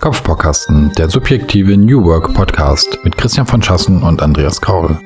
Kopfbaukasten, 0.00 0.92
der 0.96 1.10
subjektive 1.10 1.76
New 1.76 2.02
Work 2.02 2.32
Podcast 2.32 2.98
mit 3.04 3.18
Christian 3.18 3.46
von 3.46 3.62
Schassen 3.62 4.02
und 4.02 4.22
Andreas 4.22 4.62
Kaul. 4.62 4.98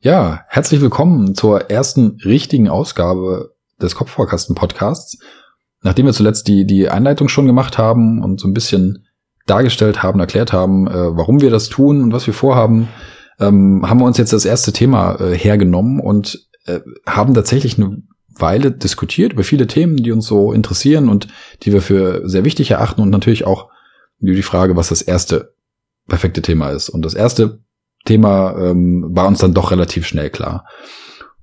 Ja, 0.00 0.40
herzlich 0.48 0.80
willkommen 0.80 1.36
zur 1.36 1.70
ersten 1.70 2.18
richtigen 2.24 2.68
Ausgabe 2.68 3.54
des 3.80 3.94
Kopfbaukasten 3.94 4.56
Podcasts. 4.56 5.16
Nachdem 5.80 6.06
wir 6.06 6.12
zuletzt 6.12 6.48
die, 6.48 6.66
die 6.66 6.88
Einleitung 6.88 7.28
schon 7.28 7.46
gemacht 7.46 7.78
haben 7.78 8.20
und 8.20 8.40
so 8.40 8.48
ein 8.48 8.54
bisschen 8.54 9.06
dargestellt 9.46 10.02
haben, 10.02 10.18
erklärt 10.18 10.52
haben, 10.52 10.88
äh, 10.88 11.16
warum 11.16 11.40
wir 11.40 11.50
das 11.50 11.68
tun 11.68 12.02
und 12.02 12.12
was 12.12 12.26
wir 12.26 12.34
vorhaben, 12.34 12.88
ähm, 13.38 13.88
haben 13.88 14.00
wir 14.00 14.06
uns 14.06 14.18
jetzt 14.18 14.32
das 14.32 14.44
erste 14.44 14.72
Thema 14.72 15.20
äh, 15.20 15.38
hergenommen 15.38 16.00
und 16.00 16.48
äh, 16.66 16.80
haben 17.06 17.32
tatsächlich 17.32 17.78
eine 17.78 18.02
Weile 18.36 18.70
diskutiert 18.72 19.32
über 19.32 19.44
viele 19.44 19.66
Themen, 19.66 19.96
die 19.96 20.12
uns 20.12 20.26
so 20.26 20.52
interessieren 20.52 21.08
und 21.08 21.28
die 21.62 21.72
wir 21.72 21.82
für 21.82 22.28
sehr 22.28 22.44
wichtig 22.44 22.70
erachten 22.70 23.00
und 23.00 23.10
natürlich 23.10 23.46
auch 23.46 23.70
über 24.20 24.34
die 24.34 24.42
Frage, 24.42 24.76
was 24.76 24.88
das 24.88 25.02
erste 25.02 25.54
perfekte 26.08 26.42
Thema 26.42 26.70
ist. 26.70 26.88
Und 26.88 27.04
das 27.04 27.14
erste 27.14 27.60
Thema 28.04 28.56
ähm, 28.58 29.04
war 29.08 29.26
uns 29.26 29.38
dann 29.38 29.54
doch 29.54 29.70
relativ 29.70 30.06
schnell 30.06 30.30
klar. 30.30 30.66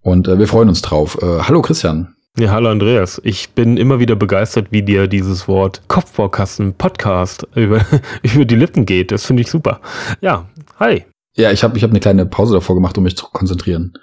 Und 0.01 0.27
äh, 0.27 0.37
wir 0.37 0.47
freuen 0.47 0.69
uns 0.69 0.81
drauf. 0.81 1.17
Äh, 1.21 1.41
hallo 1.41 1.61
Christian. 1.61 2.15
Ja, 2.37 2.51
hallo 2.51 2.69
Andreas. 2.69 3.19
Ich 3.23 3.49
bin 3.49 3.75
immer 3.77 3.99
wieder 3.99 4.15
begeistert, 4.15 4.67
wie 4.71 4.83
dir 4.83 5.07
dieses 5.07 5.47
Wort 5.47 5.81
Kopfbaukasten 5.87 6.73
Podcast 6.73 7.45
über, 7.55 7.85
über 8.23 8.45
die 8.45 8.55
Lippen 8.55 8.85
geht. 8.85 9.11
Das 9.11 9.25
finde 9.25 9.41
ich 9.41 9.49
super. 9.49 9.81
Ja, 10.21 10.49
hi. 10.79 11.03
Ja, 11.35 11.51
ich 11.51 11.63
habe 11.63 11.77
ich 11.77 11.83
hab 11.83 11.91
eine 11.91 11.99
kleine 11.99 12.25
Pause 12.25 12.53
davor 12.55 12.75
gemacht, 12.75 12.97
um 12.97 13.03
mich 13.03 13.17
zu 13.17 13.25
konzentrieren. 13.25 13.93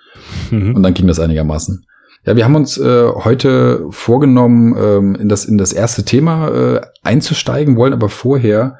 Mhm. 0.50 0.74
Und 0.74 0.82
dann 0.82 0.94
ging 0.94 1.06
das 1.06 1.20
einigermaßen. 1.20 1.86
Ja, 2.28 2.36
wir 2.36 2.44
haben 2.44 2.56
uns 2.56 2.76
äh, 2.76 3.08
heute 3.24 3.86
vorgenommen, 3.88 4.76
ähm, 4.78 5.14
in, 5.14 5.30
das, 5.30 5.46
in 5.46 5.56
das 5.56 5.72
erste 5.72 6.04
Thema 6.04 6.48
äh, 6.48 6.80
einzusteigen, 7.02 7.76
wollen 7.76 7.94
aber 7.94 8.10
vorher 8.10 8.76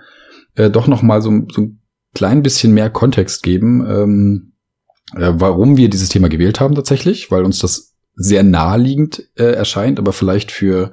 äh, 0.54 0.68
doch 0.68 0.86
noch 0.86 1.00
mal 1.00 1.22
so, 1.22 1.30
so 1.50 1.62
ein 1.62 1.80
klein 2.14 2.42
bisschen 2.42 2.74
mehr 2.74 2.90
Kontext 2.90 3.42
geben, 3.42 3.86
ähm, 3.88 4.52
äh, 5.16 5.32
warum 5.32 5.78
wir 5.78 5.88
dieses 5.88 6.10
Thema 6.10 6.28
gewählt 6.28 6.60
haben 6.60 6.74
tatsächlich, 6.74 7.30
weil 7.30 7.42
uns 7.42 7.58
das 7.58 7.94
sehr 8.16 8.42
naheliegend 8.42 9.30
äh, 9.36 9.44
erscheint, 9.44 9.98
aber 9.98 10.12
vielleicht 10.12 10.52
für, 10.52 10.92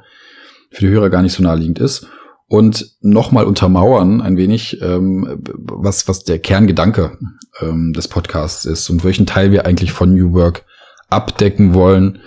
für 0.71 0.85
die 0.85 0.93
Hörer 0.93 1.09
gar 1.09 1.23
nicht 1.23 1.33
so 1.33 1.43
naheliegend 1.43 1.79
ist. 1.79 2.07
Und 2.47 2.95
nochmal 3.01 3.43
untermauern 3.43 4.21
ein 4.21 4.37
wenig, 4.37 4.81
ähm, 4.81 5.41
was, 5.43 6.07
was 6.07 6.23
der 6.23 6.39
Kerngedanke 6.39 7.17
ähm, 7.59 7.91
des 7.91 8.07
Podcasts 8.07 8.63
ist 8.63 8.89
und 8.89 9.03
welchen 9.03 9.25
Teil 9.25 9.51
wir 9.51 9.65
eigentlich 9.65 9.91
von 9.91 10.15
New 10.15 10.31
Work 10.31 10.63
abdecken 11.09 11.73
wollen 11.73 12.19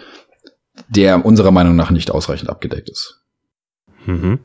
der 0.89 1.25
unserer 1.25 1.51
Meinung 1.51 1.77
nach 1.77 1.91
nicht 1.91 2.11
ausreichend 2.11 2.51
abgedeckt 2.51 2.89
ist. 2.89 3.23
Mhm. 4.07 4.39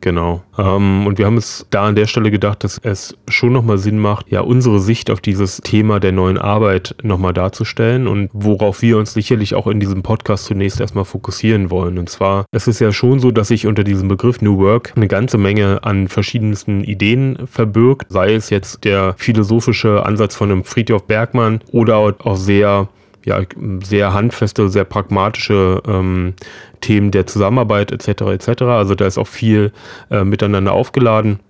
Genau. 0.00 0.44
Ähm, 0.56 1.06
und 1.06 1.18
wir 1.18 1.26
haben 1.26 1.36
es 1.36 1.66
da 1.70 1.86
an 1.86 1.96
der 1.96 2.06
Stelle 2.06 2.30
gedacht, 2.30 2.62
dass 2.62 2.78
es 2.82 3.16
schon 3.28 3.52
nochmal 3.52 3.78
Sinn 3.78 3.98
macht, 3.98 4.30
ja, 4.30 4.40
unsere 4.40 4.78
Sicht 4.78 5.10
auf 5.10 5.20
dieses 5.20 5.58
Thema 5.58 5.98
der 5.98 6.12
neuen 6.12 6.38
Arbeit 6.38 6.94
nochmal 7.02 7.32
darzustellen 7.32 8.06
und 8.06 8.30
worauf 8.32 8.82
wir 8.82 8.96
uns 8.96 9.12
sicherlich 9.12 9.54
auch 9.54 9.66
in 9.66 9.80
diesem 9.80 10.02
Podcast 10.02 10.44
zunächst 10.44 10.80
erstmal 10.80 11.04
fokussieren 11.04 11.70
wollen. 11.70 11.98
Und 11.98 12.08
zwar, 12.08 12.44
es 12.52 12.68
ist 12.68 12.80
ja 12.80 12.92
schon 12.92 13.18
so, 13.18 13.30
dass 13.30 13.48
sich 13.48 13.66
unter 13.66 13.82
diesem 13.82 14.08
Begriff 14.08 14.40
New 14.40 14.58
Work 14.58 14.92
eine 14.94 15.08
ganze 15.08 15.38
Menge 15.38 15.82
an 15.82 16.08
verschiedensten 16.08 16.84
Ideen 16.84 17.46
verbirgt, 17.46 18.06
sei 18.08 18.34
es 18.34 18.50
jetzt 18.50 18.84
der 18.84 19.14
philosophische 19.18 20.06
Ansatz 20.06 20.36
von 20.36 20.50
einem 20.50 20.64
Friedhof 20.64 21.06
Bergmann 21.06 21.60
oder 21.72 21.98
auch 21.98 22.36
sehr 22.36 22.88
ja, 23.24 23.40
sehr 23.82 24.14
handfeste, 24.14 24.68
sehr 24.68 24.84
pragmatische 24.84 25.82
ähm, 25.86 26.34
Themen 26.80 27.10
der 27.10 27.26
Zusammenarbeit 27.26 27.92
etc. 27.92 28.22
etc. 28.22 28.62
Also 28.62 28.94
da 28.94 29.06
ist 29.06 29.18
auch 29.18 29.26
viel 29.26 29.72
äh, 30.10 30.24
miteinander 30.24 30.72
aufgeladen. 30.72 31.40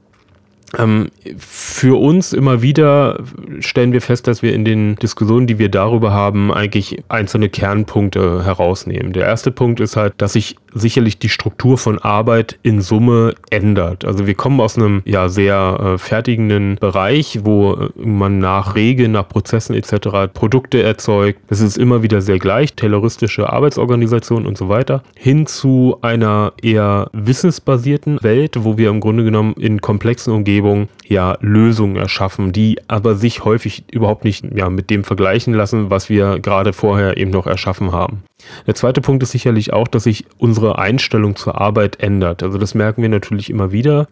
Ähm, 0.76 1.08
für 1.38 1.98
uns 1.98 2.32
immer 2.32 2.60
wieder 2.60 3.20
stellen 3.60 3.92
wir 3.92 4.02
fest, 4.02 4.26
dass 4.26 4.42
wir 4.42 4.52
in 4.52 4.64
den 4.64 4.96
Diskussionen, 4.96 5.46
die 5.46 5.58
wir 5.58 5.70
darüber 5.70 6.12
haben, 6.12 6.52
eigentlich 6.52 7.02
einzelne 7.08 7.48
Kernpunkte 7.48 8.44
herausnehmen. 8.44 9.12
Der 9.12 9.26
erste 9.26 9.50
Punkt 9.50 9.80
ist 9.80 9.96
halt, 9.96 10.14
dass 10.18 10.34
sich 10.34 10.56
sicherlich 10.74 11.18
die 11.18 11.30
Struktur 11.30 11.78
von 11.78 11.98
Arbeit 11.98 12.58
in 12.62 12.82
Summe 12.82 13.34
ändert. 13.50 14.04
Also 14.04 14.26
wir 14.26 14.34
kommen 14.34 14.60
aus 14.60 14.76
einem 14.76 15.02
ja 15.06 15.28
sehr 15.28 15.94
äh, 15.94 15.98
fertigenden 15.98 16.76
Bereich, 16.76 17.40
wo 17.44 17.88
man 17.96 18.38
nach 18.38 18.74
Regeln, 18.74 19.12
nach 19.12 19.28
Prozessen 19.28 19.74
etc. 19.74 20.30
Produkte 20.32 20.82
erzeugt. 20.82 21.40
Es 21.48 21.60
ist 21.60 21.78
immer 21.78 22.02
wieder 22.02 22.20
sehr 22.20 22.38
gleich, 22.38 22.74
terroristische 22.74 23.50
Arbeitsorganisation 23.50 24.46
und 24.46 24.58
so 24.58 24.68
weiter, 24.68 25.02
hin 25.16 25.46
zu 25.46 25.96
einer 26.02 26.52
eher 26.62 27.08
wissensbasierten 27.12 28.22
Welt, 28.22 28.64
wo 28.64 28.76
wir 28.76 28.90
im 28.90 29.00
Grunde 29.00 29.24
genommen 29.24 29.54
in 29.54 29.80
komplexen 29.80 30.32
Umgebungen 30.34 30.57
Umgebung 30.58 30.88
ja 31.06 31.38
Lösungen 31.40 31.96
erschaffen, 31.96 32.52
die 32.52 32.78
aber 32.88 33.14
sich 33.14 33.44
häufig 33.44 33.84
überhaupt 33.92 34.24
nicht 34.24 34.44
ja, 34.54 34.68
mit 34.68 34.90
dem 34.90 35.04
vergleichen 35.04 35.54
lassen, 35.54 35.90
was 35.90 36.08
wir 36.08 36.40
gerade 36.40 36.72
vorher 36.72 37.16
eben 37.16 37.30
noch 37.30 37.46
erschaffen 37.46 37.92
haben. 37.92 38.24
Der 38.66 38.74
zweite 38.74 39.00
Punkt 39.00 39.22
ist 39.22 39.30
sicherlich 39.30 39.72
auch, 39.72 39.88
dass 39.88 40.04
sich 40.04 40.24
unsere 40.38 40.78
Einstellung 40.78 41.36
zur 41.36 41.60
Arbeit 41.60 42.00
ändert. 42.00 42.42
Also 42.42 42.58
das 42.58 42.74
merken 42.74 43.02
wir 43.02 43.08
natürlich 43.08 43.50
immer 43.50 43.72
wieder 43.72 44.08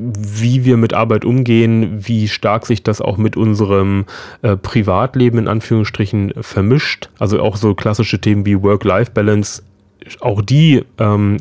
wie 0.00 0.64
wir 0.64 0.76
mit 0.76 0.94
Arbeit 0.94 1.24
umgehen, 1.24 2.06
wie 2.06 2.28
stark 2.28 2.66
sich 2.66 2.84
das 2.84 3.00
auch 3.00 3.16
mit 3.16 3.36
unserem 3.36 4.04
äh, 4.42 4.56
Privatleben 4.56 5.38
in 5.40 5.48
Anführungsstrichen 5.48 6.34
vermischt. 6.40 7.08
Also 7.18 7.40
auch 7.40 7.56
so 7.56 7.74
klassische 7.74 8.20
Themen 8.20 8.46
wie 8.46 8.62
Work-Life-Balance 8.62 9.64
auch 10.20 10.42
die 10.42 10.84
ähm, 10.98 11.38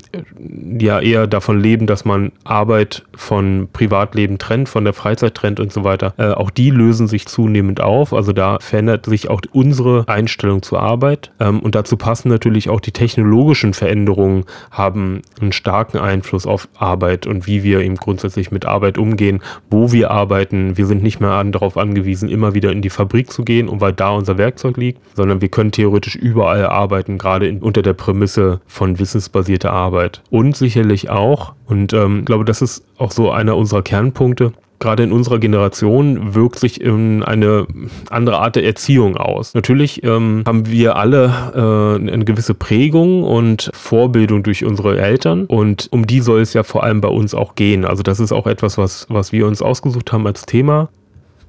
ja 0.79 1.00
eher 1.00 1.28
davon 1.28 1.59
leben, 1.59 1.88
dass 1.88 2.06
man 2.06 2.31
Arbeit 2.44 3.03
von 3.16 3.69
Privatleben 3.72 4.38
trennt, 4.38 4.69
von 4.69 4.84
der 4.84 4.94
Freizeit 4.94 5.35
trennt 5.35 5.59
und 5.59 5.72
so 5.72 5.84
weiter. 5.84 6.13
Äh, 6.18 6.31
auch 6.31 6.50
die 6.50 6.69
lösen 6.69 7.07
sich 7.07 7.28
zunehmend 7.28 7.81
auf. 7.81 8.13
Also 8.13 8.34
da 8.34 8.57
verändert 8.59 9.06
sich 9.06 9.29
auch 9.29 9.41
unsere 9.51 10.07
Einstellung 10.07 10.62
zur 10.62 10.81
Arbeit. 10.81 11.31
Ähm, 11.40 11.59
und 11.59 11.75
dazu 11.75 11.97
passen 11.97 12.29
natürlich 12.29 12.69
auch 12.69 12.79
die 12.79 12.91
technologischen 12.91 13.73
Veränderungen, 13.73 14.46
haben 14.72 15.22
einen 15.40 15.51
starken 15.51 15.97
Einfluss 15.97 16.46
auf 16.46 16.67
Arbeit 16.78 17.28
und 17.28 17.47
wie 17.47 17.63
wir 17.63 17.81
eben 17.81 17.96
grundsätzlich 17.96 18.51
mit 18.51 18.66
Arbeit 18.66 18.97
umgehen, 18.97 19.41
wo 19.69 19.91
wir 19.91 20.12
arbeiten. 20.12 20.78
Wir 20.78 20.85
sind 20.85 21.03
nicht 21.03 21.19
mehr 21.19 21.44
darauf 21.46 21.78
angewiesen, 21.78 22.29
immer 22.29 22.53
wieder 22.53 22.72
in 22.72 22.81
die 22.81 22.90
Fabrik 22.90 23.31
zu 23.31 23.44
gehen, 23.44 23.67
und 23.69 23.81
weil 23.81 23.94
da 23.94 24.09
unser 24.12 24.38
Werkzeug 24.38 24.78
liegt, 24.78 25.00
sondern 25.16 25.41
wir 25.41 25.50
können 25.50 25.72
theoretisch 25.72 26.16
überall 26.16 26.66
arbeiten, 26.66 27.17
gerade 27.17 27.47
in, 27.47 27.59
unter 27.59 27.81
der 27.81 27.94
Prämisse, 27.94 28.47
von 28.68 29.00
wissensbasierter 29.00 29.72
Arbeit. 29.72 30.22
Und 30.30 30.56
sicherlich 30.56 31.09
auch, 31.09 31.53
und 31.66 31.94
ähm, 31.94 32.25
glaube, 32.25 32.46
das 32.46 32.62
ist 32.62 32.84
auch 32.97 33.12
so 33.12 33.31
einer 33.31 33.56
unserer 33.56 33.81
Kernpunkte, 33.81 34.53
gerade 34.80 35.03
in 35.03 35.12
unserer 35.12 35.40
Generation 35.40 36.35
wirkt 36.35 36.59
sich 36.59 36.81
in 36.81 37.24
eine 37.24 37.66
andere 38.09 38.40
Art 38.40 38.56
der 38.56 38.66
Erziehung 38.66 39.18
aus. 39.18 39.53
Natürlich 39.53 40.03
ähm, 40.03 40.44
haben 40.46 40.69
wir 40.69 40.96
alle 40.96 42.00
äh, 42.06 42.12
eine 42.12 42.25
gewisse 42.25 42.53
Prägung 42.53 43.24
und 43.24 43.72
Vorbildung 43.74 44.44
durch 44.44 44.64
unsere 44.64 45.00
Eltern 45.00 45.46
und 45.46 45.88
um 45.91 46.06
die 46.06 46.22
soll 46.22 46.41
es 46.41 46.53
ja 46.53 46.64
vor 46.64 46.84
allem 46.84 47.02
bei 47.02 47.09
uns 47.09 47.34
auch 47.34 47.56
gehen. 47.56 47.85
Also 47.85 48.03
das 48.03 48.19
ist 48.19 48.31
auch 48.31 48.47
etwas, 48.47 48.78
was, 48.78 49.08
was 49.09 49.31
wir 49.31 49.47
uns 49.47 49.62
ausgesucht 49.62 50.12
haben 50.12 50.28
als 50.28 50.46
Thema. 50.46 50.90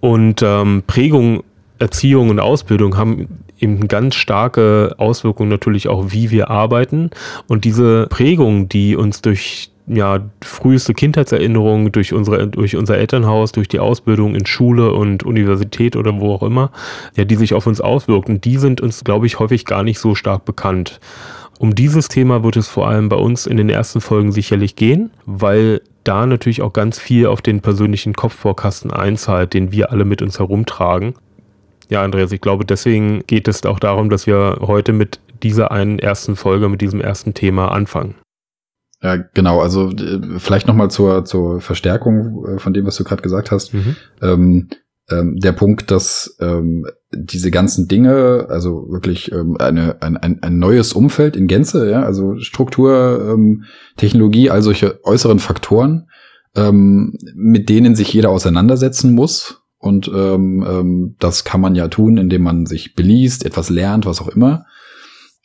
Und 0.00 0.42
ähm, 0.42 0.84
Prägung 0.86 1.42
Erziehung 1.78 2.30
und 2.30 2.40
Ausbildung 2.40 2.96
haben 2.96 3.28
eben 3.58 3.88
ganz 3.88 4.14
starke 4.14 4.94
Auswirkungen 4.98 5.48
natürlich 5.48 5.88
auch, 5.88 6.06
wie 6.08 6.30
wir 6.30 6.50
arbeiten. 6.50 7.10
Und 7.46 7.64
diese 7.64 8.06
Prägung, 8.08 8.68
die 8.68 8.96
uns 8.96 9.22
durch 9.22 9.70
ja, 9.88 10.20
früheste 10.42 10.92
Kindheitserinnerungen 10.92 11.90
durch, 11.92 12.12
unsere, 12.12 12.46
durch 12.46 12.76
unser 12.76 12.98
Elternhaus, 12.98 13.52
durch 13.52 13.68
die 13.68 13.80
Ausbildung 13.80 14.34
in 14.34 14.46
Schule 14.46 14.92
und 14.92 15.22
Universität 15.22 15.96
oder 15.96 16.20
wo 16.20 16.34
auch 16.34 16.42
immer, 16.42 16.70
ja, 17.16 17.24
die 17.24 17.36
sich 17.36 17.54
auf 17.54 17.66
uns 17.66 17.80
auswirken, 17.80 18.40
die 18.40 18.58
sind 18.58 18.80
uns, 18.80 19.02
glaube 19.04 19.26
ich, 19.26 19.38
häufig 19.38 19.64
gar 19.64 19.82
nicht 19.82 19.98
so 19.98 20.14
stark 20.14 20.44
bekannt. 20.44 21.00
Um 21.58 21.74
dieses 21.74 22.08
Thema 22.08 22.44
wird 22.44 22.56
es 22.56 22.68
vor 22.68 22.88
allem 22.88 23.08
bei 23.08 23.16
uns 23.16 23.46
in 23.46 23.56
den 23.56 23.68
ersten 23.68 24.00
Folgen 24.00 24.30
sicherlich 24.30 24.76
gehen, 24.76 25.10
weil 25.26 25.80
da 26.04 26.24
natürlich 26.24 26.62
auch 26.62 26.72
ganz 26.72 26.98
viel 27.00 27.26
auf 27.26 27.42
den 27.42 27.60
persönlichen 27.60 28.12
Kopfvorkasten 28.14 28.92
einzahlt, 28.92 29.54
den 29.54 29.72
wir 29.72 29.90
alle 29.90 30.04
mit 30.04 30.22
uns 30.22 30.38
herumtragen. 30.38 31.14
Ja, 31.88 32.02
Andreas, 32.02 32.32
ich 32.32 32.40
glaube, 32.40 32.64
deswegen 32.64 33.22
geht 33.26 33.48
es 33.48 33.64
auch 33.64 33.80
darum, 33.80 34.10
dass 34.10 34.26
wir 34.26 34.58
heute 34.60 34.92
mit 34.92 35.20
dieser 35.42 35.70
einen 35.70 35.98
ersten 35.98 36.36
Folge, 36.36 36.68
mit 36.68 36.80
diesem 36.80 37.00
ersten 37.00 37.34
Thema 37.34 37.72
anfangen. 37.72 38.14
Ja, 39.02 39.16
genau. 39.16 39.60
Also 39.60 39.90
äh, 39.90 40.38
vielleicht 40.38 40.66
nochmal 40.66 40.90
zur, 40.90 41.24
zur 41.24 41.60
Verstärkung 41.60 42.44
äh, 42.46 42.58
von 42.58 42.74
dem, 42.74 42.84
was 42.84 42.96
du 42.96 43.04
gerade 43.04 43.22
gesagt 43.22 43.50
hast. 43.50 43.72
Mhm. 43.72 43.96
Ähm, 44.20 44.68
ähm, 45.10 45.38
der 45.38 45.52
Punkt, 45.52 45.90
dass 45.90 46.36
ähm, 46.40 46.84
diese 47.12 47.50
ganzen 47.50 47.88
Dinge, 47.88 48.46
also 48.50 48.86
wirklich 48.90 49.32
ähm, 49.32 49.56
eine, 49.58 50.02
ein, 50.02 50.16
ein, 50.16 50.42
ein 50.42 50.58
neues 50.58 50.92
Umfeld 50.92 51.36
in 51.36 51.46
Gänze, 51.46 51.90
ja, 51.90 52.02
also 52.02 52.38
Struktur, 52.38 53.32
ähm, 53.32 53.64
Technologie, 53.96 54.50
all 54.50 54.62
solche 54.62 55.02
äußeren 55.04 55.38
Faktoren, 55.38 56.08
ähm, 56.56 57.16
mit 57.34 57.68
denen 57.68 57.94
sich 57.94 58.12
jeder 58.12 58.30
auseinandersetzen 58.30 59.14
muss 59.14 59.62
und 59.78 60.08
ähm, 60.08 60.64
ähm, 60.68 61.16
das 61.18 61.44
kann 61.44 61.60
man 61.60 61.74
ja 61.74 61.88
tun, 61.88 62.18
indem 62.18 62.42
man 62.42 62.66
sich 62.66 62.94
beliest, 62.94 63.46
etwas 63.46 63.70
lernt, 63.70 64.06
was 64.06 64.20
auch 64.20 64.28
immer. 64.28 64.66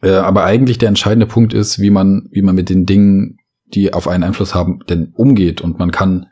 Äh, 0.01 0.13
aber 0.15 0.43
eigentlich 0.43 0.77
der 0.77 0.89
entscheidende 0.89 1.27
Punkt 1.27 1.53
ist, 1.53 1.79
wie 1.79 1.91
man, 1.91 2.27
wie 2.31 2.41
man 2.41 2.55
mit 2.55 2.69
den 2.69 2.85
Dingen, 2.85 3.37
die 3.67 3.93
auf 3.93 4.07
einen 4.07 4.23
Einfluss 4.23 4.55
haben, 4.55 4.79
denn 4.89 5.13
umgeht 5.13 5.61
und 5.61 5.79
man 5.79 5.91
kann 5.91 6.27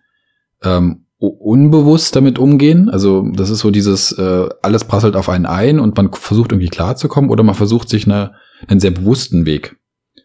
ähm, 0.64 1.06
unbewusst 1.18 2.16
damit 2.16 2.40
umgehen. 2.40 2.90
Also 2.90 3.30
das 3.32 3.52
ist 3.52 3.60
so 3.60 3.70
dieses, 3.70 4.12
äh, 4.14 4.50
alles 4.64 4.84
prasselt 4.86 5.16
auf 5.16 5.30
einen 5.30 5.46
ein 5.46 5.80
und 5.80 5.96
man 5.96 6.12
versucht 6.12 6.52
irgendwie 6.52 6.70
klarzukommen 6.70 7.30
oder 7.30 7.44
man 7.44 7.56
versucht 7.56 7.90
sich 7.90 8.06
eine, 8.06 8.34
einen 8.68 8.80
sehr 8.80 8.92
bewussten 8.92 9.46
Weg 9.46 9.78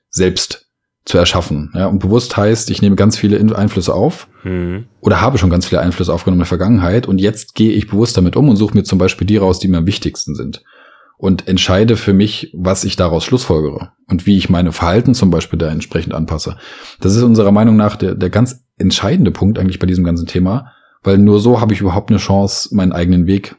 selbst 0.09 0.66
zu 1.07 1.17
erschaffen. 1.17 1.71
Ja, 1.75 1.87
und 1.87 2.01
bewusst 2.01 2.37
heißt, 2.37 2.69
ich 2.69 2.83
nehme 2.83 2.97
ganz 2.97 3.17
viele 3.17 3.39
Einflüsse 3.57 3.95
auf 3.95 4.29
mhm. 4.43 4.87
oder 5.01 5.21
habe 5.21 5.39
schon 5.39 5.51
ganz 5.51 5.65
viele 5.65 5.81
Einflüsse 5.81 6.13
aufgenommen 6.13 6.41
in 6.41 6.45
der 6.45 6.49
Vergangenheit 6.49 7.07
und 7.07 7.21
jetzt 7.21 7.55
gehe 7.55 7.73
ich 7.73 7.87
bewusst 7.87 8.17
damit 8.17 8.37
um 8.37 8.49
und 8.49 8.57
suche 8.57 8.77
mir 8.77 8.83
zum 8.83 8.99
Beispiel 8.99 9.27
die 9.27 9.37
raus, 9.37 9.61
die 9.61 9.69
mir 9.69 9.79
am 9.79 9.87
wichtigsten 9.87 10.35
sind 10.35 10.65
und 11.17 11.47
entscheide 11.47 11.97
für 11.97 12.13
mich, 12.13 12.53
was 12.55 12.85
ich 12.85 12.97
daraus 12.97 13.25
schlussfolgere 13.25 13.93
und 14.09 14.27
wie 14.27 14.37
ich 14.37 14.51
meine 14.51 14.73
Verhalten 14.73 15.15
zum 15.15 15.31
Beispiel 15.31 15.59
da 15.59 15.71
entsprechend 15.71 16.13
anpasse. 16.13 16.59
Das 17.01 17.15
ist 17.15 17.23
unserer 17.23 17.53
Meinung 17.53 17.77
nach 17.77 17.95
der, 17.95 18.17
der 18.17 18.29
ganz 18.29 18.65
entscheidende 18.77 19.31
Punkt 19.31 19.61
eigentlich 19.61 19.79
bei 19.79 19.87
diesem 19.87 20.05
ganzen 20.05 20.27
Thema, 20.27 20.73
weil 21.05 21.19
nur 21.19 21.39
so 21.39 21.61
habe 21.61 21.73
ich 21.73 21.81
überhaupt 21.81 22.11
eine 22.11 22.19
Chance, 22.19 22.75
meinen 22.75 22.93
eigenen 22.93 23.29
Weg 23.29 23.55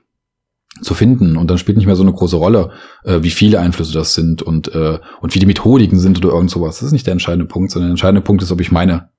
zu 0.82 0.94
finden 0.94 1.38
und 1.38 1.50
dann 1.50 1.58
spielt 1.58 1.78
nicht 1.78 1.88
mehr 1.88 1.96
so 1.96 2.04
eine 2.04 2.14
große 2.14 2.36
Rolle, 2.36 2.72
äh, 3.04 3.20
wie 3.22 3.30
viele 3.30 3.60
Einflüsse 3.60 3.94
das 3.94 4.14
sind 4.14 4.42
und 4.42 4.74
äh, 4.74 5.00
und 5.22 5.36
wie 5.36 5.40
die 5.40 5.46
Methodiken 5.46 6.00
sind 6.00 6.24
oder 6.24 6.34
irgend 6.34 6.52
sowas. 6.52 6.80
Das 6.80 6.88
ist 6.88 6.92
nicht 6.94 7.08
der 7.08 7.14
entscheidende 7.14 7.46
Punkt, 7.46 7.72
sondern 7.72 7.90
der 7.90 7.94
entscheidende 7.94 8.22
Punkt 8.22 8.44
ist, 8.44 8.52
ob 8.52 8.62
ich 8.62 8.72
meine 8.72 9.10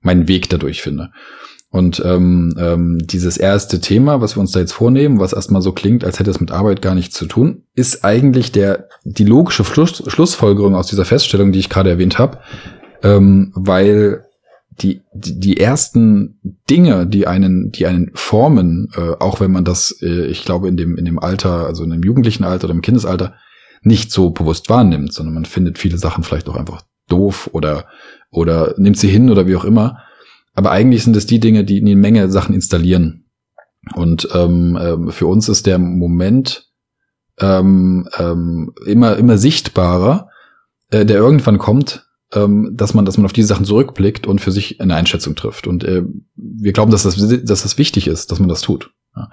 meinen 0.00 0.28
Weg 0.28 0.48
dadurch 0.48 0.82
finde. 0.82 1.10
Und 1.70 2.02
ähm, 2.04 2.54
ähm, 2.58 2.98
dieses 2.98 3.36
erste 3.36 3.80
Thema, 3.80 4.22
was 4.22 4.36
wir 4.36 4.40
uns 4.40 4.52
da 4.52 4.60
jetzt 4.60 4.72
vornehmen, 4.72 5.20
was 5.20 5.34
erstmal 5.34 5.60
so 5.60 5.72
klingt, 5.72 6.02
als 6.02 6.18
hätte 6.18 6.30
es 6.30 6.40
mit 6.40 6.50
Arbeit 6.50 6.80
gar 6.80 6.94
nichts 6.94 7.14
zu 7.14 7.26
tun, 7.26 7.64
ist 7.74 8.04
eigentlich 8.06 8.52
der 8.52 8.88
die 9.04 9.24
logische 9.24 9.64
Schluss, 9.64 10.02
Schlussfolgerung 10.06 10.74
aus 10.74 10.86
dieser 10.86 11.04
Feststellung, 11.04 11.52
die 11.52 11.58
ich 11.58 11.68
gerade 11.68 11.90
erwähnt 11.90 12.18
habe, 12.18 12.38
ähm, 13.02 13.52
weil 13.54 14.24
die, 14.80 15.02
die, 15.12 15.58
ersten 15.58 16.38
Dinge, 16.70 17.06
die 17.06 17.26
einen, 17.26 17.72
die 17.72 17.86
einen 17.86 18.10
formen, 18.14 18.88
äh, 18.96 19.12
auch 19.18 19.40
wenn 19.40 19.50
man 19.50 19.64
das, 19.64 19.96
äh, 20.02 20.26
ich 20.26 20.44
glaube, 20.44 20.68
in 20.68 20.76
dem, 20.76 20.96
in 20.96 21.04
dem 21.04 21.18
Alter, 21.18 21.66
also 21.66 21.84
in 21.84 21.90
dem 21.90 22.02
jugendlichen 22.02 22.44
Alter 22.44 22.66
oder 22.66 22.74
im 22.74 22.82
Kindesalter, 22.82 23.34
nicht 23.82 24.10
so 24.12 24.30
bewusst 24.30 24.68
wahrnimmt, 24.68 25.12
sondern 25.12 25.34
man 25.34 25.44
findet 25.44 25.78
viele 25.78 25.98
Sachen 25.98 26.24
vielleicht 26.24 26.48
auch 26.48 26.56
einfach 26.56 26.82
doof 27.08 27.50
oder, 27.52 27.86
oder 28.30 28.74
nimmt 28.78 28.98
sie 28.98 29.08
hin 29.08 29.30
oder 29.30 29.46
wie 29.46 29.56
auch 29.56 29.64
immer. 29.64 29.98
Aber 30.54 30.70
eigentlich 30.70 31.04
sind 31.04 31.16
es 31.16 31.26
die 31.26 31.40
Dinge, 31.40 31.64
die 31.64 31.80
eine 31.80 31.96
Menge 31.96 32.30
Sachen 32.30 32.54
installieren. 32.54 33.26
Und 33.94 34.28
ähm, 34.34 34.76
äh, 34.76 35.12
für 35.12 35.26
uns 35.26 35.48
ist 35.48 35.66
der 35.66 35.78
Moment 35.78 36.68
ähm, 37.40 38.08
ähm, 38.18 38.72
immer, 38.86 39.16
immer 39.16 39.38
sichtbarer, 39.38 40.28
äh, 40.90 41.06
der 41.06 41.16
irgendwann 41.16 41.58
kommt, 41.58 42.07
ähm, 42.34 42.70
dass 42.74 42.94
man, 42.94 43.04
dass 43.04 43.16
man 43.16 43.24
auf 43.24 43.32
diese 43.32 43.48
Sachen 43.48 43.64
zurückblickt 43.64 44.26
und 44.26 44.40
für 44.40 44.52
sich 44.52 44.80
eine 44.80 44.94
Einschätzung 44.94 45.34
trifft. 45.34 45.66
Und 45.66 45.84
äh, 45.84 46.02
wir 46.36 46.72
glauben, 46.72 46.90
dass 46.90 47.04
das, 47.04 47.16
dass 47.16 47.62
das 47.62 47.78
wichtig 47.78 48.06
ist, 48.06 48.30
dass 48.30 48.38
man 48.38 48.48
das 48.48 48.60
tut. 48.60 48.90
Ja. 49.16 49.30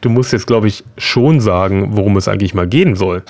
Du 0.00 0.08
musst 0.08 0.32
jetzt, 0.32 0.46
glaube 0.46 0.66
ich, 0.66 0.84
schon 0.96 1.40
sagen, 1.40 1.90
worum 1.96 2.16
es 2.16 2.26
eigentlich 2.26 2.54
mal 2.54 2.66
gehen 2.66 2.96
soll. 2.96 3.22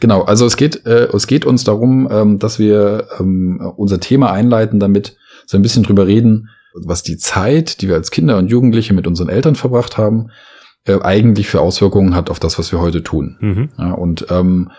Genau, 0.00 0.22
also 0.22 0.44
es 0.44 0.58
geht, 0.58 0.84
äh, 0.84 1.08
es 1.14 1.26
geht 1.26 1.46
uns 1.46 1.64
darum, 1.64 2.08
ähm, 2.10 2.38
dass 2.38 2.58
wir 2.58 3.08
ähm, 3.18 3.60
unser 3.76 4.00
Thema 4.00 4.30
einleiten, 4.30 4.80
damit 4.80 5.16
so 5.46 5.56
ein 5.56 5.62
bisschen 5.62 5.82
drüber 5.82 6.06
reden, 6.06 6.50
was 6.74 7.02
die 7.02 7.16
Zeit, 7.16 7.80
die 7.80 7.88
wir 7.88 7.94
als 7.94 8.10
Kinder 8.10 8.36
und 8.36 8.48
Jugendliche 8.48 8.92
mit 8.92 9.06
unseren 9.06 9.30
Eltern 9.30 9.54
verbracht 9.54 9.96
haben, 9.96 10.28
äh, 10.84 11.00
eigentlich 11.00 11.48
für 11.48 11.60
Auswirkungen 11.60 12.14
hat 12.14 12.30
auf 12.30 12.38
das, 12.38 12.58
was 12.58 12.70
wir 12.70 12.80
heute 12.80 13.02
tun. 13.02 13.36
Mhm. 13.40 13.68
Ja, 13.78 13.92
und 13.92 14.26
ähm, 14.30 14.70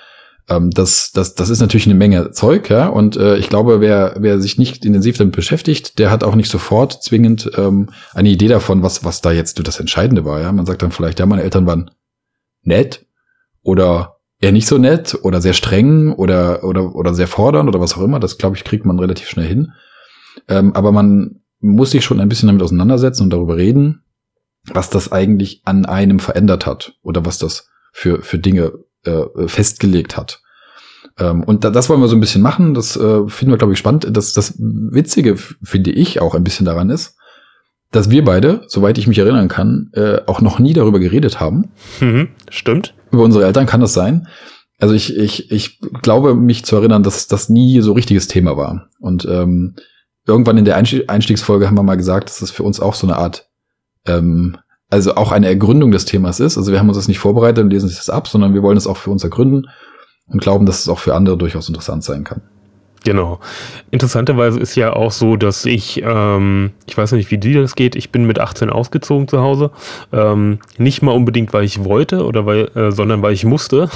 ähm, 0.51 0.69
das, 0.71 1.11
das, 1.13 1.35
das 1.35 1.49
ist 1.49 1.61
natürlich 1.61 1.85
eine 1.85 1.95
Menge 1.95 2.31
Zeug, 2.31 2.69
ja. 2.69 2.87
Und 2.87 3.15
äh, 3.15 3.37
ich 3.37 3.49
glaube, 3.49 3.79
wer, 3.79 4.15
wer 4.19 4.41
sich 4.41 4.57
nicht 4.57 4.85
intensiv 4.85 5.17
damit 5.17 5.35
beschäftigt, 5.35 5.97
der 5.97 6.11
hat 6.11 6.23
auch 6.23 6.35
nicht 6.35 6.49
sofort 6.49 7.01
zwingend 7.03 7.51
ähm, 7.57 7.89
eine 8.13 8.29
Idee 8.29 8.47
davon, 8.47 8.83
was, 8.83 9.05
was 9.05 9.21
da 9.21 9.31
jetzt 9.31 9.65
das 9.65 9.79
Entscheidende 9.79 10.25
war. 10.25 10.41
Ja, 10.41 10.51
man 10.51 10.65
sagt 10.65 10.81
dann 10.81 10.91
vielleicht, 10.91 11.19
ja, 11.19 11.25
meine 11.25 11.43
Eltern 11.43 11.65
waren 11.65 11.91
nett 12.63 13.05
oder 13.63 14.17
eher 14.39 14.51
nicht 14.51 14.67
so 14.67 14.77
nett 14.77 15.17
oder 15.23 15.39
sehr 15.41 15.53
streng 15.53 16.13
oder 16.13 16.63
oder 16.63 16.95
oder 16.95 17.13
sehr 17.13 17.27
fordernd 17.27 17.69
oder 17.69 17.79
was 17.79 17.95
auch 17.95 18.01
immer. 18.01 18.19
Das 18.19 18.37
glaube 18.37 18.57
ich 18.57 18.63
kriegt 18.63 18.85
man 18.85 18.99
relativ 18.99 19.29
schnell 19.29 19.47
hin. 19.47 19.71
Ähm, 20.47 20.73
aber 20.75 20.91
man 20.91 21.41
muss 21.59 21.91
sich 21.91 22.03
schon 22.03 22.19
ein 22.19 22.29
bisschen 22.29 22.47
damit 22.47 22.63
auseinandersetzen 22.63 23.23
und 23.23 23.29
darüber 23.29 23.55
reden, 23.55 24.03
was 24.65 24.89
das 24.89 25.11
eigentlich 25.11 25.61
an 25.65 25.85
einem 25.85 26.19
verändert 26.19 26.65
hat 26.65 26.95
oder 27.03 27.25
was 27.25 27.37
das 27.37 27.69
für 27.93 28.21
für 28.23 28.39
Dinge 28.39 28.73
äh, 29.03 29.47
festgelegt 29.47 30.17
hat. 30.17 30.40
Ähm, 31.21 31.43
und 31.43 31.63
da, 31.63 31.69
das 31.69 31.89
wollen 31.89 32.01
wir 32.01 32.07
so 32.07 32.15
ein 32.15 32.19
bisschen 32.19 32.41
machen. 32.41 32.73
Das 32.73 32.97
äh, 32.97 33.27
finden 33.27 33.51
wir, 33.51 33.57
glaube 33.57 33.73
ich, 33.73 33.79
spannend. 33.79 34.07
Das, 34.09 34.33
das 34.33 34.55
Witzige, 34.57 35.37
finde 35.37 35.91
ich, 35.91 36.19
auch 36.19 36.33
ein 36.33 36.43
bisschen 36.43 36.65
daran 36.65 36.89
ist, 36.89 37.15
dass 37.91 38.09
wir 38.09 38.25
beide, 38.25 38.63
soweit 38.67 38.97
ich 38.97 39.07
mich 39.07 39.19
erinnern 39.19 39.47
kann, 39.47 39.91
äh, 39.93 40.19
auch 40.25 40.41
noch 40.41 40.57
nie 40.59 40.73
darüber 40.73 40.99
geredet 40.99 41.39
haben. 41.39 41.71
Mhm, 41.99 42.29
stimmt. 42.49 42.95
Über 43.11 43.23
unsere 43.23 43.45
Eltern 43.45 43.67
kann 43.67 43.81
das 43.81 43.93
sein. 43.93 44.27
Also 44.79 44.95
ich, 44.95 45.15
ich, 45.15 45.51
ich 45.51 45.79
glaube, 46.01 46.33
mich 46.33 46.65
zu 46.65 46.75
erinnern, 46.75 47.03
dass 47.03 47.27
das 47.27 47.49
nie 47.49 47.81
so 47.81 47.93
richtiges 47.93 48.27
Thema 48.27 48.57
war. 48.57 48.87
Und 48.99 49.25
ähm, 49.25 49.75
irgendwann 50.25 50.57
in 50.57 50.65
der 50.65 50.77
Einstiegsfolge 50.77 51.67
haben 51.67 51.75
wir 51.75 51.83
mal 51.83 51.97
gesagt, 51.97 52.29
dass 52.29 52.39
das 52.39 52.49
für 52.49 52.63
uns 52.63 52.79
auch 52.79 52.95
so 52.95 53.05
eine 53.05 53.17
Art 53.17 53.47
ähm, 54.07 54.57
also 54.89 55.15
auch 55.15 55.31
eine 55.31 55.47
Ergründung 55.47 55.91
des 55.91 56.05
Themas 56.05 56.39
ist. 56.39 56.57
Also 56.57 56.71
wir 56.71 56.79
haben 56.79 56.89
uns 56.89 56.97
das 56.97 57.07
nicht 57.07 57.19
vorbereitet 57.19 57.63
und 57.63 57.69
lesen 57.69 57.87
sich 57.87 57.97
das 57.97 58.09
ab, 58.09 58.27
sondern 58.27 58.53
wir 58.53 58.63
wollen 58.63 58.77
es 58.77 58.87
auch 58.87 58.97
für 58.97 59.11
uns 59.11 59.23
ergründen 59.23 59.67
und 60.31 60.41
glauben, 60.41 60.65
dass 60.65 60.79
es 60.79 60.89
auch 60.89 60.99
für 60.99 61.15
andere 61.15 61.37
durchaus 61.37 61.67
interessant 61.67 62.03
sein 62.03 62.23
kann. 62.23 62.41
Genau. 63.03 63.39
Interessanterweise 63.89 64.59
ist 64.59 64.75
ja 64.75 64.93
auch 64.93 65.11
so, 65.11 65.35
dass 65.35 65.65
ich, 65.65 66.03
ähm, 66.05 66.71
ich 66.85 66.95
weiß 66.95 67.13
nicht, 67.13 67.31
wie 67.31 67.39
dir 67.39 67.61
das 67.61 67.75
geht, 67.75 67.95
ich 67.95 68.11
bin 68.11 68.25
mit 68.25 68.39
18 68.39 68.69
ausgezogen 68.69 69.27
zu 69.27 69.41
Hause. 69.41 69.71
Ähm, 70.13 70.59
nicht 70.77 71.01
mal 71.01 71.11
unbedingt, 71.11 71.51
weil 71.51 71.63
ich 71.63 71.83
wollte 71.83 72.23
oder 72.25 72.45
weil, 72.45 72.69
äh, 72.75 72.91
sondern 72.91 73.21
weil 73.21 73.33
ich 73.33 73.45
musste. 73.45 73.89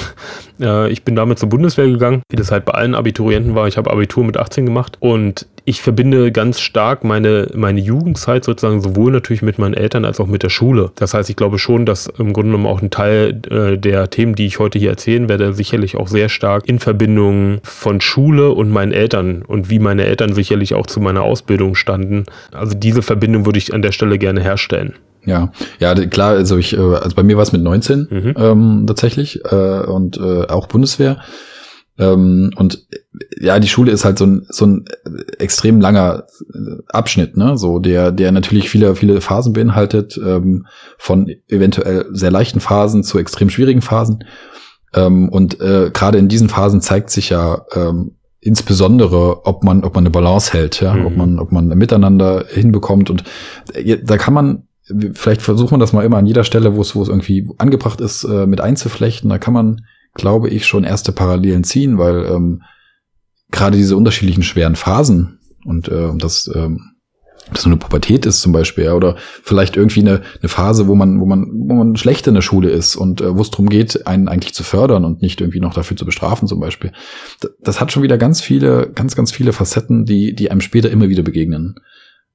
Äh, 0.59 0.89
ich 0.89 1.03
bin 1.03 1.17
damit 1.17 1.37
zur 1.37 1.49
Bundeswehr 1.49 1.85
gegangen, 1.85 2.21
wie 2.29 2.37
das 2.37 2.49
halt 2.49 2.63
bei 2.63 2.73
allen 2.73 2.95
Abiturienten 2.95 3.55
war. 3.55 3.67
Ich 3.67 3.75
habe 3.77 3.91
Abitur 3.91 4.23
mit 4.23 4.37
18 4.37 4.65
gemacht 4.65 4.95
und 5.01 5.47
ich 5.65 5.81
verbinde 5.81 6.31
ganz 6.31 6.59
stark 6.59 7.03
meine, 7.03 7.49
meine 7.55 7.81
Jugendzeit 7.81 8.45
sozusagen 8.45 8.81
sowohl 8.81 9.11
natürlich 9.11 9.41
mit 9.41 9.57
meinen 9.57 9.73
Eltern 9.73 10.05
als 10.05 10.19
auch 10.19 10.27
mit 10.27 10.43
der 10.43 10.49
Schule. 10.49 10.91
Das 10.95 11.15
heißt, 11.15 11.29
ich 11.29 11.35
glaube 11.35 11.57
schon, 11.57 11.87
dass 11.87 12.05
im 12.05 12.33
Grunde 12.33 12.51
genommen 12.51 12.67
auch 12.67 12.83
ein 12.83 12.91
Teil 12.91 13.41
äh, 13.49 13.77
der 13.77 14.11
Themen, 14.11 14.35
die 14.35 14.45
ich 14.45 14.59
heute 14.59 14.77
hier 14.77 14.91
erzählen 14.91 15.27
werde, 15.27 15.53
sicherlich 15.53 15.97
auch 15.97 16.07
sehr 16.07 16.29
stark 16.29 16.69
in 16.69 16.77
Verbindung 16.77 17.59
von 17.63 17.99
Schule 17.99 18.51
und 18.51 18.69
meinen 18.69 18.91
Eltern 18.95 19.43
und 19.43 19.69
wie 19.69 19.79
meine 19.79 20.05
Eltern 20.05 20.33
sicherlich 20.33 20.73
auch 20.73 20.87
zu 20.87 20.99
meiner 20.99 21.23
Ausbildung 21.23 21.75
standen. 21.75 22.25
Also 22.51 22.75
diese 22.75 23.01
Verbindung 23.01 23.45
würde 23.45 23.59
ich 23.59 23.73
an 23.73 23.81
der 23.81 23.91
Stelle 23.91 24.17
gerne 24.17 24.41
herstellen. 24.41 24.93
Ja, 25.25 25.51
ja, 25.79 25.93
klar, 25.93 26.31
also 26.31 26.57
ich, 26.57 26.77
äh, 26.77 26.79
also 26.79 27.15
bei 27.15 27.23
mir 27.23 27.35
war 27.35 27.43
es 27.43 27.51
mit 27.51 27.61
19 27.61 28.07
mhm. 28.09 28.33
ähm, 28.37 28.83
tatsächlich 28.87 29.43
äh, 29.45 29.81
und 29.85 30.17
äh, 30.17 30.47
auch 30.47 30.67
Bundeswehr. 30.67 31.19
Ähm, 31.97 32.51
und 32.57 32.85
ja, 33.39 33.59
die 33.59 33.67
Schule 33.67 33.91
ist 33.91 34.05
halt 34.05 34.17
so 34.17 34.25
ein, 34.25 34.45
so 34.49 34.65
ein 34.65 34.85
extrem 35.39 35.79
langer 35.79 36.25
Abschnitt, 36.87 37.37
ne? 37.37 37.57
So, 37.57 37.79
der, 37.79 38.11
der 38.11 38.31
natürlich 38.31 38.69
viele, 38.69 38.95
viele 38.95 39.21
Phasen 39.21 39.53
beinhaltet, 39.53 40.19
ähm, 40.23 40.67
von 40.97 41.29
eventuell 41.47 42.05
sehr 42.11 42.31
leichten 42.31 42.59
Phasen 42.59 43.03
zu 43.03 43.17
extrem 43.17 43.49
schwierigen 43.49 43.81
Phasen. 43.81 44.25
Ähm, 44.93 45.29
und 45.29 45.59
äh, 45.61 45.91
gerade 45.93 46.17
in 46.17 46.27
diesen 46.27 46.49
Phasen 46.49 46.81
zeigt 46.81 47.09
sich 47.09 47.29
ja 47.29 47.65
ähm, 47.73 48.15
insbesondere, 48.45 49.45
ob 49.45 49.63
man, 49.63 49.83
ob 49.83 49.95
man 49.95 50.03
eine 50.03 50.11
Balance 50.11 50.53
hält, 50.53 50.79
ja, 50.79 50.93
mhm. 50.93 51.05
ob 51.05 51.17
man, 51.17 51.39
ob 51.39 51.51
man 51.51 51.67
miteinander 51.67 52.45
hinbekommt. 52.47 53.09
Und 53.09 53.23
äh, 53.73 53.97
da 54.03 54.17
kann 54.17 54.33
man 54.33 54.67
vielleicht 55.13 55.41
versuchen 55.41 55.73
wir 55.73 55.79
das 55.79 55.93
mal 55.93 56.05
immer 56.05 56.17
an 56.17 56.27
jeder 56.27 56.43
Stelle, 56.43 56.75
wo 56.75 56.81
es, 56.81 56.95
wo 56.95 57.01
es 57.01 57.09
irgendwie 57.09 57.49
angebracht 57.57 57.99
ist, 58.01 58.23
äh, 58.23 58.45
mit 58.45 58.61
einzuflechten. 58.61 59.31
Da 59.31 59.39
kann 59.39 59.53
man 59.53 59.81
glaube 60.15 60.49
ich, 60.49 60.65
schon 60.65 60.83
erste 60.83 61.11
Parallelen 61.11 61.63
ziehen, 61.63 61.99
weil 61.99 62.25
ähm, 62.25 62.63
gerade 63.51 63.77
diese 63.77 63.95
unterschiedlichen 63.95 64.43
schweren 64.43 64.75
Phasen 64.75 65.39
und 65.65 65.87
äh, 65.89 66.09
das 66.17 66.49
ähm, 66.55 66.94
das 67.51 67.61
so 67.61 67.69
eine 67.69 67.77
Pubertät 67.77 68.25
ist 68.25 68.41
zum 68.41 68.51
Beispiel, 68.51 68.85
ja, 68.85 68.93
oder 68.93 69.15
vielleicht 69.43 69.77
irgendwie 69.77 69.99
eine, 69.99 70.21
eine 70.41 70.49
Phase, 70.49 70.87
wo 70.87 70.95
man, 70.95 71.19
wo 71.19 71.25
man, 71.25 71.47
wo 71.53 71.75
man 71.75 71.95
schlecht 71.95 72.25
in 72.27 72.33
der 72.33 72.41
Schule 72.41 72.69
ist 72.69 72.95
und 72.95 73.21
äh, 73.21 73.37
wo 73.37 73.41
es 73.41 73.51
darum 73.51 73.69
geht, 73.69 74.07
einen 74.07 74.27
eigentlich 74.27 74.55
zu 74.55 74.63
fördern 74.63 75.05
und 75.05 75.21
nicht 75.21 75.41
irgendwie 75.41 75.59
noch 75.59 75.73
dafür 75.73 75.95
zu 75.95 76.05
bestrafen, 76.05 76.47
zum 76.47 76.59
Beispiel. 76.59 76.91
Das, 77.41 77.51
das 77.61 77.81
hat 77.81 77.91
schon 77.91 78.03
wieder 78.03 78.17
ganz 78.17 78.41
viele, 78.41 78.91
ganz, 78.93 79.15
ganz 79.15 79.31
viele 79.31 79.53
Facetten, 79.53 80.05
die, 80.05 80.33
die 80.33 80.49
einem 80.49 80.61
später 80.61 80.89
immer 80.89 81.09
wieder 81.09 81.23
begegnen. 81.23 81.75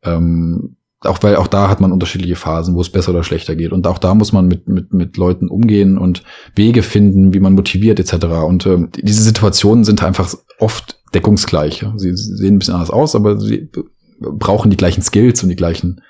Ähm, 0.04 0.76
auch 1.02 1.22
weil 1.22 1.36
auch 1.36 1.46
da 1.46 1.68
hat 1.68 1.80
man 1.80 1.92
unterschiedliche 1.92 2.36
Phasen, 2.36 2.74
wo 2.74 2.80
es 2.80 2.90
besser 2.90 3.10
oder 3.10 3.24
schlechter 3.24 3.56
geht. 3.56 3.72
Und 3.72 3.86
auch 3.86 3.98
da 3.98 4.14
muss 4.14 4.32
man 4.32 4.46
mit, 4.46 4.68
mit, 4.68 4.92
mit 4.92 5.16
Leuten 5.16 5.48
umgehen 5.48 5.96
und 5.96 6.22
Wege 6.54 6.82
finden, 6.82 7.32
wie 7.32 7.40
man 7.40 7.54
motiviert 7.54 7.98
etc. 7.98 8.26
Und 8.46 8.66
äh, 8.66 8.86
diese 8.96 9.22
Situationen 9.22 9.84
sind 9.84 10.04
einfach 10.04 10.32
oft 10.58 11.00
deckungsgleich. 11.14 11.84
Sie 11.96 12.14
sehen 12.14 12.54
ein 12.54 12.58
bisschen 12.58 12.74
anders 12.74 12.90
aus, 12.90 13.16
aber 13.16 13.40
sie 13.40 13.70
brauchen 14.20 14.70
die 14.70 14.76
gleichen 14.76 15.02
Skills 15.02 15.42
und 15.42 15.48
die 15.48 15.56
gleichen 15.56 16.02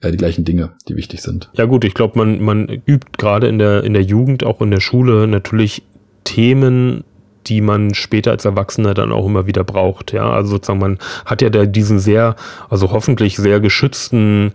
äh, 0.00 0.10
die 0.10 0.18
gleichen 0.18 0.44
Dinge, 0.44 0.72
die 0.88 0.96
wichtig 0.96 1.22
sind. 1.22 1.50
Ja 1.54 1.64
gut, 1.64 1.84
ich 1.84 1.94
glaube, 1.94 2.18
man, 2.18 2.40
man 2.40 2.68
übt 2.68 3.12
gerade 3.18 3.46
in 3.48 3.58
der, 3.58 3.84
in 3.84 3.92
der 3.92 4.02
Jugend, 4.02 4.44
auch 4.44 4.60
in 4.60 4.70
der 4.70 4.80
Schule 4.80 5.26
natürlich 5.26 5.82
Themen 6.24 7.04
die 7.46 7.60
man 7.60 7.94
später 7.94 8.30
als 8.30 8.44
Erwachsener 8.44 8.94
dann 8.94 9.12
auch 9.12 9.26
immer 9.26 9.46
wieder 9.46 9.64
braucht. 9.64 10.12
Ja, 10.12 10.30
also 10.30 10.50
sozusagen 10.50 10.80
man 10.80 10.98
hat 11.24 11.42
ja 11.42 11.50
da 11.50 11.66
diesen 11.66 11.98
sehr, 11.98 12.36
also 12.70 12.90
hoffentlich 12.92 13.36
sehr 13.36 13.60
geschützten 13.60 14.52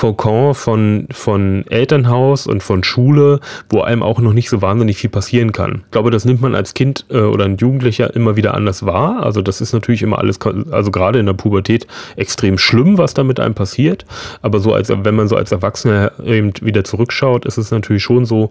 Kokon 0.00 0.54
von, 0.54 1.06
von 1.12 1.66
Elternhaus 1.68 2.46
und 2.46 2.62
von 2.62 2.82
Schule, 2.82 3.38
wo 3.68 3.82
einem 3.82 4.02
auch 4.02 4.18
noch 4.18 4.32
nicht 4.32 4.48
so 4.48 4.62
wahnsinnig 4.62 4.96
viel 4.96 5.10
passieren 5.10 5.52
kann. 5.52 5.82
Ich 5.84 5.90
glaube, 5.90 6.10
das 6.10 6.24
nimmt 6.24 6.40
man 6.40 6.54
als 6.54 6.72
Kind 6.72 7.04
äh, 7.10 7.20
oder 7.20 7.44
ein 7.44 7.58
Jugendlicher 7.58 8.16
immer 8.16 8.34
wieder 8.34 8.54
anders 8.54 8.86
wahr. 8.86 9.22
Also 9.22 9.42
das 9.42 9.60
ist 9.60 9.74
natürlich 9.74 10.00
immer 10.00 10.18
alles, 10.18 10.38
also 10.70 10.90
gerade 10.90 11.18
in 11.18 11.26
der 11.26 11.34
Pubertät 11.34 11.86
extrem 12.16 12.56
schlimm, 12.56 12.96
was 12.96 13.12
da 13.12 13.24
mit 13.24 13.38
einem 13.40 13.54
passiert. 13.54 14.06
Aber 14.40 14.58
so 14.60 14.72
als, 14.72 14.88
wenn 14.88 15.14
man 15.14 15.28
so 15.28 15.36
als 15.36 15.52
Erwachsener 15.52 16.12
eben 16.24 16.54
wieder 16.62 16.82
zurückschaut, 16.82 17.44
ist 17.44 17.58
es 17.58 17.70
natürlich 17.70 18.02
schon 18.02 18.24
so, 18.24 18.48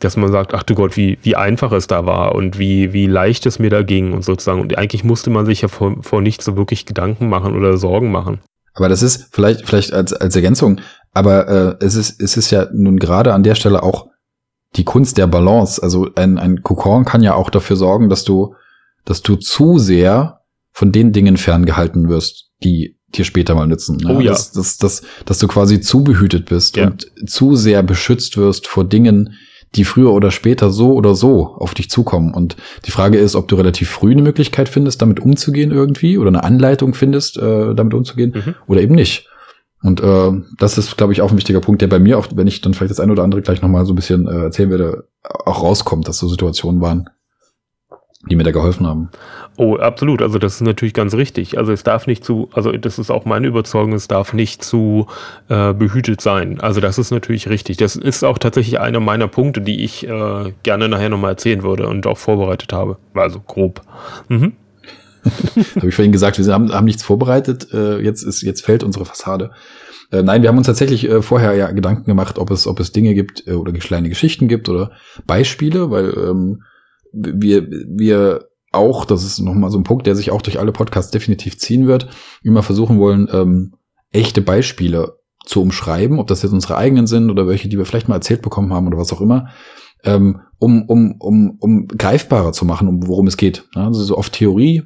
dass 0.00 0.16
man 0.16 0.32
sagt, 0.32 0.54
ach 0.54 0.64
du 0.64 0.74
Gott, 0.74 0.96
wie, 0.96 1.18
wie 1.22 1.36
einfach 1.36 1.70
es 1.70 1.86
da 1.86 2.04
war 2.04 2.34
und 2.34 2.58
wie, 2.58 2.92
wie 2.92 3.06
leicht 3.06 3.46
es 3.46 3.60
mir 3.60 3.70
da 3.70 3.84
ging 3.84 4.12
und 4.12 4.24
sozusagen. 4.24 4.60
Und 4.60 4.76
eigentlich 4.76 5.04
musste 5.04 5.30
man 5.30 5.46
sich 5.46 5.60
ja 5.60 5.68
vor, 5.68 6.02
vor 6.02 6.20
nichts 6.20 6.46
so 6.46 6.56
wirklich 6.56 6.84
Gedanken 6.84 7.28
machen 7.28 7.56
oder 7.56 7.76
Sorgen 7.76 8.10
machen. 8.10 8.40
Aber 8.74 8.88
das 8.88 9.02
ist 9.02 9.28
vielleicht, 9.32 9.66
vielleicht 9.66 9.92
als, 9.92 10.12
als 10.12 10.36
Ergänzung, 10.36 10.80
aber 11.12 11.48
äh, 11.48 11.84
es, 11.84 11.94
ist, 11.96 12.20
es 12.20 12.36
ist 12.36 12.50
ja 12.50 12.68
nun 12.72 12.98
gerade 12.98 13.34
an 13.34 13.42
der 13.42 13.54
Stelle 13.54 13.82
auch 13.82 14.08
die 14.76 14.84
Kunst 14.84 15.18
der 15.18 15.26
Balance. 15.26 15.82
Also 15.82 16.08
ein, 16.14 16.38
ein 16.38 16.62
Kokon 16.62 17.04
kann 17.04 17.22
ja 17.22 17.34
auch 17.34 17.50
dafür 17.50 17.76
sorgen, 17.76 18.08
dass 18.08 18.24
du, 18.24 18.54
dass 19.04 19.22
du 19.22 19.36
zu 19.36 19.78
sehr 19.78 20.40
von 20.72 20.92
den 20.92 21.12
Dingen 21.12 21.36
ferngehalten 21.36 22.08
wirst, 22.08 22.50
die 22.62 22.96
dir 23.08 23.24
später 23.24 23.56
mal 23.56 23.66
nützen. 23.66 23.96
Ne? 23.96 24.16
Oh 24.16 24.20
ja. 24.20 24.30
Dass, 24.30 24.52
dass, 24.52 24.78
dass, 24.78 25.02
dass 25.24 25.38
du 25.38 25.48
quasi 25.48 25.80
zu 25.80 26.04
behütet 26.04 26.46
bist 26.46 26.76
ja. 26.76 26.86
und 26.86 27.10
zu 27.26 27.56
sehr 27.56 27.82
beschützt 27.82 28.36
wirst 28.36 28.68
vor 28.68 28.84
Dingen, 28.84 29.34
die 29.76 29.84
früher 29.84 30.12
oder 30.12 30.30
später 30.30 30.70
so 30.70 30.94
oder 30.94 31.14
so 31.14 31.54
auf 31.58 31.74
dich 31.74 31.90
zukommen. 31.90 32.34
Und 32.34 32.56
die 32.86 32.90
Frage 32.90 33.18
ist, 33.18 33.36
ob 33.36 33.48
du 33.48 33.56
relativ 33.56 33.88
früh 33.88 34.12
eine 34.12 34.22
Möglichkeit 34.22 34.68
findest, 34.68 35.00
damit 35.00 35.20
umzugehen 35.20 35.70
irgendwie 35.70 36.18
oder 36.18 36.28
eine 36.28 36.44
Anleitung 36.44 36.94
findest, 36.94 37.36
äh, 37.36 37.74
damit 37.74 37.94
umzugehen 37.94 38.34
mhm. 38.34 38.54
oder 38.66 38.80
eben 38.80 38.94
nicht. 38.94 39.28
Und 39.82 40.00
äh, 40.00 40.32
das 40.58 40.76
ist, 40.76 40.96
glaube 40.96 41.12
ich, 41.12 41.22
auch 41.22 41.30
ein 41.30 41.36
wichtiger 41.36 41.60
Punkt, 41.60 41.80
der 41.80 41.88
bei 41.88 41.98
mir, 41.98 42.18
auch 42.18 42.26
wenn 42.34 42.46
ich 42.46 42.60
dann 42.60 42.74
vielleicht 42.74 42.90
das 42.90 43.00
eine 43.00 43.12
oder 43.12 43.22
andere 43.22 43.40
gleich 43.42 43.62
nochmal 43.62 43.86
so 43.86 43.92
ein 43.92 43.96
bisschen 43.96 44.26
äh, 44.26 44.44
erzählen 44.44 44.70
werde, 44.70 45.08
auch 45.22 45.62
rauskommt, 45.62 46.06
dass 46.06 46.18
so 46.18 46.28
Situationen 46.28 46.80
waren, 46.80 47.08
die 48.28 48.36
mir 48.36 48.44
da 48.44 48.50
geholfen 48.50 48.86
haben. 48.86 49.08
Oh, 49.56 49.76
absolut. 49.76 50.20
Also 50.20 50.38
das 50.38 50.56
ist 50.56 50.60
natürlich 50.60 50.92
ganz 50.92 51.14
richtig. 51.14 51.56
Also 51.56 51.72
es 51.72 51.82
darf 51.82 52.06
nicht 52.06 52.22
zu, 52.24 52.50
also 52.52 52.72
das 52.72 52.98
ist 52.98 53.10
auch 53.10 53.24
meine 53.24 53.46
Überzeugung, 53.46 53.94
es 53.94 54.08
darf 54.08 54.34
nicht 54.34 54.62
zu 54.62 55.06
äh, 55.48 55.72
behütet 55.72 56.20
sein. 56.20 56.60
Also 56.60 56.80
das 56.80 56.98
ist 56.98 57.10
natürlich 57.12 57.48
richtig. 57.48 57.78
Das 57.78 57.96
ist 57.96 58.22
auch 58.22 58.36
tatsächlich 58.36 58.78
einer 58.78 59.00
meiner 59.00 59.26
Punkte, 59.26 59.62
die 59.62 59.84
ich 59.84 60.06
äh, 60.06 60.52
gerne 60.62 60.88
nachher 60.88 61.08
nochmal 61.08 61.32
erzählen 61.32 61.62
würde 61.62 61.88
und 61.88 62.06
auch 62.06 62.18
vorbereitet 62.18 62.72
habe. 62.74 62.98
Also 63.14 63.40
grob. 63.40 63.80
Mhm. 64.28 64.52
habe 65.76 65.88
ich 65.88 65.94
vorhin 65.94 66.12
gesagt, 66.12 66.38
wir 66.38 66.52
haben, 66.52 66.72
haben 66.72 66.84
nichts 66.84 67.02
vorbereitet. 67.02 67.68
Äh, 67.72 68.00
jetzt 68.00 68.22
ist, 68.22 68.42
jetzt 68.42 68.64
fällt 68.64 68.84
unsere 68.84 69.06
Fassade. 69.06 69.50
Äh, 70.10 70.22
nein, 70.22 70.42
wir 70.42 70.48
haben 70.48 70.58
uns 70.58 70.66
tatsächlich 70.66 71.08
äh, 71.08 71.22
vorher 71.22 71.54
ja 71.54 71.70
Gedanken 71.70 72.04
gemacht, 72.04 72.38
ob 72.38 72.50
es, 72.50 72.66
ob 72.66 72.80
es 72.80 72.92
Dinge 72.92 73.14
gibt 73.14 73.46
äh, 73.46 73.52
oder 73.52 73.72
kleine 73.72 74.08
Geschichten 74.08 74.48
gibt 74.48 74.68
oder 74.68 74.90
Beispiele, 75.26 75.90
weil 75.90 76.12
ähm, 76.16 76.62
wir, 77.12 77.68
wir 77.70 78.48
auch, 78.72 79.04
das 79.04 79.24
ist 79.24 79.40
nochmal 79.40 79.70
so 79.70 79.78
ein 79.78 79.84
Punkt, 79.84 80.06
der 80.06 80.14
sich 80.14 80.30
auch 80.30 80.42
durch 80.42 80.58
alle 80.58 80.72
Podcasts 80.72 81.10
definitiv 81.10 81.58
ziehen 81.58 81.86
wird, 81.86 82.08
immer 82.42 82.62
versuchen 82.62 82.98
wollen, 82.98 83.28
ähm, 83.32 83.74
echte 84.12 84.42
Beispiele 84.42 85.18
zu 85.44 85.62
umschreiben, 85.62 86.18
ob 86.18 86.28
das 86.28 86.42
jetzt 86.42 86.52
unsere 86.52 86.76
eigenen 86.76 87.06
sind 87.06 87.30
oder 87.30 87.46
welche, 87.46 87.68
die 87.68 87.78
wir 87.78 87.84
vielleicht 87.84 88.08
mal 88.08 88.16
erzählt 88.16 88.42
bekommen 88.42 88.72
haben 88.72 88.86
oder 88.86 88.98
was 88.98 89.12
auch 89.12 89.20
immer, 89.20 89.48
ähm, 90.04 90.40
um, 90.58 90.84
um, 90.86 91.16
um, 91.18 91.56
um 91.58 91.88
greifbarer 91.88 92.52
zu 92.52 92.64
machen, 92.64 92.88
um 92.88 93.06
worum 93.06 93.26
es 93.26 93.36
geht. 93.36 93.66
Ja, 93.74 93.86
also 93.86 94.02
so 94.02 94.16
oft 94.16 94.32
Theorie, 94.32 94.84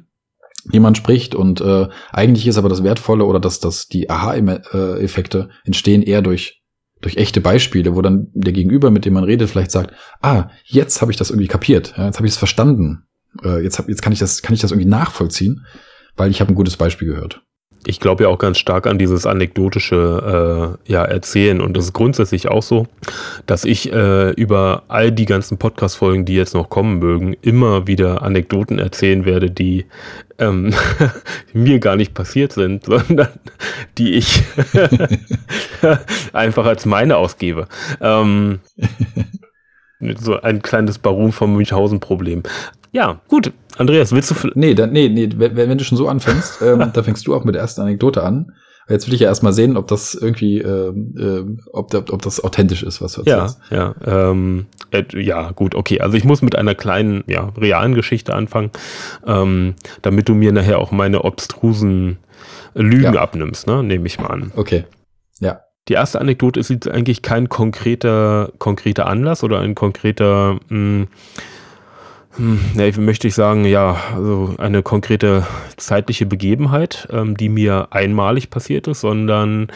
wie 0.65 0.79
man 0.79 0.95
spricht 0.95 1.35
und 1.35 1.61
äh, 1.61 1.87
eigentlich 2.11 2.47
ist 2.47 2.57
aber 2.57 2.69
das 2.69 2.83
Wertvolle 2.83 3.25
oder 3.25 3.39
dass 3.39 3.59
das 3.59 3.87
die 3.87 4.09
Aha-Effekte 4.09 5.49
entstehen 5.63 6.01
eher 6.01 6.23
durch 6.23 6.63
durch 7.05 7.17
echte 7.17 7.39
Beispiele, 7.39 7.95
wo 7.95 8.01
dann 8.01 8.27
der 8.33 8.51
Gegenüber, 8.51 8.89
mit 8.89 9.05
dem 9.05 9.13
man 9.13 9.23
redet, 9.23 9.47
vielleicht 9.47 9.69
sagt, 9.69 9.93
ah, 10.21 10.49
jetzt 10.63 11.01
habe 11.01 11.11
ich 11.11 11.17
das 11.17 11.29
irgendwie 11.29 11.47
kapiert, 11.47 11.93
ja, 11.97 12.07
jetzt 12.07 12.17
habe 12.17 12.25
ich 12.25 12.33
es 12.33 12.37
verstanden, 12.37 13.05
äh, 13.43 13.63
jetzt, 13.63 13.77
hab, 13.77 13.87
jetzt 13.87 14.01
kann 14.01 14.11
ich 14.11 14.17
das, 14.17 14.41
kann 14.41 14.55
ich 14.55 14.61
das 14.61 14.71
irgendwie 14.71 14.89
nachvollziehen, 14.89 15.65
weil 16.17 16.31
ich 16.31 16.41
habe 16.41 16.51
ein 16.51 16.55
gutes 16.55 16.77
Beispiel 16.77 17.09
gehört. 17.09 17.43
Ich 17.87 17.99
glaube 17.99 18.23
ja 18.23 18.29
auch 18.29 18.37
ganz 18.39 18.57
stark 18.57 18.87
an 18.87 18.97
dieses 18.97 19.25
anekdotische 19.25 20.77
äh, 20.87 20.91
ja, 20.91 21.03
Erzählen 21.03 21.61
und 21.61 21.75
das 21.77 21.85
ist 21.85 21.93
grundsätzlich 21.93 22.47
auch 22.47 22.63
so, 22.63 22.87
dass 23.45 23.65
ich 23.65 23.91
äh, 23.91 24.31
über 24.31 24.83
all 24.87 25.11
die 25.11 25.25
ganzen 25.25 25.57
Podcast-Folgen, 25.57 26.25
die 26.25 26.35
jetzt 26.35 26.53
noch 26.53 26.69
kommen 26.69 26.99
mögen, 26.99 27.35
immer 27.41 27.87
wieder 27.87 28.21
Anekdoten 28.21 28.79
erzählen 28.79 29.25
werde, 29.25 29.51
die 29.51 29.85
ähm, 30.39 30.73
mir 31.53 31.79
gar 31.79 31.95
nicht 31.95 32.13
passiert 32.13 32.53
sind, 32.53 32.85
sondern 32.85 33.29
die 33.97 34.15
ich 34.15 34.43
einfach 36.33 36.65
als 36.65 36.85
meine 36.85 37.17
ausgebe. 37.17 37.67
Ähm, 38.01 38.59
so 40.17 40.39
ein 40.41 40.61
kleines 40.61 40.99
Baron 40.99 41.31
vom 41.31 41.55
Münchhausen-Problem. 41.55 42.43
Ja, 42.95 43.19
gut. 43.27 43.51
Andreas, 43.77 44.13
willst 44.13 44.31
du. 44.31 44.51
Nee, 44.55 44.73
dann, 44.73 44.93
nee, 44.93 45.09
nee, 45.09 45.27
wenn, 45.35 45.57
wenn 45.57 45.77
du 45.77 45.83
schon 45.83 45.97
so 45.97 46.07
anfängst, 46.07 46.61
ähm, 46.61 46.91
dann 46.93 47.03
fängst 47.03 47.27
du 47.27 47.35
auch 47.35 47.43
mit 47.43 47.53
der 47.53 47.61
ersten 47.61 47.81
Anekdote 47.81 48.23
an. 48.23 48.53
Jetzt 48.87 49.07
will 49.07 49.15
ich 49.15 49.19
ja 49.19 49.27
erstmal 49.27 49.51
sehen, 49.51 49.75
ob 49.75 49.87
das 49.87 50.13
irgendwie, 50.13 50.59
ähm, 50.59 51.13
äh, 51.17 51.67
ob, 51.73 51.93
ob 51.93 52.21
das 52.21 52.41
authentisch 52.41 52.83
ist, 52.83 53.01
was 53.01 53.13
du 53.13 53.23
erzählst. 53.23 53.59
Ja, 53.69 53.95
ja, 54.05 54.29
ähm, 54.29 54.67
äh, 54.91 55.03
ja, 55.19 55.51
gut, 55.51 55.75
okay. 55.75 55.99
Also 55.99 56.15
ich 56.15 56.23
muss 56.23 56.41
mit 56.41 56.55
einer 56.55 56.73
kleinen, 56.73 57.25
ja, 57.27 57.51
realen 57.57 57.95
Geschichte 57.95 58.33
anfangen, 58.33 58.71
ähm, 59.25 59.73
damit 60.01 60.29
du 60.29 60.33
mir 60.33 60.53
nachher 60.53 60.79
auch 60.79 60.91
meine 60.91 61.25
obstrusen 61.25 62.19
Lügen 62.75 63.15
ja. 63.15 63.21
abnimmst, 63.21 63.67
ne? 63.67 63.83
Nehme 63.83 64.07
ich 64.07 64.19
mal 64.19 64.27
an. 64.27 64.53
Okay. 64.55 64.85
Ja. 65.41 65.61
Die 65.89 65.93
erste 65.93 66.21
Anekdote 66.21 66.61
ist 66.61 66.69
jetzt 66.69 66.87
eigentlich 66.87 67.21
kein 67.21 67.49
konkreter, 67.49 68.53
konkreter 68.57 69.07
Anlass 69.07 69.43
oder 69.43 69.59
ein 69.59 69.75
konkreter, 69.75 70.59
mh, 70.69 71.07
hm, 72.37 72.59
ja, 72.75 72.91
möchte 72.99 73.27
ich 73.27 73.35
sagen, 73.35 73.65
ja, 73.65 73.97
also 74.13 74.55
eine 74.57 74.83
konkrete 74.83 75.45
zeitliche 75.77 76.25
Begebenheit, 76.25 77.07
ähm, 77.11 77.37
die 77.37 77.49
mir 77.49 77.87
einmalig 77.91 78.49
passiert 78.49 78.87
ist, 78.87 79.01
sondern 79.01 79.67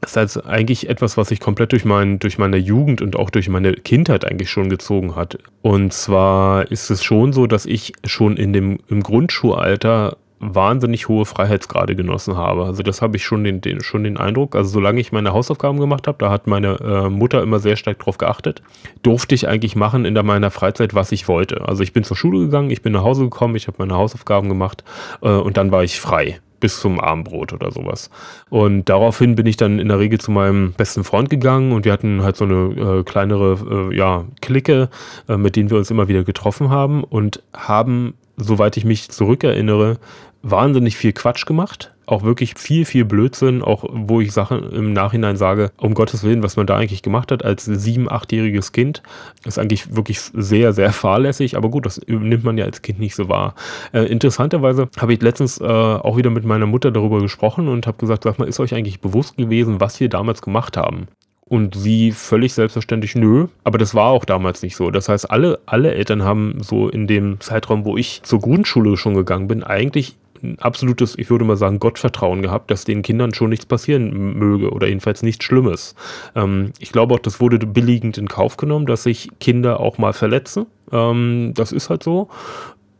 es 0.00 0.10
ist 0.10 0.16
halt 0.16 0.46
eigentlich 0.46 0.88
etwas, 0.88 1.16
was 1.16 1.28
sich 1.28 1.40
komplett 1.40 1.72
durch, 1.72 1.84
mein, 1.84 2.18
durch 2.18 2.38
meine 2.38 2.56
Jugend 2.56 3.02
und 3.02 3.16
auch 3.16 3.30
durch 3.30 3.48
meine 3.48 3.72
Kindheit 3.72 4.24
eigentlich 4.24 4.50
schon 4.50 4.68
gezogen 4.68 5.16
hat. 5.16 5.38
Und 5.62 5.92
zwar 5.92 6.70
ist 6.70 6.90
es 6.90 7.02
schon 7.02 7.32
so, 7.32 7.46
dass 7.46 7.66
ich 7.66 7.92
schon 8.04 8.36
in 8.36 8.52
dem, 8.52 8.78
im 8.88 9.02
Grundschulalter 9.02 10.16
wahnsinnig 10.40 11.08
hohe 11.08 11.24
Freiheitsgrade 11.24 11.96
genossen 11.96 12.36
habe. 12.36 12.64
Also 12.64 12.82
das 12.82 13.02
habe 13.02 13.16
ich 13.16 13.24
schon 13.24 13.44
den, 13.44 13.60
den, 13.60 13.80
schon 13.80 14.04
den 14.04 14.16
Eindruck. 14.16 14.54
Also 14.54 14.70
solange 14.70 15.00
ich 15.00 15.12
meine 15.12 15.32
Hausaufgaben 15.32 15.78
gemacht 15.80 16.06
habe, 16.06 16.18
da 16.18 16.30
hat 16.30 16.46
meine 16.46 16.78
äh, 16.80 17.08
Mutter 17.08 17.42
immer 17.42 17.58
sehr 17.58 17.76
stark 17.76 17.98
drauf 17.98 18.18
geachtet, 18.18 18.62
durfte 19.02 19.34
ich 19.34 19.48
eigentlich 19.48 19.76
machen 19.76 20.04
in 20.04 20.14
der, 20.14 20.22
meiner 20.22 20.50
Freizeit, 20.50 20.94
was 20.94 21.12
ich 21.12 21.28
wollte. 21.28 21.66
Also 21.66 21.82
ich 21.82 21.92
bin 21.92 22.04
zur 22.04 22.16
Schule 22.16 22.38
gegangen, 22.40 22.70
ich 22.70 22.82
bin 22.82 22.92
nach 22.92 23.02
Hause 23.02 23.24
gekommen, 23.24 23.56
ich 23.56 23.66
habe 23.66 23.76
meine 23.78 23.94
Hausaufgaben 23.94 24.48
gemacht 24.48 24.84
äh, 25.22 25.28
und 25.28 25.56
dann 25.56 25.72
war 25.72 25.84
ich 25.84 26.00
frei 26.00 26.40
bis 26.60 26.80
zum 26.80 27.00
Abendbrot 27.00 27.52
oder 27.52 27.70
sowas. 27.70 28.10
Und 28.50 28.88
daraufhin 28.88 29.34
bin 29.34 29.46
ich 29.46 29.56
dann 29.56 29.78
in 29.78 29.88
der 29.88 29.98
Regel 29.98 30.20
zu 30.20 30.30
meinem 30.30 30.72
besten 30.72 31.04
Freund 31.04 31.30
gegangen 31.30 31.72
und 31.72 31.84
wir 31.84 31.92
hatten 31.92 32.22
halt 32.22 32.36
so 32.36 32.44
eine 32.44 33.00
äh, 33.00 33.02
kleinere 33.04 33.90
äh, 33.90 33.96
ja, 33.96 34.24
Clique, 34.40 34.88
äh, 35.28 35.36
mit 35.36 35.56
denen 35.56 35.70
wir 35.70 35.78
uns 35.78 35.90
immer 35.90 36.08
wieder 36.08 36.24
getroffen 36.24 36.70
haben 36.70 37.04
und 37.04 37.42
haben, 37.54 38.14
soweit 38.36 38.76
ich 38.76 38.84
mich 38.84 39.10
zurückerinnere, 39.10 39.98
wahnsinnig 40.42 40.96
viel 40.96 41.12
Quatsch 41.12 41.46
gemacht. 41.46 41.92
Auch 42.06 42.22
wirklich 42.22 42.54
viel, 42.56 42.86
viel 42.86 43.04
Blödsinn, 43.04 43.60
auch 43.60 43.84
wo 43.90 44.22
ich 44.22 44.32
Sachen 44.32 44.72
im 44.72 44.94
Nachhinein 44.94 45.36
sage, 45.36 45.72
um 45.76 45.92
Gottes 45.92 46.22
Willen, 46.24 46.42
was 46.42 46.56
man 46.56 46.66
da 46.66 46.76
eigentlich 46.76 47.02
gemacht 47.02 47.30
hat 47.30 47.44
als 47.44 47.66
sieben-, 47.66 48.10
achtjähriges 48.10 48.72
Kind, 48.72 49.02
ist 49.44 49.58
eigentlich 49.58 49.94
wirklich 49.94 50.20
sehr, 50.20 50.72
sehr 50.72 50.92
fahrlässig. 50.92 51.56
Aber 51.56 51.68
gut, 51.68 51.84
das 51.84 52.00
nimmt 52.06 52.44
man 52.44 52.56
ja 52.56 52.64
als 52.64 52.80
Kind 52.80 52.98
nicht 52.98 53.14
so 53.14 53.28
wahr. 53.28 53.54
Äh, 53.92 54.04
interessanterweise 54.04 54.88
habe 54.98 55.12
ich 55.12 55.20
letztens 55.20 55.60
äh, 55.60 55.64
auch 55.64 56.16
wieder 56.16 56.30
mit 56.30 56.44
meiner 56.44 56.66
Mutter 56.66 56.90
darüber 56.90 57.20
gesprochen 57.20 57.68
und 57.68 57.86
habe 57.86 57.98
gesagt, 57.98 58.24
sag 58.24 58.38
mal, 58.38 58.48
ist 58.48 58.60
euch 58.60 58.74
eigentlich 58.74 59.00
bewusst 59.00 59.36
gewesen, 59.36 59.80
was 59.80 60.00
wir 60.00 60.08
damals 60.08 60.40
gemacht 60.40 60.78
haben? 60.78 61.08
Und 61.44 61.74
sie 61.74 62.12
völlig 62.12 62.52
selbstverständlich, 62.52 63.14
nö. 63.14 63.46
Aber 63.64 63.78
das 63.78 63.94
war 63.94 64.10
auch 64.10 64.26
damals 64.26 64.62
nicht 64.62 64.76
so. 64.76 64.90
Das 64.90 65.08
heißt, 65.08 65.30
alle, 65.30 65.58
alle 65.64 65.94
Eltern 65.94 66.22
haben 66.22 66.58
so 66.60 66.88
in 66.88 67.06
dem 67.06 67.40
Zeitraum, 67.40 67.86
wo 67.86 67.96
ich 67.96 68.22
zur 68.22 68.40
Grundschule 68.40 68.98
schon 68.98 69.14
gegangen 69.14 69.48
bin, 69.48 69.62
eigentlich 69.62 70.16
ein 70.42 70.58
absolutes, 70.58 71.16
ich 71.18 71.30
würde 71.30 71.44
mal 71.44 71.56
sagen, 71.56 71.78
Gottvertrauen 71.78 72.42
gehabt, 72.42 72.70
dass 72.70 72.84
den 72.84 73.02
Kindern 73.02 73.34
schon 73.34 73.50
nichts 73.50 73.66
passieren 73.66 74.38
möge 74.38 74.70
oder 74.70 74.86
jedenfalls 74.86 75.22
nichts 75.22 75.44
Schlimmes. 75.44 75.94
Ähm, 76.34 76.72
ich 76.78 76.92
glaube 76.92 77.14
auch, 77.14 77.20
das 77.20 77.40
wurde 77.40 77.58
billigend 77.58 78.18
in 78.18 78.28
Kauf 78.28 78.56
genommen, 78.56 78.86
dass 78.86 79.02
sich 79.02 79.30
Kinder 79.40 79.80
auch 79.80 79.98
mal 79.98 80.12
verletzen. 80.12 80.66
Ähm, 80.92 81.52
das 81.54 81.72
ist 81.72 81.90
halt 81.90 82.02
so. 82.02 82.28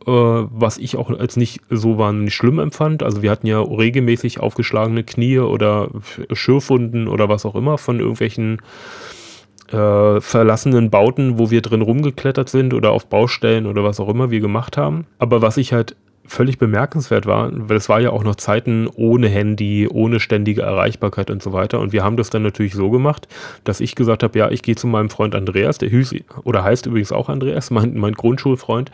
Äh, 0.05 0.11
was 0.11 0.77
ich 0.77 0.95
auch 0.95 1.09
als 1.09 1.35
nicht 1.35 1.61
so 1.69 1.97
wahnsinnig 1.97 2.33
schlimm 2.33 2.59
empfand. 2.59 3.03
Also 3.03 3.21
wir 3.21 3.31
hatten 3.31 3.47
ja 3.47 3.61
regelmäßig 3.61 4.39
aufgeschlagene 4.39 5.03
Knie 5.03 5.39
oder 5.39 5.89
Schürfwunden 6.31 7.07
oder 7.07 7.29
was 7.29 7.45
auch 7.45 7.55
immer 7.55 7.77
von 7.77 7.99
irgendwelchen 7.99 8.61
äh, 9.71 10.21
verlassenen 10.21 10.89
Bauten, 10.89 11.37
wo 11.37 11.51
wir 11.51 11.61
drin 11.61 11.81
rumgeklettert 11.81 12.49
sind 12.49 12.73
oder 12.73 12.91
auf 12.91 13.07
Baustellen 13.07 13.65
oder 13.65 13.83
was 13.83 13.99
auch 13.99 14.09
immer 14.09 14.31
wir 14.31 14.39
gemacht 14.39 14.77
haben. 14.77 15.05
Aber 15.19 15.41
was 15.41 15.57
ich 15.57 15.73
halt 15.73 15.95
völlig 16.29 16.59
bemerkenswert 16.59 17.25
war, 17.25 17.49
weil 17.51 17.77
es 17.77 17.89
war 17.89 17.99
ja 17.99 18.11
auch 18.11 18.23
noch 18.23 18.35
Zeiten 18.35 18.87
ohne 18.87 19.27
Handy, 19.27 19.87
ohne 19.87 20.19
ständige 20.19 20.61
Erreichbarkeit 20.61 21.31
und 21.31 21.41
so 21.41 21.53
weiter. 21.53 21.79
Und 21.79 21.91
wir 21.91 22.03
haben 22.03 22.17
das 22.17 22.29
dann 22.29 22.43
natürlich 22.43 22.75
so 22.75 22.91
gemacht, 22.91 23.27
dass 23.63 23.79
ich 23.79 23.95
gesagt 23.95 24.21
habe, 24.21 24.37
ja, 24.37 24.49
ich 24.51 24.61
gehe 24.61 24.75
zu 24.75 24.87
meinem 24.87 25.09
Freund 25.09 25.33
Andreas, 25.33 25.79
der 25.79 25.89
hieß, 25.89 26.13
oder 26.43 26.63
heißt 26.63 26.85
übrigens 26.85 27.11
auch 27.11 27.29
Andreas, 27.29 27.71
mein, 27.71 27.97
mein 27.97 28.13
Grundschulfreund. 28.13 28.91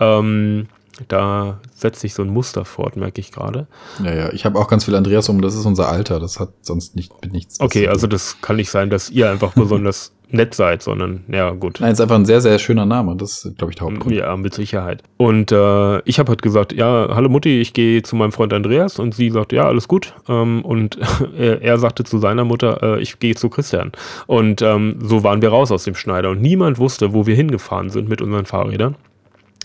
Ähm, 0.00 0.68
da 1.06 1.60
setzt 1.74 2.00
sich 2.00 2.14
so 2.14 2.22
ein 2.22 2.28
Muster 2.28 2.64
fort, 2.64 2.96
merke 2.96 3.20
ich 3.20 3.30
gerade. 3.30 3.68
Ja, 4.02 4.14
ja, 4.14 4.32
ich 4.32 4.44
habe 4.44 4.58
auch 4.58 4.66
ganz 4.66 4.84
viel 4.86 4.96
Andreas 4.96 5.28
um, 5.28 5.40
das 5.40 5.54
ist 5.54 5.64
unser 5.64 5.88
Alter, 5.88 6.18
das 6.18 6.40
hat 6.40 6.50
sonst 6.62 6.96
nicht 6.96 7.12
mit 7.22 7.32
nichts. 7.32 7.60
Okay, 7.60 7.86
also 7.86 8.08
das 8.08 8.40
kann 8.40 8.56
nicht 8.56 8.70
sein, 8.70 8.90
dass 8.90 9.08
ihr 9.10 9.30
einfach 9.30 9.52
besonders 9.54 10.12
nett 10.30 10.54
seid, 10.54 10.82
sondern 10.82 11.24
ja, 11.28 11.50
gut. 11.50 11.78
Nein, 11.80 11.92
ist 11.92 12.00
einfach 12.00 12.16
ein 12.16 12.26
sehr, 12.26 12.40
sehr 12.40 12.58
schöner 12.58 12.86
Name. 12.86 13.16
Das 13.16 13.44
ist, 13.44 13.58
glaube 13.58 13.72
ich, 13.72 13.76
der 13.76 13.86
Hauptgrund. 13.86 14.14
Ja, 14.14 14.36
mit 14.36 14.54
Sicherheit. 14.54 15.02
Und 15.16 15.52
äh, 15.52 16.00
ich 16.00 16.18
habe 16.18 16.28
halt 16.30 16.42
gesagt, 16.42 16.72
ja, 16.72 17.08
hallo 17.14 17.28
Mutti, 17.28 17.60
ich 17.60 17.72
gehe 17.72 18.02
zu 18.02 18.16
meinem 18.16 18.32
Freund 18.32 18.52
Andreas 18.52 18.98
und 18.98 19.14
sie 19.14 19.30
sagt, 19.30 19.52
ja, 19.52 19.66
alles 19.66 19.88
gut. 19.88 20.14
Ähm, 20.28 20.64
und 20.64 20.98
er, 21.38 21.62
er, 21.62 21.78
sagte 21.78 22.04
zu 22.04 22.18
seiner 22.18 22.44
Mutter, 22.44 22.82
äh, 22.82 23.00
ich 23.00 23.18
gehe 23.18 23.34
zu 23.34 23.48
Christian. 23.48 23.92
Und 24.26 24.62
ähm, 24.62 24.96
so 25.00 25.24
waren 25.24 25.42
wir 25.42 25.48
raus 25.50 25.72
aus 25.72 25.84
dem 25.84 25.94
Schneider 25.94 26.30
und 26.30 26.40
niemand 26.40 26.78
wusste, 26.78 27.12
wo 27.12 27.26
wir 27.26 27.34
hingefahren 27.34 27.90
sind 27.90 28.08
mit 28.08 28.20
unseren 28.20 28.44
Fahrrädern. 28.44 28.96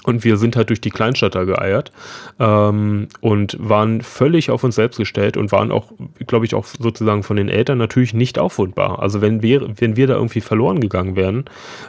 Und 0.05 0.23
wir 0.23 0.37
sind 0.37 0.55
halt 0.55 0.69
durch 0.69 0.81
die 0.81 0.89
Kleinstadt 0.89 1.35
da 1.35 1.45
geeiert 1.45 1.91
ähm, 2.39 3.07
und 3.21 3.57
waren 3.59 4.01
völlig 4.01 4.51
auf 4.51 4.63
uns 4.63 4.75
selbst 4.75 4.97
gestellt 4.97 5.37
und 5.37 5.51
waren 5.51 5.71
auch, 5.71 5.93
glaube 6.27 6.45
ich, 6.45 6.55
auch 6.55 6.65
sozusagen 6.65 7.23
von 7.23 7.37
den 7.37 7.47
Eltern 7.47 7.77
natürlich 7.77 8.13
nicht 8.13 8.37
auffundbar. 8.37 8.99
Also 8.99 9.21
wenn 9.21 9.41
wir, 9.41 9.79
wenn 9.79 9.95
wir 9.95 10.07
da 10.07 10.15
irgendwie 10.15 10.41
verloren 10.41 10.81
gegangen 10.81 11.15
wären, 11.15 11.45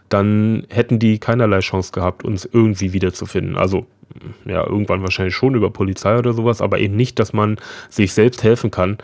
dann 0.09 0.65
hätten 0.69 0.99
die 0.99 1.19
keinerlei 1.19 1.59
Chance 1.61 1.91
gehabt, 1.93 2.25
uns 2.25 2.49
irgendwie 2.51 2.93
wiederzufinden. 2.93 3.57
Also 3.57 3.87
ja, 4.45 4.65
irgendwann 4.65 5.03
wahrscheinlich 5.03 5.35
schon 5.35 5.55
über 5.55 5.71
Polizei 5.71 6.17
oder 6.19 6.33
sowas, 6.33 6.61
aber 6.61 6.79
eben 6.79 6.97
nicht, 6.97 7.19
dass 7.19 7.33
man 7.33 7.57
sich 7.89 8.13
selbst 8.13 8.43
helfen 8.43 8.71
kann 8.71 8.99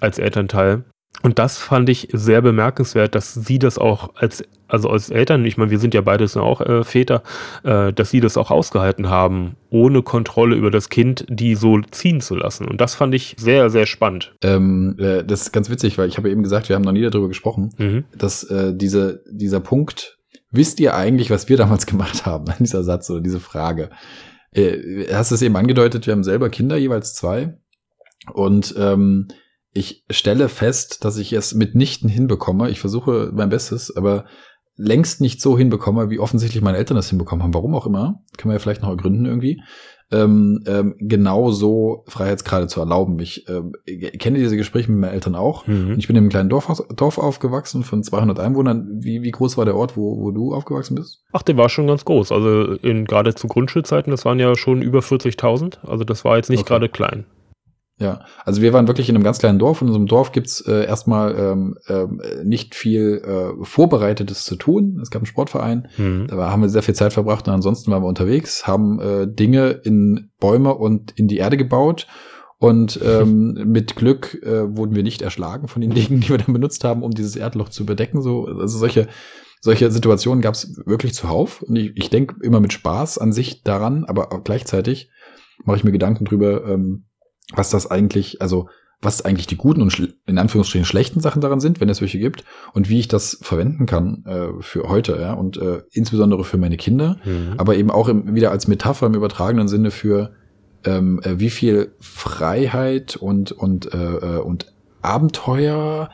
als 0.00 0.18
Elternteil. 0.18 0.84
Und 1.22 1.38
das 1.38 1.58
fand 1.58 1.88
ich 1.88 2.08
sehr 2.12 2.42
bemerkenswert, 2.42 3.14
dass 3.14 3.34
sie 3.34 3.58
das 3.58 3.78
auch 3.78 4.14
als, 4.14 4.44
also 4.68 4.90
als 4.90 5.10
Eltern, 5.10 5.44
ich 5.44 5.56
meine, 5.56 5.70
wir 5.70 5.78
sind 5.78 5.94
ja 5.94 6.02
beides 6.02 6.36
auch 6.36 6.60
äh, 6.60 6.84
Väter, 6.84 7.22
äh, 7.64 7.92
dass 7.92 8.10
sie 8.10 8.20
das 8.20 8.36
auch 8.36 8.50
ausgehalten 8.50 9.08
haben, 9.08 9.56
ohne 9.70 10.02
Kontrolle 10.02 10.56
über 10.56 10.70
das 10.70 10.88
Kind, 10.88 11.24
die 11.28 11.54
so 11.54 11.80
ziehen 11.90 12.20
zu 12.20 12.36
lassen. 12.36 12.66
Und 12.66 12.80
das 12.80 12.94
fand 12.94 13.14
ich 13.14 13.34
sehr, 13.38 13.70
sehr 13.70 13.86
spannend. 13.86 14.34
Ähm, 14.42 14.96
äh, 14.98 15.24
das 15.24 15.42
ist 15.42 15.52
ganz 15.52 15.70
witzig, 15.70 15.98
weil 15.98 16.08
ich 16.08 16.18
habe 16.18 16.30
eben 16.30 16.42
gesagt, 16.42 16.68
wir 16.68 16.76
haben 16.76 16.82
noch 16.82 16.92
nie 16.92 17.02
darüber 17.02 17.28
gesprochen, 17.28 17.70
mhm. 17.78 18.04
dass 18.16 18.44
äh, 18.44 18.74
diese, 18.74 19.22
dieser 19.30 19.60
Punkt, 19.60 20.18
wisst 20.50 20.80
ihr 20.80 20.94
eigentlich, 20.94 21.30
was 21.30 21.48
wir 21.48 21.56
damals 21.56 21.86
gemacht 21.86 22.26
haben, 22.26 22.52
dieser 22.58 22.84
Satz 22.84 23.10
oder 23.10 23.20
diese 23.20 23.40
Frage. 23.40 23.90
Äh, 24.52 25.06
hast 25.12 25.30
du 25.30 25.34
es 25.34 25.42
eben 25.42 25.56
angedeutet, 25.56 26.06
wir 26.06 26.12
haben 26.12 26.24
selber 26.24 26.50
Kinder, 26.50 26.76
jeweils 26.76 27.14
zwei. 27.14 27.58
Und 28.34 28.74
ähm, 28.76 29.28
ich 29.72 30.04
stelle 30.10 30.48
fest, 30.48 31.04
dass 31.04 31.18
ich 31.18 31.32
es 31.32 31.54
mitnichten 31.54 32.08
hinbekomme. 32.08 32.70
Ich 32.70 32.80
versuche 32.80 33.30
mein 33.32 33.48
Bestes, 33.48 33.96
aber 33.96 34.24
längst 34.78 35.20
nicht 35.20 35.42
so 35.42 35.58
hinbekomme, 35.58 36.08
wie 36.08 36.20
offensichtlich 36.20 36.62
meine 36.62 36.78
Eltern 36.78 36.96
das 36.96 37.10
hinbekommen 37.10 37.42
haben. 37.42 37.52
Warum 37.52 37.74
auch 37.74 37.86
immer. 37.86 38.22
Können 38.38 38.50
wir 38.50 38.54
ja 38.54 38.60
vielleicht 38.60 38.82
noch 38.82 38.88
ergründen 38.88 39.26
irgendwie. 39.26 39.60
Ähm, 40.10 40.62
ähm, 40.66 40.94
genau 40.98 41.50
so 41.50 42.04
Freiheitsgrade 42.06 42.66
zu 42.66 42.80
erlauben. 42.80 43.18
Ich 43.18 43.46
äh, 43.48 44.08
kenne 44.12 44.38
diese 44.38 44.56
Gespräche 44.56 44.90
mit 44.90 45.00
meinen 45.00 45.12
Eltern 45.12 45.34
auch. 45.34 45.66
Mhm. 45.66 45.96
Ich 45.98 46.06
bin 46.06 46.16
in 46.16 46.22
einem 46.22 46.30
kleinen 46.30 46.48
Dorf, 46.48 46.82
Dorf 46.96 47.18
aufgewachsen 47.18 47.82
von 47.82 48.02
200 48.02 48.40
Einwohnern. 48.40 48.88
Wie, 49.02 49.22
wie 49.22 49.30
groß 49.30 49.58
war 49.58 49.66
der 49.66 49.76
Ort, 49.76 49.98
wo, 49.98 50.18
wo 50.18 50.30
du 50.30 50.54
aufgewachsen 50.54 50.94
bist? 50.94 51.24
Ach, 51.32 51.42
der 51.42 51.58
war 51.58 51.68
schon 51.68 51.88
ganz 51.88 52.06
groß. 52.06 52.32
Also 52.32 52.72
in 52.74 53.04
gerade 53.04 53.34
zu 53.34 53.48
Grundschulzeiten, 53.48 54.10
das 54.10 54.24
waren 54.24 54.38
ja 54.38 54.54
schon 54.56 54.80
über 54.80 55.00
40.000. 55.00 55.86
Also 55.86 56.04
das 56.04 56.24
war 56.24 56.36
jetzt 56.36 56.48
nicht 56.48 56.60
okay. 56.60 56.68
gerade 56.68 56.88
klein. 56.88 57.26
Ja, 58.00 58.24
also 58.44 58.62
wir 58.62 58.72
waren 58.72 58.86
wirklich 58.86 59.08
in 59.08 59.16
einem 59.16 59.24
ganz 59.24 59.40
kleinen 59.40 59.58
Dorf. 59.58 59.82
In 59.82 59.88
unserem 59.88 60.06
Dorf 60.06 60.30
gibt's 60.30 60.60
äh, 60.60 60.86
erstmal 60.86 61.34
ähm, 61.36 61.78
ähm, 61.88 62.20
nicht 62.44 62.76
viel 62.76 63.22
äh, 63.24 63.64
Vorbereitetes 63.64 64.44
zu 64.44 64.54
tun. 64.54 65.00
Es 65.02 65.10
gab 65.10 65.22
einen 65.22 65.26
Sportverein, 65.26 65.88
mhm. 65.96 66.28
da 66.28 66.50
haben 66.50 66.62
wir 66.62 66.68
sehr 66.68 66.84
viel 66.84 66.94
Zeit 66.94 67.12
verbracht 67.12 67.48
und 67.48 67.54
ansonsten 67.54 67.90
waren 67.90 68.02
wir 68.02 68.08
unterwegs, 68.08 68.68
haben 68.68 69.00
äh, 69.00 69.26
Dinge 69.26 69.70
in 69.70 70.30
Bäume 70.38 70.76
und 70.76 71.10
in 71.18 71.26
die 71.26 71.38
Erde 71.38 71.56
gebaut. 71.56 72.06
Und 72.60 73.00
ähm, 73.04 73.54
mit 73.66 73.96
Glück 73.96 74.40
äh, 74.44 74.76
wurden 74.76 74.94
wir 74.94 75.02
nicht 75.02 75.22
erschlagen 75.22 75.66
von 75.66 75.82
den 75.82 75.90
Dingen, 75.94 76.20
die 76.20 76.28
wir 76.28 76.38
dann 76.38 76.52
benutzt 76.52 76.84
haben, 76.84 77.02
um 77.02 77.10
dieses 77.10 77.34
Erdloch 77.34 77.68
zu 77.68 77.84
bedecken. 77.84 78.22
So, 78.22 78.46
also 78.46 78.78
solche 78.78 79.08
solche 79.60 79.90
Situationen 79.90 80.40
gab's 80.40 80.80
wirklich 80.86 81.14
zuhauf. 81.14 81.62
Und 81.62 81.74
ich, 81.74 81.90
ich 81.96 82.10
denke 82.10 82.36
immer 82.42 82.60
mit 82.60 82.72
Spaß 82.72 83.18
an 83.18 83.32
sich 83.32 83.64
daran, 83.64 84.04
aber 84.04 84.28
gleichzeitig 84.44 85.10
mache 85.64 85.78
ich 85.78 85.84
mir 85.84 85.90
Gedanken 85.90 86.24
drüber, 86.24 86.64
ähm, 86.64 87.07
was 87.54 87.70
das 87.70 87.90
eigentlich, 87.90 88.42
also 88.42 88.68
was 89.00 89.24
eigentlich 89.24 89.46
die 89.46 89.56
guten 89.56 89.80
und 89.80 90.14
in 90.26 90.38
Anführungsstrichen 90.38 90.84
schlechten 90.84 91.20
Sachen 91.20 91.40
daran 91.40 91.60
sind, 91.60 91.80
wenn 91.80 91.88
es 91.88 92.00
welche 92.00 92.18
gibt, 92.18 92.44
und 92.74 92.88
wie 92.88 92.98
ich 92.98 93.06
das 93.06 93.38
verwenden 93.42 93.86
kann 93.86 94.24
äh, 94.26 94.60
für 94.60 94.88
heute, 94.88 95.18
ja, 95.20 95.34
und 95.34 95.56
äh, 95.56 95.82
insbesondere 95.92 96.42
für 96.44 96.58
meine 96.58 96.76
Kinder, 96.76 97.18
mhm. 97.24 97.54
aber 97.58 97.76
eben 97.76 97.90
auch 97.90 98.08
im, 98.08 98.34
wieder 98.34 98.50
als 98.50 98.66
Metapher 98.66 99.06
im 99.06 99.14
übertragenen 99.14 99.68
Sinne 99.68 99.90
für 99.92 100.32
ähm, 100.84 101.20
äh, 101.22 101.38
wie 101.38 101.50
viel 101.50 101.92
Freiheit 102.00 103.16
und 103.16 103.52
und 103.52 103.92
äh, 103.92 103.98
äh 103.98 104.38
und 104.40 104.72
Abenteuer, 105.00 106.10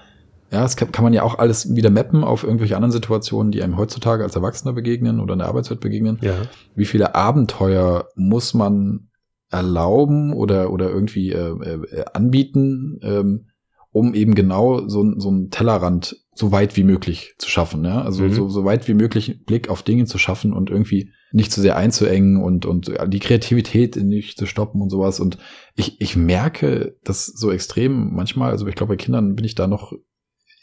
ja, 0.50 0.60
das 0.60 0.76
kann, 0.76 0.92
kann 0.92 1.04
man 1.04 1.14
ja 1.14 1.22
auch 1.22 1.38
alles 1.38 1.74
wieder 1.74 1.88
mappen 1.88 2.22
auf 2.22 2.44
irgendwelche 2.44 2.76
anderen 2.76 2.92
Situationen, 2.92 3.50
die 3.50 3.62
einem 3.62 3.78
heutzutage 3.78 4.22
als 4.22 4.36
Erwachsener 4.36 4.74
begegnen 4.74 5.20
oder 5.20 5.32
in 5.32 5.38
der 5.38 5.48
Arbeitswelt 5.48 5.80
begegnen. 5.80 6.18
Ja. 6.20 6.34
Wie 6.74 6.84
viele 6.84 7.14
Abenteuer 7.14 8.08
muss 8.14 8.52
man 8.52 9.08
erlauben 9.54 10.32
oder, 10.32 10.70
oder 10.72 10.90
irgendwie 10.90 11.32
äh, 11.32 11.50
äh, 11.50 12.04
anbieten, 12.12 12.98
ähm, 13.02 13.46
um 13.92 14.14
eben 14.14 14.34
genau 14.34 14.88
so, 14.88 15.18
so 15.18 15.28
einen 15.28 15.50
Tellerrand 15.50 16.16
so 16.34 16.50
weit 16.50 16.76
wie 16.76 16.82
möglich 16.82 17.34
zu 17.38 17.48
schaffen. 17.48 17.84
Ja? 17.84 18.02
Also 18.02 18.24
mhm. 18.24 18.32
so, 18.32 18.48
so 18.48 18.64
weit 18.64 18.88
wie 18.88 18.94
möglich 18.94 19.44
Blick 19.46 19.68
auf 19.68 19.82
Dinge 19.82 20.06
zu 20.06 20.18
schaffen 20.18 20.52
und 20.52 20.68
irgendwie 20.68 21.12
nicht 21.30 21.52
zu 21.52 21.60
sehr 21.60 21.76
einzuengen 21.76 22.42
und, 22.42 22.66
und 22.66 22.92
die 23.06 23.18
Kreativität 23.20 23.96
nicht 23.96 24.36
zu 24.36 24.46
stoppen 24.46 24.82
und 24.82 24.90
sowas. 24.90 25.20
Und 25.20 25.38
ich, 25.76 26.00
ich 26.00 26.16
merke 26.16 26.96
das 27.04 27.26
so 27.26 27.52
extrem 27.52 28.12
manchmal, 28.14 28.50
also 28.50 28.66
ich 28.66 28.74
glaube, 28.74 28.94
bei 28.94 28.96
Kindern 28.96 29.36
bin 29.36 29.44
ich 29.44 29.54
da 29.54 29.66
noch, 29.68 29.92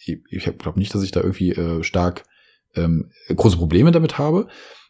ich, 0.06 0.20
ich 0.30 0.58
glaube 0.58 0.80
nicht, 0.80 0.94
dass 0.94 1.04
ich 1.04 1.12
da 1.12 1.22
irgendwie 1.22 1.52
äh, 1.52 1.84
stark 1.84 2.26
ähm, 2.76 3.12
große 3.34 3.58
Probleme 3.58 3.92
damit 3.92 4.18
habe. 4.18 4.48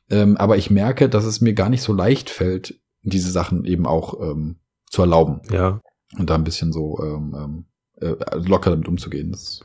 Ähm, 0.09 0.35
aber 0.37 0.57
ich 0.57 0.69
merke, 0.69 1.09
dass 1.09 1.25
es 1.25 1.41
mir 1.41 1.53
gar 1.53 1.69
nicht 1.69 1.81
so 1.81 1.93
leicht 1.93 2.29
fällt, 2.29 2.79
diese 3.03 3.31
Sachen 3.31 3.65
eben 3.65 3.85
auch 3.85 4.19
ähm, 4.21 4.57
zu 4.89 5.01
erlauben. 5.01 5.41
Ja. 5.51 5.81
Und 6.17 6.29
da 6.29 6.35
ein 6.35 6.43
bisschen 6.43 6.71
so 6.71 6.99
ähm, 7.01 7.35
ähm 7.37 7.65
äh, 8.01 8.15
locker 8.35 8.71
damit 8.71 8.87
umzugehen. 8.87 9.31
Das 9.31 9.61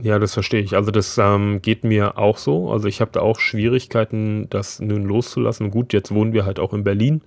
ja, 0.00 0.20
das 0.20 0.34
verstehe 0.34 0.60
ich. 0.60 0.76
Also 0.76 0.92
das 0.92 1.18
ähm, 1.18 1.60
geht 1.60 1.82
mir 1.82 2.18
auch 2.18 2.38
so. 2.38 2.70
Also 2.70 2.86
ich 2.86 3.00
habe 3.00 3.10
da 3.10 3.20
auch 3.20 3.40
Schwierigkeiten, 3.40 4.48
das 4.48 4.78
nun 4.78 5.02
loszulassen. 5.02 5.72
Gut, 5.72 5.92
jetzt 5.92 6.14
wohnen 6.14 6.32
wir 6.32 6.46
halt 6.46 6.60
auch 6.60 6.72
in 6.72 6.84
Berlin. 6.84 7.22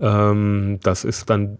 Ähm, 0.00 0.78
das 0.84 1.04
ist 1.04 1.28
dann 1.28 1.58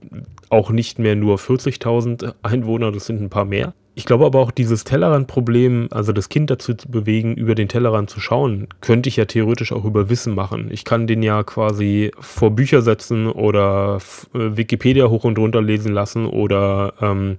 auch 0.51 0.71
nicht 0.71 1.01
mehr 1.01 1.17
nur 1.17 1.39
40.000 1.39 2.35
Einwohner, 2.43 2.93
das 2.93 3.07
sind 3.07 3.21
ein 3.21 3.31
paar 3.31 3.45
mehr. 3.45 3.75
Ich 3.97 4.07
glaube 4.07 4.27
aber 4.27 4.41
auch 4.41 4.51
dieses 4.51 4.83
Tellerrand-Problem, 4.83 5.89
also 5.93 6.13
das 6.13 6.29
Kind 6.29 6.51
dazu 6.51 6.75
zu 6.75 6.89
bewegen, 6.89 7.35
über 7.35 7.55
den 7.55 7.69
Tellerrand 7.69 8.11
zu 8.11 8.19
schauen, 8.19 8.67
könnte 8.81 9.09
ich 9.09 9.17
ja 9.17 9.25
theoretisch 9.25 9.71
auch 9.71 9.85
über 9.85 10.11
Wissen 10.11 10.35
machen. 10.35 10.69
Ich 10.73 10.85
kann 10.85 11.07
den 11.07 11.23
ja 11.23 11.45
quasi 11.45 12.11
vor 12.19 12.51
Bücher 12.51 12.83
setzen 12.83 13.29
oder 13.29 13.99
äh, 14.35 14.57
Wikipedia 14.57 15.09
hoch 15.09 15.23
und 15.23 15.39
runter 15.39 15.63
lesen 15.63 15.93
lassen 15.93 16.27
oder 16.27 16.95
ähm, 17.01 17.37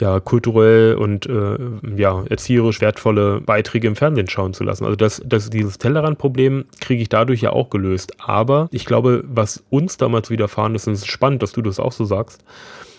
ja, 0.00 0.18
kulturell 0.18 0.94
und 0.94 1.26
äh, 1.26 1.58
ja, 1.96 2.24
erzieherisch 2.28 2.80
wertvolle 2.80 3.42
Beiträge 3.42 3.86
im 3.86 3.96
Fernsehen 3.96 4.28
schauen 4.28 4.54
zu 4.54 4.64
lassen. 4.64 4.84
Also 4.84 4.96
das, 4.96 5.20
das, 5.24 5.50
dieses 5.50 5.76
Tellerrand-Problem 5.76 6.64
kriege 6.80 7.02
ich 7.02 7.10
dadurch 7.10 7.42
ja 7.42 7.50
auch 7.50 7.68
gelöst. 7.68 8.14
Aber 8.18 8.68
ich 8.72 8.86
glaube, 8.86 9.24
was 9.26 9.62
uns 9.68 9.98
damals 9.98 10.30
widerfahren 10.30 10.74
ist, 10.74 10.86
und 10.86 10.94
es 10.94 11.00
ist 11.00 11.10
spannend, 11.10 11.42
dass 11.42 11.52
du 11.52 11.60
das 11.60 11.78
auch 11.78 11.92
so 11.92 12.06
sagst, 12.06 12.42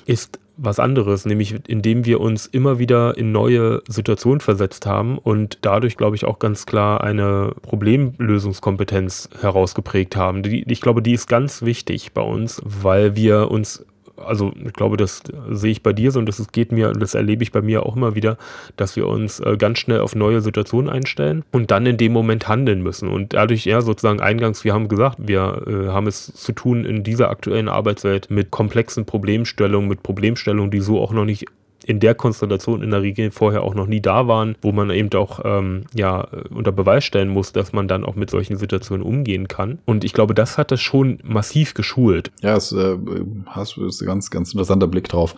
ist 0.06 0.40
was 0.58 0.80
anderes, 0.80 1.26
nämlich 1.26 1.56
indem 1.68 2.06
wir 2.06 2.22
uns 2.22 2.46
immer 2.46 2.80
wieder 2.80 3.18
in 3.18 3.32
neue 3.32 3.82
Situationen 3.88 4.40
versetzt 4.40 4.86
haben 4.86 5.18
und 5.18 5.58
dadurch, 5.62 5.98
glaube 5.98 6.16
ich, 6.16 6.26
auch 6.26 6.40
ganz 6.40 6.66
klar 6.66 7.04
eine 7.04 7.54
Problemlösungskompetenz 7.62 9.30
herausgeprägt 9.42 10.16
haben. 10.16 10.44
Die, 10.44 10.64
ich 10.72 10.82
glaube, 10.82 11.02
die 11.02 11.14
ist 11.14 11.28
ganz 11.28 11.64
wichtig 11.64 12.14
bei 12.14 12.22
uns, 12.22 12.62
weil 12.64 13.16
wir 13.16 13.50
uns 13.50 13.86
also 14.18 14.54
ich 14.64 14.74
glaube, 14.74 14.98
das 14.98 15.24
sehe 15.50 15.72
ich 15.72 15.84
bei 15.84 15.94
dir 15.94 16.12
so 16.12 16.20
und 16.20 16.28
das 16.28 16.46
geht 16.52 16.72
mir, 16.72 16.92
das 16.92 17.16
erlebe 17.16 17.44
ich 17.44 17.52
bei 17.52 17.62
mir 17.62 17.86
auch 17.86 17.96
immer 17.96 18.16
wieder, 18.16 18.38
dass 18.78 18.96
wir 18.96 19.08
uns 19.08 19.40
äh, 19.40 19.58
ganz 19.58 19.80
schnell 19.80 20.00
auf 20.00 20.16
neue 20.16 20.42
Situationen 20.42 20.90
einstellen 20.90 21.44
und 21.52 21.72
dann 21.72 21.86
in 21.86 21.98
dem 21.98 22.14
Moment 22.14 22.48
handeln 22.48 22.82
müssen. 22.82 23.10
Und 23.10 23.34
dadurch, 23.34 23.66
ja, 23.66 23.82
sozusagen 23.82 24.22
eingangs, 24.22 24.64
wir 24.64 24.74
haben 24.74 24.88
gesagt, 24.88 25.18
wir 25.20 25.64
äh, 25.68 25.88
haben 25.90 26.08
es 26.08 26.34
zu 26.34 26.52
tun 26.52 26.86
in 26.86 27.04
dieser 27.04 27.30
aktuellen 27.30 27.70
Arbeitswelt 27.70 28.30
mit 28.30 28.52
komplexen 28.52 29.06
Problemstellungen, 29.06 29.90
mit 29.90 30.04
Problemstellungen, 30.04 30.72
die 30.72 30.82
so 30.82 31.02
auch 31.02 31.14
noch 31.14 31.26
nicht 31.26 31.46
in 31.84 32.00
der 32.00 32.16
Konstellation 32.16 32.82
in 32.82 32.92
der 32.92 33.02
Regel 33.02 33.32
vorher 33.32 33.64
auch 33.64 33.76
noch 33.76 33.88
nie 33.88 34.02
da 34.02 34.28
waren, 34.28 34.56
wo 34.62 34.72
man 34.72 34.90
eben 34.90 35.12
auch 35.14 35.40
ähm, 35.44 35.86
ja 35.96 36.28
unter 36.50 36.72
Beweis 36.72 37.04
stellen 37.04 37.30
muss, 37.30 37.52
dass 37.54 37.74
man 37.74 37.88
dann 37.88 38.04
auch 38.04 38.16
mit 38.16 38.30
solchen 38.30 38.58
Situationen 38.58 39.06
umgehen 39.06 39.48
kann. 39.48 39.80
Und 39.86 40.04
ich 40.04 40.14
glaube, 40.14 40.34
das 40.34 40.58
hat 40.58 40.72
das 40.72 40.82
schon 40.82 41.20
massiv 41.24 41.74
geschult. 41.74 42.32
Ja, 42.42 42.56
es 42.56 42.72
äh, 42.72 42.98
du 42.98 43.88
ein 43.88 44.06
ganz, 44.06 44.30
ganz 44.30 44.54
interessanter 44.54 44.88
Blick 44.88 45.08
drauf, 45.08 45.36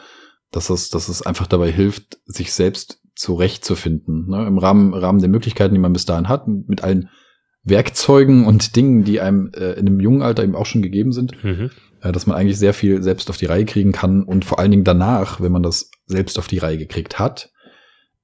dass 0.51 0.69
es, 0.69 0.89
dass 0.89 1.10
es 1.10 1.21
einfach 1.21 1.47
dabei 1.47 1.71
hilft, 1.71 2.19
sich 2.25 2.53
selbst 2.53 3.01
zurechtzufinden. 3.15 4.27
Ne? 4.29 4.45
Im 4.45 4.58
Rahmen, 4.58 4.93
Rahmen 4.93 5.19
der 5.19 5.29
Möglichkeiten, 5.29 5.73
die 5.73 5.79
man 5.79 5.93
bis 5.93 6.05
dahin 6.05 6.29
hat, 6.29 6.47
mit 6.47 6.84
allen 6.84 7.10
Werkzeugen 7.65 8.45
und 8.45 8.75
Dingen, 8.75 9.04
die 9.04 9.19
einem 9.19 9.51
äh, 9.54 9.73
in 9.73 9.88
einem 9.88 9.99
jungen 9.99 10.21
Alter 10.21 10.43
eben 10.43 10.56
auch 10.56 10.67
schon 10.67 10.84
gegeben 10.84 11.12
sind, 11.12 11.43
mhm. 11.43 11.71
äh, 12.01 12.12
dass 12.12 12.28
man 12.28 12.38
eigentlich 12.38 12.60
sehr 12.60 12.73
viel 12.73 13.01
selbst 13.04 13.30
auf 13.30 13.38
die 13.38 13.47
Reihe 13.47 13.65
kriegen 13.65 13.91
kann 13.91 14.23
und 14.23 14.45
vor 14.45 14.60
allen 14.60 14.71
Dingen 14.71 14.84
danach, 14.84 15.41
wenn 15.41 15.51
man 15.51 15.63
das 15.63 15.89
selbst 16.06 16.39
auf 16.39 16.47
die 16.47 16.60
Reihe 16.60 16.78
gekriegt 16.78 17.19
hat, 17.19 17.51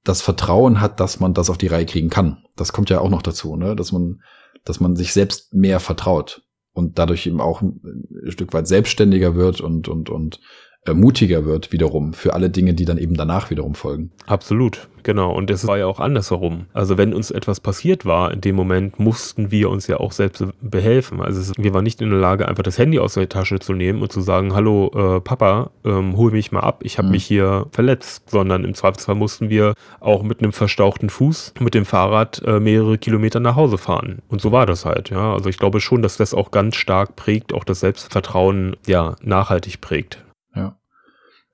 das 0.04 0.22
Vertrauen 0.22 0.80
hat, 0.80 1.00
dass 1.00 1.20
man 1.20 1.34
das 1.34 1.50
auf 1.50 1.58
die 1.58 1.66
Reihe 1.66 1.86
kriegen 1.86 2.08
kann. 2.08 2.44
Das 2.56 2.72
kommt 2.72 2.88
ja 2.88 3.00
auch 3.00 3.10
noch 3.10 3.22
dazu, 3.22 3.56
ne? 3.56 3.76
dass 3.76 3.92
man, 3.92 4.22
dass 4.64 4.80
man 4.80 4.96
sich 4.96 5.12
selbst 5.12 5.52
mehr 5.54 5.80
vertraut 5.80 6.42
und 6.72 6.98
dadurch 6.98 7.26
eben 7.26 7.40
auch 7.40 7.62
ein 7.62 7.80
Stück 8.28 8.52
weit 8.52 8.68
selbstständiger 8.68 9.34
wird 9.34 9.60
und, 9.60 9.88
und, 9.88 10.08
und 10.08 10.40
äh, 10.84 10.94
mutiger 10.94 11.44
wird 11.44 11.70
wiederum 11.70 12.12
für 12.12 12.34
alle 12.34 12.50
Dinge, 12.50 12.74
die 12.74 12.84
dann 12.84 12.98
eben 12.98 13.14
danach 13.14 13.50
wiederum 13.50 13.76
folgen. 13.76 14.10
Absolut, 14.26 14.88
genau. 15.04 15.32
Und 15.32 15.48
es 15.48 15.64
war 15.68 15.78
ja 15.78 15.86
auch 15.86 16.00
andersherum. 16.00 16.66
Also 16.72 16.98
wenn 16.98 17.14
uns 17.14 17.30
etwas 17.30 17.60
passiert 17.60 18.04
war, 18.04 18.32
in 18.32 18.40
dem 18.40 18.56
Moment 18.56 18.98
mussten 18.98 19.52
wir 19.52 19.70
uns 19.70 19.86
ja 19.86 19.98
auch 19.98 20.10
selbst 20.10 20.44
behelfen. 20.60 21.20
Also 21.20 21.40
es, 21.40 21.52
wir 21.56 21.72
waren 21.72 21.84
nicht 21.84 22.00
in 22.00 22.10
der 22.10 22.18
Lage, 22.18 22.48
einfach 22.48 22.64
das 22.64 22.78
Handy 22.78 22.98
aus 22.98 23.14
der 23.14 23.28
Tasche 23.28 23.60
zu 23.60 23.74
nehmen 23.74 24.02
und 24.02 24.10
zu 24.10 24.20
sagen, 24.20 24.54
hallo 24.54 24.90
äh, 24.94 25.20
Papa, 25.20 25.70
ähm, 25.84 26.16
hol 26.16 26.32
mich 26.32 26.50
mal 26.50 26.60
ab, 26.60 26.80
ich 26.82 26.98
habe 26.98 27.06
mhm. 27.06 27.12
mich 27.12 27.24
hier 27.24 27.66
verletzt, 27.70 28.30
sondern 28.30 28.64
im 28.64 28.74
Zweifelsfall 28.74 29.14
mussten 29.14 29.50
wir 29.50 29.74
auch 30.00 30.24
mit 30.24 30.40
einem 30.40 30.52
verstauchten 30.52 31.10
Fuß 31.10 31.54
mit 31.60 31.74
dem 31.74 31.84
Fahrrad 31.84 32.42
äh, 32.44 32.58
mehrere 32.58 32.98
Kilometer 32.98 33.38
nach 33.38 33.54
Hause 33.54 33.78
fahren. 33.78 34.20
Und 34.28 34.40
so 34.40 34.50
war 34.50 34.66
das 34.66 34.84
halt. 34.84 35.10
Ja, 35.10 35.32
also 35.32 35.48
ich 35.48 35.58
glaube 35.58 35.80
schon, 35.80 36.02
dass 36.02 36.16
das 36.16 36.34
auch 36.34 36.50
ganz 36.50 36.74
stark 36.74 37.14
prägt, 37.14 37.54
auch 37.54 37.62
das 37.62 37.78
Selbstvertrauen 37.78 38.74
ja 38.84 39.14
nachhaltig 39.22 39.80
prägt. 39.80 40.18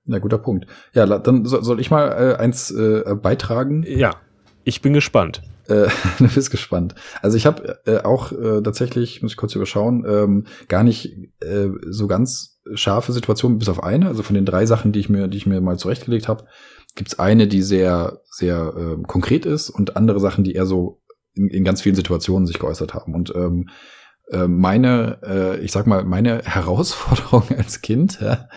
Na, 0.09 0.19
guter 0.19 0.39
Punkt. 0.39 0.67
Ja, 0.95 1.07
dann 1.07 1.45
soll 1.45 1.81
ich 1.81 1.91
mal 1.91 2.09
äh, 2.09 2.37
eins 2.37 2.71
äh, 2.71 3.15
beitragen? 3.15 3.85
Ja, 3.87 4.17
ich 4.65 4.81
bin 4.81 4.95
gespannt. 4.95 5.43
Äh, 5.69 5.89
du 6.19 6.29
bist 6.29 6.51
gespannt. 6.51 6.95
Also 7.21 7.37
ich 7.37 7.45
habe 7.45 7.79
äh, 7.85 7.99
auch 7.99 8.33
äh, 8.33 8.63
tatsächlich, 8.63 9.23
muss 9.23 9.33
ich 9.33 9.37
kurz 9.37 9.55
überschauen, 9.55 10.07
ähm, 10.09 10.47
gar 10.69 10.83
nicht 10.83 11.15
äh, 11.41 11.69
so 11.87 12.07
ganz 12.07 12.59
scharfe 12.73 13.13
Situationen, 13.13 13.59
bis 13.59 13.69
auf 13.69 13.83
eine. 13.83 14.09
Also 14.09 14.23
von 14.23 14.35
den 14.35 14.47
drei 14.47 14.65
Sachen, 14.65 14.93
die 14.93 15.01
ich 15.01 15.11
mir, 15.11 15.29
die 15.29 15.37
ich 15.37 15.47
mir 15.47 15.61
mal 15.61 15.79
zurechtgelegt 15.79 16.27
habe, 16.27 16.47
gibt's 16.95 17.19
eine, 17.19 17.47
die 17.47 17.61
sehr, 17.61 18.23
sehr 18.31 18.75
äh, 18.77 19.03
konkret 19.07 19.45
ist 19.45 19.69
und 19.69 19.95
andere 19.97 20.21
Sachen, 20.21 20.43
die 20.43 20.55
eher 20.55 20.67
so 20.67 21.03
in, 21.35 21.49
in 21.49 21.65
ganz 21.65 21.83
vielen 21.83 21.97
Situationen 21.97 22.47
sich 22.47 22.59
geäußert 22.59 22.95
haben. 22.95 23.15
Und 23.15 23.35
ähm, 23.37 23.69
äh, 23.69 23.73
meine, 24.37 25.19
äh, 25.23 25.61
ich 25.61 25.73
sag 25.73 25.87
mal, 25.87 26.05
meine 26.05 26.43
Herausforderung 26.45 27.45
als 27.57 27.81
Kind 27.81 28.21
ja, 28.21 28.49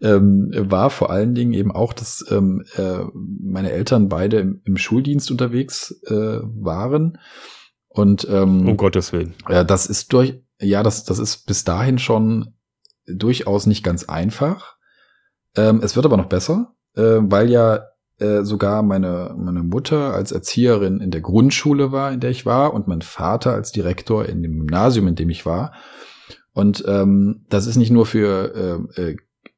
ähm, 0.00 0.52
war 0.56 0.90
vor 0.90 1.10
allen 1.10 1.34
Dingen 1.34 1.52
eben 1.52 1.72
auch, 1.72 1.92
dass 1.92 2.24
ähm, 2.30 2.64
äh, 2.76 3.00
meine 3.14 3.72
Eltern 3.72 4.08
beide 4.08 4.38
im, 4.64 4.76
Schuldienst 4.76 5.30
unterwegs 5.30 6.00
äh, 6.06 6.40
waren. 6.42 7.18
Und 7.88 8.26
ähm, 8.30 8.68
um 8.68 8.76
Gottes 8.76 9.12
Willen. 9.12 9.34
Ja, 9.48 9.64
das 9.64 9.86
ist 9.86 10.12
durch, 10.12 10.40
ja, 10.60 10.82
das, 10.82 11.04
das 11.04 11.18
ist 11.18 11.46
bis 11.46 11.64
dahin 11.64 11.98
schon 11.98 12.54
durchaus 13.06 13.66
nicht 13.66 13.82
ganz 13.82 14.04
einfach. 14.04 14.76
Ähm, 15.56 15.80
es 15.82 15.96
wird 15.96 16.06
aber 16.06 16.16
noch 16.16 16.28
besser, 16.28 16.74
äh, 16.94 17.18
weil 17.20 17.50
ja 17.50 17.80
äh, 18.18 18.42
sogar 18.42 18.82
meine, 18.82 19.34
meine 19.38 19.62
Mutter 19.62 20.14
als 20.14 20.32
Erzieherin 20.32 21.00
in 21.00 21.10
der 21.10 21.20
Grundschule 21.20 21.92
war, 21.92 22.12
in 22.12 22.20
der 22.20 22.30
ich 22.30 22.46
war, 22.46 22.72
und 22.72 22.88
mein 22.88 23.02
Vater 23.02 23.52
als 23.52 23.72
Direktor 23.72 24.26
in 24.26 24.42
dem 24.42 24.58
Gymnasium, 24.58 25.08
in 25.08 25.14
dem 25.14 25.30
ich 25.30 25.44
war. 25.44 25.72
Und 26.52 26.84
ähm, 26.86 27.44
das 27.50 27.66
ist 27.66 27.76
nicht 27.76 27.90
nur 27.90 28.06
für 28.06 28.86
äh, 28.96 29.02
äh, 29.02 29.16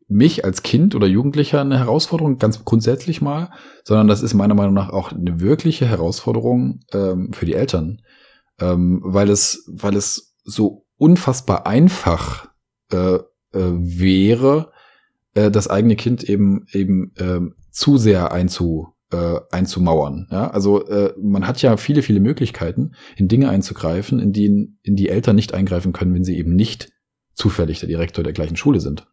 mich 0.09 0.45
als 0.45 0.63
Kind 0.63 0.95
oder 0.95 1.07
Jugendlicher 1.07 1.61
eine 1.61 1.79
Herausforderung, 1.79 2.39
ganz 2.39 2.65
grundsätzlich 2.65 3.21
mal, 3.21 3.51
sondern 3.85 4.09
das 4.09 4.23
ist 4.23 4.35
meiner 4.35 4.55
Meinung 4.55 4.75
nach 4.75 4.89
auch 4.89 5.13
eine 5.13 5.41
wirkliche 5.41 5.87
Herausforderung 5.87 6.81
ähm, 6.93 7.33
für 7.33 7.47
die 7.47 7.55
Eltern, 7.55 8.01
ähm, 8.59 9.01
weil 9.05 9.29
es, 9.31 9.65
weil 9.69 9.95
es 9.95 10.35
so 10.45 10.87
unfassbar 10.97 11.67
einfach 11.67 12.49
äh, 12.91 13.17
äh, 13.17 13.21
wäre, 13.53 14.73
äh, 15.35 15.51
das 15.51 15.69
eigene 15.69 15.95
Kind 15.95 16.25
eben 16.25 16.67
eben 16.73 17.13
äh, 17.17 17.41
zu 17.79 17.97
sehr 17.97 18.33
einzu, 18.33 18.89
äh, 19.13 19.37
einzumauern. 19.53 20.27
Ja? 20.33 20.51
Also 20.51 20.85
äh, 20.89 21.15
man 21.17 21.47
hat 21.47 21.63
ja 21.63 21.77
viele, 21.77 22.03
viele 22.03 22.19
Möglichkeiten, 22.19 22.93
in 23.17 23.29
Dinge 23.29 23.49
einzugreifen, 23.49 24.19
in 24.19 24.33
die, 24.33 24.75
in 24.83 24.97
die 24.97 25.09
Eltern 25.09 25.37
nicht 25.37 25.55
eingreifen 25.55 25.93
können, 25.93 26.13
wenn 26.13 26.25
sie 26.25 26.37
eben 26.37 26.57
nicht 26.57 26.91
zufällig 27.35 27.79
der 27.79 27.89
Direktor 27.89 28.25
der 28.25 28.33
gleichen 28.33 28.57
Schule 28.57 28.81
sind. 28.81 29.07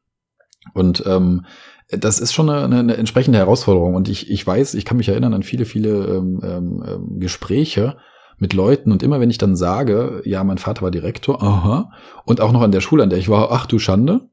Und 0.73 1.03
ähm, 1.05 1.45
das 1.89 2.19
ist 2.19 2.33
schon 2.33 2.49
eine, 2.49 2.79
eine 2.79 2.97
entsprechende 2.97 3.37
Herausforderung. 3.37 3.93
Und 3.93 4.09
ich, 4.09 4.31
ich 4.31 4.45
weiß, 4.45 4.73
ich 4.73 4.83
kann 4.83 4.97
mich 4.97 5.09
erinnern 5.09 5.35
an 5.35 5.43
viele, 5.43 5.65
viele 5.65 6.07
ähm, 6.07 6.41
ähm, 6.43 7.19
Gespräche 7.19 7.97
mit 8.39 8.53
Leuten. 8.53 8.91
Und 8.91 9.03
immer 9.03 9.19
wenn 9.19 9.29
ich 9.29 9.37
dann 9.37 9.55
sage, 9.55 10.23
ja, 10.25 10.43
mein 10.43 10.57
Vater 10.57 10.81
war 10.81 10.89
Direktor, 10.89 11.43
aha, 11.43 11.91
und 12.25 12.41
auch 12.41 12.51
noch 12.51 12.61
an 12.61 12.71
der 12.71 12.81
Schule, 12.81 13.03
an 13.03 13.11
der 13.11 13.19
ich 13.19 13.29
war, 13.29 13.51
ach 13.51 13.67
du 13.67 13.77
Schande, 13.77 14.27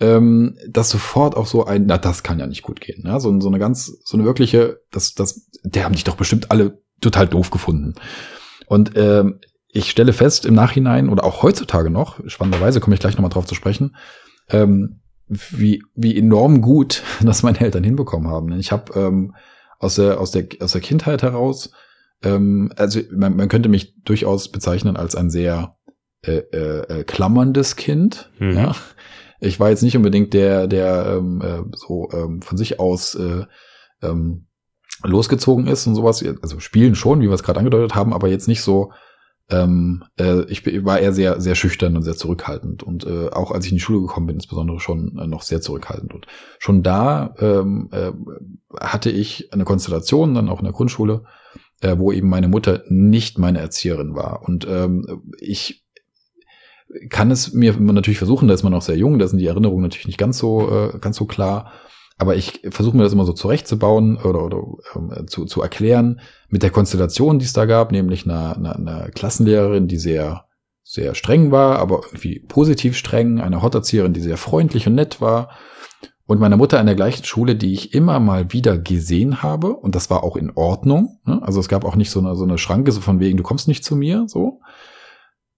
ähm, 0.00 0.56
dass 0.68 0.90
sofort 0.90 1.36
auch 1.36 1.46
so 1.46 1.64
ein, 1.64 1.86
na, 1.86 1.98
das 1.98 2.22
kann 2.22 2.38
ja 2.38 2.46
nicht 2.46 2.62
gut 2.62 2.80
gehen. 2.80 3.04
Ja? 3.06 3.20
So, 3.20 3.40
so 3.40 3.48
eine 3.48 3.58
ganz, 3.58 3.98
so 4.04 4.16
eine 4.16 4.24
wirkliche, 4.24 4.80
das, 4.90 5.14
das, 5.14 5.48
der 5.62 5.84
haben 5.84 5.94
dich 5.94 6.04
doch 6.04 6.16
bestimmt 6.16 6.50
alle 6.50 6.82
total 7.00 7.28
doof 7.28 7.50
gefunden. 7.50 7.94
Und 8.66 8.92
ähm, 8.96 9.40
ich 9.68 9.90
stelle 9.90 10.12
fest 10.12 10.46
im 10.46 10.54
Nachhinein 10.54 11.08
oder 11.08 11.24
auch 11.24 11.42
heutzutage 11.42 11.90
noch, 11.90 12.20
spannenderweise 12.28 12.80
komme 12.80 12.94
ich 12.94 13.00
gleich 13.00 13.14
nochmal 13.16 13.30
drauf 13.30 13.46
zu 13.46 13.54
sprechen, 13.54 13.96
ähm, 14.48 15.00
wie, 15.28 15.82
wie 15.94 16.16
enorm 16.16 16.60
gut 16.60 17.02
das 17.22 17.42
meine 17.42 17.60
Eltern 17.60 17.84
hinbekommen 17.84 18.28
haben. 18.28 18.52
Ich 18.58 18.72
habe 18.72 18.98
ähm, 18.98 19.34
aus, 19.78 19.96
der, 19.96 20.20
aus, 20.20 20.30
der, 20.30 20.46
aus 20.60 20.72
der 20.72 20.80
Kindheit 20.80 21.22
heraus, 21.22 21.70
ähm, 22.22 22.72
also 22.76 23.00
man, 23.12 23.36
man 23.36 23.48
könnte 23.48 23.68
mich 23.68 23.94
durchaus 24.02 24.50
bezeichnen 24.50 24.96
als 24.96 25.14
ein 25.14 25.30
sehr 25.30 25.76
äh, 26.22 26.38
äh, 26.52 27.00
äh 27.00 27.04
klammerndes 27.04 27.76
Kind. 27.76 28.30
Mhm. 28.38 28.56
Ja? 28.56 28.76
Ich 29.40 29.60
war 29.60 29.70
jetzt 29.70 29.82
nicht 29.82 29.96
unbedingt 29.96 30.32
der, 30.34 30.66
der 30.66 31.16
ähm, 31.18 31.40
äh, 31.40 31.76
so 31.76 32.08
ähm, 32.12 32.42
von 32.42 32.56
sich 32.56 32.80
aus 32.80 33.14
äh, 33.14 33.44
ähm, 34.02 34.46
losgezogen 35.02 35.66
ist 35.66 35.86
und 35.86 35.94
sowas. 35.94 36.24
Also 36.42 36.60
spielen 36.60 36.94
schon, 36.94 37.20
wie 37.20 37.28
wir 37.28 37.34
es 37.34 37.42
gerade 37.42 37.58
angedeutet 37.58 37.94
haben, 37.94 38.12
aber 38.12 38.28
jetzt 38.28 38.48
nicht 38.48 38.62
so. 38.62 38.92
Ähm, 39.50 40.04
äh, 40.18 40.44
ich 40.44 40.64
war 40.86 41.00
eher 41.00 41.12
sehr, 41.12 41.38
sehr 41.38 41.54
schüchtern 41.54 41.96
und 41.96 42.02
sehr 42.02 42.16
zurückhaltend 42.16 42.82
und 42.82 43.04
äh, 43.04 43.28
auch 43.28 43.50
als 43.50 43.66
ich 43.66 43.72
in 43.72 43.76
die 43.76 43.82
Schule 43.82 44.00
gekommen 44.00 44.26
bin, 44.26 44.36
insbesondere 44.36 44.80
schon 44.80 45.18
äh, 45.18 45.26
noch 45.26 45.42
sehr 45.42 45.60
zurückhaltend. 45.60 46.14
Und 46.14 46.26
schon 46.58 46.82
da 46.82 47.34
ähm, 47.38 47.90
äh, 47.92 48.12
hatte 48.80 49.10
ich 49.10 49.52
eine 49.52 49.64
Konstellation, 49.64 50.34
dann 50.34 50.48
auch 50.48 50.60
in 50.60 50.64
der 50.64 50.72
Grundschule, 50.72 51.24
äh, 51.82 51.98
wo 51.98 52.10
eben 52.10 52.30
meine 52.30 52.48
Mutter 52.48 52.84
nicht 52.88 53.38
meine 53.38 53.58
Erzieherin 53.58 54.14
war. 54.14 54.42
Und 54.44 54.66
ähm, 54.66 55.22
ich 55.38 55.83
kann 57.10 57.30
es 57.30 57.52
mir 57.52 57.74
natürlich 57.78 58.18
versuchen, 58.18 58.48
da 58.48 58.54
ist 58.54 58.62
man 58.62 58.72
noch 58.72 58.82
sehr 58.82 58.96
jung, 58.96 59.18
da 59.18 59.26
sind 59.26 59.38
die 59.38 59.46
Erinnerungen 59.46 59.82
natürlich 59.82 60.06
nicht 60.06 60.18
ganz 60.18 60.38
so, 60.38 60.70
äh, 60.70 60.98
ganz 60.98 61.16
so 61.16 61.26
klar. 61.26 61.72
Aber 62.16 62.36
ich 62.36 62.62
versuche 62.70 62.96
mir 62.96 63.02
das 63.02 63.12
immer 63.12 63.24
so 63.24 63.32
zurechtzubauen 63.32 64.16
oder, 64.18 64.44
oder 64.44 64.62
ähm, 64.94 65.26
zu, 65.26 65.46
zu 65.46 65.62
erklären 65.62 66.20
mit 66.48 66.62
der 66.62 66.70
Konstellation, 66.70 67.38
die 67.38 67.44
es 67.44 67.52
da 67.52 67.64
gab, 67.64 67.90
nämlich 67.90 68.24
einer, 68.24 68.56
einer, 68.56 68.76
einer 68.76 69.10
Klassenlehrerin, 69.10 69.88
die 69.88 69.98
sehr, 69.98 70.44
sehr 70.84 71.14
streng 71.14 71.50
war, 71.50 71.80
aber 71.80 72.02
irgendwie 72.06 72.38
positiv 72.40 72.96
streng, 72.96 73.40
eine 73.40 73.62
Hotterzieherin, 73.62 74.12
die 74.12 74.20
sehr 74.20 74.36
freundlich 74.36 74.86
und 74.86 74.94
nett 74.94 75.20
war. 75.20 75.50
Und 76.26 76.40
meine 76.40 76.56
Mutter 76.56 76.78
an 76.78 76.86
der 76.86 76.94
gleichen 76.94 77.24
Schule, 77.24 77.56
die 77.56 77.74
ich 77.74 77.92
immer 77.92 78.20
mal 78.20 78.52
wieder 78.52 78.78
gesehen 78.78 79.42
habe, 79.42 79.74
und 79.74 79.94
das 79.94 80.08
war 80.08 80.22
auch 80.22 80.36
in 80.36 80.52
Ordnung. 80.54 81.20
Ne? 81.26 81.40
Also 81.42 81.60
es 81.60 81.68
gab 81.68 81.84
auch 81.84 81.96
nicht 81.96 82.10
so 82.10 82.20
eine, 82.20 82.34
so 82.36 82.44
eine 82.44 82.58
Schranke, 82.58 82.92
so 82.92 83.00
von 83.00 83.20
wegen, 83.20 83.36
du 83.36 83.42
kommst 83.42 83.68
nicht 83.68 83.84
zu 83.84 83.96
mir, 83.96 84.24
so. 84.26 84.60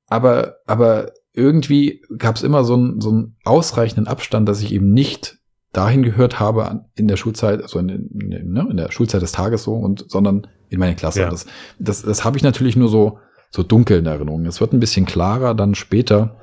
Aber, 0.08 0.56
aber 0.66 1.12
irgendwie 1.36 2.02
gab 2.18 2.36
es 2.36 2.42
immer 2.42 2.64
so 2.64 2.74
einen, 2.74 3.00
so 3.00 3.10
einen 3.10 3.36
ausreichenden 3.44 4.08
Abstand, 4.08 4.48
dass 4.48 4.62
ich 4.62 4.72
eben 4.72 4.92
nicht 4.92 5.38
dahin 5.72 6.02
gehört 6.02 6.40
habe 6.40 6.86
in 6.94 7.06
der 7.06 7.16
Schulzeit, 7.16 7.62
also 7.62 7.78
in, 7.78 7.88
in, 7.88 8.52
ne, 8.52 8.66
in 8.70 8.76
der 8.76 8.90
Schulzeit 8.90 9.20
des 9.20 9.32
Tages 9.32 9.62
so, 9.62 9.74
und 9.74 10.06
sondern 10.08 10.46
in 10.70 10.80
meine 10.80 10.96
Klasse. 10.96 11.20
Ja. 11.20 11.30
Das, 11.30 11.46
das, 11.78 12.02
das 12.02 12.24
habe 12.24 12.38
ich 12.38 12.42
natürlich 12.42 12.76
nur 12.76 12.88
so, 12.88 13.18
so 13.50 13.62
dunkel 13.62 13.98
in 13.98 14.06
Erinnerung. 14.06 14.46
Es 14.46 14.60
wird 14.60 14.72
ein 14.72 14.80
bisschen 14.80 15.04
klarer 15.04 15.54
dann 15.54 15.74
später 15.74 16.40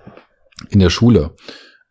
in 0.69 0.79
der 0.79 0.91
Schule. 0.91 1.31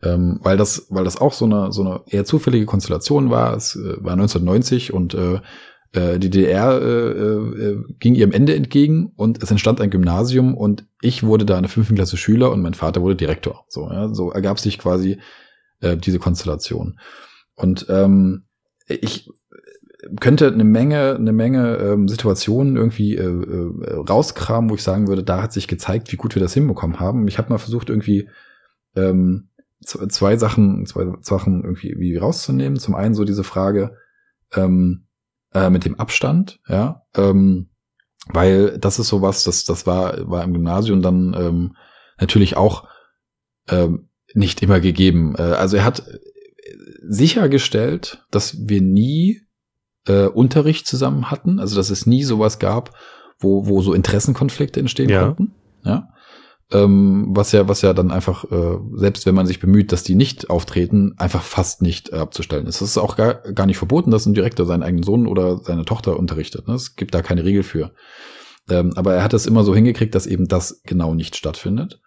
Ähm, 0.04 0.40
weil 0.42 0.56
das, 0.56 0.86
weil 0.90 1.04
das 1.04 1.20
auch 1.20 1.32
so 1.32 1.44
eine, 1.44 1.72
so 1.72 1.82
eine 1.82 2.00
eher 2.08 2.24
zufällige 2.24 2.66
Konstellation 2.66 3.30
war. 3.30 3.56
Es 3.56 3.76
äh, 3.76 4.02
war 4.02 4.12
1990 4.12 4.92
und 4.92 5.14
äh, 5.14 5.40
äh, 5.92 6.18
die 6.18 6.30
DDR 6.30 6.80
äh, 6.80 7.10
äh, 7.10 7.84
ging 7.98 8.14
ihrem 8.14 8.32
Ende 8.32 8.54
entgegen 8.54 9.12
und 9.16 9.42
es 9.42 9.50
entstand 9.50 9.80
ein 9.80 9.90
Gymnasium 9.90 10.56
und 10.56 10.86
ich 11.00 11.22
wurde 11.22 11.44
da 11.44 11.56
in 11.56 11.62
der 11.62 11.70
fünften 11.70 11.96
Klasse 11.96 12.16
Schüler 12.16 12.50
und 12.50 12.62
mein 12.62 12.74
Vater 12.74 13.02
wurde 13.02 13.16
Direktor. 13.16 13.64
So, 13.68 13.90
ja, 13.90 14.08
so 14.12 14.30
ergab 14.30 14.58
sich 14.58 14.78
quasi 14.78 15.18
äh, 15.80 15.96
diese 15.96 16.18
Konstellation. 16.18 16.98
Und 17.54 17.86
ähm, 17.90 18.44
ich 18.86 19.30
könnte 20.20 20.48
eine 20.48 20.64
Menge, 20.64 21.14
eine 21.14 21.32
Menge 21.32 21.76
ähm, 21.76 22.08
Situationen 22.08 22.76
irgendwie 22.76 23.16
äh, 23.16 23.22
äh, 23.22 23.94
rauskramen, 23.96 24.70
wo 24.70 24.74
ich 24.74 24.82
sagen 24.82 25.08
würde, 25.08 25.22
da 25.22 25.42
hat 25.42 25.52
sich 25.52 25.68
gezeigt, 25.68 26.10
wie 26.10 26.16
gut 26.16 26.34
wir 26.34 26.42
das 26.42 26.54
hinbekommen 26.54 27.00
haben. 27.00 27.28
Ich 27.28 27.38
habe 27.38 27.50
mal 27.50 27.58
versucht, 27.58 27.90
irgendwie 27.90 28.28
ähm, 28.96 29.48
zwei 29.82 30.36
Sachen, 30.36 30.86
zwei 30.86 31.12
Sachen 31.20 31.62
irgendwie 31.62 31.98
wie 31.98 32.16
rauszunehmen. 32.16 32.78
Zum 32.78 32.94
einen 32.94 33.14
so 33.14 33.24
diese 33.24 33.44
Frage 33.44 33.96
ähm, 34.54 35.04
äh, 35.54 35.70
mit 35.70 35.84
dem 35.84 35.98
Abstand, 35.98 36.60
ja, 36.68 37.02
ähm, 37.16 37.70
weil 38.26 38.78
das 38.78 38.98
ist 38.98 39.08
sowas, 39.08 39.44
das 39.44 39.64
das 39.64 39.86
war 39.86 40.28
war 40.28 40.44
im 40.44 40.52
Gymnasium 40.52 41.02
dann 41.02 41.34
ähm, 41.38 41.76
natürlich 42.20 42.56
auch 42.56 42.88
ähm, 43.68 44.08
nicht 44.34 44.62
immer 44.62 44.80
gegeben. 44.80 45.34
Äh, 45.36 45.42
also 45.42 45.76
er 45.76 45.84
hat 45.84 46.04
sichergestellt, 47.08 48.24
dass 48.30 48.56
wir 48.68 48.80
nie 48.80 49.42
äh, 50.06 50.26
Unterricht 50.26 50.86
zusammen 50.86 51.30
hatten, 51.30 51.58
also 51.58 51.76
dass 51.76 51.90
es 51.90 52.06
nie 52.06 52.24
sowas 52.24 52.58
gab, 52.58 52.96
wo, 53.38 53.66
wo 53.66 53.82
so 53.82 53.92
Interessenkonflikte 53.92 54.80
entstehen 54.80 55.08
ja. 55.08 55.24
konnten. 55.24 55.54
Ja. 55.84 56.08
Ähm, 56.70 57.26
was 57.30 57.52
ja, 57.52 57.68
was 57.68 57.82
ja 57.82 57.92
dann 57.92 58.10
einfach, 58.10 58.44
äh, 58.50 58.78
selbst 58.94 59.26
wenn 59.26 59.34
man 59.34 59.46
sich 59.46 59.60
bemüht, 59.60 59.92
dass 59.92 60.04
die 60.04 60.14
nicht 60.14 60.48
auftreten, 60.48 61.14
einfach 61.18 61.42
fast 61.42 61.82
nicht 61.82 62.12
äh, 62.12 62.16
abzustellen 62.16 62.66
ist. 62.66 62.80
Es 62.80 62.90
ist 62.90 62.98
auch 62.98 63.16
gar, 63.16 63.34
gar 63.52 63.66
nicht 63.66 63.76
verboten, 63.76 64.10
dass 64.10 64.26
ein 64.26 64.34
Direktor 64.34 64.64
seinen 64.64 64.82
eigenen 64.82 65.02
Sohn 65.02 65.26
oder 65.26 65.58
seine 65.58 65.84
Tochter 65.84 66.18
unterrichtet. 66.18 66.68
Ne? 66.68 66.74
Es 66.74 66.96
gibt 66.96 67.14
da 67.14 67.20
keine 67.20 67.44
Regel 67.44 67.62
für. 67.62 67.92
Ähm, 68.70 68.92
aber 68.96 69.14
er 69.14 69.24
hat 69.24 69.34
es 69.34 69.46
immer 69.46 69.64
so 69.64 69.74
hingekriegt, 69.74 70.14
dass 70.14 70.26
eben 70.26 70.48
das 70.48 70.82
genau 70.84 71.14
nicht 71.14 71.36
stattfindet. 71.36 72.00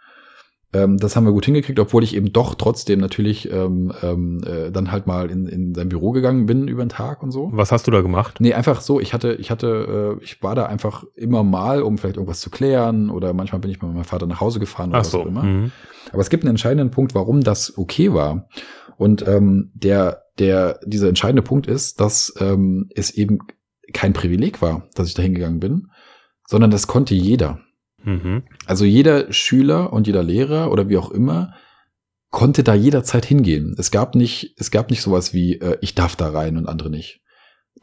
Ähm, 0.76 0.98
das 0.98 1.16
haben 1.16 1.26
wir 1.26 1.32
gut 1.32 1.46
hingekriegt, 1.46 1.80
obwohl 1.80 2.04
ich 2.04 2.16
eben 2.16 2.34
doch 2.34 2.56
trotzdem 2.56 3.00
natürlich 3.00 3.50
ähm, 3.52 3.94
ähm, 4.04 4.44
äh, 4.44 4.72
dann 4.72 4.92
halt 4.92 5.08
mal 5.08 5.32
in, 5.32 5.48
in 5.48 5.74
sein 5.74 5.88
Büro 5.88 6.12
gegangen 6.12 6.46
bin 6.46 6.68
über 6.68 6.84
den 6.84 6.90
Tag 6.90 7.24
und 7.24 7.32
so. 7.32 7.50
Was 7.54 7.72
hast 7.72 7.88
du 7.88 7.92
da 7.92 8.02
gemacht? 8.02 8.42
Nee, 8.42 8.54
einfach 8.54 8.82
so, 8.82 9.00
ich 9.00 9.14
hatte, 9.14 9.34
ich 9.34 9.52
hatte, 9.52 10.18
äh, 10.20 10.24
ich 10.24 10.44
war 10.44 10.54
da 10.54 10.66
einfach 10.66 11.06
immer 11.16 11.44
mal, 11.44 11.82
um 11.82 11.98
vielleicht 11.98 12.18
irgendwas 12.18 12.42
zu 12.42 12.50
klären 12.50 13.10
oder 13.10 13.34
manchmal 13.34 13.62
bin 13.62 13.72
ich 13.72 13.82
mit 13.82 13.94
meinem 13.94 14.04
Vater 14.04 14.26
nach 14.26 14.42
Hause 14.42 14.60
gefahren 14.60 14.90
oder 14.90 15.00
Ach 15.00 15.06
so. 15.06 15.20
was 15.20 15.26
auch 15.26 15.30
immer. 15.30 15.44
Mhm. 15.44 15.72
Aber 16.12 16.22
es 16.22 16.30
gibt 16.30 16.44
einen 16.44 16.52
entscheidenden 16.52 16.92
Punkt, 16.92 17.16
warum 17.16 17.42
das 17.42 17.78
okay 17.78 18.14
war. 18.14 18.50
Und 18.98 19.26
ähm, 19.28 19.72
der, 19.76 20.24
der, 20.40 20.80
dieser 20.86 21.08
entscheidende 21.08 21.42
Punkt 21.42 21.68
ist, 21.68 22.02
dass 22.02 22.34
ähm, 22.40 22.90
es 22.94 23.12
eben 23.12 23.40
kein 23.94 24.14
Privileg 24.14 24.62
war, 24.62 24.88
dass 24.96 25.08
ich 25.08 25.14
da 25.14 25.22
hingegangen 25.22 25.60
bin, 25.60 25.88
sondern 26.46 26.72
das 26.72 26.88
konnte 26.88 27.16
jeder. 27.16 27.60
Mhm. 28.06 28.44
Also 28.66 28.86
jeder 28.86 29.32
Schüler 29.34 29.92
und 29.92 30.08
jeder 30.08 30.24
Lehrer 30.24 30.72
oder 30.72 30.90
wie 30.90 30.98
auch 30.98 31.12
immer 31.12 31.54
konnte 32.30 32.64
da 32.64 32.74
jederzeit 32.74 33.26
hingehen. 33.26 33.76
Es 33.78 33.92
gab 33.92 34.16
nicht, 34.16 34.56
es 34.58 34.72
gab 34.72 34.90
nicht 34.90 35.02
sowas 35.02 35.34
wie 35.34 35.60
äh, 35.60 35.78
ich 35.82 35.96
darf 35.96 36.16
da 36.16 36.30
rein 36.30 36.58
und 36.58 36.68
andere 36.68 36.90
nicht. 36.90 37.22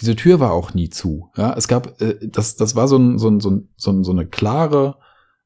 Diese 0.00 0.16
Tür 0.16 0.40
war 0.40 0.52
auch 0.52 0.74
nie 0.74 0.88
zu. 0.88 1.30
Ja, 1.36 1.54
es 1.56 1.68
gab, 1.68 2.00
äh, 2.00 2.16
das, 2.22 2.56
das 2.56 2.76
war 2.76 2.88
so, 2.88 2.96
ein, 2.98 3.18
so, 3.18 3.28
ein, 3.28 3.40
so, 3.40 3.50
ein, 3.50 3.68
so, 3.76 3.90
ein, 3.90 4.04
so 4.04 4.12
eine 4.12 4.26
klare 4.26 4.96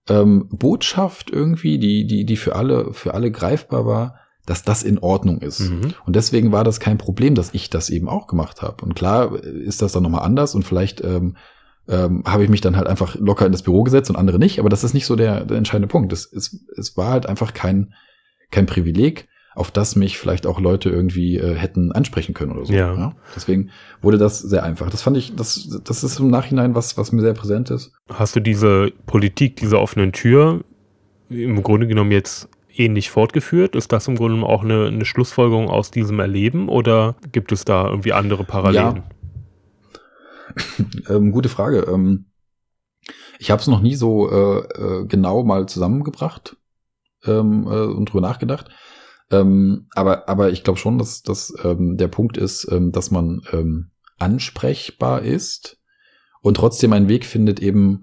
ähm, 0.09 0.49
Botschaft 0.51 1.31
irgendwie, 1.31 1.79
die, 1.79 2.07
die, 2.07 2.25
die 2.25 2.37
für 2.37 2.55
alle, 2.57 2.93
für 2.93 3.15
alle 3.15 3.31
greifbar 3.31 3.87
war, 3.87 4.21
dass 4.45 4.63
das 4.63 4.83
in 4.83 4.99
Ordnung 4.99 5.41
ist. 5.41 5.61
Mhm. 5.61 5.95
Und 6.05 6.17
deswegen 6.17 6.53
war 6.53 6.65
das 6.65 6.79
kein 6.79 6.99
Problem, 6.99 7.35
dass 7.35 7.55
ich 7.55 7.69
das 7.71 7.91
eben 7.91 8.09
auch 8.09 8.29
gemacht 8.29 8.63
habe. 8.63 8.85
Und 8.85 8.95
klar 8.95 9.33
äh, 9.35 9.49
ist 9.49 9.83
das 9.83 9.93
dann 9.93 10.05
nochmal 10.05 10.25
anders 10.25 10.55
und 10.55 10.65
vielleicht 10.65 11.03
ähm, 11.03 11.37
ähm, 11.89 12.23
habe 12.27 12.45
ich 12.45 12.51
mich 12.51 12.61
dann 12.61 12.77
halt 12.77 12.87
einfach 12.87 13.15
locker 13.17 13.47
in 13.47 13.53
das 13.53 13.63
Büro 13.63 13.83
gesetzt 13.83 14.11
und 14.11 14.17
andere 14.17 14.39
nicht. 14.39 14.59
Aber 14.59 14.69
das 14.69 14.85
ist 14.85 14.95
nicht 14.95 15.07
so 15.07 15.17
der, 15.17 15.45
der 15.45 15.57
entscheidende 15.57 15.89
Punkt. 15.89 16.13
Es, 16.13 16.31
es, 16.33 16.65
es 16.77 16.97
war 16.97 17.11
halt 17.11 17.27
einfach 17.27 17.55
kein, 17.55 17.95
kein 18.51 18.67
Privileg, 18.67 19.29
auf 19.55 19.71
das 19.71 19.97
mich 19.97 20.19
vielleicht 20.19 20.47
auch 20.47 20.61
Leute 20.61 20.91
irgendwie 20.91 21.37
äh, 21.39 21.55
hätten 21.55 21.93
ansprechen 21.93 22.35
können 22.35 22.53
oder 22.53 22.67
so. 22.67 22.73
Ja. 22.73 22.95
ja. 22.95 23.13
Deswegen 23.35 23.71
wurde 24.03 24.19
das 24.19 24.41
sehr 24.41 24.63
einfach. 24.65 24.91
Das 24.91 25.03
fand 25.03 25.17
ich, 25.17 25.35
das, 25.35 25.81
das 25.85 26.05
ist 26.05 26.19
im 26.21 26.29
Nachhinein 26.29 26.75
was, 26.75 26.99
was 26.99 27.13
mir 27.13 27.23
sehr 27.23 27.35
präsent 27.35 27.71
ist. 27.71 27.93
Hast 28.13 28.37
du 28.37 28.41
diese 28.41 28.93
Politik, 29.07 29.57
diese 29.57 29.81
offenen 29.81 30.13
Tür 30.13 30.65
im 31.29 31.63
Grunde 31.63 31.87
genommen 31.87 32.13
jetzt 32.13 32.49
ähnlich 32.75 33.11
fortgeführt? 33.11 33.77
Ist 33.77 33.93
das 33.93 34.09
im 34.09 34.17
Grunde 34.17 34.45
auch 34.45 34.63
eine, 34.63 34.87
eine 34.87 35.05
Schlussfolgerung 35.05 35.69
aus 35.71 35.91
diesem 35.91 36.21
Erleben 36.21 36.69
oder 36.69 37.17
gibt 37.33 37.53
es 37.53 37.65
da 37.65 37.89
irgendwie 37.89 38.13
andere 38.13 38.45
Parallelen? 38.45 38.97
Ja. 38.97 39.05
ähm, 41.09 41.33
gute 41.33 41.49
Frage. 41.49 41.81
Ähm, 41.89 42.27
ich 43.39 43.51
habe 43.51 43.61
es 43.61 43.69
noch 43.69 43.81
nie 43.81 43.95
so 43.95 44.31
äh, 44.31 44.59
äh, 44.61 45.07
genau 45.07 45.45
mal 45.45 45.67
zusammengebracht 45.67 46.57
ähm, 47.25 47.67
äh, 47.67 47.85
und 47.85 48.07
drüber 48.07 48.27
nachgedacht. 48.27 48.71
Ähm, 49.31 49.89
aber, 49.95 50.29
aber 50.29 50.51
ich 50.51 50.65
glaube 50.65 50.79
schon, 50.79 50.99
dass, 50.99 51.23
dass 51.23 51.53
ähm, 51.65 51.97
der 51.97 52.09
Punkt 52.09 52.37
ist, 52.37 52.71
ähm, 52.71 52.93
dass 52.93 53.11
man 53.11 53.43
ähm, 53.53 53.91
ansprechbar 54.19 55.23
ist 55.23 55.79
und 56.43 56.57
trotzdem 56.57 56.93
einen 56.93 57.09
Weg 57.09 57.25
findet, 57.25 57.61
eben, 57.61 58.03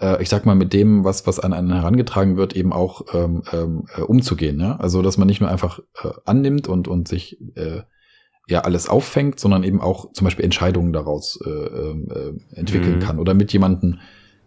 äh, 0.00 0.20
ich 0.22 0.30
sag 0.30 0.46
mal, 0.46 0.54
mit 0.54 0.72
dem, 0.72 1.04
was, 1.04 1.26
was 1.26 1.38
an 1.40 1.52
einen 1.52 1.72
herangetragen 1.72 2.36
wird, 2.36 2.56
eben 2.56 2.72
auch 2.72 3.14
ähm, 3.14 3.42
ähm, 3.52 3.84
äh, 3.94 4.00
umzugehen. 4.00 4.58
Ja? 4.58 4.76
Also, 4.76 5.02
dass 5.02 5.18
man 5.18 5.28
nicht 5.28 5.40
nur 5.40 5.50
einfach 5.50 5.80
äh, 6.02 6.10
annimmt 6.24 6.68
und, 6.68 6.88
und 6.88 7.06
sich 7.06 7.38
äh, 7.56 7.82
ja 8.50 8.60
alles 8.62 8.88
auffängt, 8.88 9.40
sondern 9.40 9.62
eben 9.64 9.80
auch 9.80 10.12
zum 10.12 10.24
Beispiel 10.26 10.44
Entscheidungen 10.44 10.92
daraus 10.92 11.38
äh, 11.46 11.48
äh, 11.50 12.32
entwickeln 12.54 12.96
Mhm. 12.96 13.00
kann 13.00 13.18
oder 13.18 13.32
mit 13.34 13.52
jemandem 13.52 13.98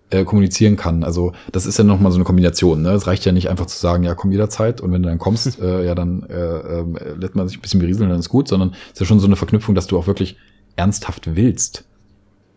äh, 0.09 0.25
kommunizieren 0.25 0.75
kann. 0.75 1.03
Also 1.03 1.31
das 1.51 1.65
ist 1.65 1.77
ja 1.77 1.83
nochmal 1.83 2.11
so 2.11 2.17
eine 2.17 2.25
Kombination. 2.25 2.81
Ne? 2.83 2.91
Es 2.91 3.07
reicht 3.07 3.25
ja 3.25 3.31
nicht 3.31 3.49
einfach 3.49 3.65
zu 3.65 3.79
sagen, 3.79 4.03
ja, 4.03 4.13
komm 4.13 4.31
jederzeit 4.31 4.79
und 4.81 4.91
wenn 4.91 5.01
du 5.01 5.09
dann 5.09 5.17
kommst, 5.17 5.59
äh, 5.59 5.85
ja, 5.85 5.95
dann 5.95 6.23
äh, 6.29 6.35
äh, 6.35 7.15
lässt 7.17 7.35
man 7.35 7.47
sich 7.47 7.57
ein 7.57 7.61
bisschen 7.61 7.79
berieseln, 7.79 8.09
dann 8.09 8.19
ist 8.19 8.29
gut, 8.29 8.47
sondern 8.47 8.71
es 8.87 8.93
ist 8.93 8.99
ja 8.99 9.05
schon 9.07 9.19
so 9.19 9.25
eine 9.27 9.35
Verknüpfung, 9.37 9.73
dass 9.73 9.87
du 9.87 9.97
auch 9.97 10.05
wirklich 10.05 10.37
ernsthaft 10.75 11.35
willst, 11.35 11.85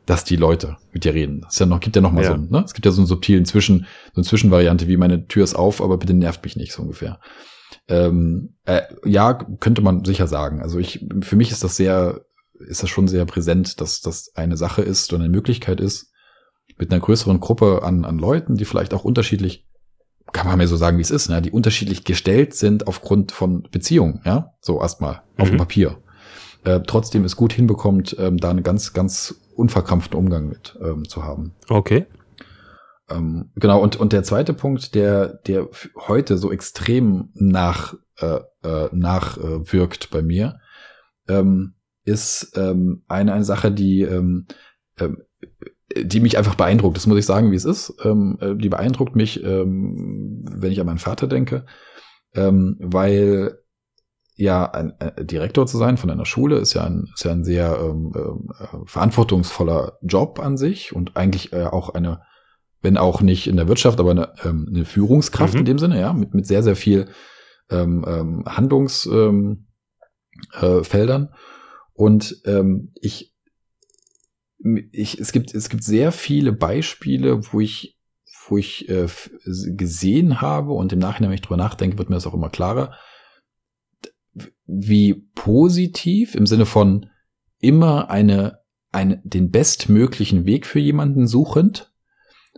dass 0.07 0.23
die 0.25 0.37
Leute 0.37 0.77
mit 0.93 1.05
dir 1.05 1.15
reden. 1.15 1.45
Es 1.49 1.59
ja 1.59 1.67
noch, 1.67 1.81
gibt 1.81 1.97
ja 1.97 2.03
noch 2.03 2.13
mal 2.13 2.23
Ja. 2.25 2.33
so, 2.33 2.37
ne? 2.37 2.63
Es 2.65 2.75
gibt 2.75 2.85
ja 2.87 2.93
so 2.93 3.01
einen 3.01 3.07
subtilen 3.09 3.45
Zwischen, 3.45 3.87
so 4.13 4.21
eine 4.21 4.25
Zwischenvariante, 4.25 4.87
wie 4.87 4.97
meine 4.97 5.27
Tür 5.27 5.45
ist 5.45 5.55
auf, 5.55 5.81
aber 5.83 5.97
bitte 5.99 6.15
nervt 6.15 6.45
mich 6.45 6.57
nicht, 6.57 6.73
so 6.73 6.83
ungefähr. 6.83 7.19
Ähm, 7.89 8.55
äh, 8.65 8.83
ja, 9.05 9.35
könnte 9.35 9.83
man 9.83 10.05
sicher 10.05 10.27
sagen. 10.27 10.61
Also 10.61 10.79
ich, 10.79 11.07
für 11.23 11.37
mich 11.37 11.51
ist 11.51 11.65
das 11.65 11.77
sehr, 11.77 12.23
ist 12.59 12.83
das 12.83 12.91
schon 12.91 13.09
sehr 13.09 13.25
präsent, 13.27 13.81
dass 13.81 14.01
das 14.01 14.33
eine 14.35 14.57
Sache 14.57 14.83
ist 14.83 15.13
und 15.13 15.21
eine 15.21 15.31
Möglichkeit 15.31 15.81
ist, 15.81 16.13
mit 16.79 16.91
einer 16.91 17.01
größeren 17.01 17.41
Gruppe 17.41 17.83
an, 17.83 18.05
an 18.05 18.19
Leuten, 18.19 18.57
die 18.57 18.65
vielleicht 18.65 18.93
auch 18.93 19.05
unterschiedlich, 19.05 19.67
kann 20.33 20.47
man 20.47 20.59
mir 20.59 20.67
so 20.67 20.77
sagen, 20.77 20.99
wie 20.99 21.03
es 21.03 21.11
ist, 21.11 21.29
ne, 21.29 21.41
die 21.41 21.53
unterschiedlich 21.53 22.05
gestellt 22.05 22.55
sind 22.55 22.87
aufgrund 22.87 23.33
von 23.33 23.63
Beziehungen, 23.71 24.21
ja, 24.25 24.53
so 24.61 24.81
erstmal 24.81 25.23
auf 25.39 25.49
dem 25.49 25.55
Mhm. 25.55 25.59
Papier. 25.59 25.99
Äh, 26.65 26.81
trotzdem 26.87 27.25
es 27.25 27.37
gut 27.37 27.53
hinbekommt, 27.53 28.17
ähm, 28.19 28.39
da 28.39 28.51
einen 28.51 28.65
ganz, 28.65 28.93
ganz 28.93 29.37
unverkrampften 29.55 30.19
Umgang 30.19 30.49
mit 30.49 30.77
ähm, 30.83 31.09
zu 31.09 31.23
haben. 31.23 31.55
Okay. 31.69 32.07
Ähm, 33.09 33.51
genau, 33.55 33.81
und, 33.81 33.97
und 33.97 34.13
der 34.13 34.23
zweite 34.23 34.53
Punkt, 34.53 34.95
der, 34.95 35.29
der 35.47 35.69
heute 36.09 36.39
so 36.39 36.51
extrem 36.51 37.31
nach, 37.35 37.95
äh, 38.19 38.41
äh, 38.65 38.89
nachwirkt 38.93 40.11
bei 40.11 40.23
mir, 40.23 40.61
ähm, 41.29 41.75
ist 42.05 42.53
ähm, 42.57 43.03
eine, 43.09 43.33
eine 43.33 43.45
Sache, 43.45 43.71
die, 43.71 44.03
ähm, 44.03 44.47
ähm, 44.99 45.23
die 45.97 46.21
mich 46.21 46.37
einfach 46.39 46.55
beeindruckt. 46.55 46.97
Das 46.97 47.07
muss 47.07 47.19
ich 47.19 47.27
sagen, 47.27 47.53
wie 47.53 47.57
es 47.57 47.65
ist. 47.65 47.95
Ähm, 48.05 48.39
äh, 48.41 48.55
die 48.55 48.69
beeindruckt 48.69 49.17
mich, 49.17 49.43
ähm, 49.43 50.45
wenn 50.51 50.73
ich 50.73 50.81
an 50.81 50.87
meinen 50.87 50.99
Vater 50.99 51.27
denke, 51.27 51.67
ähm, 52.35 52.77
weil 52.81 53.59
ja 54.37 54.71
ein, 54.71 54.93
ein 55.01 55.27
Direktor 55.27 55.67
zu 55.67 55.79
sein 55.79 55.97
von 55.97 56.11
einer 56.11 56.27
Schule 56.27 56.59
ist 56.59 56.75
ja 56.75 56.85
ein, 56.85 57.09
ist 57.15 57.25
ja 57.25 57.33
ein 57.33 57.45
sehr 57.45 57.79
ähm, 57.81 58.13
äh, 58.15 58.77
verantwortungsvoller 58.85 59.99
Job 60.03 60.41
an 60.41 60.57
sich 60.57 60.95
und 60.95 61.17
eigentlich 61.17 61.53
äh, 61.53 61.65
auch 61.65 61.91
eine 61.91 62.21
wenn 62.87 62.97
auch 62.97 63.21
nicht 63.21 63.49
in 63.49 63.57
der 63.57 63.67
Wirtschaft, 63.67 63.99
aber 63.99 64.13
eine, 64.13 64.33
ähm, 64.45 64.69
eine 64.71 64.85
Führungskraft 64.85 65.55
Mhm. 65.55 65.59
in 65.61 65.65
dem 65.67 65.79
Sinne, 65.79 66.01
ja, 66.01 66.13
mit, 66.13 66.35
mit 66.35 66.47
sehr, 66.47 66.63
sehr 66.63 66.77
viel 66.77 67.09
ähm, 67.69 68.05
ähm, 68.07 68.45
Handlungsfeldern. 68.47 69.27
Ähm, 69.33 69.67
äh, 70.53 70.85
Feldern. 70.85 71.31
Und 71.95 72.41
ähm, 72.45 72.93
ich, 73.01 73.35
ich, 74.93 75.19
es 75.19 75.33
gibt, 75.33 75.53
es 75.53 75.69
gibt 75.69 75.83
sehr 75.83 76.13
viele 76.13 76.53
Beispiele, 76.53 77.53
wo 77.53 77.59
ich, 77.59 77.99
wo 78.47 78.57
ich 78.57 78.89
äh, 78.89 79.09
gesehen 79.45 80.41
habe 80.41 80.73
und 80.73 80.93
im 80.93 81.01
Nachhinein, 81.01 81.31
wenn 81.31 81.37
ich 81.37 81.43
drüber 81.43 81.57
nachdenke, 81.57 81.99
wird 81.99 82.09
mir 82.09 82.17
das 82.17 82.27
auch 82.29 82.35
immer 82.35 82.51
klarer, 82.51 82.95
wie 84.67 85.27
positiv 85.35 86.37
im 86.37 86.47
Sinne 86.47 86.67
von 86.67 87.11
immer 87.59 88.11
eine, 88.11 88.61
eine, 88.93 89.21
den 89.25 89.51
bestmöglichen 89.51 90.47
Weg 90.47 90.67
für 90.67 90.79
jemanden 90.79 91.27
suchend, 91.27 91.93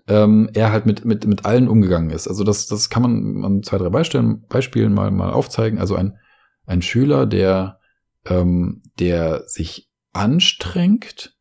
ähm, 0.08 0.48
er 0.54 0.72
halt 0.72 0.86
mit, 0.86 1.04
mit, 1.04 1.26
mit 1.26 1.44
allen 1.44 1.68
umgegangen 1.68 2.10
ist. 2.10 2.26
Also 2.26 2.42
das, 2.42 2.66
das 2.66 2.88
kann 2.88 3.02
man 3.02 3.44
an 3.44 3.62
zwei, 3.62 3.78
drei 3.78 3.90
Beispielen, 3.90 4.46
Beispielen 4.48 4.94
mal, 4.94 5.10
mal 5.10 5.30
aufzeigen. 5.30 5.78
Also 5.78 5.94
ein, 5.94 6.18
ein 6.66 6.82
Schüler, 6.82 7.26
der, 7.26 7.78
ähm, 8.26 8.82
der 8.98 9.46
sich 9.46 9.90
anstrengt 10.12 11.36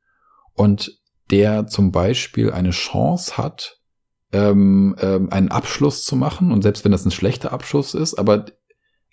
und 0.54 1.00
der 1.32 1.68
zum 1.68 1.92
Beispiel 1.92 2.52
eine 2.52 2.72
Chance 2.72 3.38
hat, 3.38 3.80
ähm, 4.34 4.96
ähm, 5.00 5.30
einen 5.32 5.50
Abschluss 5.50 6.04
zu 6.04 6.18
machen. 6.18 6.52
Und 6.52 6.62
selbst 6.62 6.84
wenn 6.84 6.92
das 6.92 7.06
ein 7.06 7.12
schlechter 7.12 7.54
Abschluss 7.54 7.94
ist, 7.94 8.16
aber, 8.16 8.46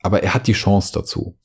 aber 0.03 0.23
er 0.23 0.35
hat 0.35 0.49
die 0.49 0.53
Chance 0.53 0.93
dazu. 0.93 1.39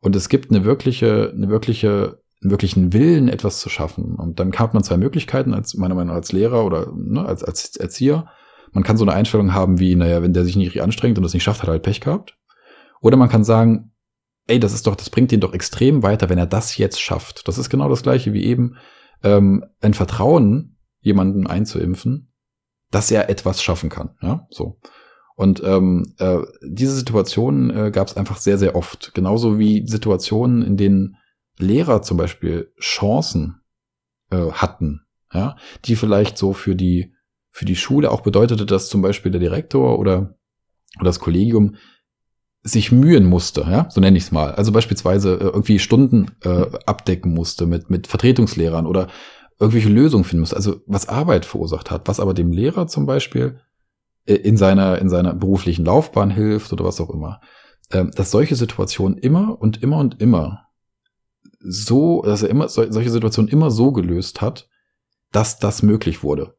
Und 0.00 0.16
es 0.16 0.30
gibt 0.30 0.50
eine 0.50 0.64
wirkliche, 0.64 1.30
eine 1.34 1.50
wirkliche 1.50 2.22
wirklichen 2.40 2.92
Willen, 2.92 3.28
etwas 3.28 3.60
zu 3.60 3.68
schaffen. 3.68 4.14
Und 4.14 4.40
dann 4.40 4.52
hat 4.52 4.74
man 4.74 4.82
zwei 4.82 4.96
Möglichkeiten, 4.96 5.54
als 5.54 5.74
meiner 5.74 5.94
Meinung 5.94 6.08
nach 6.08 6.14
als 6.16 6.32
Lehrer 6.32 6.64
oder 6.64 6.92
ne, 6.94 7.24
als, 7.24 7.44
als 7.44 7.76
Erzieher. 7.76 8.28
Man 8.72 8.84
kann 8.84 8.96
so 8.96 9.04
eine 9.04 9.12
Einstellung 9.12 9.52
haben 9.52 9.78
wie, 9.78 9.94
naja, 9.94 10.22
wenn 10.22 10.32
der 10.32 10.44
sich 10.44 10.56
nicht 10.56 10.80
anstrengt 10.80 11.18
und 11.18 11.24
das 11.24 11.34
nicht 11.34 11.42
schafft, 11.42 11.62
hat 11.62 11.68
er 11.68 11.72
halt 11.72 11.82
Pech 11.82 12.00
gehabt. 12.00 12.38
Oder 13.00 13.16
man 13.16 13.28
kann 13.28 13.44
sagen, 13.44 13.92
ey, 14.46 14.58
das 14.58 14.72
ist 14.72 14.86
doch, 14.86 14.96
das 14.96 15.10
bringt 15.10 15.32
ihn 15.32 15.40
doch 15.40 15.52
extrem 15.52 16.02
weiter, 16.02 16.28
wenn 16.28 16.38
er 16.38 16.46
das 16.46 16.76
jetzt 16.76 17.00
schafft. 17.00 17.46
Das 17.46 17.58
ist 17.58 17.68
genau 17.68 17.88
das 17.88 18.02
gleiche 18.02 18.32
wie 18.32 18.44
eben 18.44 18.76
ähm, 19.22 19.64
ein 19.80 19.94
Vertrauen, 19.94 20.76
jemanden 21.00 21.46
einzuimpfen, 21.46 22.32
dass 22.90 23.10
er 23.10 23.30
etwas 23.30 23.62
schaffen 23.62 23.90
kann. 23.90 24.10
Ja, 24.22 24.46
so. 24.50 24.78
Und 25.34 25.62
ähm, 25.64 26.14
äh, 26.18 26.40
diese 26.62 26.94
Situationen 26.94 27.70
äh, 27.70 27.90
gab 27.90 28.08
es 28.08 28.16
einfach 28.16 28.36
sehr, 28.36 28.58
sehr 28.58 28.76
oft. 28.76 29.14
Genauso 29.14 29.58
wie 29.58 29.86
Situationen, 29.86 30.62
in 30.62 30.76
denen 30.76 31.16
Lehrer 31.60 32.02
zum 32.02 32.16
Beispiel 32.16 32.72
Chancen 32.80 33.60
äh, 34.30 34.50
hatten, 34.52 35.02
ja, 35.32 35.56
die 35.84 35.96
vielleicht 35.96 36.38
so 36.38 36.52
für 36.52 36.74
die 36.74 37.14
für 37.52 37.64
die 37.64 37.76
Schule 37.76 38.10
auch 38.10 38.20
bedeutete, 38.20 38.64
dass 38.64 38.88
zum 38.88 39.02
Beispiel 39.02 39.32
der 39.32 39.40
Direktor 39.40 39.98
oder, 39.98 40.34
oder 40.98 41.04
das 41.06 41.18
Kollegium 41.18 41.76
sich 42.62 42.92
mühen 42.92 43.24
musste, 43.24 43.62
ja, 43.62 43.88
so 43.90 44.00
nenne 44.00 44.18
ich 44.18 44.24
es 44.24 44.32
mal. 44.32 44.52
Also 44.52 44.70
beispielsweise 44.70 45.34
äh, 45.34 45.44
irgendwie 45.44 45.78
Stunden 45.78 46.30
äh, 46.42 46.66
abdecken 46.86 47.32
musste 47.32 47.66
mit 47.66 47.90
mit 47.90 48.06
Vertretungslehrern 48.06 48.86
oder 48.86 49.08
irgendwelche 49.58 49.88
Lösungen 49.88 50.24
finden 50.24 50.40
musste. 50.40 50.56
Also 50.56 50.80
was 50.86 51.08
Arbeit 51.08 51.44
verursacht 51.44 51.90
hat, 51.90 52.06
was 52.06 52.20
aber 52.20 52.34
dem 52.34 52.52
Lehrer 52.52 52.86
zum 52.86 53.06
Beispiel 53.06 53.60
äh, 54.26 54.34
in 54.34 54.56
seiner 54.56 54.98
in 54.98 55.08
seiner 55.08 55.34
beruflichen 55.34 55.86
Laufbahn 55.86 56.30
hilft 56.30 56.72
oder 56.72 56.84
was 56.84 57.00
auch 57.00 57.10
immer. 57.10 57.40
Ähm, 57.92 58.10
dass 58.14 58.30
solche 58.30 58.56
Situationen 58.56 59.18
immer 59.18 59.60
und 59.60 59.82
immer 59.82 59.98
und 59.98 60.20
immer 60.20 60.69
so, 61.60 62.22
dass 62.22 62.42
er 62.42 62.50
immer 62.50 62.68
solche 62.68 63.10
Situationen 63.10 63.50
immer 63.50 63.70
so 63.70 63.92
gelöst 63.92 64.40
hat, 64.40 64.68
dass 65.32 65.58
das 65.58 65.82
möglich 65.82 66.22
wurde. 66.22 66.56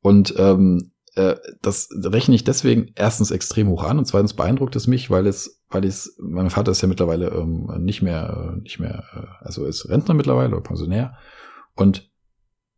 Und 0.00 0.34
ähm, 0.38 0.92
äh, 1.14 1.36
das 1.62 1.88
rechne 1.92 2.34
ich 2.34 2.44
deswegen 2.44 2.92
erstens 2.94 3.30
extrem 3.30 3.68
hoch 3.68 3.84
an 3.84 3.98
und 3.98 4.06
zweitens 4.06 4.34
beeindruckt 4.34 4.76
es 4.76 4.86
mich, 4.86 5.10
weil 5.10 5.26
es, 5.26 5.62
weil 5.68 5.84
es, 5.84 6.16
mein 6.18 6.50
Vater 6.50 6.72
ist 6.72 6.80
ja 6.80 6.88
mittlerweile 6.88 7.28
ähm, 7.28 7.70
nicht 7.80 8.02
mehr, 8.02 8.54
äh, 8.54 8.60
nicht 8.62 8.78
mehr, 8.78 9.04
äh, 9.14 9.44
also 9.44 9.66
ist 9.66 9.88
Rentner 9.88 10.14
mittlerweile 10.14 10.52
oder 10.52 10.62
Pensionär. 10.62 11.16
Und 11.74 12.10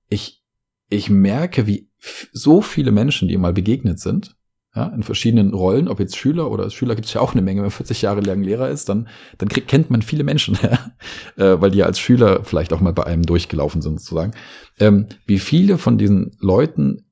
ich, 0.09 0.45
ich 0.89 1.11
merke, 1.11 1.67
wie 1.67 1.91
so 2.33 2.61
viele 2.61 2.91
Menschen, 2.91 3.29
die 3.29 3.35
ihm 3.35 3.41
mal 3.41 3.53
begegnet 3.53 4.01
sind, 4.01 4.37
ja, 4.75 4.87
in 4.87 5.03
verschiedenen 5.03 5.53
Rollen, 5.53 5.89
ob 5.89 6.01
jetzt 6.01 6.17
Schüler 6.17 6.51
oder 6.51 6.71
Schüler 6.71 6.95
gibt 6.95 7.07
es 7.07 7.13
ja 7.13 7.21
auch 7.21 7.33
eine 7.33 7.43
Menge, 7.43 7.59
wenn 7.59 7.67
man 7.67 7.71
40 7.71 8.03
Jahre 8.03 8.21
lang 8.21 8.43
Lehrer 8.43 8.71
ist, 8.71 8.89
dann, 8.89 9.09
dann 9.37 9.49
krieg, 9.49 9.69
kennt 9.69 9.91
man 9.91 10.01
viele 10.01 10.25
Menschen, 10.25 10.59
ja, 11.37 11.55
äh, 11.55 11.61
weil 11.61 11.71
die 11.71 11.79
ja 11.79 11.87
als 11.87 11.99
Schüler 11.99 12.43
vielleicht 12.45 12.73
auch 12.73 12.81
mal 12.81 12.95
bei 12.95 13.05
einem 13.05 13.23
durchgelaufen 13.23 13.83
sind, 13.83 14.01
sozusagen. 14.01 14.33
Ähm, 14.79 15.09
wie 15.27 15.39
viele 15.39 15.77
von 15.77 15.99
diesen 15.99 16.37
Leuten 16.41 17.07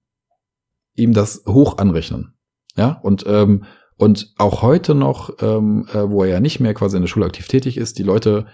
ihm 0.94 1.12
das 1.12 1.44
hoch 1.46 1.78
anrechnen. 1.78 2.34
Ja, 2.76 3.00
und, 3.02 3.24
ähm, 3.26 3.64
und 3.96 4.32
auch 4.38 4.62
heute 4.62 4.94
noch, 4.94 5.30
ähm, 5.40 5.86
äh, 5.92 6.08
wo 6.08 6.24
er 6.24 6.30
ja 6.30 6.40
nicht 6.40 6.60
mehr 6.60 6.72
quasi 6.72 6.96
in 6.96 7.02
der 7.02 7.08
Schule 7.08 7.26
aktiv 7.26 7.46
tätig 7.46 7.76
ist, 7.76 7.98
die 7.98 8.02
Leute 8.02 8.46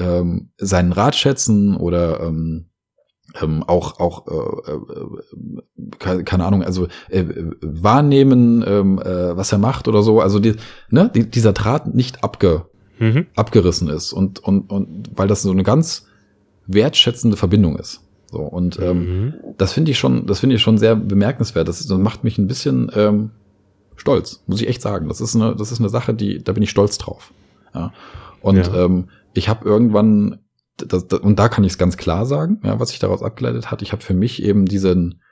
ähm, 0.00 0.50
seinen 0.56 0.92
Rat 0.92 1.14
schätzen 1.14 1.76
oder 1.76 2.20
ähm, 2.20 2.67
ähm, 3.40 3.62
auch 3.62 4.00
auch 4.00 4.26
äh, 4.26 4.72
äh, 6.10 6.22
keine 6.22 6.44
Ahnung 6.44 6.62
also 6.62 6.88
äh, 7.08 7.24
wahrnehmen 7.60 8.64
ähm, 8.66 8.98
äh, 9.00 9.36
was 9.36 9.52
er 9.52 9.58
macht 9.58 9.88
oder 9.88 10.02
so 10.02 10.20
also 10.20 10.38
die, 10.38 10.54
ne, 10.90 11.10
die, 11.14 11.28
dieser 11.28 11.52
Draht 11.52 11.94
nicht 11.94 12.24
abge, 12.24 12.66
mhm. 12.98 13.26
abgerissen 13.36 13.88
ist 13.88 14.12
und 14.12 14.40
und 14.40 14.70
und 14.70 15.10
weil 15.14 15.28
das 15.28 15.42
so 15.42 15.50
eine 15.50 15.62
ganz 15.62 16.06
wertschätzende 16.66 17.36
Verbindung 17.36 17.78
ist 17.78 18.00
so 18.30 18.40
und 18.40 18.78
ähm, 18.80 18.98
mhm. 18.98 19.34
das 19.58 19.72
finde 19.72 19.90
ich 19.90 19.98
schon 19.98 20.26
das 20.26 20.40
finde 20.40 20.56
ich 20.56 20.62
schon 20.62 20.78
sehr 20.78 20.96
bemerkenswert 20.96 21.68
das, 21.68 21.86
das 21.86 21.98
macht 21.98 22.24
mich 22.24 22.38
ein 22.38 22.46
bisschen 22.46 22.90
ähm, 22.94 23.30
stolz 23.96 24.42
muss 24.46 24.60
ich 24.60 24.68
echt 24.68 24.82
sagen 24.82 25.08
das 25.08 25.20
ist 25.20 25.36
eine 25.36 25.54
das 25.54 25.70
ist 25.70 25.80
eine 25.80 25.90
Sache 25.90 26.14
die 26.14 26.42
da 26.42 26.52
bin 26.52 26.62
ich 26.62 26.70
stolz 26.70 26.98
drauf 26.98 27.32
ja 27.74 27.92
und 28.40 28.66
ja. 28.66 28.84
ähm, 28.84 29.08
ich 29.34 29.48
habe 29.48 29.68
irgendwann 29.68 30.38
das, 30.78 31.06
das, 31.06 31.20
und 31.20 31.38
da 31.38 31.48
kann 31.48 31.64
ich 31.64 31.72
es 31.72 31.78
ganz 31.78 31.96
klar 31.96 32.26
sagen, 32.26 32.60
ja, 32.64 32.78
was 32.80 32.90
sich 32.90 32.98
daraus 32.98 33.22
abgeleitet 33.22 33.70
hat. 33.70 33.82
Ich 33.82 33.92
habe 33.92 34.02
für 34.02 34.14
mich 34.14 34.42
eben 34.42 34.66
diesen, 34.66 35.22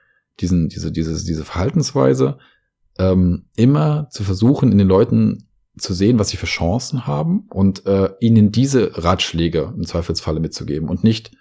diesen, 0.40 0.68
diese, 0.68 0.92
diese, 0.92 1.24
diese 1.24 1.44
Verhaltensweise, 1.44 2.38
ähm, 2.98 3.46
immer 3.56 4.09
zu 4.11 4.24
versuchen, 4.24 4.72
in 4.72 4.78
den 4.78 4.88
Leuten 4.88 5.48
zu 5.78 5.92
sehen, 5.92 6.18
was 6.18 6.30
sie 6.30 6.37
für 6.38 6.46
Chancen 6.46 7.06
haben 7.06 7.46
und 7.50 7.85
äh, 7.87 8.11
ihnen 8.20 8.50
diese 8.50 9.04
Ratschläge 9.04 9.74
im 9.76 9.85
Zweifelsfalle 9.85 10.40
mitzugeben 10.40 10.88
und 10.88 11.04
nicht 11.04 11.32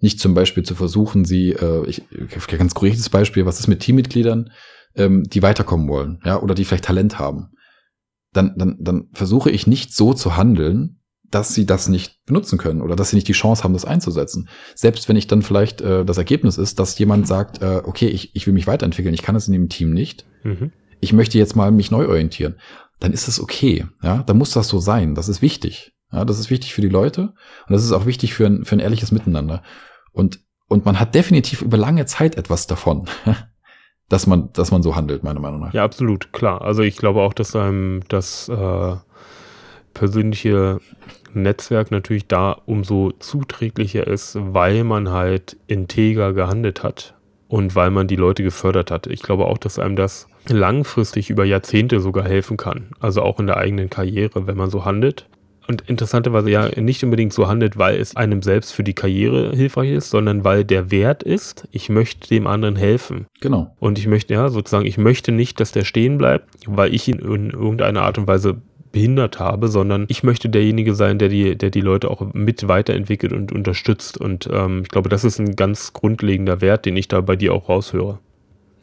nicht 0.00 0.20
zum 0.20 0.34
Beispiel 0.34 0.62
zu 0.62 0.74
versuchen, 0.74 1.24
sie, 1.24 1.50
äh, 1.50 1.86
ich, 1.86 2.02
ganz 2.46 2.74
korrektes 2.74 3.10
Beispiel, 3.10 3.46
was 3.46 3.58
ist 3.58 3.66
mit 3.66 3.80
Teammitgliedern, 3.80 4.50
ähm, 4.94 5.24
die 5.24 5.42
weiterkommen 5.42 5.88
wollen, 5.88 6.20
ja, 6.24 6.40
oder 6.40 6.54
die 6.54 6.64
vielleicht 6.64 6.84
Talent 6.84 7.18
haben. 7.18 7.50
Dann, 8.32 8.54
dann, 8.56 8.76
dann 8.78 9.08
versuche 9.12 9.50
ich 9.50 9.66
nicht 9.66 9.94
so 9.94 10.14
zu 10.14 10.36
handeln, 10.36 10.97
dass 11.30 11.54
sie 11.54 11.66
das 11.66 11.88
nicht 11.88 12.24
benutzen 12.24 12.58
können 12.58 12.80
oder 12.80 12.96
dass 12.96 13.10
sie 13.10 13.16
nicht 13.16 13.28
die 13.28 13.32
Chance 13.32 13.62
haben, 13.62 13.72
das 13.72 13.84
einzusetzen. 13.84 14.48
Selbst 14.74 15.08
wenn 15.08 15.16
ich 15.16 15.26
dann 15.26 15.42
vielleicht 15.42 15.80
äh, 15.80 16.04
das 16.04 16.18
Ergebnis 16.18 16.58
ist, 16.58 16.78
dass 16.78 16.98
jemand 16.98 17.26
sagt, 17.26 17.60
äh, 17.60 17.82
okay, 17.84 18.08
ich, 18.08 18.34
ich 18.34 18.46
will 18.46 18.54
mich 18.54 18.66
weiterentwickeln, 18.66 19.14
ich 19.14 19.22
kann 19.22 19.36
es 19.36 19.46
in 19.46 19.52
dem 19.52 19.68
Team 19.68 19.92
nicht, 19.92 20.26
mhm. 20.44 20.72
ich 21.00 21.12
möchte 21.12 21.38
jetzt 21.38 21.56
mal 21.56 21.70
mich 21.70 21.90
neu 21.90 22.08
orientieren, 22.08 22.56
dann 23.00 23.12
ist 23.12 23.28
es 23.28 23.40
okay. 23.40 23.86
Ja, 24.02 24.22
dann 24.22 24.38
muss 24.38 24.52
das 24.52 24.68
so 24.68 24.78
sein. 24.78 25.14
Das 25.14 25.28
ist 25.28 25.42
wichtig. 25.42 25.92
Ja, 26.10 26.24
das 26.24 26.38
ist 26.38 26.50
wichtig 26.50 26.72
für 26.72 26.80
die 26.80 26.88
Leute 26.88 27.34
und 27.66 27.72
das 27.72 27.84
ist 27.84 27.92
auch 27.92 28.06
wichtig 28.06 28.32
für 28.32 28.46
ein, 28.46 28.64
für 28.64 28.76
ein 28.76 28.80
ehrliches 28.80 29.12
Miteinander. 29.12 29.62
Und, 30.12 30.40
und 30.66 30.86
man 30.86 30.98
hat 30.98 31.14
definitiv 31.14 31.60
über 31.62 31.76
lange 31.76 32.06
Zeit 32.06 32.36
etwas 32.36 32.66
davon. 32.66 33.06
dass 34.08 34.26
man, 34.26 34.50
dass 34.54 34.70
man 34.70 34.82
so 34.82 34.96
handelt, 34.96 35.22
meiner 35.22 35.40
Meinung 35.40 35.60
nach. 35.60 35.74
Ja, 35.74 35.84
absolut, 35.84 36.32
klar. 36.32 36.62
Also 36.62 36.82
ich 36.82 36.96
glaube 36.96 37.20
auch, 37.20 37.34
dass 37.34 37.54
einem 37.54 38.00
das 38.08 38.48
äh, 38.48 38.96
persönliche 39.98 40.78
Netzwerk 41.34 41.90
natürlich 41.90 42.28
da 42.28 42.56
umso 42.66 43.10
zuträglicher 43.18 44.06
ist, 44.06 44.38
weil 44.40 44.84
man 44.84 45.10
halt 45.10 45.56
integer 45.66 46.32
gehandelt 46.32 46.84
hat 46.84 47.14
und 47.48 47.74
weil 47.74 47.90
man 47.90 48.06
die 48.06 48.16
Leute 48.16 48.44
gefördert 48.44 48.92
hat. 48.92 49.08
Ich 49.08 49.22
glaube 49.22 49.46
auch, 49.46 49.58
dass 49.58 49.80
einem 49.80 49.96
das 49.96 50.28
langfristig 50.48 51.30
über 51.30 51.44
Jahrzehnte 51.44 51.98
sogar 51.98 52.24
helfen 52.24 52.56
kann. 52.56 52.90
Also 53.00 53.22
auch 53.22 53.40
in 53.40 53.48
der 53.48 53.56
eigenen 53.56 53.90
Karriere, 53.90 54.46
wenn 54.46 54.56
man 54.56 54.70
so 54.70 54.84
handelt. 54.84 55.26
Und 55.66 55.82
interessanterweise 55.86 56.48
ja 56.48 56.68
nicht 56.80 57.02
unbedingt 57.04 57.32
so 57.34 57.48
handelt, 57.48 57.76
weil 57.76 58.00
es 58.00 58.16
einem 58.16 58.40
selbst 58.40 58.72
für 58.72 58.84
die 58.84 58.94
Karriere 58.94 59.54
hilfreich 59.54 59.90
ist, 59.90 60.10
sondern 60.10 60.44
weil 60.44 60.64
der 60.64 60.90
Wert 60.90 61.22
ist, 61.22 61.68
ich 61.72 61.90
möchte 61.90 62.28
dem 62.28 62.46
anderen 62.46 62.76
helfen. 62.76 63.26
Genau. 63.40 63.74
Und 63.78 63.98
ich 63.98 64.06
möchte, 64.06 64.32
ja, 64.32 64.48
sozusagen, 64.48 64.86
ich 64.86 64.96
möchte 64.96 65.32
nicht, 65.32 65.60
dass 65.60 65.72
der 65.72 65.84
stehen 65.84 66.16
bleibt, 66.16 66.48
weil 66.66 66.94
ich 66.94 67.08
ihn 67.08 67.18
in 67.18 67.50
irgendeiner 67.50 68.02
Art 68.02 68.16
und 68.16 68.26
Weise 68.26 68.62
behindert 68.92 69.38
habe, 69.38 69.68
sondern 69.68 70.06
ich 70.08 70.22
möchte 70.22 70.48
derjenige 70.48 70.94
sein, 70.94 71.18
der 71.18 71.28
die, 71.28 71.56
der 71.56 71.70
die 71.70 71.80
Leute 71.80 72.10
auch 72.10 72.32
mit 72.32 72.68
weiterentwickelt 72.68 73.32
und 73.32 73.52
unterstützt. 73.52 74.18
Und 74.18 74.48
ähm, 74.52 74.82
ich 74.82 74.88
glaube, 74.88 75.08
das 75.08 75.24
ist 75.24 75.38
ein 75.38 75.56
ganz 75.56 75.92
grundlegender 75.92 76.60
Wert, 76.60 76.86
den 76.86 76.96
ich 76.96 77.08
da 77.08 77.20
bei 77.20 77.36
dir 77.36 77.52
auch 77.54 77.68
raushöre. 77.68 78.18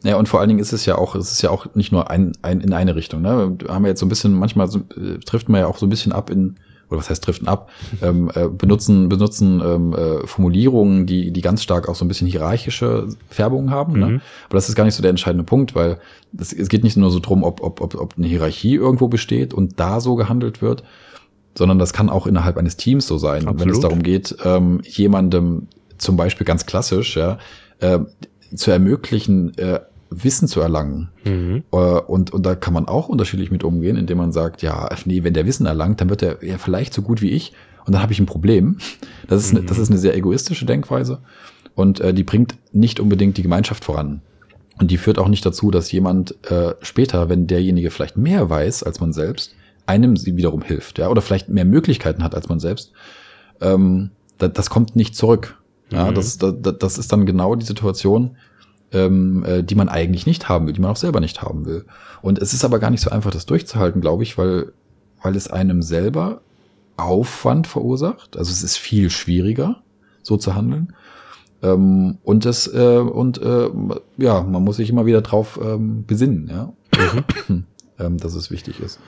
Ja, 0.04 0.16
und 0.16 0.28
vor 0.28 0.40
allen 0.40 0.48
Dingen 0.48 0.60
ist 0.60 0.72
es 0.72 0.86
ja 0.86 0.96
auch, 0.96 1.14
es 1.14 1.32
ist 1.32 1.42
ja 1.42 1.50
auch 1.50 1.74
nicht 1.74 1.90
nur 1.90 2.10
ein, 2.10 2.32
ein 2.42 2.60
in 2.60 2.72
eine 2.72 2.94
Richtung. 2.94 3.22
Ne? 3.22 3.56
Haben 3.68 3.84
wir 3.84 3.88
jetzt 3.88 4.00
so 4.00 4.06
ein 4.06 4.08
bisschen, 4.08 4.34
manchmal 4.34 4.68
so, 4.68 4.80
äh, 4.96 5.18
trifft 5.24 5.48
man 5.48 5.60
ja 5.60 5.66
auch 5.66 5.78
so 5.78 5.86
ein 5.86 5.90
bisschen 5.90 6.12
ab 6.12 6.30
in, 6.30 6.56
oder 6.88 6.98
was 6.98 7.10
heißt 7.10 7.26
driften 7.26 7.48
ab, 7.48 7.68
ähm, 8.02 8.30
äh, 8.34 8.48
benutzen, 8.48 9.08
benutzen 9.08 9.60
ähm, 9.64 9.92
äh, 9.92 10.26
Formulierungen, 10.26 11.06
die, 11.06 11.32
die 11.32 11.40
ganz 11.40 11.62
stark 11.62 11.88
auch 11.88 11.94
so 11.94 12.04
ein 12.04 12.08
bisschen 12.08 12.28
hierarchische 12.28 13.08
Färbungen 13.28 13.70
haben. 13.70 13.94
Ne? 13.94 14.06
Mhm. 14.06 14.12
Ne? 14.12 14.20
Aber 14.48 14.56
das 14.56 14.68
ist 14.68 14.74
gar 14.76 14.84
nicht 14.84 14.94
so 14.94 15.02
der 15.02 15.10
entscheidende 15.10 15.44
Punkt, 15.44 15.74
weil 15.74 15.98
das, 16.32 16.52
es 16.52 16.68
geht 16.68 16.84
nicht 16.84 16.96
nur 16.96 17.10
so 17.10 17.18
drum, 17.18 17.42
ob, 17.42 17.62
ob, 17.62 17.80
ob, 17.80 17.94
ob 17.94 18.14
eine 18.16 18.26
Hierarchie 18.26 18.74
irgendwo 18.74 19.08
besteht 19.08 19.52
und 19.54 19.80
da 19.80 20.00
so 20.00 20.14
gehandelt 20.14 20.62
wird, 20.62 20.84
sondern 21.56 21.78
das 21.78 21.92
kann 21.92 22.08
auch 22.08 22.26
innerhalb 22.26 22.56
eines 22.56 22.76
Teams 22.76 23.06
so 23.06 23.18
sein. 23.18 23.48
Absolut. 23.48 23.60
Wenn 23.60 23.70
es 23.70 23.80
darum 23.80 24.02
geht, 24.02 24.36
ähm, 24.44 24.80
jemandem 24.84 25.68
zum 25.98 26.16
Beispiel 26.16 26.44
ganz 26.44 26.66
klassisch, 26.66 27.16
ja, 27.16 27.38
äh, 27.80 28.00
zu 28.54 28.70
ermöglichen, 28.70 29.56
äh, 29.58 29.80
Wissen 30.10 30.48
zu 30.48 30.60
erlangen. 30.60 31.08
Mhm. 31.24 31.64
Äh, 31.72 31.76
und, 31.76 32.32
und 32.32 32.46
da 32.46 32.54
kann 32.54 32.74
man 32.74 32.86
auch 32.86 33.08
unterschiedlich 33.08 33.50
mit 33.50 33.64
umgehen, 33.64 33.96
indem 33.96 34.18
man 34.18 34.32
sagt, 34.32 34.62
ja, 34.62 34.88
nee, 35.04 35.24
wenn 35.24 35.34
der 35.34 35.46
Wissen 35.46 35.66
erlangt, 35.66 36.00
dann 36.00 36.10
wird 36.10 36.22
er 36.22 36.44
ja 36.44 36.58
vielleicht 36.58 36.94
so 36.94 37.02
gut 37.02 37.22
wie 37.22 37.30
ich 37.30 37.52
und 37.86 37.94
dann 37.94 38.02
habe 38.02 38.12
ich 38.12 38.20
ein 38.20 38.26
Problem. 38.26 38.78
Das 39.28 39.44
ist, 39.44 39.52
mhm. 39.52 39.58
eine, 39.58 39.66
das 39.68 39.78
ist 39.78 39.90
eine 39.90 39.98
sehr 39.98 40.16
egoistische 40.16 40.66
Denkweise 40.66 41.20
und 41.74 42.00
äh, 42.00 42.14
die 42.14 42.24
bringt 42.24 42.56
nicht 42.72 43.00
unbedingt 43.00 43.36
die 43.36 43.42
Gemeinschaft 43.42 43.84
voran. 43.84 44.22
Und 44.78 44.90
die 44.90 44.98
führt 44.98 45.18
auch 45.18 45.28
nicht 45.28 45.46
dazu, 45.46 45.70
dass 45.70 45.90
jemand 45.90 46.34
äh, 46.50 46.74
später, 46.82 47.28
wenn 47.28 47.46
derjenige 47.46 47.90
vielleicht 47.90 48.16
mehr 48.18 48.50
weiß 48.50 48.82
als 48.82 49.00
man 49.00 49.12
selbst, 49.12 49.54
einem 49.86 50.16
sie 50.16 50.36
wiederum 50.36 50.62
hilft, 50.62 50.98
ja, 50.98 51.08
oder 51.08 51.22
vielleicht 51.22 51.48
mehr 51.48 51.64
Möglichkeiten 51.64 52.22
hat 52.22 52.34
als 52.34 52.48
man 52.48 52.60
selbst. 52.60 52.92
Ähm, 53.60 54.10
das, 54.38 54.52
das 54.52 54.70
kommt 54.70 54.96
nicht 54.96 55.16
zurück. 55.16 55.56
Ja, 55.90 56.10
mhm. 56.10 56.14
das, 56.14 56.38
das, 56.38 56.54
das 56.78 56.98
ist 56.98 57.12
dann 57.12 57.26
genau 57.26 57.54
die 57.54 57.64
Situation, 57.64 58.36
ähm, 58.92 59.44
äh, 59.44 59.62
die 59.62 59.74
man 59.74 59.88
eigentlich 59.88 60.26
nicht 60.26 60.48
haben 60.48 60.66
will, 60.66 60.72
die 60.72 60.80
man 60.80 60.90
auch 60.90 60.96
selber 60.96 61.20
nicht 61.20 61.42
haben 61.42 61.66
will. 61.66 61.84
Und 62.22 62.38
es 62.38 62.52
ist 62.52 62.64
aber 62.64 62.78
gar 62.78 62.90
nicht 62.90 63.02
so 63.02 63.10
einfach, 63.10 63.30
das 63.30 63.46
durchzuhalten, 63.46 64.00
glaube 64.00 64.22
ich, 64.22 64.38
weil, 64.38 64.72
weil 65.22 65.36
es 65.36 65.48
einem 65.48 65.82
selber 65.82 66.40
Aufwand 66.96 67.66
verursacht. 67.66 68.36
Also 68.36 68.50
es 68.50 68.62
ist 68.62 68.76
viel 68.76 69.10
schwieriger, 69.10 69.82
so 70.22 70.36
zu 70.36 70.54
handeln. 70.54 70.94
Ähm, 71.62 72.18
und 72.22 72.44
das, 72.44 72.72
äh, 72.72 72.98
und 72.98 73.38
äh, 73.38 73.70
ja, 74.18 74.42
man 74.42 74.62
muss 74.62 74.76
sich 74.76 74.90
immer 74.90 75.06
wieder 75.06 75.22
drauf 75.22 75.58
ähm, 75.62 76.04
besinnen, 76.06 76.48
ja. 76.50 76.72
Mhm. 77.48 77.64
ähm, 77.98 78.18
dass 78.18 78.34
es 78.34 78.50
wichtig 78.50 78.80
ist. 78.80 79.00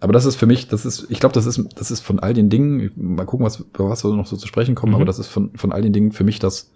Aber 0.00 0.14
das 0.14 0.24
ist 0.24 0.36
für 0.36 0.46
mich, 0.46 0.68
das 0.68 0.86
ist, 0.86 1.06
ich 1.10 1.20
glaube, 1.20 1.34
das 1.34 1.44
ist, 1.44 1.60
das 1.76 1.90
ist 1.90 2.00
von 2.00 2.20
all 2.20 2.32
den 2.32 2.48
Dingen, 2.48 2.90
mal 2.96 3.26
gucken, 3.26 3.44
was, 3.44 3.64
was 3.74 4.02
wir 4.02 4.14
noch 4.14 4.26
so 4.26 4.36
zu 4.36 4.46
sprechen 4.46 4.74
kommen, 4.74 4.92
mhm. 4.92 4.96
aber 4.96 5.04
das 5.04 5.18
ist 5.18 5.28
von, 5.28 5.50
von 5.54 5.72
all 5.72 5.82
den 5.82 5.92
Dingen 5.92 6.12
für 6.12 6.24
mich 6.24 6.38
das 6.38 6.70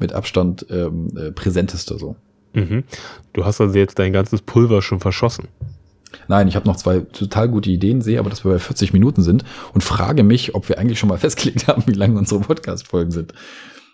mit 0.00 0.12
Abstand 0.12 0.66
ähm, 0.70 1.08
äh, 1.16 1.30
präsenteste 1.30 1.98
so. 1.98 2.16
Mhm. 2.52 2.84
Du 3.32 3.44
hast 3.44 3.60
also 3.60 3.76
jetzt 3.78 3.98
dein 3.98 4.12
ganzes 4.12 4.42
Pulver 4.42 4.82
schon 4.82 5.00
verschossen. 5.00 5.48
Nein, 6.28 6.48
ich 6.48 6.56
habe 6.56 6.66
noch 6.66 6.76
zwei 6.76 7.00
total 7.00 7.48
gute 7.48 7.70
Ideen, 7.70 8.02
sehe 8.02 8.18
aber, 8.18 8.30
dass 8.30 8.44
wir 8.44 8.52
bei 8.52 8.58
40 8.58 8.92
Minuten 8.92 9.22
sind 9.22 9.44
und 9.72 9.82
frage 9.82 10.22
mich, 10.22 10.54
ob 10.54 10.68
wir 10.68 10.78
eigentlich 10.78 10.98
schon 10.98 11.08
mal 11.08 11.18
festgelegt 11.18 11.68
haben, 11.68 11.84
wie 11.86 11.92
lange 11.92 12.18
unsere 12.18 12.40
Podcast-Folgen 12.40 13.10
sind. 13.10 13.32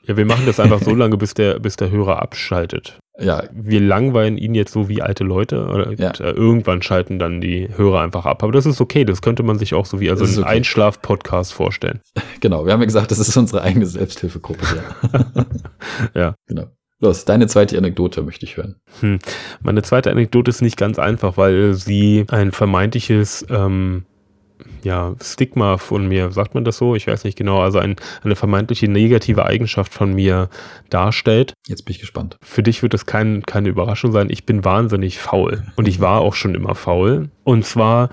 Ja, 0.07 0.17
wir 0.17 0.25
machen 0.25 0.47
das 0.47 0.61
einfach 0.61 0.81
so 0.81 0.95
lange, 0.95 1.17
bis 1.17 1.35
der, 1.35 1.59
bis 1.59 1.77
der 1.77 1.91
Hörer 1.91 2.23
abschaltet. 2.23 2.99
Ja. 3.19 3.45
Wir 3.53 3.81
langweilen 3.81 4.37
ihn 4.37 4.55
jetzt 4.55 4.73
so 4.73 4.89
wie 4.89 5.03
alte 5.03 5.25
Leute. 5.25 5.67
Oder 5.67 5.93
ja. 5.93 6.11
Äh, 6.11 6.31
irgendwann 6.33 6.83
schalten 6.83 7.19
dann 7.19 7.41
die 7.41 7.69
Hörer 7.77 8.03
einfach 8.03 8.27
ab. 8.27 8.43
Aber 8.43 8.53
das 8.53 8.67
ist 8.67 8.81
okay. 8.81 9.05
Das 9.05 9.23
könnte 9.23 9.43
man 9.43 9.59
sich 9.59 9.75
auch 9.75 9.87
so 9.87 10.01
wie 10.01 10.11
also 10.11 10.25
einen 10.25 10.39
okay. 10.39 10.57
Einschlaf-Podcast 10.57 11.53
vorstellen. 11.53 12.01
Genau. 12.41 12.67
Wir 12.67 12.75
haben 12.75 12.81
ja 12.81 12.87
gesagt, 12.87 13.11
das 13.11 13.19
ist 13.19 13.35
unsere 13.37 13.63
eigene 13.63 13.87
Selbsthilfegruppe. 13.87 14.65
Ja. 14.77 15.47
ja. 16.15 16.35
Genau. 16.47 16.67
Los, 17.01 17.25
deine 17.25 17.47
zweite 17.47 17.77
Anekdote 17.77 18.23
möchte 18.23 18.45
ich 18.45 18.57
hören. 18.57 18.77
Hm. 19.01 19.19
Meine 19.63 19.83
zweite 19.83 20.11
Anekdote 20.11 20.51
ist 20.51 20.61
nicht 20.61 20.77
ganz 20.77 20.99
einfach, 20.99 21.37
weil 21.37 21.75
sie 21.75 22.27
ein 22.29 22.53
vermeintliches 22.53 23.47
ähm, 23.49 24.05
ja, 24.83 25.15
Stigma 25.23 25.79
von 25.79 26.07
mir, 26.09 26.31
sagt 26.31 26.55
man 26.55 26.65
das 26.65 26.79
so? 26.79 26.95
Ich 26.95 27.07
weiß 27.07 27.25
nicht 27.25 27.37
genau, 27.37 27.61
also 27.61 27.79
ein, 27.79 27.97
eine 28.23 28.37
vermeintliche 28.37 28.89
negative 28.89 29.45
Eigenschaft 29.45 29.93
von 29.93 30.15
mir 30.15 30.49
darstellt. 30.91 31.55
Jetzt 31.67 31.85
bin 31.85 31.95
ich 31.95 32.01
gespannt. 32.01 32.37
Für 32.43 32.63
dich 32.63 32.83
wird 32.83 32.95
das 32.95 33.07
kein, 33.07 33.43
keine 33.43 33.69
Überraschung 33.69 34.13
sein. 34.13 34.31
Ich 34.31 34.47
bin 34.47 34.65
wahnsinnig 34.65 35.19
faul 35.19 35.65
und 35.77 35.89
ich 35.89 36.01
war 36.01 36.21
auch 36.21 36.35
schon 36.35 36.55
immer 36.55 36.75
faul. 36.75 37.31
Und 37.45 37.65
zwar 37.65 38.11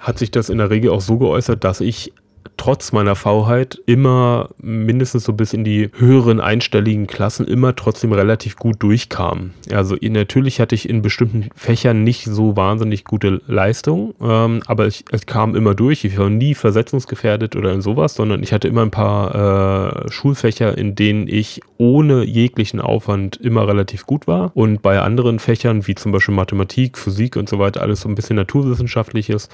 hat 0.00 0.18
sich 0.18 0.30
das 0.30 0.48
in 0.48 0.58
der 0.58 0.70
Regel 0.70 0.90
auch 0.90 1.00
so 1.00 1.18
geäußert, 1.18 1.64
dass 1.64 1.80
ich 1.80 2.12
trotz 2.56 2.92
meiner 2.92 3.16
Faulheit 3.16 3.80
immer 3.86 4.50
mindestens 4.58 5.24
so 5.24 5.32
bis 5.32 5.52
in 5.52 5.64
die 5.64 5.90
höheren 5.96 6.40
einstelligen 6.40 7.06
Klassen 7.06 7.46
immer 7.46 7.74
trotzdem 7.74 8.12
relativ 8.12 8.56
gut 8.56 8.82
durchkam. 8.82 9.50
Also 9.72 9.96
natürlich 10.00 10.60
hatte 10.60 10.74
ich 10.74 10.88
in 10.88 11.02
bestimmten 11.02 11.48
Fächern 11.56 12.04
nicht 12.04 12.24
so 12.24 12.56
wahnsinnig 12.56 13.04
gute 13.04 13.40
Leistung, 13.46 14.14
ähm, 14.20 14.62
aber 14.66 14.86
ich, 14.86 15.04
ich, 15.12 15.26
kam 15.26 15.56
immer 15.56 15.74
durch. 15.74 16.04
Ich 16.04 16.18
war 16.18 16.30
nie 16.30 16.54
versetzungsgefährdet 16.54 17.56
oder 17.56 17.72
in 17.72 17.82
sowas, 17.82 18.14
sondern 18.14 18.42
ich 18.42 18.52
hatte 18.52 18.68
immer 18.68 18.82
ein 18.82 18.90
paar 18.90 20.04
äh, 20.04 20.10
Schulfächer, 20.10 20.76
in 20.76 20.94
denen 20.94 21.26
ich 21.28 21.60
ohne 21.78 22.24
jeglichen 22.24 22.80
Aufwand 22.80 23.36
immer 23.36 23.66
relativ 23.66 24.06
gut 24.06 24.26
war. 24.26 24.52
Und 24.54 24.82
bei 24.82 25.00
anderen 25.00 25.38
Fächern, 25.38 25.86
wie 25.86 25.94
zum 25.94 26.12
Beispiel 26.12 26.34
Mathematik, 26.34 26.98
Physik 26.98 27.36
und 27.36 27.48
so 27.48 27.58
weiter, 27.58 27.82
alles 27.82 28.02
so 28.02 28.08
ein 28.08 28.14
bisschen 28.14 28.36
naturwissenschaftliches, 28.36 29.48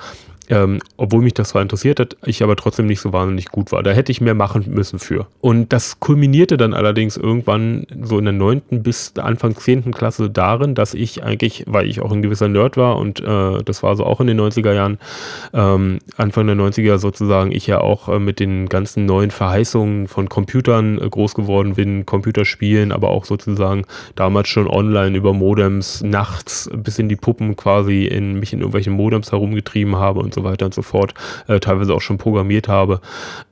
ähm, 0.49 0.80
obwohl 0.96 1.22
mich 1.22 1.34
das 1.34 1.51
zwar 1.51 1.62
interessiert 1.62 2.01
hat, 2.01 2.16
ich 2.24 2.42
aber 2.42 2.57
trotzdem 2.57 2.86
nicht 2.86 3.01
so 3.01 3.12
wahnsinnig 3.12 3.46
gut 3.46 3.72
war. 3.72 3.82
Da 3.82 3.90
hätte 3.90 4.12
ich 4.12 4.20
mehr 4.20 4.34
machen 4.34 4.64
müssen 4.68 4.99
für. 4.99 5.26
Und 5.40 5.72
das 5.72 6.01
kulminierte 6.01 6.57
dann 6.57 6.74
allerdings 6.74 7.16
irgendwann 7.16 7.86
so 8.03 8.18
in 8.18 8.24
der 8.24 8.32
neunten 8.32 8.82
bis 8.82 9.12
Anfang 9.18 9.57
zehnten 9.57 9.92
Klasse 9.92 10.30
darin, 10.30 10.74
dass 10.74 10.94
ich 10.94 11.22
eigentlich, 11.22 11.64
weil 11.66 11.86
ich 11.86 12.01
auch 12.01 12.12
ein 12.12 12.22
gewisser 12.22 12.49
Nerd 12.49 12.76
war 12.76 12.96
und 12.96 13.20
äh, 13.20 13.62
das 13.64 13.82
war 13.82 13.96
so 13.96 14.05
auch 14.05 14.20
in 14.20 14.26
den 14.26 14.40
90er 14.40 14.72
Jahren, 14.72 14.99
ähm, 15.53 15.99
Anfang 16.16 16.46
der 16.46 16.57
90er 16.57 16.99
sozusagen, 16.99 17.53
ich 17.53 17.66
ja 17.66 17.80
auch 17.80 18.09
äh, 18.09 18.18
mit 18.18 18.40
den 18.40 18.68
ganzen 18.68 19.07
neuen 19.07 19.30
Verheißungen 19.30 20.09
von 20.09 20.28
Computern 20.28 20.99
äh, 21.01 21.09
groß 21.09 21.34
geworden 21.34 21.74
bin, 21.74 22.07
Computerspielen, 22.07 22.92
aber 22.92 23.11
auch 23.11 23.24
sozusagen 23.24 23.84
damals 24.14 24.49
schon 24.49 24.66
online 24.66 25.16
über 25.16 25.32
Modems 25.32 26.03
nachts 26.03 26.70
bis 26.74 26.99
in 26.99 27.09
die 27.09 27.16
Puppen 27.16 27.57
quasi 27.57 28.05
in 28.07 28.38
mich 28.38 28.53
in 28.53 28.61
irgendwelchen 28.61 28.94
Modems 28.94 29.32
herumgetrieben 29.32 29.96
habe 29.96 30.20
und 30.20 30.34
so 30.34 30.38
weiter 30.45 30.66
und 30.66 30.74
so 30.74 30.82
fort, 30.82 31.14
äh, 31.47 31.61
teilweise 31.61 31.95
auch 31.95 32.01
schon 32.01 32.18
programmiert 32.18 32.68
habe. 32.68 33.01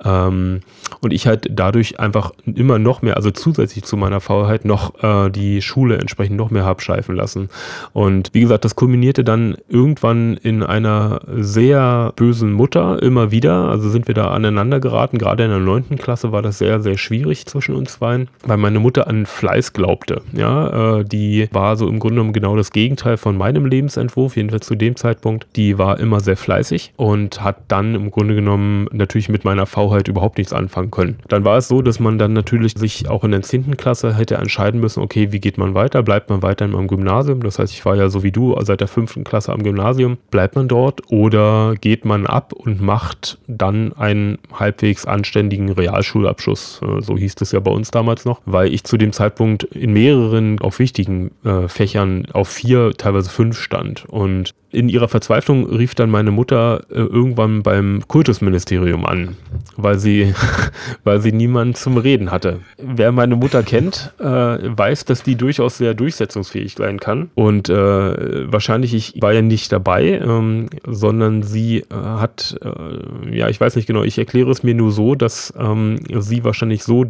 Ähm, 0.05 0.61
und 1.01 1.13
ich 1.13 1.27
halt 1.27 1.49
dadurch 1.51 2.01
einfach 2.01 2.33
immer 2.45 2.79
noch 2.79 3.03
mehr, 3.03 3.17
also 3.17 3.31
zusätzlich 3.31 3.85
zu 3.85 3.97
meiner 3.97 4.21
Faulheit, 4.21 4.65
noch 4.65 5.03
äh, 5.03 5.31
die 5.31 5.63
Schule 5.63 5.99
entsprechend 5.99 6.37
noch 6.37 6.51
mehr 6.51 6.65
habe 6.65 6.81
schleifen 6.81 7.15
lassen. 7.15 7.49
Und 7.93 8.31
wie 8.33 8.41
gesagt, 8.41 8.65
das 8.65 8.77
kulminierte 8.77 9.25
dann 9.25 9.57
irgendwann 9.69 10.37
in 10.37 10.63
einer 10.63 11.21
sehr 11.37 12.13
bösen 12.17 12.53
Mutter 12.53 13.03
immer 13.03 13.31
wieder. 13.31 13.69
Also 13.69 13.89
sind 13.89 14.09
wir 14.09 14.15
da 14.15 14.31
aneinander 14.31 14.81
geraten. 14.81 15.19
Gerade 15.19 15.45
in 15.45 15.51
der 15.51 15.59
neunten 15.59 15.97
Klasse 15.97 16.33
war 16.33 16.43
das 16.43 16.59
sehr, 16.59 16.81
sehr 16.81 16.99
schwierig 16.99 17.47
zwischen 17.47 17.75
uns 17.75 17.99
beiden, 17.99 18.29
weil 18.45 18.57
meine 18.57 18.81
Mutter 18.81 19.07
an 19.07 19.27
Fleiß 19.27 19.73
glaubte. 19.73 20.23
Ja, 20.33 20.99
äh, 20.99 21.05
die 21.05 21.49
war 21.53 21.77
so 21.77 21.89
im 21.89 21.99
Grunde 21.99 22.17
genommen 22.17 22.33
genau 22.33 22.57
das 22.57 22.71
Gegenteil 22.71 23.17
von 23.17 23.37
meinem 23.37 23.67
Lebensentwurf, 23.67 24.37
jedenfalls 24.37 24.67
zu 24.67 24.75
dem 24.75 24.97
Zeitpunkt. 24.97 25.47
Die 25.57 25.79
war 25.79 25.99
immer 25.99 26.21
sehr 26.21 26.37
fleißig 26.37 26.76
und 26.97 27.43
hat 27.43 27.57
dann 27.69 27.95
im 27.95 28.11
Grunde 28.11 28.35
genommen 28.35 28.89
natürlich 28.93 29.29
mit 29.29 29.45
meiner 29.45 29.67
Faulheit 29.67 30.09
überhaupt 30.09 30.39
nichts 30.39 30.53
anfangen 30.53 30.91
können. 30.91 31.19
Dann 31.29 31.45
war 31.45 31.59
es 31.59 31.69
so, 31.69 31.83
dass 31.83 32.01
man 32.01 32.19
dann 32.19 32.33
natürlich 32.33 32.75
sich 32.77 33.09
auch 33.09 33.25
in 33.25 33.31
der 33.31 33.43
10. 33.43 33.77
Klasse 33.77 34.15
hätte 34.15 34.37
entscheiden 34.37 34.81
müssen, 34.81 35.03
okay, 35.03 35.33
wie 35.33 35.41
geht 35.41 35.59
man 35.59 35.75
weiter? 35.75 36.03
Bleibt 36.03 36.31
man 36.31 36.43
weiter 36.43 36.65
im 36.65 36.87
Gymnasium? 36.87 37.43
Das 37.43 37.59
heißt, 37.59 37.73
ich 37.73 37.85
war 37.85 37.97
ja 37.97 38.09
so 38.09 38.23
wie 38.23 38.33
du 38.33 38.57
seit 38.63 38.81
der 38.81 38.89
5. 38.89 39.25
Klasse 39.25 39.53
am 39.53 39.63
Gymnasium. 39.63 40.19
Bleibt 40.31 40.57
man 40.57 40.69
dort 40.69 41.11
oder 41.11 41.75
geht 41.81 42.05
man 42.05 42.27
ab 42.27 42.53
und 42.53 42.81
macht 42.81 43.39
dann 43.47 43.93
einen 43.95 44.39
halbwegs 44.53 45.07
anständigen 45.07 45.71
Realschulabschluss? 45.71 46.81
Äh, 46.83 47.03
so 47.03 47.17
hieß 47.17 47.35
es 47.41 47.53
ja 47.53 47.61
bei 47.61 47.71
uns 47.71 47.91
damals 47.91 48.25
noch, 48.25 48.41
weil 48.47 48.73
ich 48.73 48.85
zu 48.85 48.97
dem 48.97 49.13
Zeitpunkt 49.13 49.65
in 49.65 49.93
mehreren, 49.93 50.61
auch 50.61 50.79
wichtigen 50.79 51.31
äh, 51.45 51.69
Fächern 51.69 52.27
auf 52.33 52.49
vier, 52.49 52.93
teilweise 52.97 53.31
fünf 53.31 53.59
stand. 53.59 54.05
Und 54.07 54.55
in 54.77 54.91
ihrer 54.91 55.09
Verzweiflung 55.09 55.65
rief 55.71 55.95
dann 55.95 56.11
meine 56.11 56.31
Mutter 56.31 56.85
äh, 56.91 56.97
irgendwann 56.97 57.63
beim 57.63 58.03
Kultusministerium 58.07 59.07
an, 59.07 59.35
weil 59.79 59.99
sie, 59.99 60.35
weil 61.05 61.23
sie 61.23 61.33
niemanden 61.33 61.75
zum 61.75 61.97
Reden 61.97 62.31
hatte. 62.31 62.61
Wer 62.77 63.11
meine 63.11 63.37
Mutter 63.37 63.63
kennt, 63.63 64.13
äh, 64.19 64.25
weiß, 64.25 65.07
dass 65.07 65.23
die 65.23 65.37
durchaus 65.37 65.79
sehr 65.79 65.95
durchsetzungsfähig 65.95 66.75
sein 66.75 67.01
kann. 67.01 67.31
Und 67.35 67.71
äh, 67.71 68.53
wahrscheinlich, 68.53 68.93
ich 68.93 69.23
war 69.23 69.33
ja 69.33 69.41
nicht 69.41 69.73
dabei, 69.73 70.21
ähm, 70.23 70.69
sondern 70.87 71.43
sie 71.43 71.79
äh, 71.79 71.85
hat, 71.95 72.59
äh, 72.63 73.35
ja, 73.35 73.49
ich 73.49 73.59
weiß 73.59 73.77
nicht 73.77 73.87
genau, 73.87 74.03
ich 74.03 74.19
erkläre 74.19 74.51
es 74.51 74.63
mir 74.63 74.75
nur 74.75 74.93
so, 74.93 75.15
dass 75.15 75.55
ähm, 75.59 76.01
sie 76.21 76.45
wahrscheinlich 76.45 76.85
so 76.85 77.07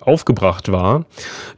aufgebracht 0.00 0.70
war, 0.70 1.04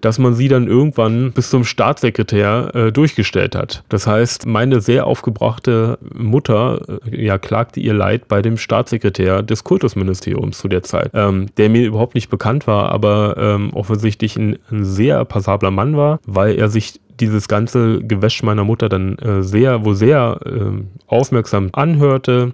dass 0.01 0.19
man 0.19 0.35
sie 0.35 0.49
dann 0.49 0.67
irgendwann 0.67 1.33
bis 1.33 1.51
zum 1.51 1.65
Staatssekretär 1.65 2.75
äh, 2.75 2.93
durchgestellt 2.93 3.55
hat. 3.55 3.85
Das 3.89 4.07
heißt, 4.07 4.47
meine 4.47 4.81
sehr 4.81 5.07
aufgebrachte 5.07 5.99
Mutter 6.15 7.01
äh, 7.11 7.25
ja, 7.25 7.39
klagte 7.39 7.81
ihr 7.81 7.95
Leid 7.95 8.29
bei 8.29 8.43
dem 8.43 8.57
Staatssekretär 8.57 9.43
des 9.43 9.65
Kultusministeriums 9.65 10.59
zu 10.59 10.69
der 10.69 10.83
Zeit, 10.83 11.11
ähm, 11.15 11.47
der 11.57 11.69
mir 11.69 11.87
überhaupt 11.87 12.15
nicht 12.15 12.31
bekannt 12.31 12.67
war, 12.67 12.91
aber 12.91 13.37
ähm, 13.39 13.73
offensichtlich 13.73 14.37
ein, 14.37 14.59
ein 14.71 14.85
sehr 14.85 15.25
passabler 15.25 15.71
Mann 15.71 15.97
war, 15.97 16.21
weil 16.27 16.57
er 16.57 16.69
sich 16.69 17.01
dieses 17.21 17.49
ganze 17.49 18.01
Gewäsch 18.03 18.43
meiner 18.43 18.65
Mutter 18.65 18.89
dann 18.89 19.17
äh, 19.19 19.43
sehr, 19.43 19.85
wo 19.85 19.95
sehr 19.95 20.41
äh, 20.45 20.83
aufmerksam 21.07 21.71
anhörte, 21.73 22.53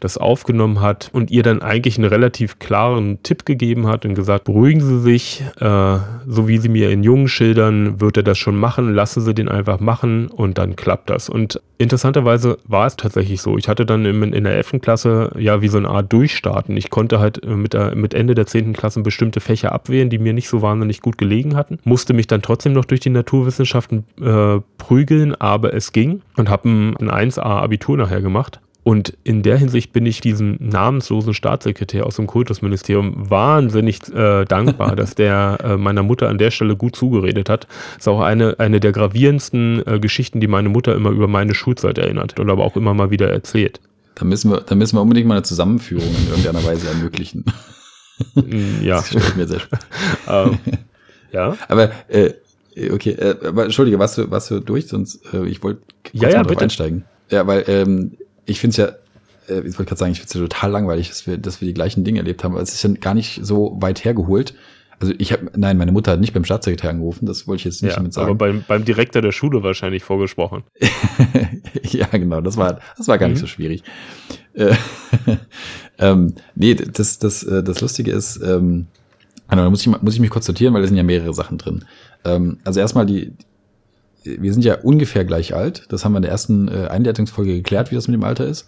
das 0.00 0.18
aufgenommen 0.18 0.80
hat 0.80 1.10
und 1.12 1.30
ihr 1.30 1.42
dann 1.42 1.62
eigentlich 1.62 1.98
einen 1.98 2.08
relativ 2.08 2.58
klaren 2.58 3.22
Tipp 3.22 3.44
gegeben 3.44 3.86
hat 3.86 4.04
und 4.04 4.14
gesagt, 4.14 4.44
beruhigen 4.44 4.80
Sie 4.80 5.00
sich, 5.00 5.42
äh, 5.60 5.98
so 6.26 6.48
wie 6.48 6.58
Sie 6.58 6.68
mir 6.68 6.90
in 6.90 7.02
Jungen 7.02 7.28
schildern, 7.28 8.00
wird 8.00 8.16
er 8.16 8.22
das 8.22 8.38
schon 8.38 8.56
machen, 8.56 8.94
lassen 8.94 9.20
Sie 9.20 9.34
den 9.34 9.48
einfach 9.48 9.80
machen 9.80 10.28
und 10.28 10.58
dann 10.58 10.76
klappt 10.76 11.10
das. 11.10 11.28
Und 11.28 11.60
interessanterweise 11.78 12.58
war 12.66 12.86
es 12.86 12.96
tatsächlich 12.96 13.42
so. 13.42 13.58
Ich 13.58 13.68
hatte 13.68 13.84
dann 13.84 14.04
in, 14.04 14.32
in 14.32 14.44
der 14.44 14.56
11. 14.56 14.80
Klasse 14.80 15.30
ja 15.38 15.60
wie 15.60 15.68
so 15.68 15.78
eine 15.78 15.88
Art 15.88 16.12
Durchstarten. 16.12 16.76
Ich 16.76 16.90
konnte 16.90 17.20
halt 17.20 17.42
äh, 17.44 17.48
mit, 17.48 17.74
der, 17.74 17.94
mit 17.94 18.14
Ende 18.14 18.34
der 18.34 18.46
10. 18.46 18.72
Klasse 18.72 19.00
bestimmte 19.00 19.40
Fächer 19.40 19.72
abwählen, 19.72 20.10
die 20.10 20.18
mir 20.18 20.32
nicht 20.32 20.48
so 20.48 20.62
wahnsinnig 20.62 21.00
gut 21.00 21.18
gelegen 21.18 21.56
hatten, 21.56 21.78
musste 21.84 22.14
mich 22.14 22.26
dann 22.26 22.42
trotzdem 22.42 22.72
noch 22.72 22.84
durch 22.84 23.00
die 23.00 23.10
Naturwissenschaften 23.10 24.05
äh, 24.20 24.60
prügeln, 24.78 25.34
aber 25.34 25.74
es 25.74 25.92
ging 25.92 26.22
und 26.36 26.48
habe 26.48 26.68
ein, 26.68 26.96
ein 26.96 27.30
1A-Abitur 27.30 27.96
nachher 27.96 28.20
gemacht. 28.20 28.60
Und 28.86 29.18
in 29.24 29.42
der 29.42 29.58
Hinsicht 29.58 29.92
bin 29.92 30.06
ich 30.06 30.20
diesem 30.20 30.58
namenslosen 30.60 31.34
Staatssekretär 31.34 32.06
aus 32.06 32.14
dem 32.14 32.28
Kultusministerium 32.28 33.28
wahnsinnig 33.28 33.98
äh, 34.14 34.44
dankbar, 34.44 34.94
dass 34.96 35.16
der 35.16 35.58
äh, 35.64 35.76
meiner 35.76 36.04
Mutter 36.04 36.28
an 36.28 36.38
der 36.38 36.52
Stelle 36.52 36.76
gut 36.76 36.94
zugeredet 36.94 37.48
hat. 37.48 37.66
Das 37.96 38.02
ist 38.02 38.08
auch 38.08 38.20
eine, 38.20 38.60
eine 38.60 38.78
der 38.78 38.92
gravierendsten 38.92 39.84
äh, 39.84 39.98
Geschichten, 39.98 40.40
die 40.40 40.46
meine 40.46 40.68
Mutter 40.68 40.94
immer 40.94 41.10
über 41.10 41.26
meine 41.26 41.52
Schulzeit 41.52 41.98
erinnert 41.98 42.38
und 42.38 42.48
aber 42.48 42.64
auch 42.64 42.76
immer 42.76 42.94
mal 42.94 43.10
wieder 43.10 43.28
erzählt. 43.28 43.80
Da 44.14 44.24
müssen 44.24 44.52
wir, 44.52 44.60
da 44.60 44.76
müssen 44.76 44.96
wir 44.96 45.02
unbedingt 45.02 45.26
mal 45.26 45.34
eine 45.34 45.42
Zusammenführung 45.42 46.06
in 46.06 46.28
irgendeiner 46.28 46.62
Weise 46.62 46.88
ermöglichen. 46.88 47.44
ja. 48.82 49.02
Das 49.12 49.34
mir 49.34 49.48
sehr 49.48 49.62
ähm, 50.28 50.58
ja. 51.32 51.56
Aber 51.66 51.90
äh, 52.06 52.34
okay, 52.92 53.10
äh, 53.10 53.36
aber 53.46 53.64
entschuldige, 53.64 53.98
was 53.98 54.14
du, 54.16 54.30
was 54.30 54.48
du 54.48 54.60
durch, 54.60 54.88
sonst 54.88 55.22
äh, 55.32 55.46
ich 55.46 55.62
wollte 55.62 55.82
ja, 56.12 56.28
ja, 56.28 56.42
bitte. 56.42 56.62
einsteigen. 56.62 57.04
Ja, 57.30 57.46
weil 57.46 57.64
ähm, 57.68 58.16
ich 58.44 58.60
finde 58.60 58.70
es 58.70 58.76
ja 58.76 58.96
äh, 59.48 59.60
ich 59.60 59.78
wollte 59.78 59.86
gerade 59.86 59.98
sagen, 59.98 60.12
ich 60.12 60.18
finde 60.18 60.28
es 60.28 60.34
ja 60.34 60.40
total 60.40 60.70
langweilig, 60.70 61.08
dass 61.08 61.26
wir, 61.26 61.38
dass 61.38 61.60
wir 61.60 61.68
die 61.68 61.74
gleichen 61.74 62.04
Dinge 62.04 62.18
erlebt 62.18 62.44
haben, 62.44 62.52
aber 62.52 62.62
es 62.62 62.72
ist 62.72 62.82
ja 62.82 62.90
gar 63.00 63.14
nicht 63.14 63.40
so 63.42 63.76
weit 63.80 64.04
hergeholt. 64.04 64.54
Also 64.98 65.12
ich 65.18 65.32
habe, 65.32 65.50
nein, 65.54 65.76
meine 65.76 65.92
Mutter 65.92 66.12
hat 66.12 66.20
nicht 66.20 66.32
beim 66.32 66.44
Staatssekretär 66.44 66.88
angerufen, 66.88 67.26
das 67.26 67.46
wollte 67.46 67.60
ich 67.60 67.64
jetzt 67.66 67.82
nicht 67.82 67.92
ja, 67.92 67.96
damit 67.96 68.14
sagen. 68.14 68.30
Aber 68.30 68.34
beim, 68.34 68.64
beim 68.66 68.84
Direktor 68.84 69.20
der 69.20 69.32
Schule 69.32 69.62
wahrscheinlich 69.62 70.02
vorgesprochen. 70.02 70.64
ja, 71.82 72.06
genau, 72.06 72.40
das 72.40 72.56
war, 72.56 72.80
das 72.96 73.06
war 73.06 73.18
gar 73.18 73.28
mhm. 73.28 73.34
nicht 73.34 73.40
so 73.40 73.46
schwierig. 73.46 73.82
Äh, 74.54 74.74
ähm, 75.98 76.34
nee, 76.54 76.74
das, 76.74 77.18
das, 77.18 77.42
äh, 77.42 77.62
das 77.62 77.82
Lustige 77.82 78.10
ist, 78.10 78.40
ähm, 78.42 78.86
also 79.48 79.62
da 79.62 79.70
muss 79.70 79.86
ich, 79.86 80.02
muss 80.02 80.14
ich 80.14 80.20
mich 80.20 80.30
kurz 80.30 80.46
sortieren, 80.46 80.72
weil 80.72 80.80
da 80.80 80.88
sind 80.88 80.96
ja 80.96 81.02
mehrere 81.02 81.34
Sachen 81.34 81.58
drin. 81.58 81.84
Ähm, 82.24 82.58
also 82.64 82.80
erstmal 82.80 83.06
die, 83.06 83.32
wir 84.24 84.52
sind 84.52 84.64
ja 84.64 84.80
ungefähr 84.80 85.24
gleich 85.24 85.54
alt. 85.54 85.84
Das 85.88 86.04
haben 86.04 86.12
wir 86.12 86.18
in 86.18 86.22
der 86.22 86.32
ersten 86.32 86.68
äh, 86.68 86.88
Einleitungsfolge 86.88 87.54
geklärt, 87.54 87.90
wie 87.90 87.94
das 87.94 88.08
mit 88.08 88.14
dem 88.14 88.24
Alter 88.24 88.46
ist. 88.46 88.66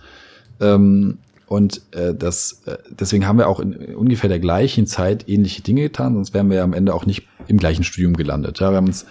Ähm, 0.60 1.18
und 1.46 1.80
äh, 1.92 2.14
das, 2.14 2.62
äh, 2.66 2.76
deswegen 2.90 3.26
haben 3.26 3.38
wir 3.38 3.48
auch 3.48 3.60
in 3.60 3.74
ungefähr 3.94 4.28
der 4.28 4.38
gleichen 4.38 4.86
Zeit 4.86 5.28
ähnliche 5.28 5.62
Dinge 5.62 5.82
getan, 5.82 6.14
sonst 6.14 6.34
wären 6.34 6.50
wir 6.50 6.58
ja 6.58 6.64
am 6.64 6.74
Ende 6.74 6.92
auch 6.92 7.06
nicht 7.06 7.26
im 7.46 7.56
gleichen 7.56 7.84
Studium 7.84 8.14
gelandet. 8.14 8.60
Ja, 8.60 8.70
wir 8.70 8.76
haben 8.76 8.86
uns 8.86 9.06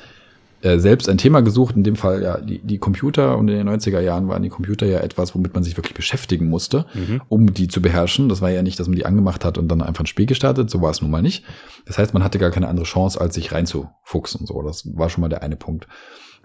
äh, 0.61 0.79
selbst 0.79 1.07
ein 1.07 1.17
Thema 1.17 1.41
gesucht, 1.41 1.75
in 1.75 1.83
dem 1.83 1.95
Fall 1.95 2.23
ja 2.23 2.39
die, 2.39 2.59
die 2.59 2.79
Computer 2.79 3.37
und 3.37 3.47
in 3.47 3.57
den 3.57 3.69
90er 3.69 3.99
Jahren 3.99 4.27
waren 4.27 4.41
die 4.41 4.49
Computer 4.49 4.85
ja 4.85 4.99
etwas, 4.99 5.35
womit 5.35 5.53
man 5.53 5.63
sich 5.63 5.77
wirklich 5.77 5.93
beschäftigen 5.93 6.47
musste, 6.47 6.85
mhm. 6.93 7.21
um 7.29 7.53
die 7.53 7.67
zu 7.67 7.81
beherrschen. 7.81 8.27
Das 8.27 8.41
war 8.41 8.49
ja 8.49 8.63
nicht, 8.63 8.79
dass 8.79 8.87
man 8.87 8.95
die 8.95 9.05
angemacht 9.05 9.45
hat 9.45 9.57
und 9.57 9.67
dann 9.67 9.81
einfach 9.81 10.03
ein 10.03 10.07
Spiel 10.07 10.25
gestartet, 10.25 10.69
so 10.69 10.81
war 10.81 10.91
es 10.91 11.01
nun 11.01 11.11
mal 11.11 11.21
nicht. 11.21 11.43
Das 11.85 11.97
heißt, 11.97 12.13
man 12.13 12.23
hatte 12.23 12.39
gar 12.39 12.51
keine 12.51 12.67
andere 12.67 12.85
Chance, 12.85 13.21
als 13.21 13.35
sich 13.35 13.51
reinzufuchsen. 13.51 14.45
So, 14.47 14.61
das 14.63 14.89
war 14.95 15.09
schon 15.09 15.21
mal 15.21 15.29
der 15.29 15.43
eine 15.43 15.57
Punkt. 15.57 15.87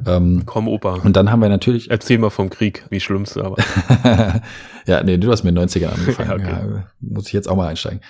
Ähm, 0.07 0.43
Komm, 0.47 0.69
Opa. 0.69 0.97
Und 0.97 1.17
dann 1.17 1.31
haben 1.31 1.41
wir 1.41 1.49
natürlich. 1.49 1.91
Erzähl 1.91 2.19
mal 2.19 2.31
vom 2.31 2.51
Krieg, 2.51 2.85
wie 2.91 3.01
schlimm's 3.01 3.37
aber. 3.37 3.57
ja, 4.87 5.03
nee, 5.03 5.19
du 5.19 5.31
hast 5.31 5.45
mit 5.45 5.57
den 5.57 5.69
90ern 5.69 5.89
angefangen. 5.89 6.29
ja, 6.29 6.35
okay. 6.35 6.75
ja, 6.75 6.85
muss 7.01 7.29
ich 7.29 7.33
jetzt 7.33 7.49
auch 7.49 7.57
mal 7.57 7.69
einsteigen. 7.69 8.01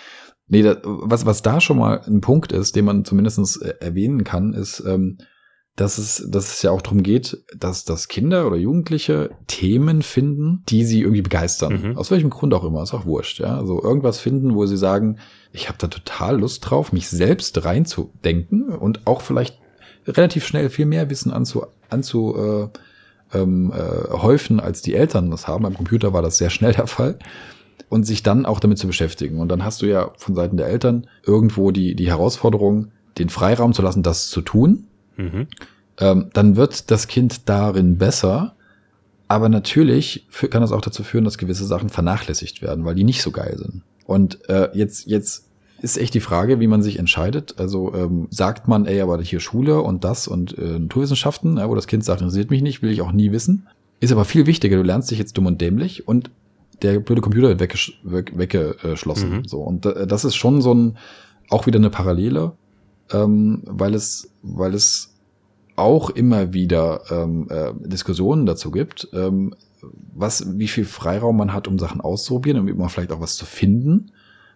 Nee, 0.49 0.63
das, 0.63 0.79
was, 0.83 1.27
was 1.27 1.43
da 1.43 1.61
schon 1.61 1.79
mal 1.79 2.01
ein 2.07 2.21
Punkt 2.21 2.53
ist, 2.53 2.77
den 2.77 2.85
man 2.85 3.05
zumindestens 3.05 3.57
äh, 3.57 3.75
erwähnen 3.81 4.25
kann, 4.25 4.55
ist, 4.55 4.83
ähm, 4.87 5.19
dass 5.77 5.97
es, 5.97 6.27
dass 6.29 6.53
es 6.53 6.63
ja 6.63 6.71
auch 6.71 6.83
darum 6.83 7.03
geht, 7.03 7.45
dass, 7.57 7.85
dass 7.85 8.09
Kinder 8.09 8.47
oder 8.47 8.57
Jugendliche 8.57 9.31
Themen 9.47 10.03
finden, 10.03 10.63
die 10.69 10.85
sie 10.85 11.01
irgendwie 11.01 11.23
begeistern. 11.23 11.81
Mhm. 11.83 11.97
Aus 11.97 12.11
welchem 12.11 12.29
Grund 12.29 12.53
auch 12.53 12.65
immer, 12.65 12.83
ist 12.83 12.93
auch 12.93 13.07
wurscht. 13.07 13.41
Ja? 13.41 13.57
Also 13.57 13.83
irgendwas 13.83 14.19
finden, 14.19 14.55
wo 14.55 14.67
sie 14.67 14.77
sagen, 14.77 15.19
ich 15.53 15.69
habe 15.69 15.79
da 15.79 15.87
total 15.87 16.41
Lust 16.41 16.69
drauf, 16.69 16.93
mich 16.93 17.09
selbst 17.09 17.65
reinzudenken 17.65 18.69
und 18.69 19.07
auch 19.07 19.23
vielleicht 19.23 19.59
relativ 20.07 20.47
schnell 20.47 20.69
viel 20.69 20.87
mehr 20.87 21.09
Wissen 21.09 21.33
anzu, 21.33 21.65
anzu 21.89 22.37
äh, 22.37 23.39
ähm, 23.39 23.73
äh, 23.73 24.11
häufen, 24.11 24.61
als 24.61 24.83
die 24.83 24.95
Eltern 24.95 25.31
das 25.31 25.49
haben. 25.49 25.63
Beim 25.63 25.75
Computer 25.75 26.13
war 26.13 26.23
das 26.23 26.37
sehr 26.37 26.51
schnell 26.51 26.73
der 26.73 26.87
Fall. 26.87 27.19
Und 27.89 28.05
sich 28.05 28.23
dann 28.23 28.47
auch 28.47 28.61
damit 28.61 28.79
zu 28.79 28.87
beschäftigen. 28.87 29.39
Und 29.39 29.49
dann 29.49 29.65
hast 29.65 29.83
du 29.83 29.87
ja 29.87 30.13
von 30.17 30.35
Seiten 30.35 30.57
der 30.57 30.67
Eltern 30.67 31.07
irgendwo 31.27 31.71
die, 31.71 31.95
die 31.95 32.09
Herausforderung, 32.09 32.91
den 33.19 33.29
Freiraum 33.29 33.75
zu 33.75 33.83
lassen, 33.83 34.03
das 34.03 34.29
zu 34.29 34.41
tun. 34.41 34.87
Mhm. 35.17 35.47
Ähm, 35.99 36.31
dann 36.33 36.57
wird 36.57 36.91
das 36.91 37.09
Kind 37.09 37.49
darin 37.49 37.99
besser. 37.99 38.55
Aber 39.29 39.49
natürlich 39.49 40.27
kann 40.51 40.61
das 40.61 40.73
auch 40.73 40.83
dazu 40.83 41.03
führen, 41.03 41.25
dass 41.25 41.39
gewisse 41.39 41.65
Sachen 41.65 41.89
vernachlässigt 41.89 42.61
werden, 42.61 42.85
weil 42.85 42.95
die 42.95 43.05
nicht 43.05 43.23
so 43.23 43.31
geil 43.31 43.57
sind. 43.57 43.83
Und 44.05 44.47
äh, 44.51 44.69
jetzt, 44.75 45.07
jetzt 45.07 45.47
ist 45.81 45.97
echt 45.97 46.13
die 46.15 46.21
Frage, 46.21 46.61
wie 46.61 46.67
man 46.67 46.83
sich 46.83 46.99
entscheidet. 46.99 47.59
Also 47.59 47.95
ähm, 47.95 48.29
sagt 48.31 48.69
man, 48.69 48.87
ey, 48.87 49.01
aber 49.01 49.21
hier 49.23 49.41
Schule 49.41 49.81
und 49.81 50.05
das 50.05 50.29
und 50.29 50.57
äh, 50.59 50.79
Naturwissenschaften, 50.79 51.57
ja, 51.57 51.69
wo 51.69 51.75
das 51.75 51.87
Kind 51.87 52.05
sagt, 52.05 52.21
interessiert 52.21 52.51
mich 52.51 52.63
nicht, 52.63 52.83
will 52.83 52.91
ich 52.91 53.01
auch 53.01 53.13
nie 53.13 53.33
wissen. 53.33 53.69
Ist 54.01 54.13
aber 54.13 54.25
viel 54.25 54.47
wichtiger, 54.47 54.77
du 54.77 54.83
lernst 54.83 55.11
dich 55.11 55.19
jetzt 55.19 55.37
dumm 55.37 55.47
und 55.47 55.61
dämlich 55.61 56.07
und 56.07 56.31
der 56.83 57.01
blöde 57.01 57.21
Computer 57.21 57.49
wird 57.49 57.61
weggesch 57.61 58.01
weggeschlossen. 58.03 59.39
Mhm. 59.39 59.45
So. 59.45 59.61
Und 59.61 59.87
äh, 59.87 60.07
das 60.07 60.25
ist 60.25 60.35
schon 60.35 60.61
so 60.61 60.75
ein, 60.75 60.99
auch 61.49 61.67
wieder 61.67 61.79
eine 61.79 61.91
Parallele, 61.91 62.53
ähm, 63.11 63.63
weil 63.67 63.95
es, 63.95 64.31
weil 64.43 64.75
es 64.75 65.15
auch 65.77 66.11
immer 66.11 66.53
wieder 66.53 67.03
ähm, 67.11 67.49
äh, 67.51 67.73
Diskussionen 67.89 68.47
dazu 68.47 68.71
gibt, 68.71 69.09
ähm, 69.13 69.55
was, 70.15 70.59
wie 70.59 70.69
viel 70.69 70.85
Freiraum 70.85 71.37
man 71.37 71.53
hat, 71.53 71.67
um 71.67 71.79
Sachen 71.79 72.01
auszuprobieren, 72.01 72.61
um 72.61 72.69
immer 72.69 72.89
vielleicht 72.89 73.13
auch 73.13 73.21
was 73.21 73.37
zu 73.37 73.47
finden 73.47 74.13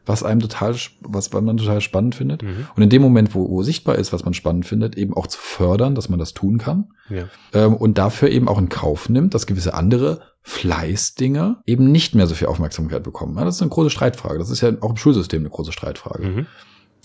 was 0.07 0.23
einem 0.23 0.41
total, 0.41 0.75
was 1.01 1.33
man 1.33 1.57
total 1.57 1.81
spannend 1.81 2.15
findet. 2.15 2.43
Mhm. 2.43 2.69
Und 2.75 2.83
in 2.83 2.89
dem 2.89 3.03
Moment, 3.03 3.35
wo, 3.35 3.51
wo 3.51 3.63
sichtbar 3.63 3.97
ist, 3.97 4.13
was 4.13 4.25
man 4.25 4.35
spannend 4.35 4.65
findet, 4.65 4.97
eben 4.97 5.15
auch 5.15 5.27
zu 5.27 5.39
fördern, 5.39 5.95
dass 5.95 6.09
man 6.09 6.19
das 6.19 6.33
tun 6.33 6.59
kann. 6.59 6.93
Ja. 7.11 7.25
Ähm, 7.53 7.75
und 7.75 7.99
dafür 7.99 8.31
eben 8.31 8.49
auch 8.49 8.59
in 8.59 8.69
Kauf 8.69 9.09
nimmt, 9.09 9.35
dass 9.35 9.47
gewisse 9.47 9.75
andere 9.75 10.21
Fleißdinger 10.43 11.63
eben 11.67 11.91
nicht 11.91 12.15
mehr 12.15 12.29
so 12.29 12.37
viel 12.37 12.47
Aufmerksamkeit 12.47 13.03
bekommen. 13.03 13.37
Ja, 13.37 13.45
das 13.45 13.57
ist 13.57 13.63
eine 13.63 13.71
große 13.71 13.91
Streitfrage. 13.91 14.39
Das 14.39 14.51
ist 14.51 14.61
ja 14.61 14.71
auch 14.81 14.91
im 14.91 14.97
Schulsystem 14.97 15.43
eine 15.43 15.51
große 15.51 15.73
Streitfrage. 15.73 16.25
Mhm. 16.25 16.47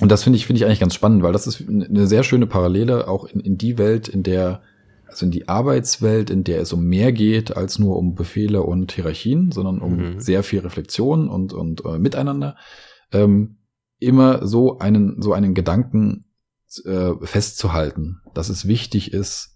Und 0.01 0.11
das 0.11 0.23
finde 0.23 0.37
ich, 0.37 0.47
finde 0.47 0.57
ich 0.59 0.65
eigentlich 0.65 0.79
ganz 0.79 0.95
spannend, 0.95 1.23
weil 1.23 1.31
das 1.31 1.47
ist 1.47 1.67
eine 1.67 2.07
sehr 2.07 2.23
schöne 2.23 2.47
Parallele 2.47 3.07
auch 3.07 3.25
in, 3.25 3.39
in 3.39 3.57
die 3.57 3.77
Welt, 3.77 4.07
in 4.07 4.23
der 4.23 4.61
also 5.11 5.25
in 5.25 5.31
die 5.31 5.49
Arbeitswelt, 5.49 6.29
in 6.29 6.43
der 6.43 6.61
es 6.61 6.71
um 6.71 6.85
mehr 6.85 7.11
geht 7.11 7.55
als 7.55 7.79
nur 7.79 7.97
um 7.97 8.15
Befehle 8.15 8.63
und 8.63 8.93
Hierarchien, 8.93 9.51
sondern 9.51 9.79
um 9.79 9.97
mhm. 9.97 10.19
sehr 10.19 10.41
viel 10.41 10.61
Reflexion 10.61 11.27
und, 11.27 11.53
und 11.53 11.83
äh, 11.83 11.99
Miteinander 11.99 12.55
ähm, 13.11 13.57
immer 13.99 14.47
so 14.47 14.79
einen, 14.79 15.21
so 15.21 15.33
einen 15.33 15.53
Gedanken 15.53 16.25
äh, 16.85 17.11
festzuhalten, 17.21 18.21
dass 18.33 18.49
es 18.49 18.67
wichtig 18.67 19.13
ist, 19.13 19.50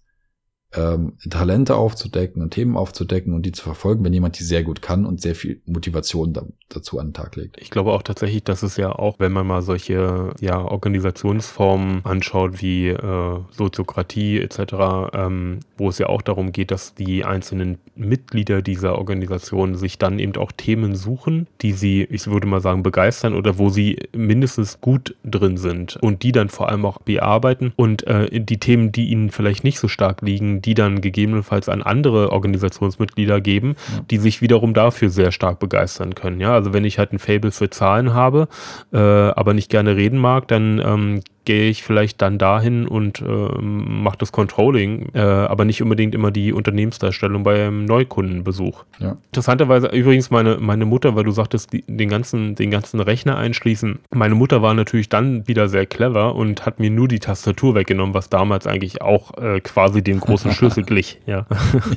ähm, 0.74 1.14
Talente 1.30 1.76
aufzudecken 1.76 2.42
und 2.42 2.50
Themen 2.50 2.76
aufzudecken 2.76 3.34
und 3.34 3.44
die 3.44 3.52
zu 3.52 3.62
verfolgen, 3.62 4.04
wenn 4.04 4.12
jemand 4.12 4.38
die 4.38 4.44
sehr 4.44 4.62
gut 4.62 4.82
kann 4.82 5.06
und 5.06 5.20
sehr 5.20 5.34
viel 5.34 5.60
Motivation 5.66 6.32
da, 6.32 6.44
dazu 6.68 6.98
an 6.98 7.08
den 7.08 7.14
Tag 7.14 7.36
legt. 7.36 7.60
Ich 7.60 7.70
glaube 7.70 7.92
auch 7.92 8.02
tatsächlich, 8.02 8.42
dass 8.44 8.62
es 8.62 8.76
ja 8.76 8.92
auch, 8.92 9.18
wenn 9.18 9.32
man 9.32 9.46
mal 9.46 9.62
solche 9.62 10.34
ja, 10.40 10.60
Organisationsformen 10.60 12.04
anschaut 12.04 12.60
wie 12.60 12.88
äh, 12.88 13.40
Soziokratie 13.50 14.40
etc., 14.40 15.12
ähm, 15.14 15.60
wo 15.76 15.88
es 15.88 15.98
ja 15.98 16.08
auch 16.08 16.22
darum 16.22 16.52
geht, 16.52 16.70
dass 16.70 16.94
die 16.94 17.24
einzelnen 17.24 17.78
Mitglieder 17.94 18.60
dieser 18.60 18.98
Organisation 18.98 19.76
sich 19.76 19.98
dann 19.98 20.18
eben 20.18 20.36
auch 20.36 20.52
Themen 20.52 20.94
suchen, 20.94 21.46
die 21.62 21.72
sie, 21.72 22.02
ich 22.04 22.26
würde 22.26 22.46
mal 22.46 22.60
sagen, 22.60 22.82
begeistern 22.82 23.34
oder 23.34 23.58
wo 23.58 23.70
sie 23.70 23.98
mindestens 24.14 24.80
gut 24.80 25.16
drin 25.24 25.56
sind 25.56 25.96
und 25.96 26.22
die 26.22 26.32
dann 26.32 26.48
vor 26.48 26.68
allem 26.68 26.84
auch 26.84 26.98
bearbeiten 26.98 27.72
und 27.76 28.06
äh, 28.06 28.40
die 28.40 28.58
Themen, 28.58 28.92
die 28.92 29.08
ihnen 29.08 29.30
vielleicht 29.30 29.64
nicht 29.64 29.78
so 29.78 29.88
stark 29.88 30.22
liegen, 30.22 30.60
die 30.66 30.74
dann 30.74 31.00
gegebenenfalls 31.00 31.68
an 31.68 31.82
andere 31.82 32.32
Organisationsmitglieder 32.32 33.40
geben, 33.40 33.76
ja. 33.94 34.00
die 34.10 34.18
sich 34.18 34.42
wiederum 34.42 34.74
dafür 34.74 35.08
sehr 35.08 35.32
stark 35.32 35.58
begeistern 35.58 36.14
können. 36.14 36.40
Ja, 36.40 36.52
also 36.52 36.72
wenn 36.72 36.84
ich 36.84 36.98
halt 36.98 37.12
ein 37.12 37.18
Fable 37.18 37.52
für 37.52 37.70
Zahlen 37.70 38.12
habe, 38.12 38.48
äh, 38.92 38.98
aber 38.98 39.54
nicht 39.54 39.70
gerne 39.70 39.96
reden 39.96 40.18
mag, 40.18 40.48
dann 40.48 40.80
ähm, 40.84 41.20
gehe 41.46 41.70
ich 41.70 41.82
vielleicht 41.82 42.20
dann 42.20 42.36
dahin 42.36 42.86
und 42.86 43.22
äh, 43.22 43.58
mache 43.60 44.18
das 44.18 44.32
Controlling, 44.32 45.08
äh, 45.14 45.20
aber 45.20 45.64
nicht 45.64 45.82
unbedingt 45.82 46.14
immer 46.14 46.30
die 46.30 46.52
Unternehmensdarstellung 46.52 47.44
beim 47.44 47.86
Neukundenbesuch. 47.86 48.84
Ja. 48.98 49.16
Interessanterweise 49.28 49.86
übrigens 49.88 50.30
meine, 50.30 50.58
meine 50.58 50.84
Mutter, 50.84 51.16
weil 51.16 51.24
du 51.24 51.30
sagtest, 51.30 51.72
die, 51.72 51.84
den, 51.86 52.10
ganzen, 52.10 52.54
den 52.54 52.70
ganzen 52.70 53.00
Rechner 53.00 53.38
einschließen. 53.38 54.00
Meine 54.12 54.34
Mutter 54.34 54.60
war 54.60 54.74
natürlich 54.74 55.08
dann 55.08 55.48
wieder 55.48 55.68
sehr 55.68 55.86
clever 55.86 56.34
und 56.34 56.66
hat 56.66 56.80
mir 56.80 56.90
nur 56.90 57.08
die 57.08 57.20
Tastatur 57.20 57.74
weggenommen, 57.74 58.14
was 58.14 58.28
damals 58.28 58.66
eigentlich 58.66 59.00
auch 59.00 59.36
äh, 59.38 59.60
quasi 59.60 60.02
dem 60.02 60.20
großen 60.20 60.52
Schlüssel 60.52 60.84
glich. 60.84 61.20
Ja. 61.26 61.46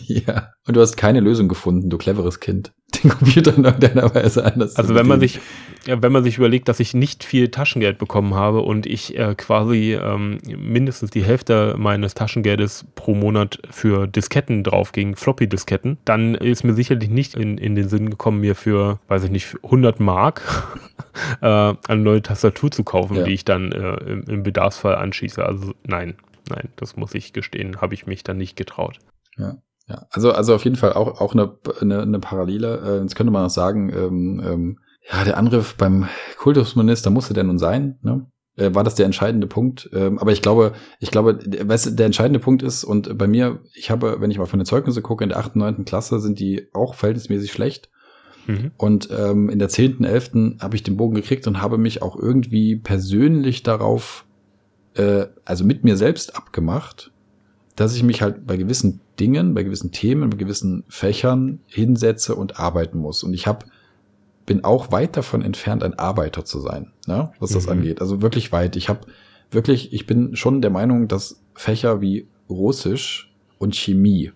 ja. 0.06 0.52
Und 0.68 0.78
du 0.78 0.82
hast 0.82 0.96
keine 0.96 1.20
Lösung 1.20 1.48
gefunden, 1.48 1.90
du 1.90 1.98
cleveres 1.98 2.40
Kind 2.40 2.72
den 3.02 3.12
Computer 3.12 3.56
in 3.56 3.66
irgendeiner 3.66 4.14
Weise 4.14 4.46
anders 4.46 4.76
Also 4.76 4.96
wenn 4.96 5.08
man 5.08 5.20
sich, 5.20 5.40
ja, 5.86 6.02
wenn 6.02 6.12
man 6.12 6.24
sich 6.24 6.38
überlegt, 6.38 6.68
dass 6.68 6.80
ich 6.80 6.94
nicht 6.94 7.24
viel 7.24 7.50
Taschengeld 7.50 7.98
bekommen 7.98 8.34
habe 8.34 8.62
und 8.62 8.86
ich 8.86 9.18
äh, 9.18 9.36
quasi 9.36 9.94
ähm, 9.94 10.40
mindestens 10.46 11.12
die 11.12 11.24
Hälfte 11.24 11.76
meines 11.78 12.14
Taschengeldes 12.14 12.86
pro 12.96 13.16
Monat 13.16 13.60
für 13.70 14.08
Disketten 14.08 14.64
draufging, 14.64 15.16
Floppy-Disketten, 15.16 15.98
dann 16.06 16.36
ist 16.36 16.64
mir 16.64 16.74
sicherlich 16.74 17.10
nicht 17.10 17.36
in, 17.36 17.58
in 17.58 17.76
den 17.76 17.90
Sinn 17.90 18.10
gekommen, 18.10 18.42
mir 18.42 18.56
für, 18.56 19.00
weiß 19.08 19.24
ich 19.26 19.32
nicht, 19.32 19.56
100 19.64 20.00
Mark 20.00 20.42
äh, 21.42 21.46
eine 21.46 22.02
neue 22.02 22.22
Tastatur 22.22 22.72
zu 22.72 22.84
kaufen, 22.84 23.18
ja. 23.18 23.24
die 23.24 23.34
ich 23.34 23.46
dann 23.46 23.72
äh, 23.72 23.96
im, 23.96 24.24
im 24.24 24.44
Bedarfsfall 24.44 24.96
anschieße. 24.96 25.46
Also 25.46 25.74
nein, 25.86 26.16
nein, 26.50 26.70
das 26.76 26.96
muss 26.96 27.14
ich 27.14 27.34
gestehen, 27.34 27.82
habe 27.82 27.94
ich 27.94 28.08
mich 28.08 28.24
dann 28.24 28.38
nicht 28.38 28.56
getraut. 28.56 29.00
Ja. 29.38 29.58
Ja, 29.90 30.06
also, 30.12 30.32
also 30.32 30.54
auf 30.54 30.64
jeden 30.64 30.76
Fall 30.76 30.94
auch, 30.94 31.20
auch 31.20 31.34
eine, 31.34 31.58
eine, 31.82 32.02
eine 32.02 32.20
Parallele. 32.20 32.82
Äh, 32.86 33.02
jetzt 33.02 33.16
könnte 33.16 33.32
man 33.32 33.46
auch 33.46 33.50
sagen, 33.50 33.92
ähm, 33.92 34.42
ähm, 34.46 34.80
ja, 35.12 35.24
der 35.24 35.38
Angriff 35.38 35.76
beim 35.76 36.08
Kultusminister 36.38 37.10
musste 37.10 37.34
der 37.34 37.44
nun 37.44 37.58
sein, 37.58 37.98
ne? 38.02 38.28
Äh, 38.56 38.76
war 38.76 38.84
das 38.84 38.96
der 38.96 39.06
entscheidende 39.06 39.48
Punkt? 39.48 39.90
Ähm, 39.94 40.20
aber 40.20 40.32
ich 40.32 40.42
glaube, 40.42 40.74
ich 41.00 41.12
glaube, 41.12 41.40
weißt, 41.40 41.98
der 41.98 42.06
entscheidende 42.06 42.40
Punkt 42.40 42.62
ist, 42.62 42.84
und 42.84 43.18
bei 43.18 43.28
mir, 43.28 43.62
ich 43.74 43.90
habe, 43.90 44.18
wenn 44.20 44.32
ich 44.32 44.38
mal 44.38 44.46
von 44.46 44.60
den 44.60 44.66
Zeugnissen 44.66 45.02
gucke, 45.02 45.24
in 45.24 45.30
der 45.30 45.40
8., 45.40 45.56
9. 45.56 45.86
Klasse 45.86 46.20
sind 46.20 46.40
die 46.40 46.68
auch 46.74 46.94
verhältnismäßig 46.94 47.52
schlecht. 47.52 47.90
Mhm. 48.48 48.72
Und 48.78 49.10
ähm, 49.18 49.50
in 49.50 49.60
der 49.60 49.70
10., 49.70 50.04
11. 50.04 50.32
habe 50.60 50.76
ich 50.76 50.84
den 50.84 50.98
Bogen 50.98 51.16
gekriegt 51.16 51.48
und 51.48 51.62
habe 51.62 51.78
mich 51.78 52.02
auch 52.02 52.16
irgendwie 52.16 52.76
persönlich 52.76 53.64
darauf, 53.64 54.26
äh, 54.96 55.28
also 55.46 55.64
mit 55.64 55.84
mir 55.84 55.96
selbst 55.96 56.36
abgemacht, 56.36 57.12
dass 57.80 57.96
ich 57.96 58.04
mich 58.04 58.22
halt 58.22 58.46
bei 58.46 58.58
gewissen 58.58 59.00
Dingen, 59.20 59.54
bei 59.54 59.64
gewissen 59.64 59.92
Themen, 59.92 60.30
bei 60.30 60.36
gewissen 60.36 60.84
Fächern 60.90 61.60
hinsetze 61.66 62.36
und 62.36 62.60
arbeiten 62.60 62.98
muss. 62.98 63.24
Und 63.24 63.34
ich 63.34 63.48
habe 63.48 63.66
bin 64.46 64.64
auch 64.64 64.92
weit 64.92 65.16
davon 65.16 65.44
entfernt, 65.44 65.84
ein 65.84 65.94
Arbeiter 65.94 66.44
zu 66.44 66.60
sein, 66.60 66.92
ne, 67.06 67.32
was 67.40 67.52
das 67.52 67.68
mhm. 67.68 67.74
angeht. 67.74 68.02
Also 68.02 68.22
wirklich 68.22 68.52
weit. 68.52 68.76
Ich 68.76 68.90
habe 68.90 69.02
wirklich, 69.52 69.94
ich 69.94 70.08
bin 70.08 70.36
schon 70.36 70.62
der 70.62 70.72
Meinung, 70.72 71.08
dass 71.08 71.40
Fächer 71.54 72.02
wie 72.02 72.28
Russisch 72.50 73.32
und 73.60 73.76
Chemie 73.76 74.34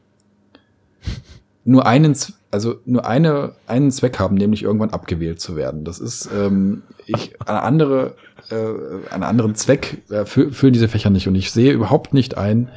nur 1.65 1.85
einen, 1.85 2.15
also 2.53 2.75
nur 2.85 3.05
eine, 3.07 3.55
einen 3.65 3.91
Zweck 3.91 4.19
haben, 4.19 4.35
nämlich 4.35 4.61
irgendwann 4.61 4.91
abgewählt 4.91 5.41
zu 5.41 5.55
werden. 5.55 5.83
Das 5.85 5.99
ist, 5.99 6.29
ähm, 6.31 6.83
ich, 7.07 7.33
eine 7.41 7.63
andere, 7.63 8.15
äh, 8.51 9.11
einen 9.11 9.23
anderen 9.23 9.55
Zweck 9.55 10.03
äh, 10.11 10.25
füllen 10.25 10.71
diese 10.71 10.87
Fächer 10.87 11.09
nicht 11.09 11.27
und 11.27 11.33
ich 11.33 11.51
sehe 11.51 11.73
überhaupt 11.73 12.13
nicht 12.13 12.37
ein, 12.37 12.69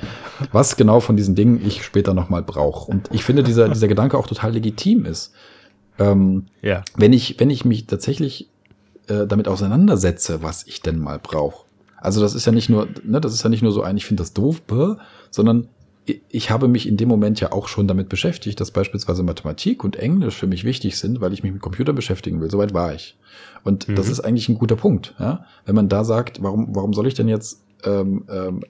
was 0.51 0.77
genau 0.77 1.01
von 1.01 1.18
diesen 1.18 1.35
Dingen 1.35 1.61
ich 1.64 1.85
später 1.85 2.14
nochmal 2.14 2.43
brauche. 2.43 2.91
Und 2.91 3.11
ich 3.12 3.22
finde, 3.22 3.43
dieser, 3.43 3.68
dieser 3.68 3.87
Gedanke 3.87 4.16
auch 4.16 4.27
total 4.27 4.53
legitim 4.53 5.05
ist. 5.05 5.35
Ähm, 5.99 6.47
ja. 6.62 6.83
Wenn 6.97 7.12
ich, 7.12 7.39
wenn 7.39 7.51
ich 7.51 7.66
mich 7.66 7.87
tatsächlich 7.87 8.49
äh, 9.09 9.27
damit 9.27 9.47
auseinandersetze, 9.47 10.43
was 10.43 10.66
ich 10.66 10.81
denn 10.81 10.99
mal 10.99 11.18
brauche. 11.22 11.66
Also 11.99 12.22
das 12.22 12.35
ist 12.35 12.47
ja 12.47 12.53
nicht 12.53 12.70
nur, 12.70 12.89
ne, 13.05 13.20
das 13.20 13.35
ist 13.35 13.43
ja 13.43 13.51
nicht 13.51 13.62
nur 13.62 13.72
so 13.72 13.83
ein, 13.83 13.99
ich 13.99 14.07
finde 14.07 14.22
das 14.22 14.33
doof, 14.33 14.62
sondern 15.31 15.68
ich 16.28 16.50
habe 16.50 16.68
mich 16.68 16.86
in 16.86 16.96
dem 16.96 17.09
Moment 17.09 17.40
ja 17.40 17.52
auch 17.52 17.68
schon 17.68 17.88
damit 17.88 18.09
beschäftigt, 18.09 18.61
dass 18.61 18.70
beispielsweise 18.70 19.22
Mathematik 19.22 19.82
und 19.82 19.96
Englisch 19.96 20.36
für 20.36 20.46
mich 20.46 20.64
wichtig 20.64 20.98
sind, 20.98 21.20
weil 21.20 21.32
ich 21.32 21.42
mich 21.42 21.52
mit 21.52 21.62
Computer 21.62 21.92
beschäftigen 21.92 22.40
will. 22.40 22.50
Soweit 22.50 22.74
war 22.74 22.94
ich. 22.94 23.16
Und 23.64 23.88
mhm. 23.88 23.96
das 23.96 24.09
ist 24.09 24.20
eigentlich 24.20 24.48
ein 24.48 24.59
guter 24.59 24.76
Punkt. 24.76 25.14
Ja? 25.18 25.44
Wenn 25.64 25.74
man 25.74 25.88
da 25.88 26.04
sagt, 26.04 26.42
warum, 26.42 26.74
warum 26.74 26.92
soll 26.92 27.07
ich 27.09 27.14
denn 27.14 27.28
jetzt 27.28 27.62
ähm, 27.84 28.24
ähm, 28.30 28.64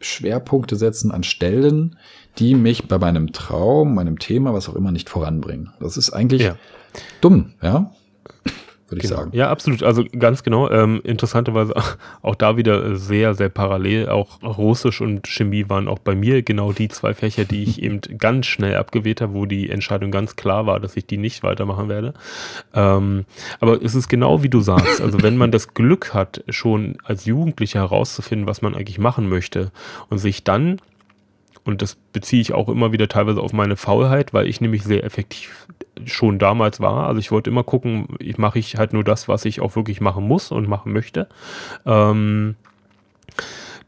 Schwerpunkte 0.00 0.76
setzen 0.76 1.10
an 1.10 1.24
Stellen, 1.24 1.96
die 2.38 2.54
mich 2.54 2.86
bei 2.86 2.98
meinem 2.98 3.32
Traum, 3.32 3.94
meinem 3.94 4.20
Thema, 4.20 4.54
was 4.54 4.68
auch 4.68 4.76
immer, 4.76 4.92
nicht 4.92 5.08
voranbringen? 5.08 5.70
Das 5.80 5.96
ist 5.96 6.10
eigentlich 6.10 6.42
ja. 6.42 6.56
dumm, 7.20 7.54
ja 7.60 7.92
würde 8.90 9.02
genau. 9.02 9.14
ich 9.14 9.20
sagen. 9.20 9.30
Ja, 9.34 9.50
absolut. 9.50 9.82
Also 9.82 10.04
ganz 10.18 10.42
genau. 10.42 10.70
Ähm, 10.70 11.00
interessanterweise 11.04 11.74
auch 12.22 12.34
da 12.34 12.56
wieder 12.56 12.96
sehr, 12.96 13.34
sehr 13.34 13.48
parallel. 13.48 14.08
Auch 14.08 14.42
Russisch 14.42 15.00
und 15.00 15.26
Chemie 15.26 15.68
waren 15.68 15.88
auch 15.88 15.98
bei 15.98 16.14
mir 16.14 16.42
genau 16.42 16.72
die 16.72 16.88
zwei 16.88 17.14
Fächer, 17.14 17.44
die 17.44 17.62
ich 17.62 17.82
eben 17.82 18.00
ganz 18.18 18.46
schnell 18.46 18.76
abgewählt 18.76 19.20
habe, 19.20 19.34
wo 19.34 19.46
die 19.46 19.70
Entscheidung 19.70 20.10
ganz 20.10 20.36
klar 20.36 20.66
war, 20.66 20.80
dass 20.80 20.96
ich 20.96 21.06
die 21.06 21.18
nicht 21.18 21.42
weitermachen 21.42 21.88
werde. 21.88 22.14
Ähm, 22.74 23.24
aber 23.60 23.82
es 23.82 23.94
ist 23.94 24.08
genau 24.08 24.42
wie 24.42 24.48
du 24.48 24.60
sagst. 24.60 25.00
Also 25.00 25.22
wenn 25.22 25.36
man 25.36 25.50
das 25.52 25.74
Glück 25.74 26.14
hat, 26.14 26.42
schon 26.48 26.98
als 27.04 27.24
Jugendlicher 27.24 27.80
herauszufinden, 27.80 28.46
was 28.46 28.62
man 28.62 28.74
eigentlich 28.74 28.98
machen 28.98 29.28
möchte 29.28 29.70
und 30.08 30.18
sich 30.18 30.44
dann 30.44 30.80
und 31.68 31.82
das 31.82 31.96
beziehe 32.14 32.40
ich 32.40 32.54
auch 32.54 32.70
immer 32.70 32.92
wieder 32.92 33.08
teilweise 33.08 33.42
auf 33.42 33.52
meine 33.52 33.76
Faulheit, 33.76 34.32
weil 34.32 34.46
ich 34.46 34.62
nämlich 34.62 34.84
sehr 34.84 35.04
effektiv 35.04 35.66
schon 36.06 36.38
damals 36.38 36.80
war. 36.80 37.06
Also 37.06 37.20
ich 37.20 37.30
wollte 37.30 37.50
immer 37.50 37.64
gucken, 37.64 38.08
ich 38.18 38.38
mache 38.38 38.58
ich 38.58 38.76
halt 38.76 38.92
nur 38.92 39.04
das, 39.04 39.28
was 39.28 39.44
ich 39.44 39.60
auch 39.60 39.76
wirklich 39.76 40.00
machen 40.00 40.26
muss 40.26 40.50
und 40.50 40.68
machen 40.68 40.92
möchte. 40.92 41.28
Ähm, 41.86 42.56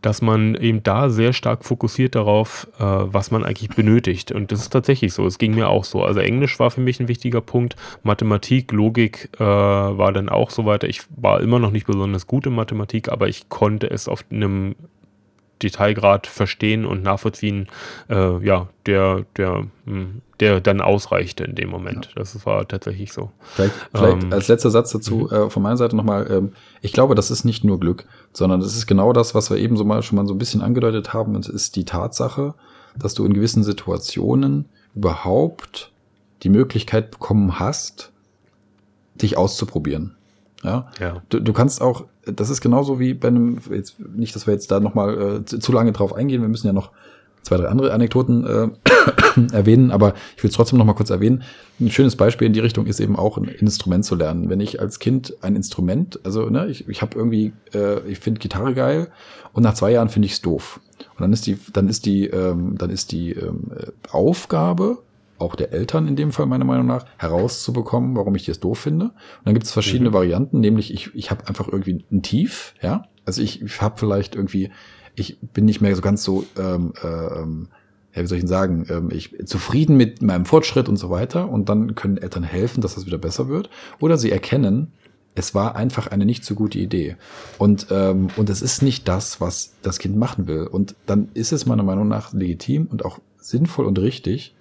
dass 0.03 0.23
man 0.23 0.55
eben 0.55 0.83
da 0.83 1.11
sehr 1.11 1.33
stark 1.33 1.65
fokussiert 1.65 2.15
darauf, 2.15 2.67
äh, 2.79 2.83
was 2.83 3.31
man 3.31 3.45
eigentlich 3.45 3.71
benötigt. 3.71 4.33
Und 4.33 4.51
das 4.51 4.63
ist 4.63 4.71
tatsächlich 4.71 5.13
so. 5.13 5.27
Es 5.27 5.39
ging 5.39 5.55
mir 5.55 5.69
auch 5.69 5.85
so. 5.85 6.03
Also 6.03 6.21
Englisch 6.21 6.59
war 6.59 6.71
für 6.71 6.81
mich 6.81 7.01
ein 7.01 7.09
wichtiger 7.09 7.41
Punkt. 7.41 7.77
Mathematik, 8.03 8.73
Logik 8.73 9.29
äh, 9.39 9.45
war 9.45 10.13
dann 10.13 10.29
auch 10.29 10.51
so 10.51 10.65
weiter. 10.65 10.89
Ich 10.89 11.03
war 11.17 11.41
immer 11.41 11.59
noch 11.59 11.71
nicht 11.71 11.87
besonders 11.87 12.27
gut 12.27 12.47
in 12.47 12.55
Mathematik, 12.55 13.11
aber 13.11 13.29
ich 13.29 13.49
konnte 13.49 13.91
es 13.91 14.09
auf 14.09 14.25
einem 14.31 14.75
Detailgrad 15.63 16.27
verstehen 16.27 16.85
und 16.85 17.03
nachvollziehen, 17.03 17.69
äh, 18.09 18.45
ja, 18.45 18.69
der, 18.87 19.25
der, 19.37 19.67
hm, 19.85 20.23
der 20.41 20.61
dann 20.61 20.81
ausreichte 20.81 21.45
in 21.45 21.55
dem 21.55 21.69
Moment. 21.69 22.07
Ja. 22.07 22.13
Das 22.17 22.47
war 22.47 22.67
tatsächlich 22.67 23.13
so. 23.13 23.31
Vielleicht, 23.41 23.75
vielleicht 23.95 24.23
ähm, 24.25 24.33
als 24.33 24.49
letzter 24.49 24.71
Satz 24.71 24.91
dazu 24.91 25.29
mhm. 25.31 25.37
äh, 25.37 25.51
von 25.51 25.63
meiner 25.63 25.77
Seite 25.77 25.97
nochmal, 25.97 26.31
ähm, 26.31 26.53
ich 26.81 26.93
glaube, 26.93 27.15
das 27.15 27.31
ist 27.31 27.45
nicht 27.45 27.65
nur 27.65 27.79
Glück, 27.79 28.07
sondern 28.33 28.61
das 28.61 28.77
ist 28.77 28.87
genau 28.87 29.13
das, 29.13 29.35
was 29.35 29.51
wir 29.51 29.59
eben 29.59 29.77
so 29.77 29.85
mal 29.85 30.03
schon 30.03 30.17
mal 30.17 30.27
so 30.27 30.35
ein 30.35 30.39
bisschen 30.39 30.63
angedeutet 30.63 31.13
haben. 31.13 31.35
Es 31.37 31.49
ist 31.49 31.77
die 31.77 31.85
Tatsache, 31.85 32.55
dass 32.97 33.15
du 33.15 33.25
in 33.25 33.35
gewissen 33.35 33.65
Situationen 33.65 34.69
überhaupt 34.95 35.93
die 36.43 36.49
Möglichkeit 36.49 37.11
bekommen 37.11 37.59
hast, 37.59 38.11
dich 39.15 39.37
auszuprobieren. 39.37 40.17
Ja. 40.63 40.91
ja. 40.99 41.23
Du, 41.29 41.41
du 41.41 41.53
kannst 41.53 41.81
auch, 41.81 42.05
das 42.33 42.51
ist 42.51 42.61
genauso 42.61 42.99
wie 43.01 43.15
bei 43.15 43.29
einem, 43.29 43.59
jetzt, 43.71 43.99
nicht, 44.01 44.35
dass 44.35 44.47
wir 44.47 44.55
jetzt 44.55 44.71
da 44.71 44.81
nochmal 44.81 45.39
äh, 45.41 45.45
zu, 45.45 45.59
zu 45.59 45.73
lange 45.73 45.93
drauf 45.93 46.13
eingehen, 46.13 46.43
wir 46.43 46.49
müssen 46.49 46.67
ja 46.67 46.73
noch 46.73 46.91
zwei, 47.43 47.57
drei 47.57 47.69
andere 47.69 47.93
Anekdoten 47.93 48.47
äh, 48.47 48.69
erwähnen, 49.53 49.91
aber 49.91 50.15
ich 50.37 50.43
will 50.43 50.51
es 50.51 50.57
trotzdem 50.57 50.79
nochmal 50.79 50.95
kurz 50.95 51.11
erwähnen. 51.11 51.43
Ein 51.81 51.91
schönes 51.91 52.17
Beispiel 52.17 52.47
in 52.47 52.53
die 52.53 52.61
Richtung 52.61 52.87
ist 52.87 53.01
eben 53.01 53.17
auch 53.17 53.39
ein 53.39 53.45
Instrument 53.45 54.05
zu 54.05 54.15
lernen. 54.15 54.51
Wenn 54.51 54.61
ich 54.61 54.81
als 54.81 54.99
Kind 54.99 55.35
ein 55.41 55.57
Instrument, 55.57 56.21
also 56.25 56.51
ne, 56.51 56.67
ich, 56.67 56.89
ich 56.89 57.03
habe 57.03 57.17
irgendwie, 57.17 57.53
äh, 57.75 58.01
ich 58.07 58.19
finde 58.19 58.41
Gitarre 58.41 58.75
geil 58.75 59.09
und 59.53 59.63
nach 59.63 59.75
zwei 59.75 59.91
Jahren 59.93 60.11
finde 60.11 60.27
ich 60.27 60.33
es 60.33 60.43
doof. 60.43 60.81
Und 61.17 61.23
dann 61.23 61.33
ist 61.33 61.47
die, 61.47 61.59
dann 61.73 61.89
ist 61.89 62.05
die, 62.05 62.27
ähm, 62.27 62.77
dann 62.77 62.91
ist 62.91 63.13
die 63.13 63.33
ähm, 63.33 63.71
Aufgabe 64.11 64.99
auch 65.41 65.57
der 65.57 65.73
Eltern 65.73 66.07
in 66.07 66.17
dem 66.17 66.33
Fall 66.33 66.47
meiner 66.47 66.65
Meinung 66.65 66.87
nach, 66.87 67.07
herauszubekommen, 67.19 68.17
warum 68.17 68.35
ich 68.35 68.45
das 68.45 68.61
doof 68.61 68.79
finde. 68.79 69.07
Und 69.07 69.15
dann 69.45 69.55
gibt 69.55 69.67
es 69.67 69.73
verschiedene 69.73 70.11
mhm. 70.11 70.15
Varianten, 70.15 70.61
nämlich 70.61 70.93
ich, 70.93 71.15
ich 71.15 71.31
habe 71.31 71.49
einfach 71.49 71.69
irgendwie 71.69 72.05
ein 72.11 72.23
Tief, 72.23 72.75
ja. 72.83 73.05
Also 73.25 73.43
ich, 73.43 73.63
ich 73.63 73.81
habe 73.81 73.99
vielleicht 73.99 74.35
irgendwie, 74.35 74.71
ich 75.15 75.39
bin 75.41 75.65
nicht 75.65 75.81
mehr 75.81 75.95
so 75.95 76.03
ganz 76.03 76.23
so, 76.23 76.45
ähm, 76.59 76.93
ähm, 77.03 77.69
ja, 78.15 78.23
wie 78.23 78.27
soll 78.27 78.39
ich 78.39 78.43
denn 78.43 78.49
sagen, 78.49 78.87
ähm, 78.89 79.09
ich 79.13 79.37
zufrieden 79.47 79.97
mit 79.97 80.21
meinem 80.21 80.45
Fortschritt 80.45 80.89
und 80.89 80.97
so 80.97 81.11
weiter. 81.11 81.49
Und 81.49 81.69
dann 81.69 81.95
können 81.95 82.17
Eltern 82.17 82.43
helfen, 82.43 82.81
dass 82.81 82.97
das 82.97 83.07
wieder 83.07 83.19
besser 83.19 83.49
wird. 83.49 83.71
Oder 84.01 84.19
sie 84.19 84.33
erkennen, 84.33 84.93
es 85.35 85.55
war 85.55 85.77
einfach 85.77 86.09
eine 86.09 86.27
nicht 86.27 86.45
so 86.45 86.55
gute 86.55 86.79
Idee. 86.79 87.17
Und, 87.59 87.87
ähm, 87.91 88.29
und 88.37 88.51
es 88.51 88.63
ist 88.63 88.83
nicht 88.83 89.07
das, 89.07 89.41
was 89.41 89.75
das 89.83 89.99
Kind 89.99 90.17
machen 90.17 90.49
will. 90.49 90.67
Und 90.67 90.97
dann 91.07 91.29
ist 91.35 91.53
es 91.53 91.67
meiner 91.67 91.85
Meinung 91.85 92.09
nach 92.09 92.33
legitim 92.33 92.89
und 92.91 93.05
auch 93.05 93.21
sinnvoll 93.37 93.87
und 93.87 93.99
richtig, 93.99 94.57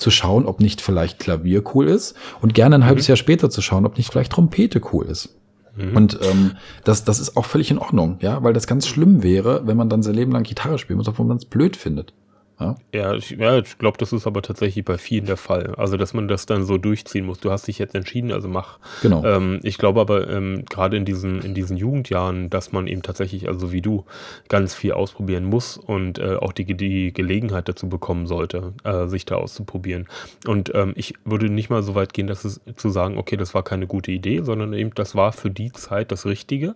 zu 0.00 0.10
schauen, 0.10 0.46
ob 0.46 0.60
nicht 0.60 0.80
vielleicht 0.80 1.18
Klavier 1.18 1.62
cool 1.74 1.88
ist 1.88 2.14
und 2.40 2.54
gerne 2.54 2.76
ein 2.76 2.80
mhm. 2.80 2.86
halbes 2.86 3.06
Jahr 3.06 3.16
später 3.16 3.50
zu 3.50 3.62
schauen, 3.62 3.86
ob 3.86 3.96
nicht 3.96 4.10
vielleicht 4.10 4.32
Trompete 4.32 4.80
cool 4.92 5.06
ist. 5.06 5.36
Mhm. 5.76 5.96
Und 5.96 6.18
ähm, 6.22 6.52
das, 6.84 7.04
das 7.04 7.20
ist 7.20 7.36
auch 7.36 7.44
völlig 7.44 7.70
in 7.70 7.78
Ordnung, 7.78 8.18
ja, 8.20 8.42
weil 8.42 8.52
das 8.52 8.66
ganz 8.66 8.86
schlimm 8.86 9.22
wäre, 9.22 9.66
wenn 9.66 9.76
man 9.76 9.88
dann 9.88 10.02
sein 10.02 10.14
Leben 10.14 10.32
lang 10.32 10.42
Gitarre 10.42 10.78
spielen 10.78 10.96
muss, 10.96 11.08
obwohl 11.08 11.26
man 11.26 11.36
es 11.36 11.44
blöd 11.44 11.76
findet. 11.76 12.12
Ja, 12.60 12.76
ja 12.92 13.14
ich, 13.14 13.30
ja, 13.30 13.58
ich 13.58 13.78
glaube, 13.78 13.98
das 13.98 14.12
ist 14.12 14.26
aber 14.26 14.42
tatsächlich 14.42 14.84
bei 14.84 14.98
vielen 14.98 15.26
der 15.26 15.36
Fall. 15.36 15.74
Also, 15.76 15.96
dass 15.96 16.14
man 16.14 16.28
das 16.28 16.46
dann 16.46 16.64
so 16.64 16.78
durchziehen 16.78 17.26
muss. 17.26 17.40
Du 17.40 17.50
hast 17.50 17.66
dich 17.66 17.78
jetzt 17.78 17.94
entschieden, 17.94 18.32
also 18.32 18.48
mach. 18.48 18.78
Genau. 19.02 19.24
Ähm, 19.24 19.60
ich 19.62 19.78
glaube 19.78 20.00
aber 20.00 20.28
ähm, 20.28 20.64
gerade 20.68 20.96
in 20.96 21.04
diesen, 21.04 21.40
in 21.42 21.54
diesen 21.54 21.76
Jugendjahren, 21.76 22.50
dass 22.50 22.72
man 22.72 22.86
eben 22.86 23.02
tatsächlich, 23.02 23.48
also 23.48 23.72
wie 23.72 23.80
du, 23.80 24.04
ganz 24.48 24.74
viel 24.74 24.92
ausprobieren 24.92 25.44
muss 25.44 25.76
und 25.78 26.18
äh, 26.18 26.36
auch 26.36 26.52
die, 26.52 26.64
die 26.74 27.12
Gelegenheit 27.12 27.68
dazu 27.68 27.88
bekommen 27.88 28.26
sollte, 28.26 28.74
äh, 28.84 29.06
sich 29.06 29.24
da 29.24 29.36
auszuprobieren. 29.36 30.06
Und 30.46 30.72
ähm, 30.74 30.92
ich 30.96 31.14
würde 31.24 31.48
nicht 31.48 31.70
mal 31.70 31.82
so 31.82 31.94
weit 31.94 32.12
gehen, 32.12 32.26
dass 32.26 32.44
es 32.44 32.60
zu 32.76 32.90
sagen, 32.90 33.16
okay, 33.16 33.36
das 33.36 33.54
war 33.54 33.62
keine 33.62 33.86
gute 33.86 34.12
Idee, 34.12 34.42
sondern 34.42 34.72
eben 34.74 34.94
das 34.94 35.14
war 35.14 35.32
für 35.32 35.50
die 35.50 35.72
Zeit 35.72 36.12
das 36.12 36.26
Richtige. 36.26 36.74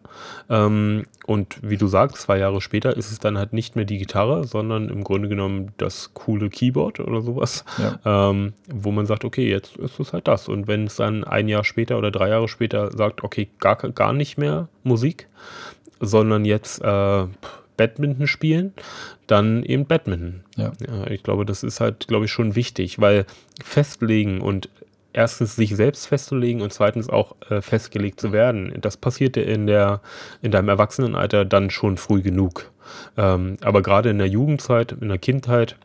Ähm, 0.48 1.04
und 1.26 1.58
wie 1.62 1.76
du 1.76 1.86
sagst, 1.86 2.18
zwei 2.18 2.38
Jahre 2.38 2.60
später 2.60 2.96
ist 2.96 3.12
es 3.12 3.18
dann 3.18 3.36
halt 3.36 3.52
nicht 3.52 3.76
mehr 3.76 3.84
die 3.84 3.98
Gitarre, 3.98 4.44
sondern 4.44 4.88
im 4.88 5.04
Grunde 5.04 5.28
genommen 5.28 5.73
das 5.76 6.12
coole 6.14 6.50
Keyboard 6.50 7.00
oder 7.00 7.20
sowas, 7.22 7.64
ja. 7.78 8.30
ähm, 8.30 8.52
wo 8.72 8.90
man 8.90 9.06
sagt, 9.06 9.24
okay, 9.24 9.48
jetzt 9.48 9.76
ist 9.76 9.98
es 10.00 10.12
halt 10.12 10.28
das. 10.28 10.48
Und 10.48 10.66
wenn 10.66 10.86
es 10.86 10.96
dann 10.96 11.24
ein 11.24 11.48
Jahr 11.48 11.64
später 11.64 11.98
oder 11.98 12.10
drei 12.10 12.28
Jahre 12.28 12.48
später 12.48 12.90
sagt, 12.96 13.24
okay, 13.24 13.48
gar, 13.60 13.76
gar 13.76 14.12
nicht 14.12 14.38
mehr 14.38 14.68
Musik, 14.82 15.28
sondern 16.00 16.44
jetzt 16.44 16.82
äh, 16.82 17.26
Badminton 17.76 18.26
spielen, 18.26 18.72
dann 19.26 19.62
eben 19.62 19.86
Badminton. 19.86 20.44
Ja. 20.56 20.72
ja. 20.86 21.06
ich 21.08 21.22
glaube, 21.22 21.44
das 21.44 21.62
ist 21.62 21.80
halt, 21.80 22.06
glaube 22.08 22.26
ich, 22.26 22.32
schon 22.32 22.54
wichtig, 22.54 23.00
weil 23.00 23.26
festlegen 23.62 24.40
und 24.40 24.68
erstens 25.14 25.56
sich 25.56 25.74
selbst 25.74 26.06
festzulegen 26.06 26.60
und 26.60 26.72
zweitens 26.72 27.08
auch 27.08 27.36
äh, 27.48 27.62
festgelegt 27.62 28.20
zu 28.20 28.32
werden. 28.32 28.74
Das 28.80 28.96
passierte 28.98 29.40
in 29.40 29.66
der 29.66 30.00
in 30.42 30.50
deinem 30.50 30.68
Erwachsenenalter 30.68 31.44
dann 31.44 31.70
schon 31.70 31.96
früh 31.96 32.20
genug. 32.20 32.70
Ähm, 33.16 33.56
aber 33.62 33.80
gerade 33.80 34.10
in 34.10 34.18
der 34.18 34.28
Jugendzeit, 34.28 34.92
in 34.92 35.08
der 35.08 35.18
Kindheit, 35.18 35.76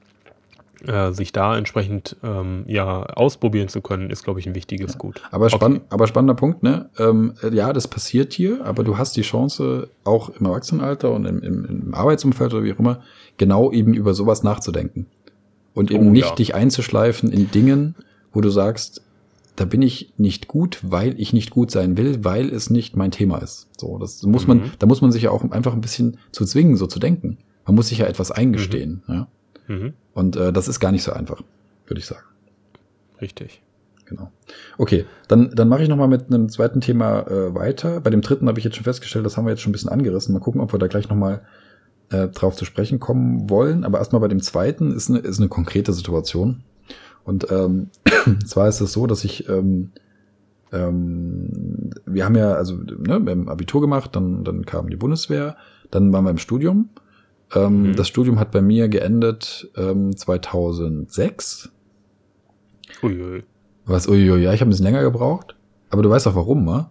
äh, 0.85 1.11
sich 1.11 1.31
da 1.31 1.57
entsprechend 1.57 2.15
ähm, 2.23 2.63
ja 2.67 3.03
ausprobieren 3.03 3.67
zu 3.67 3.81
können, 3.81 4.09
ist, 4.09 4.23
glaube 4.23 4.39
ich, 4.39 4.47
ein 4.47 4.55
wichtiges 4.55 4.93
ja. 4.93 4.97
Gut. 4.97 5.21
Aber, 5.31 5.49
spann 5.49 5.77
okay. 5.77 5.85
aber 5.89 6.07
spannender 6.07 6.35
Punkt, 6.35 6.63
ne? 6.63 6.89
Ähm, 6.97 7.33
ja, 7.51 7.73
das 7.73 7.87
passiert 7.87 8.33
hier, 8.33 8.65
aber 8.65 8.83
du 8.83 8.97
hast 8.97 9.15
die 9.15 9.21
Chance, 9.21 9.89
auch 10.05 10.29
im 10.29 10.45
Erwachsenenalter 10.45 11.11
und 11.11 11.25
im, 11.25 11.41
im, 11.41 11.65
im 11.65 11.93
Arbeitsumfeld 11.93 12.53
oder 12.53 12.63
wie 12.63 12.73
auch 12.73 12.79
immer, 12.79 13.01
genau 13.37 13.71
eben 13.71 13.93
über 13.93 14.13
sowas 14.13 14.43
nachzudenken. 14.43 15.07
Und 15.73 15.91
eben 15.91 16.07
oh, 16.07 16.11
nicht 16.11 16.29
ja. 16.29 16.35
dich 16.35 16.55
einzuschleifen 16.55 17.31
in 17.31 17.51
Dingen, 17.51 17.95
wo 18.33 18.41
du 18.41 18.49
sagst, 18.49 19.01
da 19.59 19.65
bin 19.65 19.81
ich 19.81 20.13
nicht 20.15 20.47
gut, 20.47 20.79
weil 20.83 21.19
ich 21.19 21.33
nicht 21.33 21.49
gut 21.49 21.69
sein 21.69 21.97
will, 21.97 22.23
weil 22.23 22.47
es 22.49 22.69
nicht 22.69 22.95
mein 22.95 23.11
Thema 23.11 23.39
ist. 23.39 23.67
So, 23.77 23.97
das 23.97 24.23
muss 24.23 24.47
mhm. 24.47 24.59
man, 24.59 24.71
da 24.79 24.87
muss 24.87 25.01
man 25.01 25.11
sich 25.11 25.23
ja 25.23 25.31
auch 25.31 25.43
einfach 25.51 25.73
ein 25.73 25.81
bisschen 25.81 26.17
zu 26.31 26.45
zwingen, 26.45 26.77
so 26.77 26.87
zu 26.87 26.97
denken. 26.97 27.39
Man 27.65 27.75
muss 27.75 27.89
sich 27.89 27.97
ja 27.97 28.05
etwas 28.05 28.31
eingestehen. 28.31 29.03
Mhm. 29.05 29.13
Ja? 29.13 29.27
Mhm. 29.67 29.93
Und 30.13 30.37
äh, 30.37 30.53
das 30.53 30.69
ist 30.69 30.79
gar 30.79 30.93
nicht 30.93 31.03
so 31.03 31.11
einfach, 31.11 31.41
würde 31.87 31.99
ich 31.99 32.05
sagen. 32.05 32.23
Richtig. 33.19 33.61
genau. 34.05 34.31
Okay, 34.77 35.05
dann, 35.27 35.51
dann 35.53 35.67
mache 35.67 35.83
ich 35.83 35.89
nochmal 35.89 36.07
mit 36.07 36.27
einem 36.27 36.47
zweiten 36.47 36.79
Thema 36.79 37.27
äh, 37.27 37.53
weiter. 37.53 37.99
Bei 37.99 38.11
dem 38.11 38.21
dritten 38.21 38.47
habe 38.47 38.59
ich 38.59 38.63
jetzt 38.63 38.77
schon 38.77 38.85
festgestellt, 38.85 39.25
das 39.25 39.35
haben 39.35 39.43
wir 39.43 39.51
jetzt 39.51 39.61
schon 39.61 39.71
ein 39.71 39.73
bisschen 39.73 39.91
angerissen. 39.91 40.33
Mal 40.33 40.39
gucken, 40.39 40.61
ob 40.61 40.73
wir 40.73 40.79
da 40.79 40.87
gleich 40.87 41.09
nochmal 41.09 41.41
äh, 42.11 42.29
drauf 42.29 42.55
zu 42.55 42.63
sprechen 42.63 43.01
kommen 43.01 43.49
wollen. 43.49 43.83
Aber 43.83 43.97
erstmal 43.97 44.21
bei 44.21 44.29
dem 44.29 44.41
zweiten 44.41 44.93
ist 44.93 45.09
eine, 45.09 45.19
ist 45.19 45.39
eine 45.39 45.49
konkrete 45.49 45.91
Situation. 45.91 46.63
Und 47.29 47.51
ähm, 47.51 47.89
zwar 48.47 48.67
ist 48.67 48.81
es 48.81 48.91
so, 48.91 49.05
dass 49.05 49.23
ich, 49.23 49.47
ähm, 49.47 49.91
ähm, 50.73 51.91
wir 52.07 52.25
haben 52.25 52.35
ja, 52.35 52.53
also 52.53 52.73
ne, 52.73 53.23
wir 53.23 53.31
haben 53.31 53.47
Abitur 53.47 53.81
gemacht, 53.81 54.15
dann, 54.15 54.43
dann 54.43 54.65
kam 54.65 54.89
die 54.89 54.95
Bundeswehr, 54.95 55.55
dann 55.91 56.11
waren 56.11 56.23
wir 56.23 56.31
im 56.31 56.39
Studium. 56.39 56.89
Ähm, 57.53 57.89
mhm. 57.89 57.95
Das 57.95 58.07
Studium 58.07 58.39
hat 58.39 58.49
bei 58.49 58.61
mir 58.61 58.89
geendet 58.89 59.69
ähm, 59.77 60.17
2006. 60.17 61.69
Uiui. 63.03 63.43
Was, 63.85 64.07
uiui, 64.07 64.41
ja, 64.41 64.51
ich 64.51 64.61
habe 64.61 64.69
ein 64.69 64.71
bisschen 64.71 64.85
länger 64.85 65.03
gebraucht. 65.03 65.55
Aber 65.91 66.01
du 66.01 66.09
weißt 66.09 66.27
auch 66.29 66.35
warum, 66.35 66.65
wa? 66.65 66.89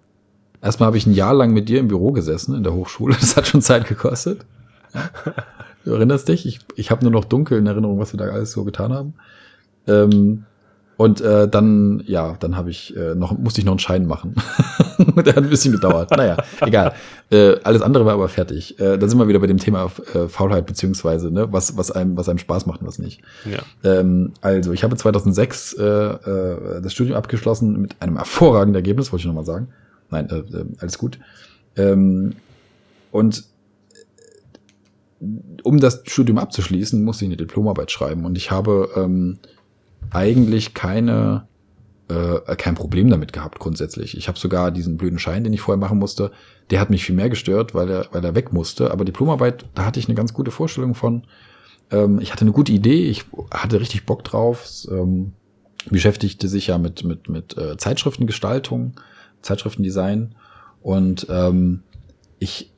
Erstmal 0.62 0.86
habe 0.86 0.98
ich 0.98 1.06
ein 1.06 1.14
Jahr 1.14 1.34
lang 1.34 1.52
mit 1.52 1.68
dir 1.68 1.80
im 1.80 1.88
Büro 1.88 2.12
gesessen, 2.12 2.54
in 2.54 2.62
der 2.62 2.74
Hochschule. 2.74 3.16
Das 3.20 3.36
hat 3.36 3.48
schon 3.48 3.60
Zeit 3.60 3.88
gekostet. 3.88 4.46
Du 5.84 5.94
erinnerst 5.94 6.28
dich? 6.28 6.46
Ich, 6.46 6.60
ich 6.76 6.92
habe 6.92 7.02
nur 7.02 7.12
noch 7.12 7.24
dunkel 7.24 7.58
in 7.58 7.66
Erinnerung, 7.66 7.98
was 7.98 8.12
wir 8.12 8.18
da 8.18 8.26
alles 8.26 8.52
so 8.52 8.62
getan 8.62 8.92
haben. 8.92 9.14
Ähm, 9.88 10.44
und 10.98 11.20
äh, 11.20 11.46
dann, 11.46 12.02
ja, 12.06 12.34
dann 12.40 12.56
habe 12.56 12.70
ich 12.70 12.94
äh, 12.96 13.14
noch, 13.14 13.38
musste 13.38 13.60
ich 13.60 13.64
noch 13.64 13.70
einen 13.70 13.78
Schein 13.78 14.06
machen. 14.06 14.34
Der 14.98 15.36
hat 15.36 15.44
ein 15.44 15.48
bisschen 15.48 15.70
gedauert. 15.70 16.10
Naja, 16.10 16.36
egal. 16.60 16.92
Äh, 17.30 17.54
alles 17.62 17.82
andere 17.82 18.04
war 18.04 18.14
aber 18.14 18.28
fertig. 18.28 18.80
Äh, 18.80 18.98
da 18.98 19.06
sind 19.06 19.16
wir 19.16 19.28
wieder 19.28 19.38
bei 19.38 19.46
dem 19.46 19.58
Thema 19.58 19.92
äh, 20.12 20.26
Faulheit, 20.26 20.66
beziehungsweise, 20.66 21.30
ne, 21.30 21.52
was, 21.52 21.76
was, 21.76 21.92
einem, 21.92 22.16
was 22.16 22.28
einem 22.28 22.40
Spaß 22.40 22.66
macht 22.66 22.80
und 22.80 22.88
was 22.88 22.98
nicht. 22.98 23.22
Ja. 23.44 23.60
Ähm, 23.84 24.32
also, 24.40 24.72
ich 24.72 24.82
habe 24.82 24.96
2006 24.96 25.74
äh, 25.74 25.84
äh, 25.84 26.82
das 26.82 26.92
Studium 26.92 27.16
abgeschlossen 27.16 27.80
mit 27.80 28.02
einem 28.02 28.16
hervorragenden 28.16 28.74
Ergebnis, 28.74 29.12
wollte 29.12 29.20
ich 29.20 29.26
nochmal 29.26 29.44
sagen. 29.44 29.68
Nein, 30.10 30.28
äh, 30.30 30.38
äh, 30.38 30.64
alles 30.80 30.98
gut. 30.98 31.20
Ähm, 31.76 32.34
und 33.12 33.44
um 35.62 35.78
das 35.78 36.02
Studium 36.06 36.38
abzuschließen, 36.38 37.04
musste 37.04 37.24
ich 37.24 37.28
eine 37.28 37.36
Diplomarbeit 37.36 37.92
schreiben. 37.92 38.24
Und 38.24 38.36
ich 38.36 38.50
habe 38.50 38.90
ähm, 38.96 39.38
eigentlich 40.10 40.74
keine 40.74 41.46
äh, 42.08 42.56
kein 42.56 42.74
Problem 42.74 43.10
damit 43.10 43.32
gehabt 43.32 43.58
grundsätzlich. 43.58 44.16
Ich 44.16 44.28
habe 44.28 44.38
sogar 44.38 44.70
diesen 44.70 44.96
blöden 44.96 45.18
Schein, 45.18 45.44
den 45.44 45.52
ich 45.52 45.60
vorher 45.60 45.78
machen 45.78 45.98
musste, 45.98 46.30
der 46.70 46.80
hat 46.80 46.90
mich 46.90 47.04
viel 47.04 47.14
mehr 47.14 47.28
gestört, 47.28 47.74
weil 47.74 47.90
er 47.90 48.06
weil 48.12 48.24
er 48.24 48.34
weg 48.34 48.52
musste. 48.52 48.90
Aber 48.90 49.04
Diplomarbeit, 49.04 49.66
da 49.74 49.84
hatte 49.84 50.00
ich 50.00 50.08
eine 50.08 50.14
ganz 50.14 50.32
gute 50.32 50.50
Vorstellung 50.50 50.94
von. 50.94 51.24
Ähm, 51.90 52.20
ich 52.20 52.32
hatte 52.32 52.42
eine 52.42 52.52
gute 52.52 52.72
Idee, 52.72 53.08
ich 53.08 53.26
hatte 53.50 53.80
richtig 53.80 54.06
Bock 54.06 54.24
drauf. 54.24 54.66
Ähm, 54.90 55.32
beschäftigte 55.90 56.48
sich 56.48 56.68
ja 56.68 56.78
mit 56.78 57.04
mit 57.04 57.28
mit 57.28 57.56
äh, 57.56 57.76
Zeitschriftengestaltung, 57.76 58.94
Zeitschriftendesign 59.42 60.34
und 60.80 61.26
ähm, 61.30 61.82
ich 62.38 62.72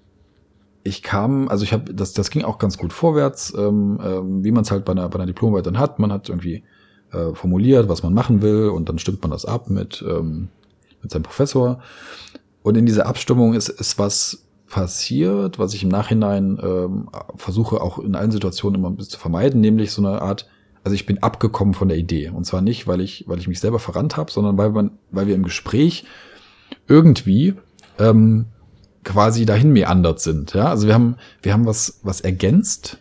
ich 0.83 1.03
kam, 1.03 1.49
also 1.49 1.63
ich 1.65 1.73
habe, 1.73 1.93
das, 1.93 2.15
das 2.15 2.31
ging 2.31 2.43
auch 2.43 2.59
ganz 2.59 2.79
gut 2.79 2.93
vorwärts, 2.93 3.53
ähm, 3.57 4.01
ähm, 4.03 4.45
wie 4.45 4.51
man 4.51 4.63
es 4.63 4.71
halt 4.71 4.85
bei 4.85 4.93
einer, 4.93 5.09
bei 5.09 5.17
einer 5.17 5.27
Diplomarbeit 5.27 5.67
dann 5.67 5.79
hat. 5.79 5.99
Man 5.99 6.11
hat 6.11 6.29
irgendwie 6.29 6.65
äh, 7.13 7.35
formuliert, 7.35 7.89
was 7.89 8.03
man 8.03 8.15
machen 8.15 8.43
will 8.43 8.69
und 8.69 8.89
dann 8.89 8.99
stimmt 8.99 9.23
man 9.23 9.31
das 9.31 9.45
ab 9.45 9.69
mit, 9.71 10.05
ähm, 10.09 10.49
mit 11.03 11.11
seinem 11.11 11.23
Professor. 11.23 11.81
Und 12.63 12.77
in 12.77 12.87
dieser 12.87 13.07
Abstimmung 13.07 13.55
ist, 13.55 13.69
ist 13.69 13.99
was 13.99 14.45
passiert, 14.69 15.59
was 15.59 15.75
ich 15.75 15.83
im 15.83 15.89
Nachhinein 15.89 16.59
ähm, 16.63 17.09
versuche 17.37 17.81
auch 17.81 17.99
in 17.99 18.15
allen 18.15 18.31
Situationen 18.31 18.81
immer 18.81 18.89
ein 18.89 18.97
bisschen 18.97 19.13
zu 19.13 19.19
vermeiden, 19.19 19.61
nämlich 19.61 19.91
so 19.91 20.07
eine 20.07 20.23
Art, 20.23 20.49
also 20.85 20.95
ich 20.95 21.07
bin 21.07 21.23
abgekommen 21.23 21.75
von 21.75 21.89
der 21.89 21.99
Idee. 21.99 22.29
Und 22.29 22.47
zwar 22.47 22.61
nicht, 22.61 22.87
weil 22.87 23.01
ich, 23.01 23.25
weil 23.27 23.39
ich 23.39 23.49
mich 23.49 23.61
selber 23.61 23.81
verrannt 23.81 24.17
habe, 24.17 24.31
sondern 24.31 24.57
weil 24.57 24.71
man, 24.71 24.93
weil 25.11 25.27
wir 25.27 25.35
im 25.35 25.43
Gespräch 25.43 26.05
irgendwie 26.87 27.55
ähm, 27.99 28.47
quasi 29.03 29.45
dahin 29.45 29.73
meandert 29.73 30.21
sind. 30.21 30.55
Ja, 30.55 30.67
also 30.67 30.87
wir 30.87 30.95
haben, 30.95 31.17
wir 31.43 31.53
haben 31.53 31.67
was, 31.67 32.01
was 32.03 32.21
ergänzt 32.21 32.99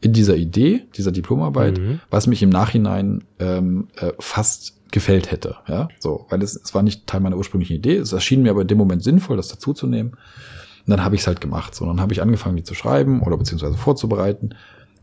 in 0.00 0.12
dieser 0.12 0.36
Idee, 0.36 0.84
dieser 0.96 1.12
Diplomarbeit, 1.12 1.78
mhm. 1.78 2.00
was 2.10 2.26
mich 2.26 2.42
im 2.42 2.50
Nachhinein 2.50 3.24
ähm, 3.38 3.88
äh, 3.96 4.12
fast 4.18 4.74
gefällt 4.92 5.30
hätte. 5.30 5.56
Ja, 5.68 5.88
so, 5.98 6.26
weil 6.28 6.42
es, 6.42 6.56
es 6.56 6.74
war 6.74 6.82
nicht 6.82 7.06
Teil 7.06 7.20
meiner 7.20 7.36
ursprünglichen 7.36 7.76
Idee. 7.76 7.96
Es 7.96 8.12
erschien 8.12 8.42
mir 8.42 8.50
aber 8.50 8.62
in 8.62 8.68
dem 8.68 8.78
Moment 8.78 9.02
sinnvoll, 9.02 9.36
das 9.36 9.48
dazuzunehmen. 9.48 10.12
Und 10.12 10.90
dann 10.90 11.04
habe 11.04 11.16
ich 11.16 11.22
es 11.22 11.26
halt 11.26 11.40
gemacht. 11.40 11.74
So, 11.74 11.84
dann 11.86 12.00
habe 12.00 12.12
ich 12.12 12.22
angefangen, 12.22 12.56
die 12.56 12.62
zu 12.62 12.74
schreiben 12.74 13.22
oder 13.22 13.36
beziehungsweise 13.36 13.76
vorzubereiten. 13.76 14.50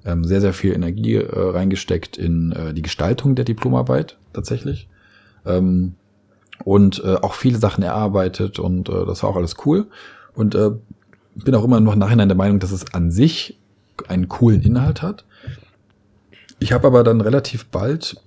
Ähm, 0.06 0.24
sehr, 0.24 0.42
sehr 0.42 0.54
viel 0.54 0.74
Energie 0.74 1.16
äh, 1.16 1.28
reingesteckt 1.30 2.18
in 2.18 2.52
äh, 2.52 2.74
die 2.74 2.82
Gestaltung 2.82 3.36
der 3.36 3.46
Diplomarbeit 3.46 4.18
tatsächlich. 4.32 4.88
Ähm, 5.46 5.96
und 6.64 7.04
äh, 7.04 7.16
auch 7.16 7.34
viele 7.34 7.58
Sachen 7.58 7.84
erarbeitet 7.84 8.60
und 8.60 8.90
äh, 8.90 9.06
das 9.06 9.24
war 9.24 9.30
auch 9.30 9.36
alles 9.36 9.56
cool. 9.66 9.88
Und 10.34 10.56
äh, 10.56 10.72
bin 11.36 11.56
auch 11.56 11.64
immer 11.64 11.80
noch 11.80 11.96
nachhinein 11.96 12.30
der 12.30 12.38
Meinung, 12.38 12.60
dass 12.60 12.72
es 12.72 12.94
an 12.94 13.12
sich 13.12 13.60
einen 14.08 14.30
coolen 14.30 14.62
Inhalt 14.62 15.02
hat. 15.02 15.26
Ich 16.60 16.72
habe 16.72 16.88
aber 16.88 17.04
dann 17.04 17.22
relativ 17.22 17.66
bald, 17.66 18.22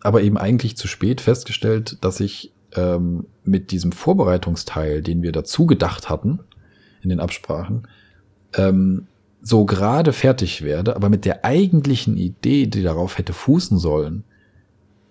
aber 0.00 0.22
eben 0.22 0.38
eigentlich 0.38 0.76
zu 0.76 0.88
spät 0.88 1.20
festgestellt, 1.20 1.98
dass 2.02 2.20
ich 2.20 2.52
ähm, 2.74 3.26
mit 3.44 3.70
diesem 3.70 3.92
Vorbereitungsteil, 3.92 5.02
den 5.02 5.22
wir 5.22 5.32
dazu 5.32 5.66
gedacht 5.66 6.10
hatten 6.10 6.40
in 7.02 7.08
den 7.08 7.20
Absprachen, 7.20 7.88
ähm, 8.54 9.06
so 9.40 9.64
gerade 9.64 10.12
fertig 10.12 10.62
werde, 10.62 10.96
aber 10.96 11.08
mit 11.08 11.24
der 11.24 11.44
eigentlichen 11.44 12.16
Idee, 12.16 12.66
die 12.66 12.82
darauf 12.82 13.18
hätte 13.18 13.32
fußen 13.32 13.78
sollen, 13.78 14.24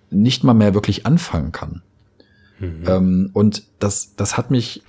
nicht 0.09 0.43
mal 0.43 0.53
mehr 0.53 0.73
wirklich 0.73 1.05
anfangen 1.05 1.51
kann. 1.51 1.81
Mhm. 2.59 2.83
Ähm, 2.87 3.29
und 3.33 3.63
das, 3.79 4.15
das 4.15 4.37
hat 4.37 4.51
mich 4.51 4.83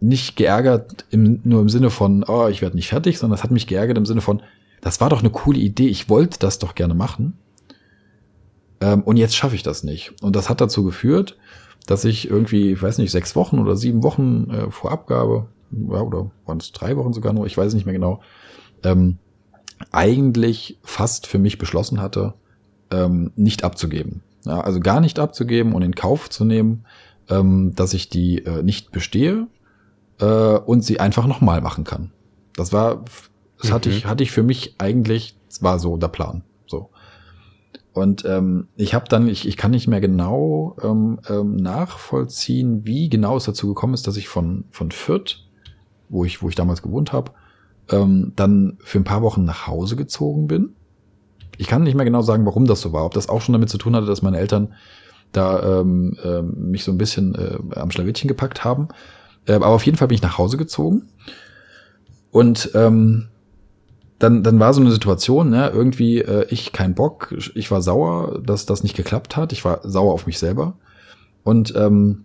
nicht 0.00 0.36
geärgert 0.36 1.06
im, 1.10 1.40
nur 1.44 1.62
im 1.62 1.68
Sinne 1.68 1.90
von, 1.90 2.24
oh, 2.24 2.48
ich 2.48 2.62
werde 2.62 2.76
nicht 2.76 2.88
fertig, 2.88 3.18
sondern 3.18 3.38
es 3.38 3.42
hat 3.42 3.50
mich 3.50 3.66
geärgert 3.66 3.96
im 3.96 4.06
Sinne 4.06 4.20
von, 4.20 4.42
das 4.86 5.00
war 5.00 5.10
doch 5.10 5.18
eine 5.18 5.30
coole 5.30 5.58
Idee, 5.58 5.88
ich 5.88 6.08
wollte 6.08 6.38
das 6.38 6.60
doch 6.60 6.76
gerne 6.76 6.94
machen. 6.94 7.36
Ähm, 8.80 9.02
und 9.02 9.16
jetzt 9.16 9.34
schaffe 9.34 9.56
ich 9.56 9.64
das 9.64 9.82
nicht. 9.82 10.14
Und 10.22 10.36
das 10.36 10.48
hat 10.48 10.60
dazu 10.60 10.84
geführt, 10.84 11.36
dass 11.88 12.04
ich 12.04 12.30
irgendwie, 12.30 12.70
ich 12.70 12.80
weiß 12.80 12.98
nicht, 12.98 13.10
sechs 13.10 13.34
Wochen 13.34 13.58
oder 13.58 13.74
sieben 13.74 14.04
Wochen 14.04 14.48
äh, 14.48 14.70
vor 14.70 14.92
Abgabe, 14.92 15.48
ja, 15.72 16.00
oder 16.00 16.30
waren 16.44 16.58
es 16.58 16.70
drei 16.70 16.96
Wochen 16.96 17.12
sogar 17.12 17.32
nur, 17.32 17.46
ich 17.46 17.58
weiß 17.58 17.74
nicht 17.74 17.84
mehr 17.84 17.94
genau, 17.94 18.20
ähm, 18.84 19.18
eigentlich 19.90 20.78
fast 20.84 21.26
für 21.26 21.40
mich 21.40 21.58
beschlossen 21.58 22.00
hatte, 22.00 22.34
ähm, 22.92 23.32
nicht 23.34 23.64
abzugeben. 23.64 24.22
Ja, 24.44 24.60
also 24.60 24.78
gar 24.78 25.00
nicht 25.00 25.18
abzugeben 25.18 25.72
und 25.72 25.82
in 25.82 25.96
Kauf 25.96 26.30
zu 26.30 26.44
nehmen, 26.44 26.86
ähm, 27.28 27.72
dass 27.74 27.92
ich 27.92 28.08
die 28.08 28.44
äh, 28.44 28.62
nicht 28.62 28.92
bestehe 28.92 29.48
äh, 30.20 30.26
und 30.58 30.84
sie 30.84 31.00
einfach 31.00 31.26
nochmal 31.26 31.60
machen 31.60 31.82
kann. 31.82 32.12
Das 32.54 32.72
war, 32.72 33.04
das 33.58 33.70
mhm. 33.70 33.74
hatte 33.74 33.90
ich, 33.90 34.06
hatte 34.06 34.22
ich 34.22 34.30
für 34.30 34.42
mich 34.42 34.74
eigentlich, 34.78 35.36
das 35.48 35.62
war 35.62 35.78
so 35.78 35.96
der 35.96 36.08
Plan. 36.08 36.42
So. 36.66 36.90
Und 37.92 38.24
ähm, 38.24 38.68
ich 38.76 38.94
habe 38.94 39.06
dann, 39.08 39.26
ich, 39.28 39.48
ich 39.48 39.56
kann 39.56 39.70
nicht 39.70 39.88
mehr 39.88 40.00
genau 40.00 40.76
ähm, 40.82 41.18
ähm, 41.28 41.56
nachvollziehen, 41.56 42.84
wie 42.84 43.08
genau 43.08 43.36
es 43.36 43.44
dazu 43.44 43.68
gekommen 43.68 43.94
ist, 43.94 44.06
dass 44.06 44.16
ich 44.16 44.28
von, 44.28 44.64
von 44.70 44.90
Fürth, 44.90 45.46
wo 46.08 46.24
ich, 46.24 46.42
wo 46.42 46.48
ich 46.48 46.54
damals 46.54 46.82
gewohnt 46.82 47.12
habe, 47.12 47.32
ähm, 47.90 48.32
dann 48.36 48.76
für 48.80 48.98
ein 48.98 49.04
paar 49.04 49.22
Wochen 49.22 49.44
nach 49.44 49.66
Hause 49.66 49.96
gezogen 49.96 50.46
bin. 50.46 50.74
Ich 51.56 51.68
kann 51.68 51.84
nicht 51.84 51.94
mehr 51.94 52.04
genau 52.04 52.20
sagen, 52.20 52.44
warum 52.44 52.66
das 52.66 52.82
so 52.82 52.92
war. 52.92 53.06
Ob 53.06 53.14
das 53.14 53.30
auch 53.30 53.40
schon 53.40 53.54
damit 53.54 53.70
zu 53.70 53.78
tun 53.78 53.96
hatte, 53.96 54.06
dass 54.06 54.20
meine 54.20 54.38
Eltern 54.38 54.74
da 55.32 55.80
ähm, 55.80 56.18
äh, 56.22 56.42
mich 56.42 56.84
so 56.84 56.92
ein 56.92 56.98
bisschen 56.98 57.34
äh, 57.34 57.58
am 57.78 57.90
Schlawittchen 57.90 58.28
gepackt 58.28 58.64
haben. 58.64 58.88
Äh, 59.46 59.54
aber 59.54 59.68
auf 59.68 59.86
jeden 59.86 59.96
Fall 59.96 60.08
bin 60.08 60.16
ich 60.16 60.22
nach 60.22 60.38
Hause 60.38 60.56
gezogen. 60.56 61.08
Und 62.30 62.70
ähm, 62.74 63.28
dann, 64.18 64.42
dann 64.42 64.58
war 64.58 64.72
so 64.72 64.80
eine 64.80 64.90
Situation, 64.90 65.50
ne, 65.50 65.70
irgendwie 65.72 66.20
äh, 66.20 66.46
ich 66.48 66.72
kein 66.72 66.94
Bock, 66.94 67.34
ich 67.54 67.70
war 67.70 67.82
sauer, 67.82 68.40
dass 68.42 68.66
das 68.66 68.82
nicht 68.82 68.96
geklappt 68.96 69.36
hat. 69.36 69.52
Ich 69.52 69.64
war 69.64 69.80
sauer 69.82 70.14
auf 70.14 70.26
mich 70.26 70.38
selber. 70.38 70.74
Und 71.42 71.74
ähm, 71.76 72.24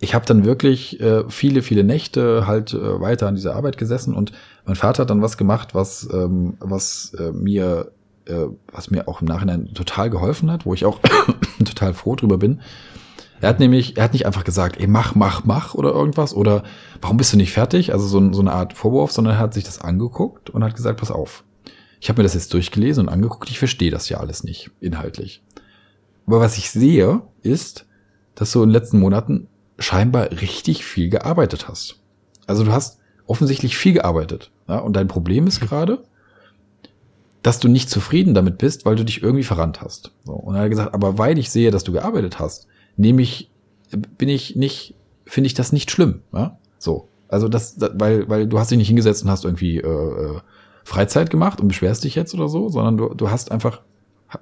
ich 0.00 0.14
habe 0.14 0.24
dann 0.24 0.44
wirklich 0.44 1.00
äh, 1.00 1.24
viele, 1.28 1.62
viele 1.62 1.84
Nächte 1.84 2.46
halt 2.46 2.72
äh, 2.72 3.00
weiter 3.00 3.26
an 3.26 3.34
dieser 3.34 3.54
Arbeit 3.54 3.78
gesessen 3.78 4.14
und 4.14 4.32
mein 4.64 4.76
Vater 4.76 5.02
hat 5.02 5.10
dann 5.10 5.22
was 5.22 5.36
gemacht, 5.36 5.74
was, 5.74 6.08
ähm, 6.12 6.56
was 6.60 7.12
äh, 7.18 7.32
mir, 7.32 7.90
äh, 8.26 8.46
was 8.72 8.90
mir 8.90 9.08
auch 9.08 9.20
im 9.20 9.28
Nachhinein 9.28 9.72
total 9.74 10.10
geholfen 10.10 10.50
hat, 10.50 10.66
wo 10.66 10.74
ich 10.74 10.84
auch 10.84 11.00
total 11.58 11.94
froh 11.94 12.16
drüber 12.16 12.38
bin. 12.38 12.60
Er 13.40 13.48
hat 13.48 13.60
nämlich, 13.60 13.96
er 13.96 14.04
hat 14.04 14.12
nicht 14.12 14.26
einfach 14.26 14.44
gesagt, 14.44 14.80
ey, 14.80 14.86
mach, 14.86 15.14
mach, 15.14 15.44
mach 15.44 15.74
oder 15.74 15.92
irgendwas 15.92 16.34
oder 16.34 16.64
warum 17.00 17.16
bist 17.16 17.32
du 17.32 17.36
nicht 17.36 17.52
fertig? 17.52 17.92
Also 17.92 18.06
so, 18.06 18.32
so 18.32 18.40
eine 18.40 18.52
Art 18.52 18.72
Vorwurf, 18.72 19.12
sondern 19.12 19.34
er 19.34 19.40
hat 19.40 19.54
sich 19.54 19.64
das 19.64 19.80
angeguckt 19.80 20.50
und 20.50 20.64
hat 20.64 20.74
gesagt, 20.74 20.98
pass 20.98 21.10
auf. 21.10 21.44
Ich 22.00 22.08
habe 22.08 22.20
mir 22.20 22.24
das 22.24 22.34
jetzt 22.34 22.52
durchgelesen 22.54 23.06
und 23.06 23.12
angeguckt, 23.12 23.50
ich 23.50 23.58
verstehe 23.58 23.90
das 23.90 24.08
ja 24.08 24.18
alles 24.18 24.44
nicht, 24.44 24.70
inhaltlich. 24.80 25.42
Aber 26.26 26.40
was 26.40 26.58
ich 26.58 26.70
sehe, 26.70 27.22
ist, 27.42 27.86
dass 28.34 28.52
du 28.52 28.62
in 28.62 28.68
den 28.68 28.74
letzten 28.74 29.00
Monaten 29.00 29.48
scheinbar 29.78 30.30
richtig 30.30 30.84
viel 30.84 31.08
gearbeitet 31.08 31.68
hast. 31.68 32.00
Also 32.46 32.64
du 32.64 32.72
hast 32.72 32.98
offensichtlich 33.26 33.76
viel 33.76 33.92
gearbeitet. 33.92 34.50
Ja? 34.68 34.78
Und 34.78 34.94
dein 34.94 35.08
Problem 35.08 35.46
ist 35.46 35.60
gerade, 35.60 36.04
dass 37.42 37.60
du 37.60 37.68
nicht 37.68 37.88
zufrieden 37.88 38.34
damit 38.34 38.58
bist, 38.58 38.84
weil 38.84 38.96
du 38.96 39.04
dich 39.04 39.22
irgendwie 39.22 39.44
verrannt 39.44 39.80
hast. 39.80 40.12
So, 40.24 40.32
und 40.32 40.56
er 40.56 40.62
hat 40.62 40.70
gesagt, 40.70 40.94
aber 40.94 41.18
weil 41.18 41.38
ich 41.38 41.50
sehe, 41.50 41.70
dass 41.70 41.84
du 41.84 41.92
gearbeitet 41.92 42.38
hast, 42.38 42.66
nehme 42.98 43.22
ich, 43.22 43.50
bin 44.18 44.28
ich 44.28 44.56
nicht, 44.56 44.94
finde 45.24 45.46
ich 45.46 45.54
das 45.54 45.72
nicht 45.72 45.90
schlimm. 45.90 46.20
Ja? 46.34 46.58
So. 46.78 47.08
Also 47.28 47.48
das, 47.48 47.76
das, 47.76 47.92
weil, 47.94 48.28
weil 48.28 48.46
du 48.46 48.58
hast 48.58 48.70
dich 48.70 48.78
nicht 48.78 48.88
hingesetzt 48.88 49.22
und 49.22 49.30
hast 49.30 49.44
irgendwie 49.44 49.78
äh, 49.78 49.86
äh, 49.86 50.40
Freizeit 50.84 51.30
gemacht 51.30 51.60
und 51.60 51.68
beschwerst 51.68 52.04
dich 52.04 52.14
jetzt 52.14 52.34
oder 52.34 52.48
so, 52.48 52.68
sondern 52.68 52.96
du, 52.96 53.14
du 53.14 53.30
hast 53.30 53.50
einfach, 53.50 53.82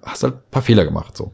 hast 0.03 0.23
halt 0.23 0.35
ein 0.35 0.51
paar 0.51 0.63
Fehler 0.63 0.85
gemacht. 0.85 1.17
So. 1.17 1.25
Und 1.25 1.33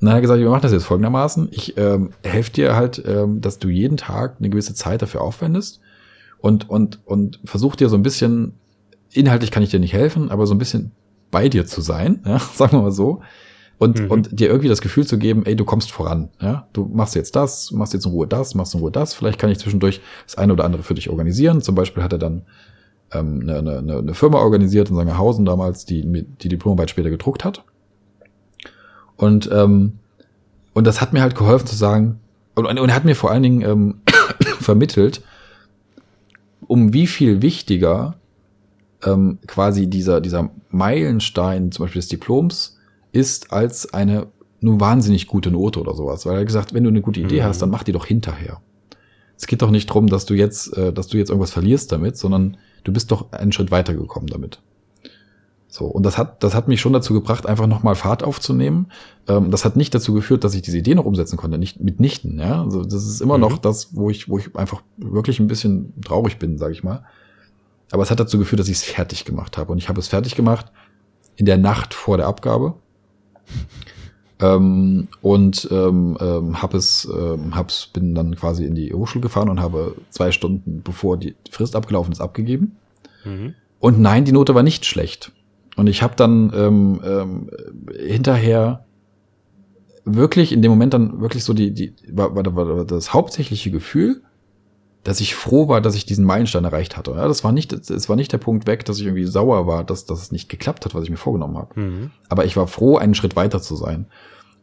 dann 0.00 0.10
hat 0.10 0.18
er 0.18 0.22
gesagt, 0.22 0.40
wir 0.40 0.50
machen 0.50 0.62
das 0.62 0.72
jetzt 0.72 0.84
folgendermaßen. 0.84 1.48
Ich 1.50 1.76
ähm, 1.76 2.10
helfe 2.22 2.52
dir 2.52 2.76
halt, 2.76 3.02
ähm, 3.06 3.40
dass 3.40 3.58
du 3.58 3.68
jeden 3.68 3.96
Tag 3.96 4.36
eine 4.38 4.50
gewisse 4.50 4.74
Zeit 4.74 5.02
dafür 5.02 5.22
aufwendest 5.22 5.80
und, 6.38 6.68
und, 6.68 7.00
und 7.06 7.40
versuch 7.44 7.74
dir 7.74 7.88
so 7.88 7.96
ein 7.96 8.02
bisschen, 8.02 8.54
inhaltlich 9.12 9.50
kann 9.50 9.62
ich 9.62 9.70
dir 9.70 9.80
nicht 9.80 9.94
helfen, 9.94 10.30
aber 10.30 10.46
so 10.46 10.54
ein 10.54 10.58
bisschen 10.58 10.92
bei 11.30 11.48
dir 11.48 11.64
zu 11.64 11.80
sein, 11.80 12.22
ja, 12.26 12.38
sagen 12.54 12.72
wir 12.72 12.82
mal 12.82 12.92
so, 12.92 13.22
und, 13.84 14.00
mhm. 14.00 14.10
und 14.10 14.40
dir 14.40 14.48
irgendwie 14.48 14.68
das 14.68 14.80
Gefühl 14.80 15.06
zu 15.06 15.18
geben, 15.18 15.44
ey, 15.44 15.54
du 15.54 15.66
kommst 15.66 15.92
voran. 15.92 16.30
Ja? 16.40 16.66
Du 16.72 16.90
machst 16.92 17.14
jetzt 17.14 17.36
das, 17.36 17.70
machst 17.70 17.92
jetzt 17.92 18.06
in 18.06 18.12
Ruhe 18.12 18.26
das, 18.26 18.54
machst 18.54 18.72
in 18.72 18.80
Ruhe 18.80 18.90
das. 18.90 19.12
Vielleicht 19.12 19.38
kann 19.38 19.50
ich 19.50 19.58
zwischendurch 19.58 20.00
das 20.24 20.38
eine 20.38 20.54
oder 20.54 20.64
andere 20.64 20.82
für 20.82 20.94
dich 20.94 21.10
organisieren. 21.10 21.60
Zum 21.60 21.74
Beispiel 21.74 22.02
hat 22.02 22.12
er 22.12 22.18
dann 22.18 22.42
ähm, 23.12 23.40
eine, 23.42 23.58
eine, 23.58 23.98
eine 23.98 24.14
Firma 24.14 24.38
organisiert 24.38 24.88
in 24.88 24.96
Sangerhausen 24.96 25.44
damals, 25.44 25.84
die 25.84 26.24
die 26.40 26.48
Diplomarbeit 26.48 26.88
später 26.88 27.10
gedruckt 27.10 27.44
hat. 27.44 27.62
Und, 29.16 29.50
ähm, 29.52 29.98
und 30.72 30.86
das 30.86 31.02
hat 31.02 31.12
mir 31.12 31.20
halt 31.20 31.34
geholfen 31.34 31.66
zu 31.66 31.76
sagen, 31.76 32.20
und, 32.54 32.66
und 32.66 32.94
hat 32.94 33.04
mir 33.04 33.16
vor 33.16 33.30
allen 33.30 33.42
Dingen 33.42 33.60
ähm, 33.62 34.00
vermittelt, 34.60 35.20
um 36.66 36.94
wie 36.94 37.06
viel 37.06 37.42
wichtiger 37.42 38.14
ähm, 39.04 39.38
quasi 39.46 39.88
dieser, 39.88 40.22
dieser 40.22 40.50
Meilenstein, 40.70 41.70
zum 41.70 41.84
Beispiel 41.84 42.00
des 42.00 42.08
Diploms, 42.08 42.73
ist 43.14 43.52
als 43.52 43.94
eine 43.94 44.26
nur 44.60 44.80
wahnsinnig 44.80 45.26
gute 45.26 45.50
Note 45.50 45.80
oder 45.80 45.94
sowas. 45.94 46.26
Weil 46.26 46.36
er 46.36 46.44
gesagt, 46.44 46.74
wenn 46.74 46.84
du 46.84 46.90
eine 46.90 47.00
gute 47.00 47.20
Idee 47.20 47.40
mhm. 47.40 47.44
hast, 47.44 47.62
dann 47.62 47.70
mach 47.70 47.84
die 47.84 47.92
doch 47.92 48.06
hinterher. 48.06 48.60
Es 49.36 49.46
geht 49.46 49.62
doch 49.62 49.70
nicht 49.70 49.86
drum, 49.86 50.06
dass 50.06 50.26
du 50.26 50.34
jetzt, 50.34 50.76
äh, 50.76 50.92
dass 50.92 51.08
du 51.08 51.18
jetzt 51.18 51.28
irgendwas 51.28 51.50
verlierst 51.50 51.92
damit, 51.92 52.16
sondern 52.16 52.56
du 52.82 52.92
bist 52.92 53.10
doch 53.10 53.32
einen 53.32 53.52
Schritt 53.52 53.70
weitergekommen 53.70 54.26
damit. 54.26 54.60
So, 55.68 55.86
und 55.86 56.04
das 56.04 56.18
hat, 56.18 56.42
das 56.44 56.54
hat 56.54 56.68
mich 56.68 56.80
schon 56.80 56.92
dazu 56.92 57.14
gebracht, 57.14 57.46
einfach 57.46 57.66
nochmal 57.66 57.96
Fahrt 57.96 58.22
aufzunehmen. 58.22 58.88
Ähm, 59.28 59.50
das 59.50 59.64
hat 59.64 59.76
nicht 59.76 59.94
dazu 59.94 60.14
geführt, 60.14 60.44
dass 60.44 60.54
ich 60.54 60.62
diese 60.62 60.78
Idee 60.78 60.94
noch 60.94 61.04
umsetzen 61.04 61.36
konnte, 61.36 61.58
nicht 61.58 61.80
mitnichten, 61.80 62.38
ja. 62.38 62.62
Also 62.62 62.84
das 62.84 63.06
ist 63.06 63.20
immer 63.20 63.36
mhm. 63.36 63.42
noch 63.42 63.58
das, 63.58 63.94
wo 63.94 64.08
ich, 64.08 64.28
wo 64.28 64.38
ich 64.38 64.56
einfach 64.56 64.82
wirklich 64.96 65.40
ein 65.40 65.48
bisschen 65.48 65.92
traurig 66.00 66.38
bin, 66.38 66.58
sage 66.58 66.72
ich 66.72 66.84
mal. 66.84 67.04
Aber 67.90 68.02
es 68.02 68.10
hat 68.10 68.20
dazu 68.20 68.38
geführt, 68.38 68.60
dass 68.60 68.68
ich 68.68 68.76
es 68.76 68.84
fertig 68.84 69.24
gemacht 69.24 69.58
habe. 69.58 69.72
Und 69.72 69.78
ich 69.78 69.88
habe 69.88 70.00
es 70.00 70.08
fertig 70.08 70.36
gemacht 70.36 70.72
in 71.36 71.46
der 71.46 71.58
Nacht 71.58 71.92
vor 71.92 72.16
der 72.16 72.26
Abgabe 72.26 72.74
ähm, 74.40 75.08
und 75.22 75.68
ähm, 75.70 76.18
ähm, 76.20 76.62
hab 76.62 76.74
es, 76.74 77.08
ähm, 77.12 77.54
hab's, 77.54 77.86
bin 77.92 78.14
dann 78.14 78.34
quasi 78.34 78.64
in 78.64 78.74
die 78.74 78.92
Hochschule 78.92 79.22
gefahren 79.22 79.48
und 79.48 79.60
habe 79.60 79.96
zwei 80.10 80.32
Stunden 80.32 80.82
bevor 80.82 81.16
die 81.16 81.34
Frist 81.50 81.76
abgelaufen 81.76 82.12
ist 82.12 82.20
abgegeben. 82.20 82.76
Mhm. 83.24 83.54
Und 83.78 84.00
nein, 84.00 84.24
die 84.24 84.32
Note 84.32 84.54
war 84.54 84.62
nicht 84.62 84.86
schlecht. 84.86 85.32
Und 85.76 85.88
ich 85.88 86.02
habe 86.02 86.14
dann 86.16 86.52
ähm, 86.54 87.00
ähm, 87.04 87.50
hinterher 87.96 88.84
wirklich 90.04 90.52
in 90.52 90.62
dem 90.62 90.70
Moment 90.70 90.94
dann 90.94 91.20
wirklich 91.20 91.44
so 91.44 91.54
die, 91.54 91.72
die 91.72 91.94
war, 92.10 92.34
war, 92.34 92.44
war 92.54 92.84
das 92.84 93.14
hauptsächliche 93.14 93.70
Gefühl, 93.70 94.22
dass 95.04 95.20
ich 95.20 95.34
froh 95.34 95.68
war, 95.68 95.80
dass 95.82 95.94
ich 95.94 96.06
diesen 96.06 96.24
Meilenstein 96.24 96.64
erreicht 96.64 96.96
hatte. 96.96 97.12
Ja, 97.12 97.28
das 97.28 97.44
war 97.44 97.52
nicht, 97.52 97.72
es 97.72 98.08
war 98.08 98.16
nicht 98.16 98.32
der 98.32 98.38
Punkt 98.38 98.66
weg, 98.66 98.86
dass 98.86 98.98
ich 98.98 99.04
irgendwie 99.04 99.26
sauer 99.26 99.66
war, 99.66 99.84
dass, 99.84 100.06
dass 100.06 100.20
es 100.20 100.32
nicht 100.32 100.48
geklappt 100.48 100.84
hat, 100.86 100.94
was 100.94 101.04
ich 101.04 101.10
mir 101.10 101.18
vorgenommen 101.18 101.58
habe. 101.58 101.78
Mhm. 101.78 102.10
Aber 102.30 102.46
ich 102.46 102.56
war 102.56 102.66
froh, 102.66 102.96
einen 102.96 103.14
Schritt 103.14 103.36
weiter 103.36 103.60
zu 103.60 103.76
sein. 103.76 104.06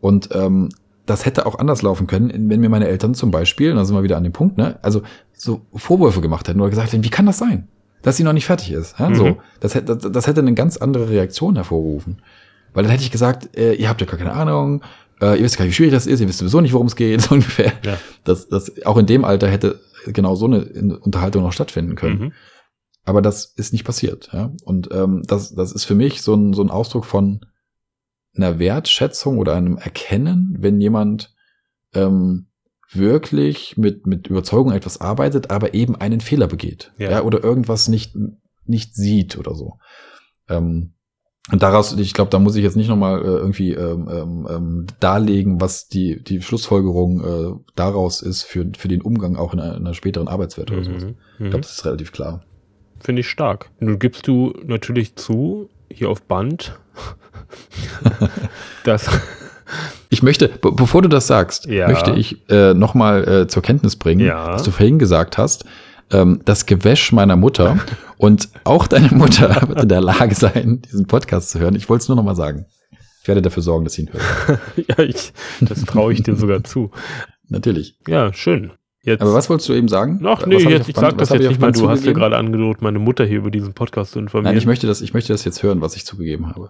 Und 0.02 0.30
ähm, 0.34 0.70
das 1.06 1.26
hätte 1.26 1.46
auch 1.46 1.60
anders 1.60 1.84
laufen 1.84 2.08
können, 2.08 2.50
wenn 2.50 2.60
mir 2.60 2.70
meine 2.70 2.88
Eltern 2.88 3.14
zum 3.14 3.30
Beispiel, 3.30 3.74
da 3.76 3.86
sind 3.86 3.96
wir 3.96 4.04
wieder 4.04 4.18
an 4.18 4.24
dem 4.24 4.34
Punkt, 4.34 4.58
ne, 4.58 4.80
also 4.82 5.04
so 5.34 5.62
Vorwürfe 5.76 6.22
gemacht 6.22 6.48
hätten 6.48 6.60
oder 6.60 6.70
gesagt 6.72 6.92
hätten, 6.92 7.04
wie 7.04 7.10
kann 7.10 7.28
das 7.28 7.38
sein, 7.38 7.68
dass 8.02 8.18
sie 8.18 8.24
noch 8.24 8.34
nicht 8.34 8.46
fertig 8.46 8.72
ist? 8.72 8.98
Ja, 8.98 9.10
mhm. 9.10 9.16
So, 9.16 9.38
das 9.60 9.76
hätte, 9.76 9.96
das, 9.96 10.12
das 10.12 10.28
hätte 10.28 10.42
eine 10.42 10.56
ganz 10.56 10.78
andere 10.78 11.10
Reaktion 11.10 11.56
hervorgerufen. 11.56 12.22
Weil 12.74 12.84
dann 12.84 12.92
hätte 12.92 13.04
ich 13.04 13.12
gesagt, 13.12 13.56
äh, 13.56 13.74
ihr 13.74 13.90
habt 13.90 14.02
ja 14.02 14.08
gar 14.08 14.18
keine 14.18 14.34
Ahnung, 14.34 14.82
äh, 15.22 15.38
ihr 15.38 15.44
wisst 15.44 15.58
gar 15.58 15.66
nicht, 15.66 15.74
wie 15.74 15.76
schwierig 15.76 15.94
das 15.94 16.08
ist, 16.08 16.20
ihr 16.20 16.28
wisst 16.28 16.40
sowieso 16.40 16.62
nicht, 16.62 16.74
worum 16.74 16.88
es 16.88 16.96
geht, 16.96 17.22
so 17.24 17.36
ungefähr. 17.36 17.74
Ja. 17.84 17.98
Das, 18.24 18.50
das, 18.50 18.72
auch 18.86 18.98
in 18.98 19.06
dem 19.06 19.24
Alter 19.24 19.50
hätte 19.50 19.80
genau 20.08 20.36
so 20.36 20.46
eine 20.46 21.00
Unterhaltung 21.00 21.44
noch 21.44 21.54
stattfinden 21.54 21.96
können. 21.96 22.20
Mhm. 22.20 22.34
Aber 23.04 23.22
das 23.22 23.46
ist 23.46 23.74
nicht 23.74 23.84
passiert. 23.84 24.30
Ja? 24.32 24.54
Und 24.64 24.90
ähm, 24.92 25.24
das, 25.26 25.54
das 25.56 25.72
ist 25.72 25.86
für 25.86 25.96
mich 25.96 26.22
so 26.22 26.36
ein, 26.36 26.54
so 26.54 26.62
ein 26.62 26.70
Ausdruck 26.70 27.06
von 27.06 27.46
einer 28.36 28.60
Wertschätzung 28.60 29.38
oder 29.38 29.56
einem 29.56 29.78
Erkennen, 29.78 30.56
wenn 30.60 30.80
jemand 30.80 31.34
ähm, 31.94 32.48
wirklich 32.92 33.78
mit, 33.78 34.06
mit 34.06 34.28
Überzeugung 34.28 34.72
etwas 34.72 35.02
arbeitet, 35.02 35.50
aber 35.50 35.74
eben 35.74 35.96
einen 35.96 36.22
Fehler 36.22 36.48
begeht. 36.48 36.94
Ja. 36.98 37.12
ja 37.12 37.22
oder 37.24 37.44
irgendwas 37.44 37.88
nicht, 37.88 38.16
nicht 38.66 38.96
sieht 38.96 39.38
oder 39.38 39.56
so. 39.56 39.80
Ähm, 40.48 40.94
und 41.50 41.64
daraus, 41.64 41.94
ich 41.98 42.14
glaube, 42.14 42.30
da 42.30 42.38
muss 42.38 42.56
ich 42.56 42.64
jetzt 42.64 42.78
nicht 42.78 42.88
nochmal 42.88 43.20
äh, 43.20 43.26
irgendwie 43.26 43.72
ähm, 43.72 44.08
ähm, 44.12 44.48
ähm, 44.50 44.88
darlegen, 45.00 45.60
was 45.60 45.88
die, 45.88 46.24
die 46.24 46.42
Schlussfolgerung 46.42 47.22
äh, 47.22 47.60
daraus 47.76 48.22
ist 48.22 48.44
für, 48.44 48.70
für 48.78 48.88
den 48.88 49.02
Umgang 49.02 49.36
auch 49.38 49.54
in 49.54 49.60
einer, 49.60 49.76
in 49.76 49.82
einer 49.82 49.96
späteren 49.96 50.28
Arbeitswelt 50.28 50.70
oder 50.70 50.82
mhm. 50.82 50.86
sowas. 50.86 51.04
Ich 51.04 51.38
glaube, 51.38 51.58
mhm. 51.58 51.62
das 51.62 51.72
ist 51.72 51.86
relativ 51.86 52.12
klar. 52.12 52.44
Finde 53.00 53.22
ich 53.22 53.30
stark. 53.30 53.72
Nun 53.80 53.98
gibst 53.98 54.28
du 54.28 54.54
natürlich 54.64 55.16
zu, 55.16 55.70
hier 55.90 56.10
auf 56.10 56.22
Band, 56.22 56.80
dass. 58.84 59.10
Ich 60.10 60.22
möchte, 60.22 60.50
bevor 60.50 61.02
du 61.02 61.08
das 61.08 61.26
sagst, 61.26 61.66
ja. 61.66 61.88
möchte 61.88 62.12
ich 62.12 62.48
äh, 62.50 62.74
nochmal 62.74 63.28
äh, 63.28 63.48
zur 63.48 63.64
Kenntnis 63.64 63.96
bringen, 63.96 64.28
ja. 64.28 64.54
was 64.54 64.64
du 64.64 64.72
vorhin 64.72 65.00
gesagt 65.00 65.38
hast, 65.38 65.66
ähm, 66.12 66.42
das 66.46 66.66
Gewäsch 66.66 67.12
meiner 67.12 67.36
Mutter 67.36 67.80
und 68.18 68.50
auch 68.64 68.88
deine 68.88 69.10
Mutter 69.10 69.50
wird 69.68 69.84
in 69.84 69.90
der 69.90 70.02
Lage 70.02 70.36
sein, 70.36 70.82
diesen 70.82 71.08
Podcast 71.08 71.50
zu 71.50 71.60
hören. 71.60 71.76
Ich 71.76 71.90
wollte 71.90 72.04
es 72.04 72.08
nur 72.08 72.16
noch 72.16 72.24
mal 72.24 72.36
sagen. 72.36 72.66
Ich 73.22 73.28
werde 73.28 73.42
dafür 73.42 73.62
sorgen, 73.62 73.84
dass 73.84 73.94
sie 73.94 74.04
ihn 74.04 74.10
hört. 74.12 74.60
ja, 74.88 75.00
ich, 75.00 75.32
das 75.62 75.84
traue 75.86 76.14
ich 76.14 76.24
dir 76.24 76.36
sogar 76.36 76.64
zu. 76.64 76.92
Natürlich. 77.50 77.98
Ja, 78.08 78.34
schön. 78.34 78.72
Jetzt. 79.04 79.22
Aber 79.22 79.34
was 79.34 79.50
wolltest 79.50 79.68
du 79.70 79.74
eben 79.74 79.88
sagen? 79.88 80.22
Ach 80.26 80.46
nee, 80.46 80.58
ich, 80.58 80.64
jetzt, 80.66 80.88
ich 80.88 80.96
sag 80.96 81.18
das 81.18 81.30
jetzt 81.30 81.48
nicht 81.48 81.60
mal. 81.60 81.72
Du 81.72 81.90
hast 81.90 82.06
dir 82.06 82.14
gerade 82.14 82.38
angedroht, 82.38 82.82
meine 82.82 83.00
Mutter 83.00 83.26
hier 83.26 83.40
über 83.40 83.50
diesen 83.50 83.74
Podcast 83.74 84.12
zu 84.12 84.20
informieren. 84.20 84.54
Nein, 84.54 84.60
ich 84.60 84.68
möchte 84.68 84.86
das, 84.86 85.02
ich 85.02 85.14
möchte 85.14 85.34
das 85.34 85.44
jetzt 85.44 85.64
hören, 85.64 85.82
was 85.82 85.96
ich 85.96 86.06
zugegeben 86.06 86.50
habe. 86.50 86.70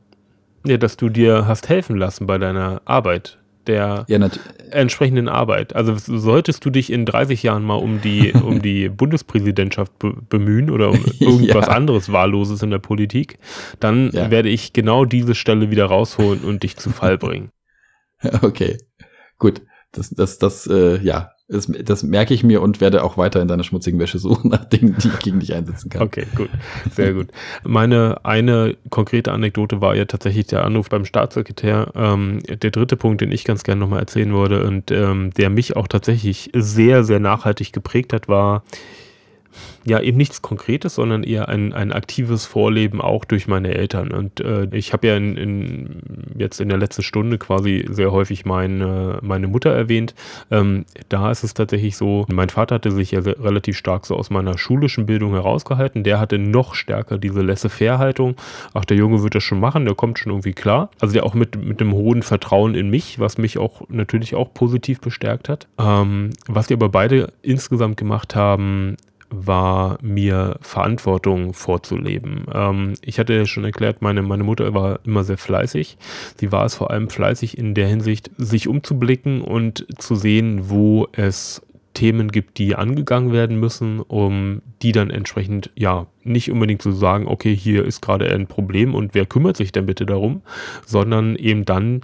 Ja, 0.66 0.78
dass 0.78 0.96
du 0.96 1.10
dir 1.10 1.48
hast 1.48 1.68
helfen 1.68 1.98
lassen 1.98 2.28
bei 2.28 2.38
deiner 2.38 2.82
Arbeit 2.86 3.41
der 3.68 4.06
ja, 4.08 4.30
entsprechenden 4.72 5.28
Arbeit. 5.28 5.76
Also 5.76 5.96
solltest 5.98 6.66
du 6.66 6.70
dich 6.70 6.92
in 6.92 7.06
30 7.06 7.44
Jahren 7.44 7.64
mal 7.64 7.76
um 7.76 8.02
die, 8.02 8.34
um 8.44 8.62
die 8.62 8.90
Bundespräsidentschaft 8.90 9.98
be 10.00 10.14
bemühen 10.30 10.70
oder 10.70 10.90
um 10.90 11.04
irgendwas 11.20 11.68
ja. 11.68 11.74
anderes 11.74 12.12
Wahlloses 12.12 12.62
in 12.64 12.72
der 12.72 12.80
Politik, 12.80 13.38
dann 13.80 14.12
ja. 14.12 14.32
werde 14.32 14.50
ich 14.50 14.74
genau 14.74 15.06
diese 15.06 15.36
Stelle 15.36 15.72
wieder 15.72 15.86
rausholen 15.86 16.44
und 16.44 16.64
dich 16.64 16.78
zu 16.78 16.90
Fall 16.90 17.18
bringen. 17.18 17.52
Okay, 18.44 18.78
gut. 19.40 19.64
Das, 19.94 20.12
das, 20.12 20.38
das, 20.38 20.68
äh, 20.68 21.00
ja, 21.02 21.32
das, 21.52 21.70
das 21.84 22.04
merke 22.04 22.34
ich 22.34 22.44
mir 22.44 22.62
und 22.62 22.80
werde 22.80 23.04
auch 23.04 23.18
weiter 23.18 23.42
in 23.42 23.48
deiner 23.48 23.64
schmutzigen 23.64 24.00
Wäsche 24.00 24.20
suchen 24.20 24.50
nach 24.52 24.66
Dingen, 24.66 24.96
die 25.02 25.10
ich 25.10 25.20
gegen 25.20 25.40
dich 25.40 25.54
einsetzen 25.54 25.90
kann. 25.90 26.04
Okay, 26.04 26.26
gut. 26.36 26.50
Sehr 26.96 27.14
gut. 27.14 27.28
Meine 27.64 28.24
eine 28.24 28.78
konkrete 28.90 29.32
Anekdote 29.32 29.82
war 29.82 29.96
ja 29.96 30.06
tatsächlich 30.06 30.48
der 30.48 30.66
Anruf 30.66 30.90
beim 30.90 31.06
Staatssekretär. 31.06 31.92
Ähm, 31.96 32.40
der 32.48 32.72
dritte 32.72 32.96
Punkt, 32.96 33.22
den 33.22 33.32
ich 33.32 33.44
ganz 33.44 33.64
gerne 33.64 33.82
nochmal 33.82 34.00
erzählen 34.00 34.34
würde 34.34 34.66
und 34.66 34.92
ähm, 34.92 35.32
der 35.32 35.50
mich 35.50 35.76
auch 35.76 35.88
tatsächlich 35.88 36.50
sehr, 36.54 37.04
sehr 37.04 37.20
nachhaltig 37.20 37.74
geprägt 37.74 38.14
hat, 38.14 38.28
war, 38.28 38.64
ja 39.86 40.00
eben 40.00 40.18
nichts 40.18 40.42
Konkretes, 40.42 40.96
sondern 40.96 41.24
eher 41.24 41.50
ein, 41.50 41.74
ein 41.74 41.92
aktives 41.92 42.46
Vorleben 42.46 43.02
auch 43.02 43.26
durch 43.26 43.48
meine 43.48 43.74
Eltern. 43.74 44.12
Und 44.12 44.40
äh, 44.40 44.68
ich 44.72 44.94
habe 44.94 45.08
ja 45.08 45.18
in, 45.18 45.38
in, 45.38 46.02
jetzt 46.38 46.62
in 46.62 46.70
der 46.70 46.78
letzten 46.78 47.04
Stunde 47.04 47.38
quasi 47.38 47.86
sehr 47.90 48.12
häufig 48.12 48.46
meine, 48.46 49.20
meine 49.22 49.48
Mutter 49.48 49.72
erwähnt. 49.72 50.14
Ähm, 50.50 50.86
da 51.10 51.32
ist 51.32 51.44
es 51.44 51.54
tatsächlich 51.54 51.98
so, 51.98 52.26
mein 52.32 52.50
Vater 52.50 52.76
hatte 52.76 52.92
sich 52.92 53.12
ja 53.12 53.20
relativ 53.22 53.78
stark 53.78 54.06
so 54.06 54.16
aus 54.16 54.30
meiner 54.30 54.58
schulischen 54.58 55.06
Bildung 55.06 55.32
herausgehalten. 55.34 56.04
Der 56.04 56.20
hatte 56.20 56.38
noch 56.38 56.76
stärker 56.76 57.18
diese 57.18 57.42
Laissez-faire-Haltung. 57.42 58.36
Ach, 58.74 58.86
der 58.86 58.98
Junge 58.98 59.24
wird 59.24 59.36
das 59.36 59.44
schon 59.44 59.60
machen, 59.60 59.86
der 59.86 59.96
kommt 59.96 60.20
schon 60.20 60.32
irgendwie 60.32 60.54
klar. 60.54 60.90
Also 61.00 61.14
der 61.14 61.26
auch 61.26 61.34
mit, 61.34 61.56
mit 61.56 61.82
einem 61.82 61.94
hohen 61.94 62.24
Vertrauen 62.24 62.76
in 62.76 62.90
mich, 62.90 63.20
was 63.20 63.38
mich 63.38 63.58
auch 63.58 63.82
natürlich 63.90 64.36
auch 64.36 64.54
positiv 64.54 65.02
bestärkt 65.02 65.50
hat. 65.50 65.68
Ähm, 65.78 66.32
was 66.48 66.70
wir 66.70 66.78
aber 66.78 66.90
beide 66.90 67.34
insgesamt 67.42 67.98
gemacht 67.98 68.36
haben, 68.36 68.98
war 69.32 69.98
mir 70.02 70.58
Verantwortung 70.62 71.54
vorzuleben. 71.54 72.46
Ähm, 72.54 72.94
ich 73.02 73.20
hatte 73.20 73.34
ja 73.34 73.46
schon 73.46 73.64
erklärt, 73.64 74.02
meine, 74.02 74.22
meine 74.22 74.44
Mutter 74.44 74.74
war 74.74 75.00
immer 75.06 75.24
sehr 75.24 75.38
fleißig. 75.38 75.98
Sie 76.38 76.52
war 76.52 76.66
es 76.66 76.76
vor 76.76 76.92
allem 76.92 77.10
fleißig 77.10 77.58
in 77.58 77.74
der 77.74 77.88
Hinsicht, 77.88 78.30
sich 78.38 78.68
umzublicken 78.68 79.42
und 79.42 79.86
zu 79.98 80.16
sehen, 80.16 80.70
wo 80.70 81.08
es 81.14 81.62
Themen 81.94 82.32
gibt, 82.32 82.58
die 82.58 82.76
angegangen 82.76 83.34
werden 83.34 83.60
müssen, 83.60 84.00
um 84.00 84.62
die 84.82 84.92
dann 84.92 85.10
entsprechend, 85.10 85.72
ja, 85.76 86.08
nicht 86.24 86.52
unbedingt 86.52 86.82
zu 86.82 86.92
sagen, 86.92 87.28
okay, 87.28 87.56
hier 87.56 87.86
ist 87.86 88.02
gerade 88.02 88.34
ein 88.34 88.48
Problem 88.48 88.96
und 88.96 89.14
wer 89.14 89.26
kümmert 89.26 89.58
sich 89.58 89.72
denn 89.72 89.86
bitte 89.86 90.06
darum, 90.06 90.42
sondern 90.86 91.36
eben 91.36 91.66
dann 91.66 92.02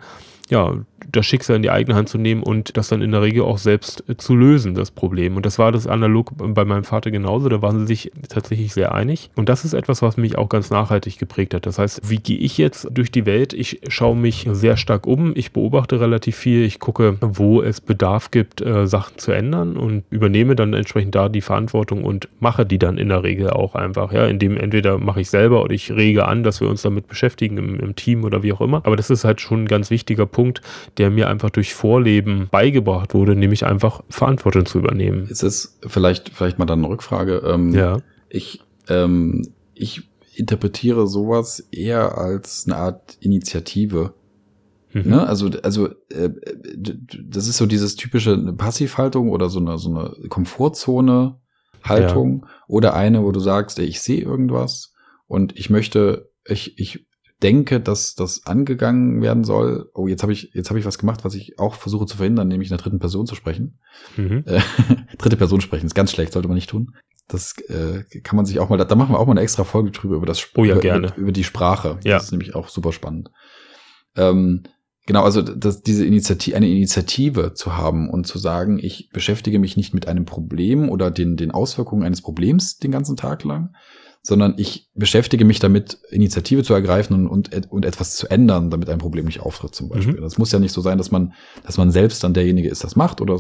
ja, 0.50 0.76
das 1.12 1.26
Schicksal 1.26 1.56
in 1.58 1.62
die 1.62 1.70
eigene 1.70 1.96
Hand 1.96 2.10
zu 2.10 2.18
nehmen 2.18 2.44
und 2.44 2.76
das 2.78 2.90
dann 2.90 3.02
in 3.02 3.12
der 3.12 3.22
Regel 3.22 3.44
auch 3.44 3.58
selbst 3.58 4.04
äh, 4.10 4.18
zu 4.18 4.36
lösen, 4.36 4.76
das 4.76 4.92
Problem. 4.92 5.36
Und 5.36 5.46
das 5.46 5.60
war 5.60 5.72
das 5.72 5.88
analog 5.88 6.32
bei 6.38 6.66
meinem 6.66 6.84
Vater 6.84 7.12
genauso. 7.12 7.50
Da 7.50 7.62
waren 7.62 7.80
sie 7.80 7.88
sich 7.88 8.12
tatsächlich 8.30 8.74
sehr 8.74 8.94
einig. 8.94 9.30
Und 9.36 9.50
das 9.50 9.66
ist 9.66 9.74
etwas, 9.74 10.02
was 10.02 10.18
mich 10.18 10.38
auch 10.38 10.50
ganz 10.50 10.70
nachhaltig 10.70 11.18
geprägt 11.18 11.54
hat. 11.54 11.66
Das 11.66 11.80
heißt, 11.80 12.10
wie 12.10 12.18
gehe 12.18 12.38
ich 12.38 12.58
jetzt 12.58 12.88
durch 12.92 13.12
die 13.12 13.26
Welt? 13.26 13.54
Ich 13.54 13.82
schaue 13.88 14.16
mich 14.16 14.48
sehr 14.52 14.78
stark 14.78 15.08
um. 15.08 15.34
Ich 15.36 15.52
beobachte 15.52 16.00
relativ 16.00 16.36
viel. 16.36 16.64
Ich 16.64 16.80
gucke, 16.80 17.18
wo 17.22 17.62
es 17.62 17.82
Bedarf 17.82 18.32
gibt, 18.32 18.62
äh, 18.62 18.88
Sachen 18.88 19.18
zu 19.18 19.32
ändern 19.32 19.78
und 19.78 20.04
übernehme 20.10 20.56
dann 20.56 20.74
entsprechend 20.74 21.16
da 21.16 21.30
die 21.30 21.42
Verantwortung 21.42 22.04
und 22.04 22.28
mache 22.40 22.66
die 22.66 22.80
dann 22.80 22.98
in 22.98 23.10
der 23.10 23.24
Regel 23.24 23.50
auch 23.50 23.76
einfach. 23.76 24.12
Ja, 24.12 24.28
indem 24.28 24.58
entweder 24.58 24.98
mache 24.98 25.22
ich 25.22 25.30
selber 25.30 25.64
oder 25.64 25.74
ich 25.74 25.92
rege 25.92 26.28
an, 26.28 26.44
dass 26.44 26.62
wir 26.62 26.70
uns 26.70 26.82
damit 26.82 27.08
beschäftigen 27.08 27.58
im, 27.58 27.80
im 27.80 27.96
Team 27.96 28.24
oder 28.24 28.44
wie 28.44 28.54
auch 28.54 28.62
immer. 28.62 28.82
Aber 28.86 28.96
das 28.96 29.10
ist 29.10 29.24
halt 29.24 29.42
schon 29.42 29.64
ein 29.64 29.68
ganz 29.68 29.90
wichtiger 29.90 30.26
Punkt, 30.26 30.37
der 30.98 31.10
mir 31.10 31.28
einfach 31.28 31.50
durch 31.50 31.74
Vorleben 31.74 32.48
beigebracht 32.52 33.14
wurde, 33.14 33.36
nämlich 33.36 33.66
einfach 33.66 34.02
Verantwortung 34.10 34.66
zu 34.66 34.80
übernehmen. 34.80 35.28
Ist 35.28 35.44
es 35.44 35.80
vielleicht, 35.86 36.30
vielleicht 36.30 36.60
mal 36.60 36.66
dann 36.66 36.80
eine 36.80 36.90
Rückfrage? 36.90 37.42
Ähm, 37.46 37.74
ja. 37.74 38.00
Ich, 38.30 38.62
ähm, 38.90 39.48
ich 39.74 40.10
interpretiere 40.36 41.08
sowas 41.08 41.68
eher 41.72 42.18
als 42.18 42.66
eine 42.68 42.78
Art 42.78 43.18
Initiative. 43.20 44.14
Mhm. 44.94 45.10
Ne? 45.10 45.28
Also, 45.28 45.50
also 45.64 45.90
äh, 46.10 46.30
das 47.26 47.48
ist 47.48 47.58
so 47.58 47.66
dieses 47.66 47.96
typische 47.96 48.38
Passivhaltung 48.54 49.32
oder 49.32 49.50
so 49.50 49.60
eine, 49.60 49.78
so 49.78 49.90
eine 49.90 50.28
Komfortzone 50.30 51.40
Haltung 51.84 52.44
ja. 52.44 52.52
oder 52.68 52.94
eine, 52.96 53.24
wo 53.24 53.32
du 53.32 53.40
sagst, 53.40 53.80
ich 53.80 54.02
sehe 54.02 54.22
irgendwas 54.22 54.94
und 55.28 55.58
ich 55.58 55.70
möchte, 55.70 56.30
ich, 56.46 56.78
ich 56.80 57.07
denke, 57.44 57.80
dass 57.80 58.16
das 58.16 58.46
angegangen 58.46 59.22
werden 59.22 59.44
soll. 59.44 59.90
Oh, 59.94 60.08
jetzt 60.08 60.24
habe 60.24 60.34
ich, 60.34 60.52
jetzt 60.54 60.70
habe 60.70 60.80
ich 60.80 60.86
was 60.86 60.98
gemacht, 60.98 61.24
was 61.24 61.36
ich 61.36 61.60
auch 61.60 61.76
versuche 61.76 62.06
zu 62.06 62.18
verhindern, 62.18 62.48
nämlich 62.48 62.70
in 62.70 62.76
der 62.78 62.84
dritten 62.84 63.00
Person 63.00 63.28
zu 63.28 63.36
sprechen. 63.36 63.80
Mhm. 64.16 64.44
Äh, 64.46 64.62
dritte 65.18 65.38
Person 65.38 65.62
sprechen 65.62 65.86
ist 65.86 65.96
ganz 65.96 66.12
schlecht, 66.12 66.34
sollte 66.34 66.48
man 66.48 66.56
nicht 66.56 66.70
tun. 66.70 66.96
Das 67.28 67.56
äh, 67.68 68.04
kann 68.22 68.38
man 68.38 68.46
sich 68.46 68.60
auch 68.60 68.70
mal, 68.70 68.78
da 68.78 68.96
machen 68.96 69.14
wir 69.14 69.20
auch 69.20 69.28
mal 69.28 69.34
eine 69.34 69.42
extra 69.42 69.66
Folge 69.66 69.92
drüber 69.92 70.16
über 70.16 70.26
das 70.26 70.48
oh 70.56 70.64
ja, 70.64 70.80
gerne. 70.80 71.08
Über, 71.08 71.18
über 71.18 71.32
die 71.32 71.44
Sprache. 71.44 72.00
Ja. 72.04 72.16
Das 72.16 72.26
ist 72.26 72.32
nämlich 72.32 72.56
auch 72.56 72.70
super 72.70 72.92
spannend. 72.92 73.30
Ähm, 74.16 74.64
genau, 75.06 75.24
also 75.24 75.42
das, 75.42 75.82
diese 75.82 76.06
Initiative, 76.06 76.56
eine 76.56 76.70
Initiative 76.70 77.54
zu 77.54 77.78
haben 77.78 78.10
und 78.10 78.26
zu 78.26 78.40
sagen, 78.40 78.80
ich 78.80 79.10
beschäftige 79.14 79.60
mich 79.60 79.78
nicht 79.78 79.94
mit 79.94 80.08
einem 80.08 80.26
Problem 80.26 80.90
oder 80.90 81.12
den, 81.12 81.36
den 81.36 81.52
Auswirkungen 81.52 82.04
eines 82.04 82.22
Problems 82.22 82.78
den 82.78 82.92
ganzen 82.92 83.18
Tag 83.18 83.44
lang, 83.44 83.76
sondern 84.22 84.56
ich 84.58 84.90
beschäftige 84.94 85.46
mich 85.46 85.60
damit, 85.60 86.00
Initiative 86.10 86.64
zu 86.64 86.74
ergreifen 86.74 87.28
und, 87.28 87.28
und, 87.28 87.72
und 87.72 87.86
etwas 87.86 88.16
zu 88.16 88.28
ändern, 88.30 88.70
damit 88.70 88.90
ein 88.90 88.98
Problem 88.98 89.26
nicht 89.26 89.40
auftritt, 89.40 89.74
zum 89.74 89.90
Beispiel. 89.90 90.18
Mhm. 90.18 90.22
Das 90.22 90.38
muss 90.38 90.52
ja 90.52 90.60
nicht 90.60 90.74
so 90.74 90.82
sein, 90.82 90.98
dass 90.98 91.12
man, 91.12 91.34
dass 91.64 91.78
man 91.78 91.92
selbst 91.92 92.24
dann 92.24 92.34
derjenige 92.34 92.70
ist, 92.70 92.84
das 92.84 92.96
macht 92.96 93.22
oder, 93.22 93.40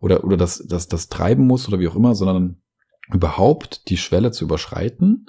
oder, 0.00 0.24
oder 0.24 0.36
das, 0.36 0.64
das, 0.66 0.88
das 0.88 1.08
treiben 1.08 1.46
muss 1.46 1.66
oder 1.68 1.80
wie 1.80 1.88
auch 1.88 1.96
immer, 1.96 2.14
sondern 2.14 2.60
überhaupt 3.12 3.88
die 3.88 3.96
Schwelle 3.96 4.30
zu 4.30 4.44
überschreiten, 4.44 5.26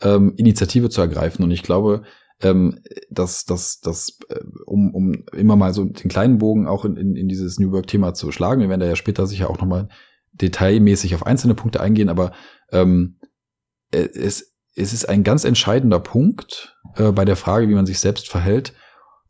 ähm, 0.00 0.34
Initiative 0.36 0.90
zu 0.90 1.00
ergreifen. 1.00 1.44
Und 1.44 1.50
ich 1.50 1.62
glaube, 1.62 2.02
ähm, 2.42 2.80
dass, 3.10 3.44
dass, 3.44 3.80
dass 3.80 4.18
äh, 4.28 4.40
um, 4.66 4.94
um 4.94 5.24
immer 5.32 5.56
mal 5.56 5.72
so 5.72 5.84
den 5.84 6.10
kleinen 6.10 6.38
Bogen 6.38 6.66
auch 6.66 6.84
in, 6.84 6.96
in, 6.96 7.16
in 7.16 7.28
dieses 7.28 7.58
New 7.58 7.72
Work-Thema 7.72 8.14
zu 8.14 8.32
schlagen, 8.32 8.60
wir 8.60 8.68
werden 8.68 8.80
da 8.80 8.86
ja 8.86 8.96
später 8.96 9.26
sicher 9.26 9.48
auch 9.48 9.58
nochmal 9.58 9.88
detailmäßig 10.32 11.14
auf 11.14 11.26
einzelne 11.26 11.54
Punkte 11.54 11.80
eingehen, 11.80 12.08
aber 12.08 12.32
ähm, 12.70 13.18
äh, 13.20 13.21
es, 13.92 14.52
es 14.74 14.92
ist 14.92 15.08
ein 15.08 15.22
ganz 15.22 15.44
entscheidender 15.44 16.00
Punkt 16.00 16.76
äh, 16.96 17.12
bei 17.12 17.24
der 17.24 17.36
Frage, 17.36 17.68
wie 17.68 17.74
man 17.74 17.86
sich 17.86 17.98
selbst 18.00 18.28
verhält, 18.28 18.72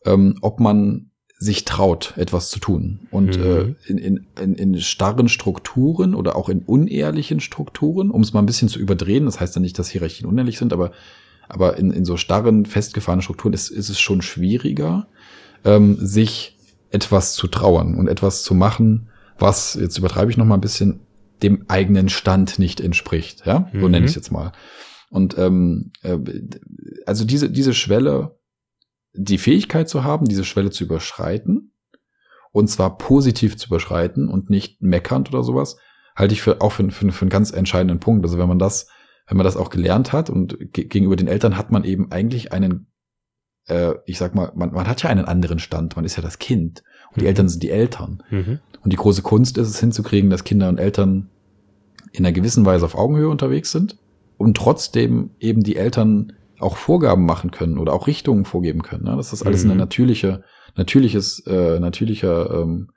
ähm, 0.04 0.38
ob 0.40 0.60
man 0.60 1.10
sich 1.38 1.64
traut, 1.64 2.14
etwas 2.16 2.50
zu 2.50 2.60
tun. 2.60 3.08
Und 3.10 3.36
mhm. 3.36 3.42
äh, 3.42 3.90
in, 3.90 3.98
in, 3.98 4.26
in, 4.40 4.54
in 4.54 4.80
starren 4.80 5.28
Strukturen 5.28 6.14
oder 6.14 6.36
auch 6.36 6.48
in 6.48 6.62
unehrlichen 6.62 7.40
Strukturen, 7.40 8.10
um 8.10 8.22
es 8.22 8.32
mal 8.32 8.40
ein 8.40 8.46
bisschen 8.46 8.68
zu 8.68 8.78
überdrehen, 8.78 9.24
das 9.24 9.40
heißt 9.40 9.56
ja 9.56 9.60
nicht, 9.60 9.78
dass 9.78 9.90
Hierarchien 9.90 10.28
unehrlich 10.28 10.58
sind, 10.58 10.72
aber, 10.72 10.92
aber 11.48 11.78
in, 11.78 11.90
in 11.90 12.04
so 12.04 12.16
starren, 12.16 12.64
festgefahrenen 12.64 13.22
Strukturen 13.22 13.54
ist, 13.54 13.70
ist 13.70 13.88
es 13.88 14.00
schon 14.00 14.22
schwieriger, 14.22 15.08
ähm, 15.64 15.96
sich 16.00 16.56
etwas 16.90 17.34
zu 17.34 17.48
trauern 17.48 17.96
und 17.96 18.06
etwas 18.06 18.44
zu 18.44 18.54
machen, 18.54 19.08
was, 19.38 19.74
jetzt 19.74 19.98
übertreibe 19.98 20.30
ich 20.30 20.36
noch 20.36 20.44
mal 20.44 20.54
ein 20.54 20.60
bisschen, 20.60 21.00
dem 21.43 21.64
eigenen 21.68 22.09
Stand 22.09 22.59
nicht 22.59 22.80
entspricht. 22.80 23.45
Ja, 23.47 23.68
so 23.72 23.86
mhm. 23.86 23.90
nenne 23.90 24.05
ich 24.05 24.11
es 24.11 24.16
jetzt 24.16 24.30
mal. 24.30 24.53
Und 25.11 25.36
ähm, 25.36 25.93
äh, 26.03 26.18
also 27.07 27.24
diese, 27.24 27.51
diese 27.51 27.74
Schwelle, 27.74 28.38
die 29.12 29.38
Fähigkeit 29.38 29.88
zu 29.88 30.05
haben, 30.05 30.26
diese 30.26 30.45
Schwelle 30.45 30.70
zu 30.70 30.84
überschreiten, 30.84 31.74
und 32.53 32.68
zwar 32.68 32.99
positiv 32.99 33.57
zu 33.57 33.66
überschreiten 33.66 34.28
und 34.28 34.51
nicht 34.51 34.82
meckernd 34.82 35.30
oder 35.30 35.43
sowas, 35.43 35.76
halte 36.14 36.34
ich 36.34 36.43
für, 36.43 36.61
auch 36.61 36.72
für, 36.72 36.90
für, 36.90 37.11
für 37.11 37.22
einen 37.22 37.30
ganz 37.30 37.51
entscheidenden 37.51 38.01
Punkt. 38.01 38.24
Also 38.24 38.38
wenn 38.38 38.49
man 38.49 38.59
das, 38.59 38.88
wenn 39.26 39.36
man 39.36 39.45
das 39.45 39.57
auch 39.57 39.70
gelernt 39.70 40.12
hat 40.12 40.30
und 40.30 40.57
gegenüber 40.72 41.16
den 41.16 41.28
Eltern 41.28 41.57
hat 41.57 41.70
man 41.70 41.84
eben 41.84 42.12
eigentlich 42.12 42.53
einen, 42.53 42.93
äh, 43.66 43.95
ich 44.07 44.18
sag 44.18 44.34
mal, 44.34 44.53
man, 44.55 44.72
man 44.72 44.86
hat 44.86 45.03
ja 45.03 45.11
einen 45.11 45.24
anderen 45.24 45.59
Stand, 45.59 45.97
man 45.97 46.05
ist 46.05 46.16
ja 46.16 46.22
das 46.22 46.38
Kind 46.38 46.82
und 47.11 47.16
die 47.16 47.22
mhm. 47.22 47.28
Eltern 47.28 47.49
sind 47.49 47.62
die 47.62 47.70
Eltern. 47.70 48.22
Mhm. 48.30 48.61
Und 48.82 48.93
die 48.93 48.97
große 48.97 49.22
Kunst 49.22 49.59
ist 49.59 49.68
es 49.68 49.80
hinzukriegen, 49.80 50.30
dass 50.30 50.45
Kinder 50.45 50.68
und 50.68 50.78
Eltern 50.78 51.30
in 52.12 52.24
einer 52.24 52.32
gewissen 52.32 52.64
Weise 52.64 52.84
auf 52.84 52.94
Augenhöhe 52.94 53.28
unterwegs 53.28 53.72
sind 53.72 53.96
und 54.36 54.56
trotzdem 54.56 55.30
eben 55.40 55.62
die 55.62 55.76
Eltern 55.76 56.32
auch 56.58 56.76
Vorgaben 56.76 57.26
machen 57.26 57.50
können 57.50 57.78
oder 57.78 57.92
auch 57.92 58.06
Richtungen 58.06 58.44
vorgeben 58.44 58.82
können. 58.82 59.04
Ne? 59.04 59.16
Dass 59.16 59.30
das 59.30 59.42
alles 59.42 59.64
mhm. 59.64 59.72
eine 59.72 59.80
natürliche, 59.80 60.44
natürliches, 60.76 61.40
äh, 61.46 61.80
natürlicher, 61.80 62.62
ähm, 62.62 62.90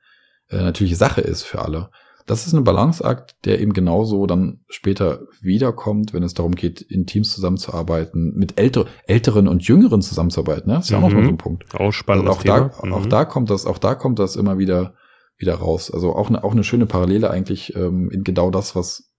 äh, 0.50 0.58
natürliche 0.58 0.96
Sache 0.96 1.22
ist 1.22 1.44
für 1.44 1.60
alle. 1.60 1.90
Das 2.28 2.48
ist 2.48 2.54
ein 2.54 2.64
Balanceakt, 2.64 3.36
der 3.46 3.62
eben 3.62 3.74
genauso 3.74 4.26
dann 4.26 4.62
später 4.68 5.22
wiederkommt, 5.42 6.14
wenn 6.14 6.24
es 6.24 6.34
darum 6.34 6.56
geht, 6.56 6.82
in 6.82 7.06
Teams 7.06 7.32
zusammenzuarbeiten, 7.32 8.34
mit 8.36 8.60
älter, 8.60 8.86
älteren 9.06 9.48
und 9.48 9.68
jüngeren 9.68 10.02
zusammenzuarbeiten. 10.02 10.68
Ne? 10.68 10.76
Das 10.76 10.86
ist 10.86 10.90
ja 10.90 10.98
auch 10.98 11.02
noch 11.02 11.10
mal 11.10 11.22
so 11.22 11.30
ein 11.30 11.34
mhm. 11.34 11.38
Punkt. 11.38 11.76
Auch 11.76 11.92
spannend. 11.92 12.28
Also 12.28 12.40
auch, 12.40 12.44
da, 12.44 12.72
mhm. 12.84 12.94
auch 12.94 13.06
da 13.06 13.26
kommt 13.26 13.52
das, 13.52 13.68
auch 13.68 13.78
da 13.78 13.94
kommt 13.94 14.18
das 14.18 14.36
immer 14.36 14.58
wieder 14.58 14.96
wieder 15.38 15.56
raus. 15.56 15.92
Also 15.92 16.16
auch 16.16 16.30
eine, 16.30 16.44
auch 16.44 16.54
eine 16.54 16.64
schöne 16.64 16.86
Parallele 16.86 17.30
eigentlich 17.30 17.76
ähm, 17.76 18.10
in 18.10 18.24
genau 18.24 18.52
das, 18.52 18.76
was, 18.76 19.12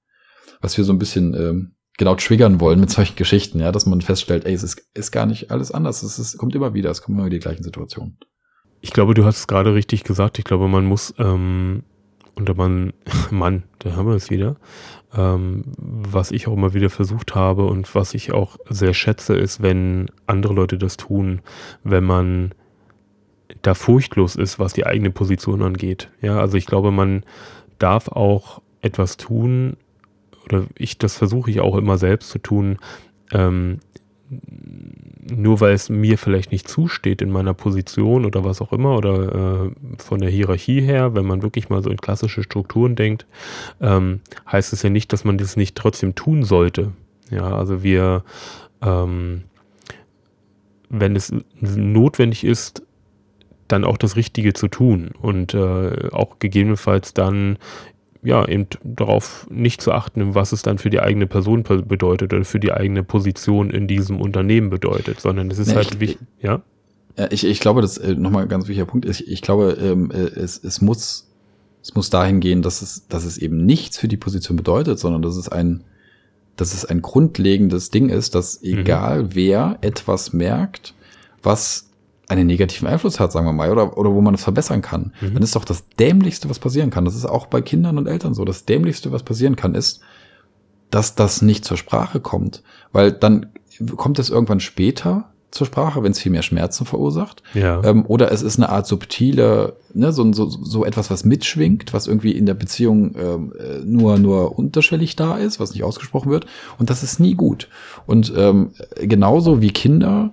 was 0.60 0.76
wir 0.76 0.84
so 0.84 0.92
ein 0.92 0.98
bisschen 0.98 1.34
ähm, 1.34 1.76
genau 1.98 2.14
triggern 2.14 2.60
wollen 2.60 2.80
mit 2.80 2.90
solchen 2.90 3.16
Geschichten, 3.16 3.60
ja, 3.60 3.72
dass 3.72 3.86
man 3.86 4.00
feststellt, 4.00 4.44
ey, 4.44 4.54
es 4.54 4.62
ist, 4.62 4.82
ist 4.94 5.12
gar 5.12 5.26
nicht 5.26 5.50
alles 5.50 5.70
anders. 5.70 6.02
Es 6.02 6.18
ist, 6.18 6.38
kommt 6.38 6.54
immer 6.54 6.74
wieder, 6.74 6.90
es 6.90 7.02
kommen 7.02 7.18
immer 7.18 7.30
die 7.30 7.38
gleichen 7.38 7.62
Situationen. 7.62 8.18
Ich 8.80 8.92
glaube, 8.92 9.14
du 9.14 9.24
hast 9.24 9.38
es 9.38 9.46
gerade 9.46 9.74
richtig 9.74 10.04
gesagt. 10.04 10.38
Ich 10.38 10.44
glaube, 10.44 10.68
man 10.68 10.84
muss, 10.84 11.14
ähm, 11.18 11.82
oder 12.38 12.54
man, 12.54 12.92
Mann, 13.30 13.64
da 13.78 13.96
haben 13.96 14.08
wir 14.08 14.14
es 14.14 14.30
wieder. 14.30 14.56
Ähm, 15.14 15.64
was 15.76 16.30
ich 16.30 16.46
auch 16.46 16.52
immer 16.52 16.74
wieder 16.74 16.90
versucht 16.90 17.34
habe 17.34 17.66
und 17.66 17.94
was 17.94 18.14
ich 18.14 18.32
auch 18.32 18.56
sehr 18.68 18.92
schätze, 18.92 19.34
ist, 19.34 19.62
wenn 19.62 20.10
andere 20.26 20.52
Leute 20.52 20.78
das 20.78 20.96
tun, 20.96 21.40
wenn 21.84 22.04
man 22.04 22.54
da 23.62 23.74
furchtlos 23.74 24.36
ist, 24.36 24.58
was 24.58 24.72
die 24.72 24.86
eigene 24.86 25.10
Position 25.10 25.62
angeht. 25.62 26.10
Ja, 26.20 26.38
also 26.38 26.56
ich 26.56 26.66
glaube, 26.66 26.90
man 26.90 27.24
darf 27.78 28.08
auch 28.08 28.60
etwas 28.80 29.16
tun, 29.16 29.76
oder 30.46 30.64
ich, 30.76 30.98
das 30.98 31.16
versuche 31.16 31.50
ich 31.50 31.60
auch 31.60 31.76
immer 31.76 31.98
selbst 31.98 32.30
zu 32.30 32.38
tun, 32.38 32.78
ähm, 33.32 33.80
nur 35.28 35.60
weil 35.60 35.72
es 35.72 35.88
mir 35.88 36.18
vielleicht 36.18 36.52
nicht 36.52 36.68
zusteht 36.68 37.22
in 37.22 37.30
meiner 37.30 37.54
Position 37.54 38.24
oder 38.24 38.44
was 38.44 38.60
auch 38.60 38.72
immer 38.72 38.96
oder 38.96 39.66
äh, 39.66 39.70
von 39.98 40.20
der 40.20 40.30
Hierarchie 40.30 40.80
her, 40.80 41.14
wenn 41.14 41.26
man 41.26 41.42
wirklich 41.42 41.68
mal 41.68 41.82
so 41.82 41.90
in 41.90 41.96
klassische 41.96 42.42
Strukturen 42.42 42.96
denkt, 42.96 43.26
ähm, 43.80 44.20
heißt 44.50 44.72
es 44.72 44.82
ja 44.82 44.90
nicht, 44.90 45.12
dass 45.12 45.24
man 45.24 45.38
das 45.38 45.56
nicht 45.56 45.76
trotzdem 45.76 46.14
tun 46.14 46.42
sollte. 46.42 46.92
Ja, 47.30 47.56
also 47.56 47.82
wir, 47.82 48.24
ähm, 48.82 49.44
wenn 50.88 51.16
es 51.16 51.32
notwendig 51.60 52.44
ist, 52.44 52.85
dann 53.68 53.84
auch 53.84 53.96
das 53.96 54.16
Richtige 54.16 54.52
zu 54.52 54.68
tun 54.68 55.10
und 55.20 55.54
äh, 55.54 56.08
auch 56.12 56.38
gegebenenfalls 56.38 57.14
dann 57.14 57.58
ja 58.22 58.46
eben 58.46 58.66
darauf 58.82 59.46
nicht 59.50 59.80
zu 59.80 59.92
achten, 59.92 60.34
was 60.34 60.52
es 60.52 60.62
dann 60.62 60.78
für 60.78 60.90
die 60.90 61.00
eigene 61.00 61.26
Person 61.26 61.62
bedeutet 61.62 62.32
oder 62.32 62.44
für 62.44 62.60
die 62.60 62.72
eigene 62.72 63.02
Position 63.02 63.70
in 63.70 63.86
diesem 63.86 64.20
Unternehmen 64.20 64.70
bedeutet, 64.70 65.20
sondern 65.20 65.50
es 65.50 65.58
ist 65.58 65.70
ja, 65.70 65.76
halt 65.76 66.00
wichtig, 66.00 66.26
ja. 66.40 66.62
Ich, 67.30 67.46
ich 67.46 67.60
glaube, 67.60 67.80
das 67.80 67.96
äh, 67.96 68.14
nochmal 68.14 68.42
ein 68.42 68.48
ganz 68.48 68.68
wichtiger 68.68 68.86
Punkt 68.86 69.06
ist, 69.06 69.20
ich 69.20 69.40
glaube, 69.42 69.78
ähm, 69.80 70.10
äh, 70.10 70.16
es, 70.16 70.62
es 70.62 70.80
muss 70.80 71.26
es 71.86 71.94
muss 71.94 72.10
dahin 72.10 72.40
gehen, 72.40 72.62
dass 72.62 72.82
es, 72.82 73.06
dass 73.06 73.24
es 73.24 73.38
eben 73.38 73.64
nichts 73.64 73.96
für 73.96 74.08
die 74.08 74.16
Position 74.16 74.56
bedeutet, 74.56 74.98
sondern 74.98 75.22
dass 75.22 75.36
es 75.36 75.48
ein, 75.48 75.84
dass 76.56 76.74
es 76.74 76.84
ein 76.84 77.00
grundlegendes 77.00 77.90
Ding 77.90 78.08
ist, 78.08 78.34
dass 78.34 78.60
mhm. 78.60 78.78
egal 78.78 79.22
mhm. 79.22 79.34
wer 79.34 79.78
etwas 79.82 80.32
merkt, 80.32 80.94
was 81.44 81.85
einen 82.28 82.46
negativen 82.46 82.88
Einfluss 82.88 83.20
hat, 83.20 83.32
sagen 83.32 83.46
wir 83.46 83.52
mal, 83.52 83.70
oder, 83.70 83.96
oder 83.96 84.12
wo 84.12 84.20
man 84.20 84.34
es 84.34 84.42
verbessern 84.42 84.82
kann, 84.82 85.12
mhm. 85.20 85.34
dann 85.34 85.42
ist 85.42 85.54
doch 85.54 85.64
das 85.64 85.88
Dämlichste, 85.98 86.50
was 86.50 86.58
passieren 86.58 86.90
kann. 86.90 87.04
Das 87.04 87.14
ist 87.14 87.24
auch 87.24 87.46
bei 87.46 87.60
Kindern 87.60 87.98
und 87.98 88.06
Eltern 88.06 88.34
so. 88.34 88.44
Das 88.44 88.64
Dämlichste, 88.64 89.12
was 89.12 89.22
passieren 89.22 89.56
kann, 89.56 89.74
ist, 89.74 90.00
dass 90.90 91.14
das 91.14 91.42
nicht 91.42 91.64
zur 91.64 91.76
Sprache 91.76 92.20
kommt. 92.20 92.62
Weil 92.92 93.12
dann 93.12 93.46
kommt 93.96 94.18
es 94.18 94.30
irgendwann 94.30 94.60
später 94.60 95.30
zur 95.50 95.66
Sprache, 95.66 96.02
wenn 96.02 96.12
es 96.12 96.18
viel 96.18 96.32
mehr 96.32 96.42
Schmerzen 96.42 96.84
verursacht. 96.84 97.42
Ja. 97.54 97.82
Ähm, 97.84 98.04
oder 98.06 98.32
es 98.32 98.42
ist 98.42 98.58
eine 98.58 98.68
Art 98.68 98.86
subtile, 98.86 99.76
ne, 99.94 100.12
so, 100.12 100.32
so, 100.32 100.48
so 100.48 100.84
etwas, 100.84 101.10
was 101.10 101.24
mitschwingt, 101.24 101.92
was 101.92 102.06
irgendwie 102.06 102.32
in 102.32 102.46
der 102.46 102.54
Beziehung 102.54 103.14
ähm, 103.16 103.52
äh, 103.58 103.78
nur, 103.84 104.18
nur 104.18 104.58
unterschwellig 104.58 105.16
da 105.16 105.36
ist, 105.36 105.58
was 105.60 105.72
nicht 105.72 105.84
ausgesprochen 105.84 106.30
wird. 106.30 106.46
Und 106.78 106.90
das 106.90 107.02
ist 107.02 107.20
nie 107.20 107.34
gut. 107.34 107.68
Und 108.06 108.32
ähm, 108.36 108.72
genauso 109.00 109.62
wie 109.62 109.70
Kinder 109.70 110.32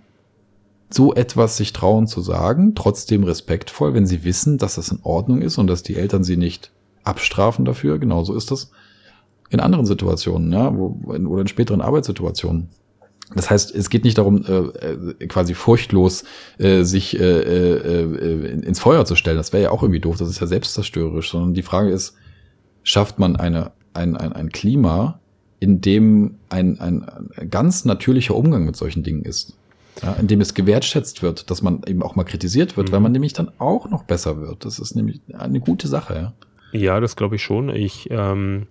so 0.94 1.14
etwas 1.14 1.58
sich 1.58 1.74
trauen 1.74 2.08
zu 2.08 2.22
sagen, 2.22 2.76
trotzdem 2.76 3.24
respektvoll, 3.24 3.94
wenn 3.94 4.06
sie 4.06 4.24
wissen, 4.24 4.58
dass 4.58 4.76
das 4.76 4.90
in 4.90 5.00
Ordnung 5.04 5.42
ist 5.42 5.58
und 5.58 5.68
dass 5.68 5.84
die 5.84 5.96
Eltern 5.96 6.24
sie 6.24 6.38
nicht 6.38 6.72
abstrafen 7.04 7.66
dafür. 7.66 8.00
Genauso 8.00 8.36
ist 8.36 8.52
das 8.52 8.72
in 9.50 9.60
anderen 9.60 9.86
Situationen, 9.86 10.52
ja, 10.52 10.76
wo, 10.76 11.00
oder 11.06 11.42
in 11.42 11.48
späteren 11.48 11.82
Arbeitssituationen. 11.82 12.70
Das 13.36 13.50
heißt, 13.50 13.74
es 13.74 13.90
geht 13.90 14.04
nicht 14.04 14.18
darum, 14.18 14.46
äh, 14.46 14.52
äh, 14.52 15.28
quasi 15.28 15.54
furchtlos 15.54 16.24
äh, 16.60 16.84
sich 16.84 17.20
äh, 17.20 17.24
äh, 17.24 18.14
äh 18.14 18.52
ins 18.52 18.80
Feuer 18.80 19.06
zu 19.06 19.16
stellen. 19.16 19.38
Das 19.38 19.54
wäre 19.54 19.64
ja 19.64 19.72
auch 19.72 19.82
irgendwie 19.82 20.02
doof. 20.02 20.18
Das 20.18 20.30
ist 20.30 20.40
ja 20.40 20.48
selbstzerstörerisch. 20.48 21.32
Sondern 21.32 21.54
die 21.54 21.64
Frage 21.64 21.90
ist, 21.90 22.16
schafft 22.84 23.20
man 23.20 23.36
eine, 23.36 23.72
ein, 23.94 24.18
ein, 24.18 24.34
ein 24.34 24.50
Klima, 24.50 25.20
in 25.60 25.82
dem 25.82 26.36
ein, 26.50 26.80
ein, 26.80 27.08
ein 27.36 27.50
ganz 27.50 27.86
natürlicher 27.86 28.36
Umgang 28.36 28.66
mit 28.66 28.76
solchen 28.76 29.04
Dingen 29.04 29.24
ist? 29.24 29.54
Ja, 30.02 30.14
in 30.14 30.28
dem 30.28 30.42
es 30.42 30.54
gewertschätzt 30.54 31.22
wird, 31.22 31.52
dass 31.52 31.62
man 31.62 31.82
eben 31.86 32.02
auch 32.02 32.16
mal 32.16 32.24
kritisiert 32.24 32.78
wird, 32.78 32.90
mhm. 32.90 32.94
weil 32.94 33.00
man 33.02 33.12
nämlich 33.12 33.34
dann 33.34 33.52
auch 33.60 33.90
noch 33.90 34.04
besser 34.04 34.42
wird. 34.42 34.66
Das 34.66 34.80
ist 34.80 34.96
nämlich 34.96 35.22
eine 35.34 35.60
gute 35.60 35.88
Sache. 35.88 36.34
Ja, 36.72 36.80
ja 36.80 37.00
das 37.00 37.16
glaube 37.16 37.36
ich 37.36 37.44
schon. 37.44 37.70
Ich, 37.70 38.10
ähm, 38.10 38.68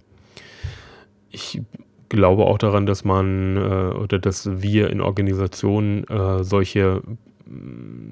ich 1.30 1.62
glaube 2.08 2.44
auch 2.44 2.58
daran, 2.58 2.86
dass 2.86 3.04
man 3.04 3.56
äh, 3.56 3.60
oder 3.94 4.18
dass 4.18 4.62
wir 4.62 4.90
in 4.90 5.00
Organisationen 5.00 6.04
äh, 6.08 6.44
solche, 6.44 7.02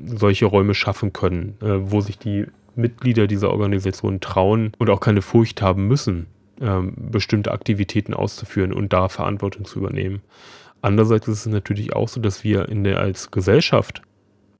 solche 0.06 0.46
Räume 0.46 0.74
schaffen 0.74 1.12
können, 1.12 1.56
äh, 1.60 1.90
wo 1.90 2.00
sich 2.00 2.18
die 2.18 2.46
Mitglieder 2.76 3.26
dieser 3.26 3.50
Organisation 3.50 4.20
trauen 4.20 4.72
und 4.78 4.90
auch 4.90 5.00
keine 5.00 5.22
Furcht 5.22 5.62
haben 5.62 5.86
müssen, 5.86 6.26
ähm, 6.60 6.94
bestimmte 6.96 7.52
Aktivitäten 7.52 8.14
auszuführen 8.14 8.72
und 8.72 8.92
da 8.92 9.08
Verantwortung 9.08 9.64
zu 9.64 9.78
übernehmen. 9.80 10.22
Andererseits 10.82 11.28
ist 11.28 11.46
es 11.46 11.52
natürlich 11.52 11.94
auch 11.94 12.08
so, 12.08 12.20
dass 12.20 12.44
wir 12.44 12.68
in 12.68 12.84
der 12.84 13.00
als 13.00 13.30
Gesellschaft 13.30 14.02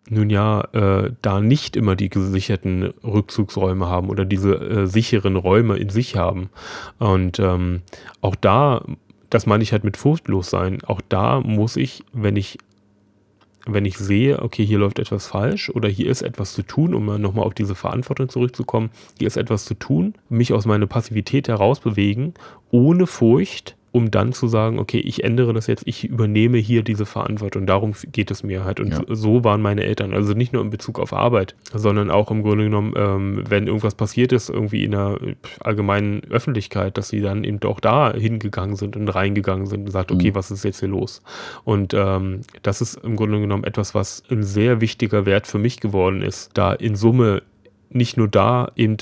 nun 0.09 0.31
ja 0.31 0.63
äh, 0.73 1.13
da 1.23 1.41
nicht 1.41 1.77
immer 1.77 1.95
die 1.95 2.09
gesicherten 2.09 2.93
Rückzugsräume 3.05 3.87
haben 3.87 4.09
oder 4.09 4.25
diese 4.25 4.55
äh, 4.55 4.87
sicheren 4.87 5.37
Räume 5.37 5.77
in 5.77 5.89
sich 5.89 6.17
haben. 6.17 6.51
Und 6.99 7.39
ähm, 7.39 7.83
auch 8.21 8.35
da 8.35 8.83
das 9.31 9.47
meine 9.47 9.63
ich 9.63 9.73
halt 9.73 9.85
mit 9.85 9.97
furchtlos 9.97 10.51
sein. 10.51 10.83
Auch 10.85 11.01
da 11.09 11.41
muss 11.41 11.77
ich, 11.77 12.03
wenn 12.13 12.37
ich, 12.37 12.59
wenn 13.65 13.85
ich 13.85 13.97
sehe, 13.97 14.43
okay, 14.43 14.67
hier 14.67 14.79
läuft 14.79 14.99
etwas 14.99 15.29
falsch 15.29 15.71
oder 15.71 15.89
hier 15.89 16.11
ist 16.11 16.23
etwas 16.23 16.53
zu 16.53 16.63
tun, 16.63 16.95
um 16.95 17.21
nochmal 17.21 17.47
auf 17.47 17.55
diese 17.55 17.77
Verantwortung 17.77 18.29
zurückzukommen, 18.29 18.91
hier 19.19 19.29
ist 19.29 19.37
etwas 19.37 19.65
zu 19.65 19.75
tun, 19.75 20.15
mich 20.29 20.53
aus 20.53 20.67
meiner 20.67 20.87
Passivität 20.87 21.49
herausbewegen, 21.49 22.35
ohne 22.71 23.07
Furcht, 23.07 23.77
um 23.93 24.11
dann 24.11 24.33
zu 24.33 24.47
sagen, 24.47 24.79
okay, 24.79 24.99
ich 24.99 25.25
ändere 25.25 25.53
das 25.53 25.67
jetzt, 25.67 25.83
ich 25.87 26.05
übernehme 26.05 26.59
hier 26.59 26.83
diese 26.83 27.07
Verantwortung. 27.07 27.67
Darum 27.67 27.95
geht 28.13 28.31
es 28.31 28.43
mir 28.43 28.65
halt. 28.65 28.79
Und 28.79 28.93
ja. 28.93 29.01
so 29.09 29.43
waren 29.43 29.61
meine 29.61 29.83
Eltern. 29.85 30.15
Also 30.15 30.33
nicht 30.35 30.53
nur 30.53 30.63
in 30.63 30.71
Bezug 30.71 31.01
auf 31.01 31.13
Arbeit, 31.13 31.57
sondern 31.75 32.11
auch 32.11 32.31
im 32.31 32.43
Grunde 32.43 32.65
genommen, 32.65 32.95
ähm, 32.97 33.45
wenn 33.49 33.67
irgendwas 33.67 33.97
passiert 33.97 34.33
ist, 34.33 34.49
irgendwie 34.49 34.85
in 34.85 34.93
der 34.93 35.19
allgemeinen 35.61 36.23
Öffentlichkeit, 36.31 36.99
dass 36.99 37.09
sie 37.09 37.21
dann 37.21 37.43
eben 37.43 37.61
auch 37.65 37.81
da 37.81 38.13
hingegangen 38.13 38.77
sind 38.77 38.97
und 38.97 39.09
reingegangen 39.09 39.67
sind 39.67 39.81
und 39.81 39.87
gesagt, 39.87 40.13
okay, 40.13 40.31
mhm. 40.31 40.35
was 40.37 40.51
ist 40.51 40.65
jetzt 40.65 40.81
hier 40.81 40.89
los? 40.89 41.23
Und 41.65 41.93
ähm, 41.93 42.43
das 42.63 42.81
ist 42.81 42.95
im 43.03 43.17
Grunde 43.17 43.41
genommen 43.41 43.65
etwas, 43.65 43.95
was 43.95 44.23
ein 44.31 44.45
sehr 44.45 44.81
wichtiger 44.81 45.27
Wert 45.27 45.49
für 45.49 45.59
mich 45.59 45.81
geworden 45.81 46.23
ist, 46.23 46.51
da 46.55 46.73
in 46.73 46.95
Summe 46.95 47.43
nicht 47.91 48.17
nur 48.17 48.29
da 48.29 48.71
eben 48.77 48.99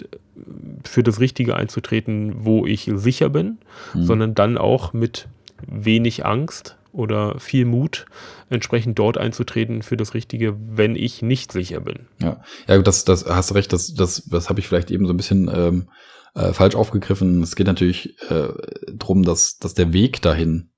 für 0.85 1.03
das 1.03 1.21
Richtige 1.21 1.57
einzutreten, 1.57 2.45
wo 2.45 2.67
ich 2.67 2.91
sicher 2.95 3.29
bin, 3.29 3.59
mhm. 3.95 4.05
sondern 4.05 4.35
dann 4.35 4.59
auch 4.59 4.93
mit 4.93 5.29
wenig 5.67 6.25
Angst 6.25 6.77
oder 6.93 7.39
viel 7.39 7.65
Mut 7.65 8.07
entsprechend 8.51 8.99
dort 8.99 9.19
einzutreten 9.19 9.83
für 9.83 9.97
das 9.97 10.15
Richtige, 10.15 10.57
wenn 10.59 10.97
ich 10.97 11.23
nicht 11.23 11.53
sicher 11.53 11.81
bin. 11.81 12.07
Ja, 12.21 12.43
ja, 12.67 12.79
das, 12.79 13.05
das 13.05 13.27
hast 13.27 13.55
recht, 13.55 13.73
das, 13.73 13.95
das, 13.95 14.25
das 14.25 14.49
habe 14.49 14.61
ich 14.61 14.69
vielleicht 14.69 14.91
eben 14.91 15.07
so 15.07 15.13
ein 15.13 15.17
bisschen 15.17 15.51
ähm, 15.53 15.89
äh, 16.35 16.53
falsch 16.53 16.75
aufgegriffen. 16.75 17.43
Es 17.43 17.57
geht 17.57 17.67
natürlich 17.67 18.17
äh, 18.31 18.49
darum, 18.93 19.23
dass, 19.23 19.59
dass 19.59 19.75
der 19.75 19.93
Weg 19.93 20.23
dahin 20.23 20.71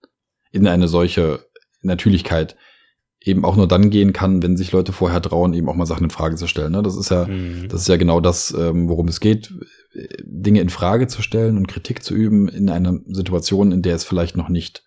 in 0.51 0.67
eine 0.67 0.89
solche 0.89 1.45
Natürlichkeit 1.83 2.57
eben 3.23 3.45
auch 3.45 3.57
nur 3.57 3.69
dann 3.69 3.91
gehen 3.91 4.13
kann, 4.13 4.43
wenn 4.43 4.57
sich 4.57 4.73
Leute 4.73 4.93
vorher 4.93 5.21
trauen, 5.21 5.53
eben 5.53 5.69
auch 5.69 5.75
mal 5.75 5.87
Sachen 5.87 6.05
in 6.05 6.11
Frage 6.11 6.37
zu 6.37 6.47
stellen. 6.47 6.73
Ne? 6.73 6.83
Das 6.83 6.97
ist 6.97 7.11
ja, 7.11 7.27
mhm. 7.27 7.69
das 7.69 7.83
ist 7.83 7.89
ja 7.89 7.97
genau 7.97 8.21
das, 8.21 8.55
ähm, 8.59 8.89
worum 8.89 9.09
es 9.09 9.21
geht, 9.21 9.53
Dinge 10.23 10.61
in 10.61 10.71
Frage 10.71 11.07
zu 11.07 11.21
stellen 11.21 11.57
und 11.57 11.69
Kritik 11.69 12.03
zu 12.03 12.15
üben 12.15 12.49
in 12.49 12.71
einer 12.71 12.99
Situation, 13.07 13.73
in 13.73 13.83
der 13.83 13.95
es 13.97 14.05
vielleicht 14.05 14.37
noch 14.37 14.49
nicht 14.49 14.85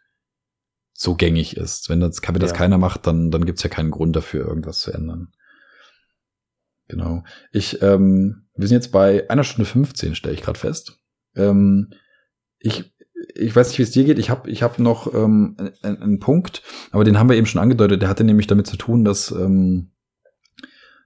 so 0.93 1.15
gängig 1.15 1.57
ist. 1.57 1.89
Wenn 1.89 1.99
das, 1.99 2.21
wenn 2.25 2.39
das 2.39 2.51
ja. 2.51 2.57
keiner 2.57 2.77
macht, 2.77 3.05
dann, 3.05 3.29
dann 3.29 3.45
gibt's 3.45 3.63
ja 3.63 3.69
keinen 3.69 3.91
Grund 3.91 4.15
dafür, 4.15 4.47
irgendwas 4.47 4.79
zu 4.79 4.91
ändern. 4.91 5.33
Genau. 6.87 7.23
Ich, 7.51 7.81
ähm, 7.81 8.47
wir 8.55 8.67
sind 8.67 8.75
jetzt 8.75 8.91
bei 8.91 9.29
einer 9.29 9.43
Stunde 9.43 9.69
15, 9.69 10.15
stelle 10.15 10.33
ich 10.33 10.41
gerade 10.41 10.59
fest. 10.59 10.99
Ähm, 11.35 11.91
ich 12.59 12.92
ich 13.35 13.55
weiß 13.55 13.69
nicht, 13.69 13.79
wie 13.79 13.83
es 13.83 13.91
dir 13.91 14.03
geht. 14.03 14.19
Ich 14.19 14.29
habe 14.29 14.49
ich 14.49 14.63
hab 14.63 14.79
noch 14.79 15.13
ähm, 15.13 15.55
einen, 15.81 16.01
einen 16.01 16.19
Punkt, 16.19 16.63
aber 16.91 17.03
den 17.03 17.19
haben 17.19 17.29
wir 17.29 17.37
eben 17.37 17.45
schon 17.45 17.61
angedeutet. 17.61 18.01
Der 18.01 18.09
hatte 18.09 18.23
nämlich 18.23 18.47
damit 18.47 18.67
zu 18.67 18.77
tun, 18.77 19.03
dass, 19.03 19.31
ähm, 19.31 19.91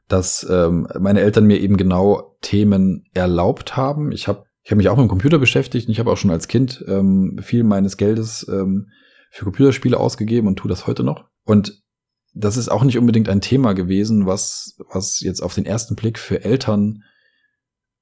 dass 0.07 0.45
ähm, 0.49 0.87
meine 0.99 1.21
Eltern 1.21 1.45
mir 1.45 1.59
eben 1.59 1.77
genau 1.77 2.37
Themen 2.41 3.05
erlaubt 3.13 3.75
haben. 3.77 4.11
Ich 4.11 4.27
habe 4.27 4.45
ich 4.63 4.71
hab 4.71 4.77
mich 4.77 4.89
auch 4.89 4.97
mit 4.97 5.05
dem 5.05 5.09
Computer 5.09 5.39
beschäftigt 5.39 5.87
und 5.87 5.93
ich 5.93 5.99
habe 5.99 6.11
auch 6.11 6.17
schon 6.17 6.31
als 6.31 6.47
Kind 6.47 6.83
ähm, 6.87 7.39
viel 7.41 7.63
meines 7.63 7.95
Geldes 7.95 8.45
ähm, 8.49 8.89
für 9.29 9.45
Computerspiele 9.45 9.97
ausgegeben 9.97 10.47
und 10.47 10.57
tue 10.57 10.69
das 10.69 10.87
heute 10.87 11.03
noch. 11.03 11.25
Und 11.45 11.81
das 12.33 12.57
ist 12.57 12.69
auch 12.69 12.83
nicht 12.83 12.97
unbedingt 12.97 13.29
ein 13.29 13.41
Thema 13.41 13.73
gewesen, 13.73 14.25
was, 14.25 14.77
was 14.91 15.21
jetzt 15.21 15.41
auf 15.41 15.55
den 15.55 15.65
ersten 15.65 15.95
Blick 15.95 16.19
für 16.19 16.43
Eltern 16.43 17.03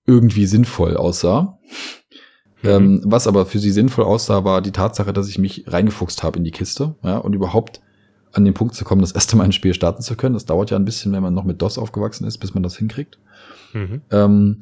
irgendwie 0.05 0.45
sinnvoll 0.45 0.97
aussah. 0.97 1.59
Mhm. 2.65 2.71
Ähm, 2.71 3.01
was 3.05 3.27
aber 3.27 3.45
für 3.45 3.59
sie 3.59 3.71
sinnvoll 3.71 4.05
aussah, 4.05 4.43
war 4.43 4.61
die 4.61 4.71
Tatsache, 4.71 5.13
dass 5.13 5.29
ich 5.29 5.37
mich 5.37 5.65
reingefuchst 5.67 6.23
habe 6.23 6.37
in 6.37 6.43
die 6.43 6.51
Kiste 6.51 6.95
ja, 7.03 7.17
und 7.17 7.33
überhaupt 7.33 7.81
an 8.33 8.43
den 8.43 8.53
Punkt 8.53 8.75
zu 8.75 8.83
kommen, 8.83 9.01
das 9.01 9.13
erste 9.13 9.37
Mal 9.37 9.45
ein 9.45 9.51
Spiel 9.51 9.73
starten 9.73 10.01
zu 10.01 10.15
können. 10.15 10.33
Das 10.33 10.45
dauert 10.45 10.71
ja 10.71 10.77
ein 10.77 10.85
bisschen, 10.85 11.13
wenn 11.13 11.23
man 11.23 11.33
noch 11.33 11.45
mit 11.45 11.61
DOS 11.61 11.77
aufgewachsen 11.77 12.25
ist, 12.25 12.39
bis 12.39 12.53
man 12.53 12.63
das 12.63 12.75
hinkriegt. 12.75 13.19
Mhm. 13.73 14.01
Ähm, 14.11 14.59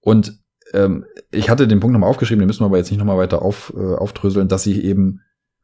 und 0.00 0.38
ähm, 0.72 1.04
ich 1.30 1.50
hatte 1.50 1.68
den 1.68 1.80
Punkt 1.80 1.92
nochmal 1.92 2.08
aufgeschrieben, 2.08 2.40
den 2.40 2.46
müssen 2.46 2.60
wir 2.60 2.66
aber 2.66 2.78
jetzt 2.78 2.90
nicht 2.90 2.98
nochmal 2.98 3.18
weiter 3.18 3.42
auf, 3.42 3.74
äh, 3.76 3.94
aufdröseln, 3.94 4.48
dass 4.48 4.62
sie 4.62 4.82
eben, 4.82 5.20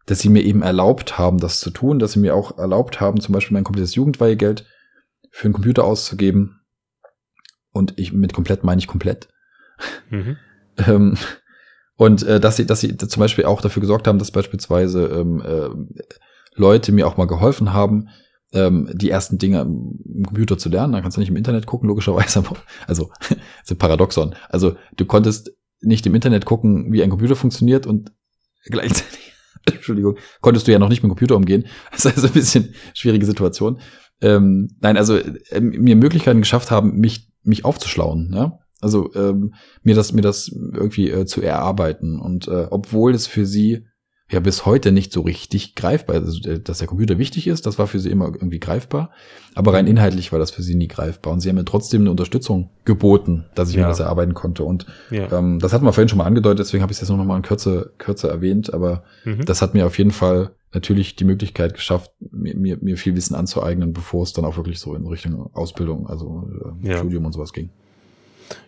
dass 0.07 0.19
sie 0.19 0.29
mir 0.29 0.43
eben 0.43 0.63
erlaubt 0.63 1.19
haben, 1.19 1.39
das 1.39 1.61
zu 1.61 1.71
tun, 1.71 1.99
dass 1.99 2.13
sie 2.13 2.21
mir 2.21 2.35
auch 2.35 2.59
erlaubt 2.59 3.01
haben, 3.01 3.21
zum 3.21 3.33
Beispiel 3.33 3.55
mein 3.55 3.65
komplettes 3.65 3.95
Jugendweihegeld 3.95 4.67
für 5.31 5.45
einen 5.45 5.55
Computer 5.55 5.85
auszugeben. 5.85 6.61
Und 7.73 7.99
ich 7.99 8.13
mit 8.13 8.33
komplett 8.33 8.65
meine 8.65 8.81
ich 8.81 8.87
komplett. 8.87 9.29
Mhm. 10.11 10.37
ähm, 10.87 11.17
und 11.97 12.23
äh, 12.23 12.41
dass 12.41 12.57
sie, 12.57 12.67
dass 12.67 12.81
sie 12.81 12.97
zum 12.97 13.21
Beispiel 13.21 13.47
auch 13.47 13.61
dafür 13.61 13.81
gesorgt 13.81 14.07
haben, 14.07 14.19
dass 14.19 14.31
beispielsweise 14.31 15.07
ähm, 15.07 15.43
äh, 15.43 15.69
Leute 16.55 16.93
mir 16.93 17.07
auch 17.07 17.17
mal 17.17 17.27
geholfen 17.27 17.73
haben, 17.73 18.09
ähm, 18.53 18.91
die 18.93 19.11
ersten 19.11 19.39
Dinge 19.39 19.61
im 19.61 20.25
Computer 20.25 20.59
zu 20.59 20.69
lernen. 20.69 20.93
Da 20.93 21.01
kannst 21.01 21.17
du 21.17 21.21
nicht 21.21 21.31
im 21.31 21.37
Internet 21.37 21.67
gucken, 21.67 21.89
logischerweise. 21.89 22.43
Also, 22.87 23.11
das 23.21 23.31
ist 23.65 23.71
ein 23.73 23.79
Paradoxon. 23.79 24.35
Also, 24.49 24.77
du 24.97 25.05
konntest 25.05 25.53
nicht 25.81 26.07
im 26.07 26.15
Internet 26.15 26.45
gucken, 26.45 26.93
wie 26.93 27.03
ein 27.03 27.11
Computer 27.11 27.37
funktioniert 27.37 27.87
und 27.87 28.13
gleichzeitig, 28.65 29.33
Entschuldigung, 29.65 30.17
konntest 30.41 30.67
du 30.67 30.73
ja 30.73 30.79
noch 30.79 30.89
nicht 30.89 31.03
mit 31.03 31.09
dem 31.09 31.17
Computer 31.17 31.37
umgehen. 31.37 31.67
Das 31.91 32.05
ist 32.05 32.17
also 32.17 32.27
ein 32.29 32.33
bisschen 32.33 32.75
schwierige 32.95 33.27
Situation. 33.27 33.81
Ähm, 34.21 34.69
nein, 34.81 34.97
also 34.97 35.17
äh, 35.17 35.61
mir 35.61 35.97
Möglichkeiten 35.97 36.41
geschafft 36.41 36.71
haben, 36.71 36.99
mich, 36.99 37.31
mich 37.43 37.65
aufzuschlauen. 37.65 38.33
Ja? 38.35 38.59
Also 38.81 39.13
ähm, 39.15 39.55
mir 39.83 39.95
das 39.95 40.13
mir 40.13 40.23
das 40.23 40.49
irgendwie 40.49 41.11
äh, 41.11 41.25
zu 41.27 41.41
erarbeiten 41.41 42.21
und 42.21 42.47
äh, 42.49 42.67
obwohl 42.71 43.15
es 43.15 43.27
für 43.27 43.47
sie 43.47 43.87
ja 44.31 44.41
bis 44.41 44.67
heute 44.67 44.91
nicht 44.91 45.13
so 45.13 45.21
richtig 45.21 45.77
greifbar 45.77 46.17
ist, 46.17 46.25
also, 46.25 46.51
äh, 46.51 46.61
dass 46.61 46.79
der 46.79 46.89
Computer 46.89 47.17
wichtig 47.17 47.47
ist, 47.47 47.65
das 47.65 47.79
war 47.79 47.87
für 47.87 48.01
sie 48.01 48.11
immer 48.11 48.27
irgendwie 48.27 48.59
greifbar, 48.59 49.11
aber 49.55 49.73
rein 49.73 49.87
inhaltlich 49.87 50.33
war 50.33 50.39
das 50.39 50.51
für 50.51 50.63
sie 50.63 50.75
nie 50.75 50.89
greifbar 50.89 51.33
und 51.33 51.41
sie 51.41 51.49
haben 51.49 51.57
mir 51.57 51.65
trotzdem 51.65 52.03
eine 52.03 52.11
Unterstützung 52.11 52.71
geboten, 52.85 53.47
dass 53.55 53.71
ich 53.71 53.77
ja. 53.77 53.83
mir 53.83 53.89
das 53.89 54.01
erarbeiten 54.01 54.35
konnte 54.35 54.65
und 54.65 54.87
ja. 55.11 55.31
ähm, 55.33 55.59
das 55.61 55.73
hatten 55.73 55.85
wir 55.85 55.93
vorhin 55.93 56.09
schon 56.09 56.19
mal 56.19 56.25
angedeutet, 56.25 56.61
deswegen 56.61 56.83
habe 56.83 56.93
ich 56.93 56.97
es 56.97 57.03
jetzt 57.09 57.17
noch 57.17 57.25
mal 57.25 57.37
in 57.37 57.43
Kürze 57.43 57.93
kürzer 57.99 58.29
erwähnt, 58.29 58.75
aber 58.75 59.05
mhm. 59.25 59.45
das 59.45 59.63
hat 59.63 59.75
mir 59.75 59.87
auf 59.87 59.97
jeden 59.97 60.11
Fall 60.11 60.51
natürlich 60.75 61.17
die 61.17 61.25
Möglichkeit 61.25 61.75
geschafft, 61.75 62.11
mir, 62.19 62.57
mir, 62.57 62.79
mir 62.81 62.99
viel 62.99 63.15
Wissen 63.17 63.35
anzueignen, 63.35 63.93
bevor 63.93 64.25
es 64.25 64.33
dann 64.33 64.45
auch 64.45 64.57
wirklich 64.57 64.81
so 64.81 64.95
in 64.95 65.07
Richtung 65.07 65.55
Ausbildung, 65.55 66.09
also 66.09 66.51
äh, 66.83 66.89
ja. 66.89 66.99
Studium 66.99 67.25
und 67.25 67.33
sowas 67.33 67.53
ging. 67.53 67.71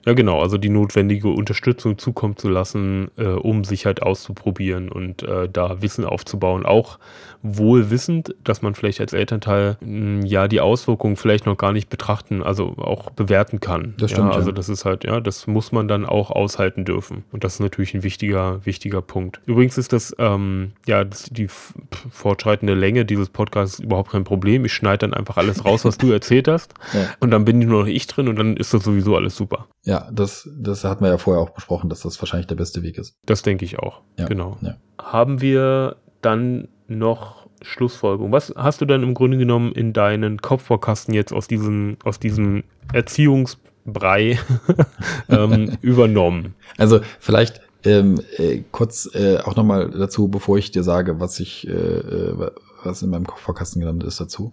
Ja, 0.04 0.14
genau, 0.14 0.40
also 0.40 0.58
die 0.58 0.70
notwendige 0.70 1.28
Unterstützung 1.28 1.98
zukommen 1.98 2.36
zu 2.36 2.48
lassen, 2.48 3.10
äh, 3.16 3.26
um 3.26 3.64
sich 3.64 3.86
halt 3.86 4.02
auszuprobieren 4.02 4.90
und 4.90 5.22
äh, 5.22 5.48
da 5.48 5.82
Wissen 5.82 6.04
aufzubauen. 6.04 6.64
Auch 6.64 6.98
wohl 7.42 7.90
wissend, 7.90 8.34
dass 8.42 8.62
man 8.62 8.74
vielleicht 8.74 9.00
als 9.00 9.12
Elternteil 9.12 9.76
hm, 9.80 10.22
ja 10.24 10.48
die 10.48 10.60
Auswirkungen 10.60 11.16
vielleicht 11.16 11.46
noch 11.46 11.56
gar 11.56 11.72
nicht 11.72 11.88
betrachten, 11.88 12.42
also 12.42 12.74
auch 12.78 13.10
bewerten 13.10 13.60
kann. 13.60 13.94
Das 13.98 14.10
stimmt. 14.10 14.32
Ja, 14.32 14.36
also 14.36 14.52
das 14.52 14.68
ist 14.68 14.84
halt, 14.84 15.04
ja, 15.04 15.20
das 15.20 15.46
muss 15.46 15.72
man 15.72 15.88
dann 15.88 16.04
auch 16.04 16.30
aushalten 16.30 16.84
dürfen. 16.84 17.24
Und 17.32 17.44
das 17.44 17.54
ist 17.54 17.60
natürlich 17.60 17.94
ein 17.94 18.02
wichtiger, 18.02 18.64
wichtiger 18.66 19.02
Punkt. 19.02 19.40
Übrigens 19.46 19.78
ist 19.78 19.92
das, 19.92 20.14
ähm, 20.18 20.72
ja, 20.86 21.04
die 21.04 21.48
fortschreitende 21.48 22.74
Länge 22.74 23.04
dieses 23.04 23.28
Podcasts 23.28 23.78
überhaupt 23.78 24.10
kein 24.10 24.24
Problem. 24.24 24.64
Ich 24.64 24.72
schneide 24.72 24.98
dann 24.98 25.14
einfach 25.14 25.36
alles 25.36 25.64
raus, 25.64 25.84
was 25.84 25.98
du 25.98 26.10
erzählt 26.12 26.48
hast. 26.48 26.74
Ja. 26.92 27.08
Und 27.20 27.30
dann 27.30 27.44
bin 27.44 27.58
nur 27.60 27.82
noch 27.82 27.88
ich 27.88 28.06
drin 28.06 28.28
und 28.28 28.36
dann 28.36 28.56
ist 28.56 28.74
das 28.74 28.82
sowieso 28.82 29.16
alles 29.16 29.36
super. 29.36 29.68
Ja, 29.84 30.08
das, 30.12 30.48
das 30.56 30.84
hatten 30.84 31.04
wir 31.04 31.10
ja 31.10 31.18
vorher 31.18 31.42
auch 31.42 31.50
besprochen, 31.50 31.88
dass 31.88 32.00
das 32.00 32.20
wahrscheinlich 32.20 32.46
der 32.46 32.56
beste 32.56 32.82
Weg 32.82 32.98
ist. 32.98 33.16
Das 33.26 33.42
denke 33.42 33.64
ich 33.64 33.78
auch. 33.78 34.02
Ja. 34.18 34.26
Genau. 34.26 34.58
Ja. 34.60 34.76
Haben 34.98 35.40
wir 35.40 35.96
dann 36.20 36.68
noch 36.88 37.46
Schlussfolgerung? 37.62 38.32
Was 38.32 38.52
hast 38.56 38.80
du 38.80 38.84
dann 38.84 39.02
im 39.02 39.14
Grunde 39.14 39.38
genommen 39.38 39.72
in 39.72 39.92
deinen 39.92 40.40
Kopfvorkasten 40.40 41.14
jetzt 41.14 41.32
aus 41.32 41.48
diesem, 41.48 41.96
aus 42.04 42.18
diesem 42.18 42.64
Erziehungsbrei 42.92 44.38
ähm, 45.28 45.76
übernommen? 45.80 46.54
Also 46.76 47.00
vielleicht 47.20 47.60
ähm, 47.84 48.20
äh, 48.36 48.62
kurz 48.72 49.08
äh, 49.14 49.38
auch 49.38 49.56
nochmal 49.56 49.90
dazu, 49.90 50.28
bevor 50.28 50.58
ich 50.58 50.70
dir 50.70 50.82
sage, 50.82 51.20
was 51.20 51.38
ich, 51.40 51.68
äh, 51.68 51.72
äh 51.72 52.50
was 52.84 53.02
in 53.02 53.10
meinem 53.10 53.26
Kopfvorkasten 53.26 53.80
gelandet 53.80 54.08
ist 54.08 54.20
dazu. 54.20 54.52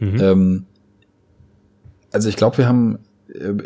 Mhm. 0.00 0.20
Ähm, 0.20 0.66
also 2.12 2.28
ich 2.28 2.36
glaube, 2.36 2.58
wir 2.58 2.68
haben 2.68 2.98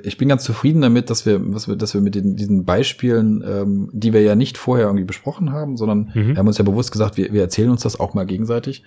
ich 0.03 0.19
bin 0.19 0.29
ganz 0.29 0.45
zufrieden 0.45 0.83
damit, 0.83 1.11
dass 1.11 1.27
wir, 1.27 1.41
was 1.55 1.69
wir, 1.69 1.77
dass 1.77 1.95
wir 1.95 2.01
mit 2.01 2.15
den, 2.15 2.37
diesen 2.37 2.65
Beispielen, 2.65 3.43
ähm, 3.47 3.89
die 3.93 4.13
wir 4.13 4.23
ja 4.23 4.35
nicht 4.35 4.59
vorher 4.59 4.87
irgendwie 4.87 5.05
besprochen 5.05 5.53
haben, 5.53 5.77
sondern 5.77 6.11
mhm. 6.15 6.29
wir 6.29 6.37
haben 6.37 6.47
uns 6.47 6.59
ja 6.59 6.65
bewusst 6.65 6.93
gesagt, 6.93 7.17
wir, 7.17 7.33
wir 7.33 7.43
erzählen 7.43 7.71
uns 7.71 7.83
das 7.83 7.99
auch 7.99 8.15
mal 8.15 8.27
gegenseitig, 8.27 8.83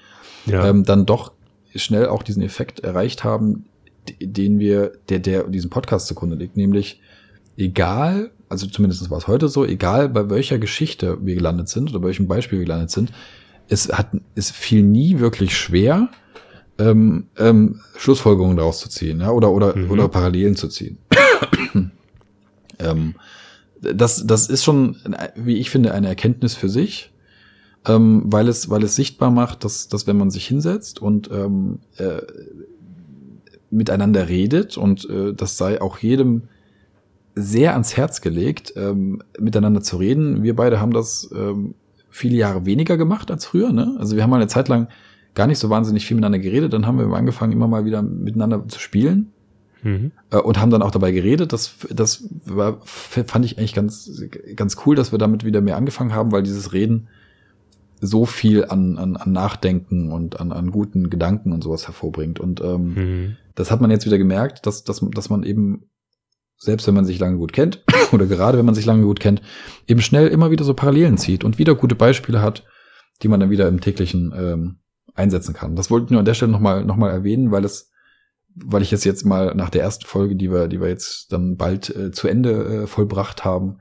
ja. 0.46 0.68
ähm, 0.68 0.84
dann 0.84 1.06
doch 1.06 1.32
schnell 1.76 2.08
auch 2.08 2.24
diesen 2.24 2.44
Effekt 2.44 2.82
erreicht 2.82 3.24
haben, 3.24 3.66
den 4.22 4.60
wir, 4.60 4.94
der, 5.10 5.20
der 5.20 5.44
diesem 5.44 5.70
Podcast 5.70 6.08
zugrunde 6.08 6.36
liegt, 6.36 6.58
nämlich 6.58 7.02
egal, 7.58 8.32
also 8.50 8.68
zumindest 8.68 9.10
war 9.10 9.18
es 9.18 9.28
heute 9.28 9.48
so, 9.50 9.66
egal 9.66 10.10
bei 10.10 10.30
welcher 10.30 10.60
Geschichte 10.60 11.18
wir 11.22 11.36
gelandet 11.36 11.70
sind 11.70 11.90
oder 11.90 12.00
bei 12.00 12.08
welchem 12.08 12.28
Beispiel 12.28 12.60
wir 12.60 12.66
gelandet 12.66 12.92
sind, 12.92 13.12
es 13.70 13.90
hat, 13.92 14.12
es 14.36 14.52
fiel 14.52 14.84
nie 14.84 15.20
wirklich 15.20 15.58
schwer, 15.58 16.10
ähm, 16.80 17.28
ähm, 17.38 17.82
Schlussfolgerungen 17.98 18.58
daraus 18.58 18.80
zu 18.80 18.90
ziehen, 18.90 19.20
ja, 19.20 19.32
oder 19.32 19.52
oder 19.52 19.76
mhm. 19.76 19.92
oder 19.92 20.08
Parallelen 20.08 20.56
zu 20.56 20.68
ziehen. 20.68 20.98
ähm, 22.80 23.16
das 23.82 24.26
das 24.26 24.48
ist 24.50 24.64
schon, 24.64 24.98
wie 25.36 25.58
ich 25.58 25.70
finde, 25.70 25.94
eine 25.94 26.08
Erkenntnis 26.08 26.56
für 26.56 26.70
sich, 26.70 27.12
ähm, 27.86 28.24
weil 28.26 28.48
es 28.48 28.70
weil 28.70 28.84
es 28.84 28.96
sichtbar 28.96 29.32
macht, 29.32 29.64
dass 29.64 29.88
dass 29.88 30.08
wenn 30.08 30.18
man 30.18 30.30
sich 30.30 30.48
hinsetzt 30.48 31.02
und 31.02 31.30
ähm, 31.32 31.80
äh, 31.98 32.22
miteinander 33.70 34.30
redet 34.30 34.78
und 34.78 35.10
äh, 35.10 35.34
das 35.34 35.58
sei 35.58 35.82
auch 35.82 35.98
jedem 35.98 36.44
sehr 37.36 37.74
ans 37.74 37.96
Herz 37.96 38.22
gelegt, 38.22 38.74
ähm, 38.76 39.22
miteinander 39.40 39.82
zu 39.82 39.98
reden. 39.98 40.42
Wir 40.42 40.56
beide 40.56 40.80
haben 40.80 40.94
das 40.94 41.30
ähm, 41.36 41.76
viele 42.10 42.36
Jahre 42.36 42.66
weniger 42.66 42.98
gemacht 42.98 43.30
als 43.30 43.46
früher. 43.46 43.72
Ne? 43.72 43.96
Also 44.00 44.16
wir 44.16 44.24
haben 44.24 44.32
mal 44.32 44.38
eine 44.38 44.48
Zeit 44.48 44.68
lang 44.70 44.88
gar 45.36 45.48
nicht 45.48 45.60
so 45.60 45.70
wahnsinnig 45.70 46.06
viel 46.06 46.16
miteinander 46.16 46.40
geredet. 46.40 46.74
Dann 46.74 46.86
haben 46.86 46.98
wir 46.98 47.16
angefangen, 47.16 47.54
immer 47.54 47.68
mal 47.68 47.86
wieder 47.86 48.02
miteinander 48.02 48.68
zu 48.68 48.80
spielen. 48.80 49.32
Mhm. 49.84 50.12
Äh, 50.32 50.38
und 50.38 50.60
haben 50.60 50.72
dann 50.72 50.82
auch 50.82 50.92
dabei 50.92 51.12
geredet. 51.12 51.54
Das, 51.54 51.76
das 51.90 52.28
war, 52.46 52.80
fand 52.84 53.46
ich 53.46 53.58
eigentlich 53.58 53.74
ganz, 53.74 54.22
ganz 54.56 54.78
cool, 54.86 54.96
dass 54.96 55.12
wir 55.12 55.20
damit 55.20 55.46
wieder 55.46 55.62
mehr 55.62 55.78
angefangen 55.78 56.14
haben, 56.14 56.32
weil 56.32 56.44
dieses 56.44 56.74
Reden 56.74 57.08
so 58.00 58.26
viel 58.26 58.66
an, 58.66 58.98
an, 58.98 59.16
an 59.16 59.32
Nachdenken 59.32 60.12
und 60.12 60.40
an, 60.40 60.52
an 60.52 60.72
guten 60.72 61.10
Gedanken 61.10 61.52
und 61.52 61.64
sowas 61.64 61.88
hervorbringt. 61.88 62.40
Und 62.40 62.62
ähm, 62.62 62.94
mhm. 62.94 63.38
das 63.56 63.72
hat 63.72 63.82
man 63.82 63.92
jetzt 63.92 64.06
wieder 64.06 64.18
gemerkt, 64.18 64.66
dass, 64.66 64.84
dass, 64.84 65.04
dass 65.12 65.30
man 65.30 65.44
eben, 65.44 65.90
selbst 66.58 66.86
wenn 66.88 66.94
man 66.94 67.06
sich 67.06 67.20
lange 67.20 67.38
gut 67.38 67.54
kennt, 67.54 67.84
oder 68.12 68.26
gerade 68.28 68.58
wenn 68.58 68.66
man 68.66 68.76
sich 68.76 68.86
lange 68.86 69.04
gut 69.04 69.20
kennt, 69.20 69.42
eben 69.88 70.02
schnell 70.02 70.28
immer 70.28 70.52
wieder 70.52 70.64
so 70.64 70.74
Parallelen 70.74 71.18
zieht 71.18 71.44
und 71.44 71.58
wieder 71.58 71.76
gute 71.76 71.96
Beispiele 71.96 72.42
hat, 72.42 72.66
die 73.24 73.28
man 73.28 73.40
dann 73.40 73.50
wieder 73.50 73.68
im 73.68 73.82
täglichen 73.82 74.32
ähm, 74.36 74.78
einsetzen 75.18 75.54
kann. 75.54 75.76
Das 75.76 75.90
wollte 75.90 76.06
ich 76.06 76.12
nur 76.12 76.20
an 76.20 76.26
der 76.26 76.34
Stelle 76.34 76.52
nochmal 76.52 76.86
noch 76.86 76.96
mal 76.96 77.10
erwähnen, 77.10 77.52
weil 77.52 77.66
es, 77.66 77.92
weil 78.56 78.82
ich 78.82 78.94
es 78.94 79.04
jetzt 79.04 79.26
mal 79.26 79.54
nach 79.56 79.70
der 79.70 79.82
ersten 79.82 80.06
Folge, 80.06 80.36
die 80.36 80.52
wir, 80.52 80.68
die 80.68 80.80
wir 80.80 80.88
jetzt 80.88 81.32
dann 81.32 81.58
bald 81.58 81.90
äh, 81.96 82.12
zu 82.12 82.28
Ende 82.28 82.84
äh, 82.84 82.88
vollbracht 82.88 83.44
haben, 83.44 83.80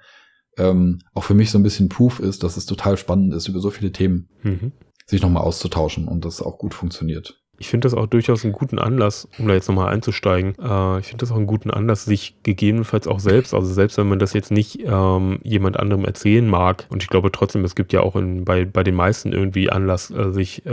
ähm, 0.58 1.00
auch 1.14 1.24
für 1.24 1.34
mich 1.34 1.50
so 1.50 1.58
ein 1.58 1.62
bisschen 1.62 1.88
Proof 1.88 2.20
ist, 2.20 2.42
dass 2.42 2.56
es 2.56 2.66
total 2.66 2.96
spannend 2.96 3.34
ist, 3.34 3.48
über 3.48 3.60
so 3.60 3.70
viele 3.70 3.92
Themen 3.92 4.28
mhm. 4.42 4.72
sich 5.06 5.22
nochmal 5.22 5.42
auszutauschen 5.42 6.08
und 6.08 6.24
das 6.24 6.40
auch 6.40 6.58
gut 6.58 6.74
funktioniert. 6.74 7.42
Ich 7.58 7.68
finde 7.68 7.86
das 7.86 7.94
auch 7.94 8.06
durchaus 8.06 8.44
einen 8.44 8.52
guten 8.52 8.78
Anlass, 8.78 9.28
um 9.38 9.48
da 9.48 9.54
jetzt 9.54 9.68
nochmal 9.68 9.92
einzusteigen. 9.92 10.54
Äh, 10.58 11.00
ich 11.00 11.06
finde 11.06 11.22
das 11.22 11.32
auch 11.32 11.36
einen 11.36 11.46
guten 11.46 11.70
Anlass, 11.70 12.04
sich 12.04 12.34
gegebenenfalls 12.42 13.06
auch 13.06 13.20
selbst, 13.20 13.54
also 13.54 13.72
selbst 13.72 13.96
wenn 13.98 14.08
man 14.08 14.18
das 14.18 14.32
jetzt 14.32 14.50
nicht 14.50 14.80
ähm, 14.84 15.38
jemand 15.42 15.78
anderem 15.78 16.04
erzählen 16.04 16.46
mag, 16.46 16.86
und 16.90 17.02
ich 17.02 17.08
glaube 17.08 17.32
trotzdem, 17.32 17.64
es 17.64 17.74
gibt 17.74 17.92
ja 17.92 18.00
auch 18.00 18.16
in, 18.16 18.44
bei, 18.44 18.64
bei 18.64 18.82
den 18.82 18.94
meisten 18.94 19.32
irgendwie 19.32 19.70
Anlass, 19.70 20.10
äh, 20.10 20.32
sich 20.32 20.66
äh, 20.66 20.70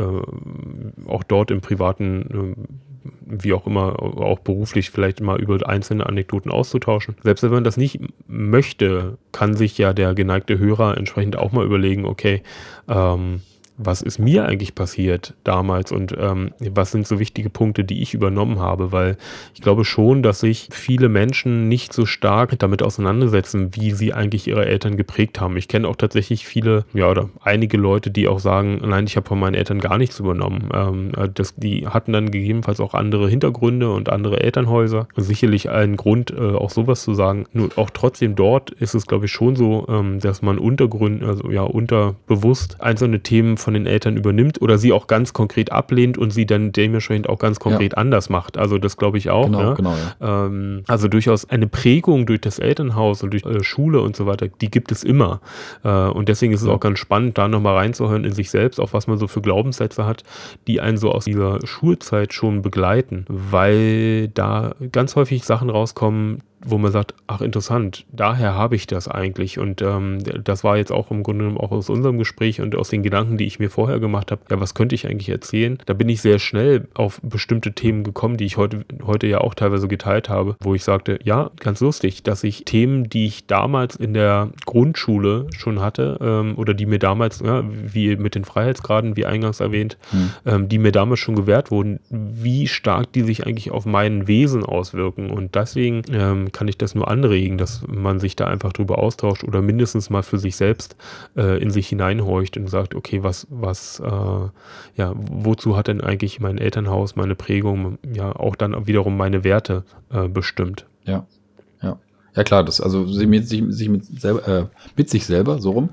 auch 1.08 1.24
dort 1.24 1.52
im 1.52 1.62
privaten 1.62 2.56
äh, 2.58 2.64
wie 3.26 3.54
auch 3.54 3.68
immer, 3.68 4.02
auch 4.02 4.40
beruflich 4.40 4.90
vielleicht 4.90 5.22
mal 5.22 5.40
über 5.40 5.68
einzelne 5.68 6.06
Anekdoten 6.06 6.52
auszutauschen. 6.52 7.16
Selbst 7.24 7.44
wenn 7.44 7.52
man 7.52 7.64
das 7.64 7.78
nicht 7.78 8.00
möchte, 8.28 9.18
kann 9.32 9.56
sich 9.56 9.78
ja 9.78 9.94
der 9.94 10.14
geneigte 10.14 10.58
Hörer 10.58 10.98
entsprechend 10.98 11.38
auch 11.38 11.52
mal 11.52 11.66
überlegen, 11.66 12.06
okay, 12.06 12.44
ähm, 12.88 13.42
was 13.78 14.02
ist 14.02 14.20
mir 14.20 14.46
eigentlich 14.46 14.76
passiert 14.76 15.34
damals 15.44 15.92
und 15.92 16.16
ähm, 16.18 16.52
was 16.60 16.92
sind 16.92 17.08
so 17.08 17.20
wichtige 17.20 17.50
Punkte, 17.50 17.84
die 17.84 18.02
ich 18.02 18.14
übernommen 18.14 18.60
habe, 18.60 18.92
weil 18.92 19.18
ich 19.56 19.62
glaube 19.62 19.84
schon, 19.84 20.22
dass 20.22 20.42
sich 20.42 20.68
viele 20.72 21.10
Menschen 21.10 21.68
nicht 21.68 21.94
so 21.94 22.06
stark 22.06 22.58
damit 22.60 22.84
auseinandersetzen, 22.84 23.76
wie 23.76 23.92
sie 23.92 24.14
eigentlich 24.14 24.48
ihre 24.48 24.66
Eltern 24.66 24.96
geprägt 24.96 25.42
haben. 25.42 25.58
Ich 25.58 25.68
kenne 25.68 25.88
auch 25.88 25.96
tatsächlich 25.96 26.46
viele, 26.46 26.86
ja, 26.94 27.10
oder 27.10 27.30
einige 27.42 27.78
Leute, 27.78 28.12
die 28.12 28.28
auch 28.28 28.40
sagen, 28.40 28.80
nein, 28.86 29.06
ich 29.06 29.16
habe 29.16 29.28
von 29.28 29.40
meinen 29.40 29.56
Eltern 29.56 29.80
gar 29.80 29.98
nichts 29.98 30.20
übernommen. 30.20 30.70
Ähm, 30.74 31.12
das, 31.34 31.56
die 31.56 31.88
hatten 31.88 32.14
dann 32.14 32.32
gegebenenfalls 32.32 32.80
auch 32.80 32.94
andere 32.94 33.28
Hintergründe 33.28 33.92
und 33.92 34.10
andere 34.10 34.42
Elternhäuser. 34.42 35.08
Sicherlich 35.16 35.70
ein 35.70 35.96
Grund, 35.96 36.32
äh, 36.32 36.54
auch 36.54 36.70
sowas 36.70 37.04
zu 37.04 37.14
sagen. 37.14 37.46
Nur 37.54 37.70
auch 37.78 37.90
trotzdem 37.90 38.36
dort 38.36 38.70
ist 38.72 38.94
es, 38.94 39.08
glaube 39.08 39.26
ich, 39.26 39.32
schon 39.32 39.56
so, 39.56 39.88
ähm, 39.90 40.20
dass 40.20 40.42
man 40.42 40.60
untergrund, 40.60 41.24
also 41.24 41.50
ja, 41.50 41.64
unterbewusst 41.64 42.82
einzelne 42.82 43.22
Themen 43.22 43.58
von 43.64 43.74
den 43.74 43.86
Eltern 43.86 44.18
übernimmt 44.18 44.62
oder 44.62 44.78
sie 44.78 44.92
auch 44.92 45.08
ganz 45.08 45.34
konkret 45.34 45.72
ablehnt 45.72 46.18
und 46.18 46.32
sie 46.32 46.46
dann 46.46 46.72
dementsprechend 46.72 47.30
auch 47.30 47.40
ganz 47.40 47.60
konkret 47.60 47.94
ja. 47.94 47.98
anders 47.98 48.30
macht. 48.30 48.58
Also 48.58 48.78
das 48.78 48.98
glaube 48.98 49.18
ich 49.18 49.30
auch. 49.30 49.46
Genau, 49.46 49.70
ne? 49.70 49.74
genau. 49.76 49.96
Ja. 50.20 50.46
Ähm, 50.46 50.84
also 50.88 51.08
durchaus 51.08 51.50
eine 51.50 51.68
Prägung 51.68 52.26
durch 52.26 52.42
das 52.42 52.60
Elternhaus 52.60 53.24
und 53.24 53.32
durch 53.32 53.46
äh, 53.46 53.64
Schule 53.64 54.02
und 54.02 54.16
so 54.16 54.26
weiter, 54.26 54.48
die 54.48 54.70
gibt 54.70 54.92
es 54.92 55.04
immer. 55.04 55.42
Äh, 55.84 55.90
und 55.90 56.30
deswegen 56.30 56.54
ist 56.54 56.62
es 56.62 56.68
auch 56.68 56.80
ganz 56.80 57.00
spannend, 57.00 57.38
da 57.38 57.48
nochmal 57.48 57.76
reinzuhören 57.76 58.26
in 58.26 58.34
sich 58.34 58.50
selbst, 58.50 58.80
auch 58.80 58.94
was 58.94 59.08
man 59.08 59.18
so 59.18 59.28
für 59.28 59.42
Glaubenssätze 59.42 60.06
hat, 60.06 60.24
die 60.68 60.82
einen 60.82 60.98
so 60.98 61.12
aus 61.12 61.26
dieser 61.26 61.66
Schulzeit 61.66 62.34
schon 62.34 62.62
begleiten, 62.62 63.26
weil 63.28 64.28
da 64.30 64.76
ganz 64.92 65.16
häufig 65.16 65.44
Sachen 65.44 65.70
rauskommen, 65.70 66.42
wo 66.66 66.78
man 66.78 66.92
sagt, 66.92 67.14
ach 67.28 67.42
interessant, 67.42 68.06
daher 68.12 68.56
habe 68.56 68.76
ich 68.76 68.88
das 68.88 69.08
eigentlich. 69.08 69.60
Und 69.60 69.82
ähm, 69.82 70.20
das 70.44 70.64
war 70.64 70.78
jetzt 70.78 70.92
auch 70.92 71.12
im 71.12 71.24
Grunde 71.24 71.46
genommen 71.46 71.60
auch 71.60 71.72
aus 71.72 71.90
unserem 71.90 72.18
Gespräch 72.18 72.62
und 72.62 72.76
aus 72.76 72.90
den 72.90 73.04
Gedanken, 73.04 73.38
die 73.38 73.46
ich 73.46 73.60
mir 73.60 73.70
vorher 73.70 74.00
gemacht 74.00 74.32
habe, 74.32 74.42
ja, 74.50 74.60
was 74.60 74.74
könnte 74.74 74.96
ich 74.96 75.08
eigentlich 75.08 75.30
erzählen? 75.30 75.78
Da 75.86 75.94
bin 75.94 76.10
ich 76.10 76.22
sehr 76.22 76.40
schnell 76.40 76.88
auf 76.94 77.20
bestimmte 77.22 77.74
Themen 77.74 78.04
gekommen, 78.04 78.38
die 78.38 78.46
ich 78.46 78.58
heute, 78.58 78.86
heute 79.04 79.28
ja 79.28 79.40
auch 79.40 79.54
teilweise 79.54 79.88
geteilt 79.88 80.30
habe, 80.30 80.56
wo 80.60 80.74
ich 80.76 80.84
sagte, 80.84 81.20
ja, 81.24 81.52
ganz 81.60 81.82
lustig, 81.82 82.24
dass 82.24 82.44
ich 82.44 82.66
Themen, 82.66 83.10
die 83.10 83.26
ich 83.26 83.46
damals 83.48 83.96
in 83.96 84.14
der 84.14 84.50
Grundschule 84.66 85.48
schon 85.58 85.82
hatte, 85.82 86.18
ähm, 86.22 86.54
oder 86.58 86.74
die 86.74 86.86
mir 86.86 87.00
damals, 87.00 87.42
ja, 87.42 87.64
wie 87.68 88.16
mit 88.16 88.36
den 88.36 88.46
Freiheitsgraden, 88.46 89.18
wie 89.18 89.26
eingangs 89.26 89.60
erwähnt, 89.60 89.98
hm. 90.12 90.30
ähm, 90.46 90.70
die 90.70 90.78
mir 90.78 90.92
damals 90.92 91.20
schon 91.20 91.36
gewährt 91.36 91.72
wurden, 91.72 92.00
wie 92.10 92.68
stark 92.68 93.12
die 93.14 93.22
sich 93.22 93.46
eigentlich 93.46 93.72
auf 93.72 93.86
mein 93.86 94.28
Wesen 94.28 94.64
auswirken. 94.64 95.30
Und 95.30 95.56
deswegen 95.56 96.04
ähm, 96.12 96.52
kann 96.54 96.68
ich 96.68 96.78
das 96.78 96.96
nur 96.96 97.10
anregen, 97.10 97.58
dass 97.58 97.84
man 97.88 98.20
sich 98.20 98.36
da 98.36 98.48
einfach 98.48 98.72
drüber 98.72 99.00
austauscht 99.00 99.44
oder 99.44 99.62
mindestens 99.62 100.10
mal 100.10 100.24
für 100.24 100.38
sich 100.38 100.56
selbst 100.56 100.96
äh, 101.36 101.62
in 101.62 101.72
sich 101.72 101.88
hineinhorcht 101.88 102.56
und 102.56 102.70
sagt, 102.70 102.96
okay, 102.96 103.24
was, 103.24 103.48
was, 103.50 104.00
äh, 104.00 104.08
ja, 104.96 105.14
wozu 105.16 105.76
hat 105.76 105.88
denn 105.88 106.02
eigentlich 106.02 106.40
mein 106.40 106.58
Elternhaus, 106.58 107.16
meine 107.16 107.36
Prägung, 107.36 107.98
ja, 108.14 108.34
auch 108.34 108.56
dann 108.56 108.88
wiederum 108.88 109.18
meine 109.18 109.44
Werte 109.44 109.84
äh, 110.12 110.28
bestimmt? 110.28 110.86
Ja, 111.06 111.26
ja. 111.82 111.98
Ja 112.36 112.44
klar, 112.44 112.64
das, 112.64 112.80
also 112.80 113.06
sich, 113.08 113.28
sich, 113.48 113.64
sich 113.68 113.90
mit, 113.90 114.06
selber, 114.06 114.48
äh, 114.48 114.66
mit 114.96 115.10
sich 115.10 115.26
selber, 115.26 115.60
so 115.60 115.72
rum, 115.72 115.90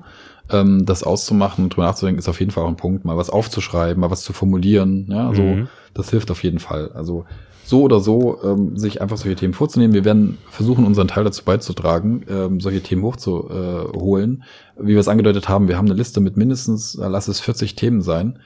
ähm, 0.51 0.85
das 0.85 1.03
auszumachen 1.03 1.65
und 1.65 1.75
drüber 1.75 1.87
nachzudenken, 1.87 2.19
ist 2.19 2.29
auf 2.29 2.39
jeden 2.39 2.51
Fall 2.51 2.63
auch 2.63 2.69
ein 2.69 2.77
Punkt, 2.77 3.05
mal 3.05 3.17
was 3.17 3.29
aufzuschreiben, 3.29 3.99
mal 3.99 4.11
was 4.11 4.21
zu 4.21 4.33
formulieren. 4.33 5.07
Ja, 5.09 5.27
also 5.27 5.41
mhm. 5.41 5.67
das 5.93 6.09
hilft 6.09 6.31
auf 6.31 6.43
jeden 6.43 6.59
Fall. 6.59 6.91
Also 6.93 7.25
so 7.71 7.81
oder 7.83 8.01
so 8.01 8.37
ähm, 8.43 8.77
sich 8.77 9.01
einfach 9.01 9.17
solche 9.17 9.37
Themen 9.37 9.53
vorzunehmen. 9.53 9.93
Wir 9.93 10.03
werden 10.03 10.37
versuchen, 10.49 10.85
unseren 10.85 11.07
Teil 11.07 11.23
dazu 11.23 11.43
beizutragen, 11.45 12.25
ähm, 12.29 12.59
solche 12.59 12.81
Themen 12.81 13.01
hochzuholen. 13.01 14.43
Wie 14.77 14.91
wir 14.93 14.99
es 14.99 15.07
angedeutet 15.07 15.47
haben, 15.47 15.69
wir 15.69 15.77
haben 15.77 15.87
eine 15.87 15.95
Liste 15.95 16.19
mit 16.19 16.35
mindestens, 16.35 16.95
lass 16.99 17.29
es 17.29 17.39
40 17.39 17.75
Themen 17.75 18.01
sein. 18.01 18.39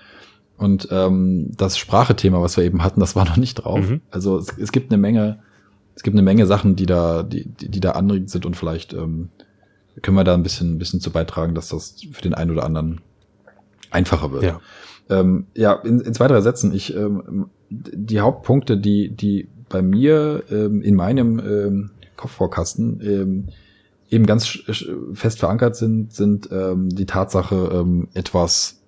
Und 0.57 0.87
ähm, 0.91 1.51
das 1.57 1.77
Sprachethema, 1.77 2.39
was 2.39 2.55
wir 2.55 2.63
eben 2.63 2.83
hatten, 2.83 2.99
das 2.99 3.15
war 3.15 3.25
noch 3.25 3.35
nicht 3.35 3.55
drauf. 3.55 3.89
Mhm. 3.89 4.01
Also 4.11 4.37
es, 4.37 4.55
es 4.59 4.71
gibt 4.71 4.91
eine 4.91 5.01
Menge, 5.01 5.39
es 5.95 6.03
gibt 6.03 6.13
eine 6.13 6.21
Menge 6.21 6.45
Sachen, 6.45 6.75
die 6.75 6.85
da, 6.85 7.23
die, 7.23 7.45
die, 7.45 7.69
die 7.69 7.79
da 7.79 7.91
anregend 7.91 8.29
sind 8.29 8.45
und 8.45 8.55
vielleicht 8.55 8.93
ähm, 8.93 9.29
können 10.03 10.15
wir 10.15 10.23
da 10.23 10.35
ein 10.35 10.43
bisschen, 10.43 10.75
ein 10.75 10.77
bisschen 10.77 11.01
zu 11.01 11.09
beitragen, 11.09 11.55
dass 11.55 11.69
das 11.69 11.95
für 12.11 12.21
den 12.21 12.35
einen 12.35 12.51
oder 12.51 12.63
anderen 12.63 13.01
einfacher 13.89 14.31
wird. 14.31 14.43
Ja, 14.43 14.61
ähm, 15.09 15.47
ja 15.55 15.73
in, 15.73 15.99
in 15.99 16.13
zwei, 16.13 16.27
drei 16.27 16.41
Sätzen. 16.41 16.73
Ich, 16.73 16.95
ähm, 16.95 17.49
die 17.69 18.19
Hauptpunkte, 18.19 18.77
die, 18.77 19.09
die 19.09 19.47
bei 19.69 19.81
mir 19.81 20.43
ähm, 20.49 20.81
in 20.81 20.95
meinem 20.95 21.39
ähm, 21.39 21.91
Kopfvorkasten 22.15 23.01
ähm, 23.01 23.47
eben 24.09 24.25
ganz 24.25 24.59
fest 25.13 25.39
verankert 25.39 25.75
sind, 25.75 26.13
sind 26.13 26.49
ähm, 26.51 26.89
die 26.89 27.05
Tatsache, 27.05 27.71
ähm, 27.73 28.07
etwas 28.13 28.81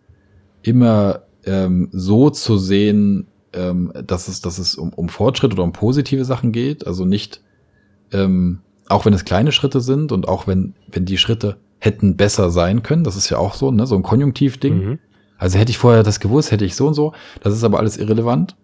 immer 0.62 1.24
ähm, 1.46 1.90
so 1.92 2.30
zu 2.30 2.58
sehen, 2.58 3.28
ähm, 3.54 3.92
dass 4.06 4.28
es, 4.28 4.42
dass 4.42 4.60
es 4.60 4.76
um, 4.76 4.94
um 4.94 5.10
Fortschritt 5.10 5.54
oder 5.54 5.64
um 5.64 5.74
positive 5.74 6.24
Sachen 6.26 6.52
geht. 6.52 6.86
Also 6.86 7.06
nicht, 7.06 7.42
ähm, 8.12 8.60
auch 8.88 9.06
wenn 9.06 9.14
es 9.14 9.26
kleine 9.26 9.52
Schritte 9.52 9.82
sind 9.82 10.12
und 10.12 10.28
auch 10.28 10.48
wenn, 10.48 10.76
wenn 10.92 11.06
die 11.06 11.18
Schritte 11.18 11.58
hätten 11.80 12.16
besser 12.16 12.50
sein 12.50 12.84
können, 12.84 13.04
das 13.04 13.16
ist 13.16 13.30
ja 13.30 13.38
auch 13.38 13.54
so, 13.54 13.72
ne, 13.72 13.88
so 13.88 13.96
ein 13.96 14.04
Konjunktivding. 14.04 14.78
Mhm. 14.78 15.00
Also 15.38 15.60
hätte 15.60 15.72
ich 15.72 15.78
vorher 15.78 16.04
das 16.04 16.20
gewusst, 16.20 16.52
hätte 16.52 16.66
ich 16.66 16.76
so 16.76 16.88
und 16.88 16.94
so. 16.94 17.14
Das 17.42 17.54
ist 17.54 17.64
aber 17.64 17.80
alles 17.80 17.98
irrelevant 17.98 18.56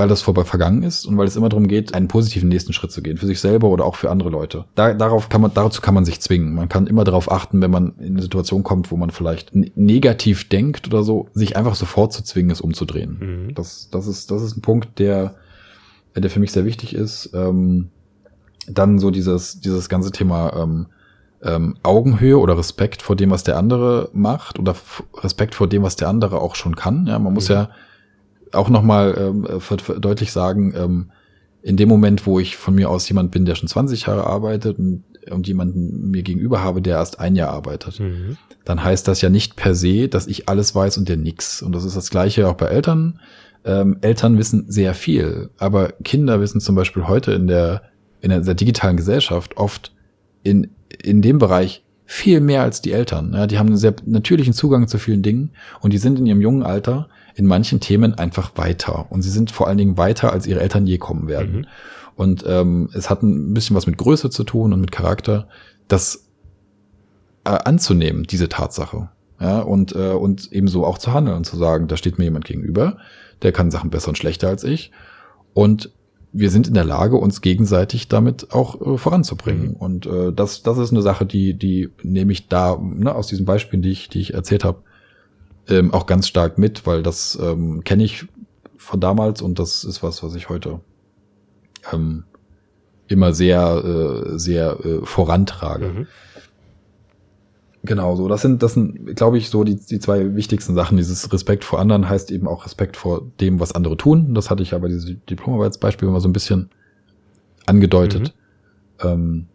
weil 0.00 0.08
das 0.08 0.22
vorbei 0.22 0.44
vergangen 0.44 0.82
ist 0.82 1.04
und 1.04 1.18
weil 1.18 1.26
es 1.26 1.36
immer 1.36 1.50
darum 1.50 1.68
geht, 1.68 1.92
einen 1.92 2.08
positiven 2.08 2.48
nächsten 2.48 2.72
Schritt 2.72 2.90
zu 2.90 3.02
gehen, 3.02 3.18
für 3.18 3.26
sich 3.26 3.38
selber 3.38 3.68
oder 3.68 3.84
auch 3.84 3.96
für 3.96 4.10
andere 4.10 4.30
Leute. 4.30 4.64
Da, 4.74 4.94
darauf 4.94 5.28
kann 5.28 5.42
man, 5.42 5.52
dazu 5.52 5.82
kann 5.82 5.92
man 5.92 6.06
sich 6.06 6.22
zwingen. 6.22 6.54
Man 6.54 6.70
kann 6.70 6.86
immer 6.86 7.04
darauf 7.04 7.30
achten, 7.30 7.60
wenn 7.60 7.70
man 7.70 7.92
in 7.98 8.14
eine 8.14 8.22
Situation 8.22 8.62
kommt, 8.62 8.90
wo 8.90 8.96
man 8.96 9.10
vielleicht 9.10 9.54
negativ 9.54 10.48
denkt 10.48 10.86
oder 10.86 11.02
so, 11.02 11.28
sich 11.34 11.54
einfach 11.54 11.74
sofort 11.74 12.14
zu 12.14 12.24
zwingen, 12.24 12.50
es 12.50 12.62
umzudrehen. 12.62 13.18
Mhm. 13.20 13.54
Das, 13.54 13.90
das 13.90 14.06
ist, 14.06 14.30
das 14.30 14.40
ist 14.40 14.56
ein 14.56 14.62
Punkt, 14.62 14.98
der, 14.98 15.34
der 16.16 16.30
für 16.30 16.40
mich 16.40 16.52
sehr 16.52 16.64
wichtig 16.64 16.94
ist. 16.94 17.28
Ähm, 17.34 17.90
dann 18.68 18.98
so 18.98 19.10
dieses, 19.10 19.60
dieses 19.60 19.90
ganze 19.90 20.12
Thema 20.12 20.56
ähm, 20.56 20.86
ähm, 21.42 21.76
Augenhöhe 21.82 22.38
oder 22.38 22.56
Respekt 22.56 23.02
vor 23.02 23.16
dem, 23.16 23.30
was 23.32 23.44
der 23.44 23.58
andere 23.58 24.08
macht 24.14 24.58
oder 24.58 24.74
Respekt 25.18 25.54
vor 25.54 25.68
dem, 25.68 25.82
was 25.82 25.96
der 25.96 26.08
andere 26.08 26.40
auch 26.40 26.54
schon 26.54 26.74
kann. 26.74 27.06
Ja, 27.06 27.18
man 27.18 27.34
muss 27.34 27.50
mhm. 27.50 27.54
ja 27.54 27.68
auch 28.52 28.68
nochmal 28.68 29.16
ähm, 29.18 29.46
deutlich 30.00 30.32
sagen, 30.32 30.74
ähm, 30.76 31.10
in 31.62 31.76
dem 31.76 31.88
Moment, 31.88 32.26
wo 32.26 32.40
ich 32.40 32.56
von 32.56 32.74
mir 32.74 32.88
aus 32.88 33.08
jemand 33.08 33.30
bin, 33.30 33.44
der 33.44 33.54
schon 33.54 33.68
20 33.68 34.06
Jahre 34.06 34.26
arbeitet 34.26 34.78
und, 34.78 35.04
und 35.30 35.46
jemanden 35.46 36.10
mir 36.10 36.22
gegenüber 36.22 36.62
habe, 36.62 36.80
der 36.80 36.96
erst 36.96 37.20
ein 37.20 37.36
Jahr 37.36 37.50
arbeitet, 37.50 38.00
mhm. 38.00 38.38
dann 38.64 38.82
heißt 38.82 39.06
das 39.06 39.20
ja 39.20 39.28
nicht 39.28 39.56
per 39.56 39.74
se, 39.74 40.08
dass 40.08 40.26
ich 40.26 40.48
alles 40.48 40.74
weiß 40.74 40.98
und 40.98 41.08
der 41.08 41.16
nix. 41.16 41.62
Und 41.62 41.74
das 41.74 41.84
ist 41.84 41.96
das 41.96 42.10
Gleiche 42.10 42.48
auch 42.48 42.54
bei 42.54 42.66
Eltern. 42.66 43.20
Ähm, 43.64 43.98
Eltern 44.00 44.38
wissen 44.38 44.64
sehr 44.68 44.94
viel, 44.94 45.50
aber 45.58 45.92
Kinder 46.02 46.40
wissen 46.40 46.60
zum 46.60 46.74
Beispiel 46.74 47.06
heute 47.06 47.32
in 47.32 47.46
der, 47.46 47.82
in 48.22 48.30
der, 48.30 48.54
digitalen 48.54 48.96
Gesellschaft 48.96 49.58
oft 49.58 49.92
in, 50.42 50.70
in 51.02 51.20
dem 51.20 51.38
Bereich 51.38 51.84
viel 52.06 52.40
mehr 52.40 52.62
als 52.62 52.80
die 52.80 52.92
Eltern. 52.92 53.34
Ja, 53.34 53.46
die 53.46 53.58
haben 53.58 53.68
einen 53.68 53.76
sehr 53.76 53.94
natürlichen 54.06 54.54
Zugang 54.54 54.88
zu 54.88 54.98
vielen 54.98 55.22
Dingen 55.22 55.50
und 55.80 55.92
die 55.92 55.98
sind 55.98 56.18
in 56.18 56.26
ihrem 56.26 56.40
jungen 56.40 56.62
Alter 56.62 57.08
in 57.40 57.46
manchen 57.46 57.80
Themen 57.80 58.12
einfach 58.12 58.52
weiter. 58.56 59.06
Und 59.08 59.22
sie 59.22 59.30
sind 59.30 59.50
vor 59.50 59.66
allen 59.66 59.78
Dingen 59.78 59.96
weiter, 59.96 60.30
als 60.30 60.46
ihre 60.46 60.60
Eltern 60.60 60.86
je 60.86 60.98
kommen 60.98 61.26
werden. 61.26 61.60
Mhm. 61.60 61.66
Und 62.16 62.44
ähm, 62.46 62.90
es 62.92 63.08
hat 63.08 63.22
ein 63.22 63.54
bisschen 63.54 63.74
was 63.74 63.86
mit 63.86 63.96
Größe 63.96 64.28
zu 64.28 64.44
tun 64.44 64.74
und 64.74 64.80
mit 64.82 64.92
Charakter, 64.92 65.48
das 65.88 66.28
äh, 67.44 67.48
anzunehmen, 67.50 68.24
diese 68.24 68.50
Tatsache. 68.50 69.08
Ja, 69.40 69.60
und, 69.60 69.96
äh, 69.96 70.10
und 70.10 70.52
ebenso 70.52 70.84
auch 70.84 70.98
zu 70.98 71.14
handeln 71.14 71.38
und 71.38 71.44
zu 71.44 71.56
sagen, 71.56 71.88
da 71.88 71.96
steht 71.96 72.18
mir 72.18 72.24
jemand 72.24 72.44
gegenüber, 72.44 72.98
der 73.40 73.52
kann 73.52 73.70
Sachen 73.70 73.88
besser 73.88 74.08
und 74.08 74.18
schlechter 74.18 74.48
als 74.48 74.62
ich. 74.62 74.90
Und 75.54 75.90
wir 76.30 76.50
sind 76.50 76.68
in 76.68 76.74
der 76.74 76.84
Lage, 76.84 77.16
uns 77.16 77.40
gegenseitig 77.40 78.08
damit 78.08 78.52
auch 78.52 78.82
äh, 78.82 78.98
voranzubringen. 78.98 79.68
Mhm. 79.68 79.76
Und 79.76 80.04
äh, 80.04 80.30
das, 80.30 80.62
das 80.62 80.76
ist 80.76 80.90
eine 80.92 81.00
Sache, 81.00 81.24
die, 81.24 81.54
die 81.54 81.88
nehme 82.02 82.32
ich 82.32 82.48
da 82.48 82.78
ne, 82.78 83.14
aus 83.14 83.28
diesen 83.28 83.46
Beispielen, 83.46 83.80
die 83.80 83.92
ich, 83.92 84.10
die 84.10 84.20
ich 84.20 84.34
erzählt 84.34 84.62
habe, 84.62 84.82
ähm, 85.68 85.92
auch 85.92 86.06
ganz 86.06 86.26
stark 86.28 86.58
mit, 86.58 86.86
weil 86.86 87.02
das 87.02 87.38
ähm, 87.40 87.84
kenne 87.84 88.04
ich 88.04 88.26
von 88.76 89.00
damals 89.00 89.42
und 89.42 89.58
das 89.58 89.84
ist 89.84 90.02
was, 90.02 90.22
was 90.22 90.34
ich 90.34 90.48
heute 90.48 90.80
ähm, 91.92 92.24
immer 93.08 93.32
sehr, 93.32 93.82
äh, 93.84 94.38
sehr 94.38 94.78
äh, 94.84 95.00
vorantrage. 95.04 95.86
Mhm. 95.86 96.06
Genau, 97.82 98.14
so. 98.14 98.28
Das 98.28 98.42
sind, 98.42 98.62
das 98.62 98.74
sind, 98.74 99.16
glaube 99.16 99.38
ich, 99.38 99.48
so 99.48 99.64
die, 99.64 99.76
die 99.76 99.98
zwei 99.98 100.34
wichtigsten 100.34 100.74
Sachen. 100.74 100.98
Dieses 100.98 101.32
Respekt 101.32 101.64
vor 101.64 101.78
anderen 101.78 102.08
heißt 102.08 102.30
eben 102.30 102.46
auch 102.46 102.66
Respekt 102.66 102.96
vor 102.96 103.22
dem, 103.40 103.58
was 103.58 103.72
andere 103.72 103.96
tun. 103.96 104.34
Das 104.34 104.50
hatte 104.50 104.62
ich 104.62 104.74
aber 104.74 104.88
dieses 104.88 105.16
Diplomarbeitsbeispiel 105.28 106.08
immer 106.08 106.20
so 106.20 106.28
ein 106.28 106.34
bisschen 106.34 106.68
angedeutet. 107.66 108.34
Mhm. 109.02 109.08
Ähm, 109.08 109.46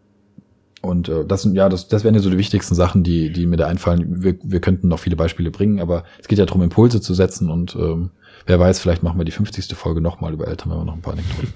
und 0.82 1.08
äh, 1.08 1.24
das 1.24 1.42
sind 1.42 1.54
ja, 1.54 1.68
das, 1.68 1.88
das 1.88 2.04
wären 2.04 2.14
ja 2.14 2.20
so 2.20 2.30
die 2.30 2.38
wichtigsten 2.38 2.74
Sachen, 2.74 3.02
die, 3.02 3.32
die 3.32 3.46
mir 3.46 3.56
da 3.56 3.66
einfallen. 3.66 4.22
Wir, 4.22 4.36
wir 4.42 4.60
könnten 4.60 4.88
noch 4.88 4.98
viele 4.98 5.16
Beispiele 5.16 5.50
bringen, 5.50 5.80
aber 5.80 6.04
es 6.20 6.28
geht 6.28 6.38
ja 6.38 6.46
darum, 6.46 6.62
Impulse 6.62 7.00
zu 7.00 7.14
setzen 7.14 7.50
und 7.50 7.74
ähm, 7.76 8.10
wer 8.46 8.60
weiß, 8.60 8.78
vielleicht 8.78 9.02
machen 9.02 9.18
wir 9.18 9.24
die 9.24 9.32
50. 9.32 9.74
Folge 9.74 10.00
nochmal 10.00 10.32
über 10.32 10.48
Eltern, 10.48 10.70
wenn 10.70 10.78
wir 10.78 10.84
noch 10.84 10.94
ein 10.94 11.02
paar 11.02 11.14
Anekdoten 11.14 11.52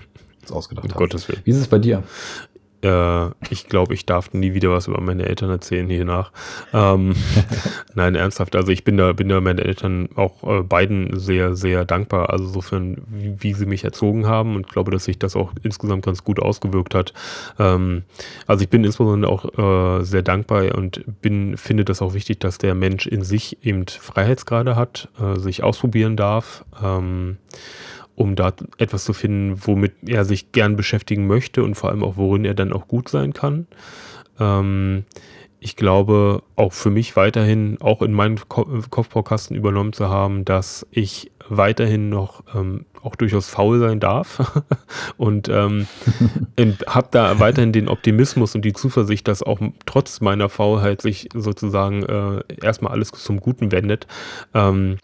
ausgedacht 0.50 0.86
um 0.86 0.90
haben. 0.90 0.98
Gottes 0.98 1.28
Willen. 1.28 1.40
Wie 1.44 1.50
ist 1.50 1.58
es 1.58 1.68
bei 1.68 1.78
dir? 1.78 2.02
Äh, 2.82 3.26
ich 3.50 3.66
glaube, 3.68 3.94
ich 3.94 4.06
darf 4.06 4.32
nie 4.32 4.54
wieder 4.54 4.70
was 4.70 4.86
über 4.86 5.00
meine 5.00 5.26
Eltern 5.26 5.50
erzählen 5.50 5.88
hier 5.88 6.04
nach. 6.04 6.32
Ähm, 6.72 7.14
nein, 7.94 8.14
ernsthaft. 8.14 8.56
Also 8.56 8.72
ich 8.72 8.84
bin 8.84 8.96
da, 8.96 9.12
bin 9.12 9.28
da 9.28 9.40
meinen 9.40 9.58
Eltern 9.58 10.08
auch 10.16 10.42
äh, 10.44 10.62
beiden 10.62 11.18
sehr, 11.18 11.56
sehr 11.56 11.84
dankbar. 11.84 12.30
Also 12.30 12.46
sofern, 12.46 13.02
wie, 13.08 13.36
wie, 13.38 13.54
sie 13.54 13.66
mich 13.66 13.84
erzogen 13.84 14.26
haben 14.26 14.56
und 14.56 14.68
glaube, 14.68 14.90
dass 14.90 15.04
sich 15.04 15.18
das 15.18 15.36
auch 15.36 15.52
insgesamt 15.62 16.04
ganz 16.04 16.24
gut 16.24 16.40
ausgewirkt 16.40 16.94
hat. 16.94 17.12
Ähm, 17.58 18.02
also 18.46 18.62
ich 18.62 18.70
bin 18.70 18.84
insbesondere 18.84 19.30
auch 19.30 20.00
äh, 20.00 20.04
sehr 20.04 20.22
dankbar 20.22 20.74
und 20.74 21.04
bin, 21.20 21.56
finde 21.56 21.84
das 21.84 22.02
auch 22.02 22.14
wichtig, 22.14 22.40
dass 22.40 22.58
der 22.58 22.74
Mensch 22.74 23.06
in 23.06 23.22
sich 23.22 23.64
eben 23.64 23.86
Freiheitsgrade 23.86 24.76
hat, 24.76 25.08
äh, 25.20 25.38
sich 25.38 25.62
ausprobieren 25.62 26.16
darf. 26.16 26.64
Ähm, 26.82 27.38
um 28.20 28.36
da 28.36 28.52
etwas 28.76 29.04
zu 29.04 29.14
finden, 29.14 29.62
womit 29.66 29.94
er 30.06 30.26
sich 30.26 30.52
gern 30.52 30.76
beschäftigen 30.76 31.26
möchte 31.26 31.64
und 31.64 31.74
vor 31.74 31.88
allem 31.88 32.04
auch, 32.04 32.18
worin 32.18 32.44
er 32.44 32.52
dann 32.52 32.70
auch 32.74 32.86
gut 32.86 33.08
sein 33.08 33.32
kann. 33.32 33.66
Ähm, 34.38 35.04
ich 35.58 35.74
glaube, 35.74 36.42
auch 36.54 36.74
für 36.74 36.90
mich 36.90 37.16
weiterhin 37.16 37.80
auch 37.80 38.02
in 38.02 38.12
meinen 38.12 38.38
Kopfbaukasten 38.46 39.56
übernommen 39.56 39.94
zu 39.94 40.10
haben, 40.10 40.44
dass 40.44 40.86
ich 40.90 41.32
weiterhin 41.48 42.10
noch 42.10 42.44
ähm, 42.54 42.84
auch 43.02 43.16
durchaus 43.16 43.48
faul 43.48 43.78
sein 43.78 44.00
darf 44.00 44.62
und 45.16 45.48
ähm, 45.48 45.86
habe 46.86 47.08
da 47.10 47.40
weiterhin 47.40 47.72
den 47.72 47.88
Optimismus 47.88 48.54
und 48.54 48.64
die 48.64 48.72
Zuversicht, 48.72 49.28
dass 49.28 49.42
auch 49.42 49.60
trotz 49.86 50.20
meiner 50.20 50.48
Faulheit 50.48 51.02
sich 51.02 51.28
sozusagen 51.34 52.02
äh, 52.02 52.42
erstmal 52.62 52.92
alles 52.92 53.10
zum 53.10 53.40
Guten 53.40 53.72
wendet. 53.72 54.06
Ähm, 54.54 54.98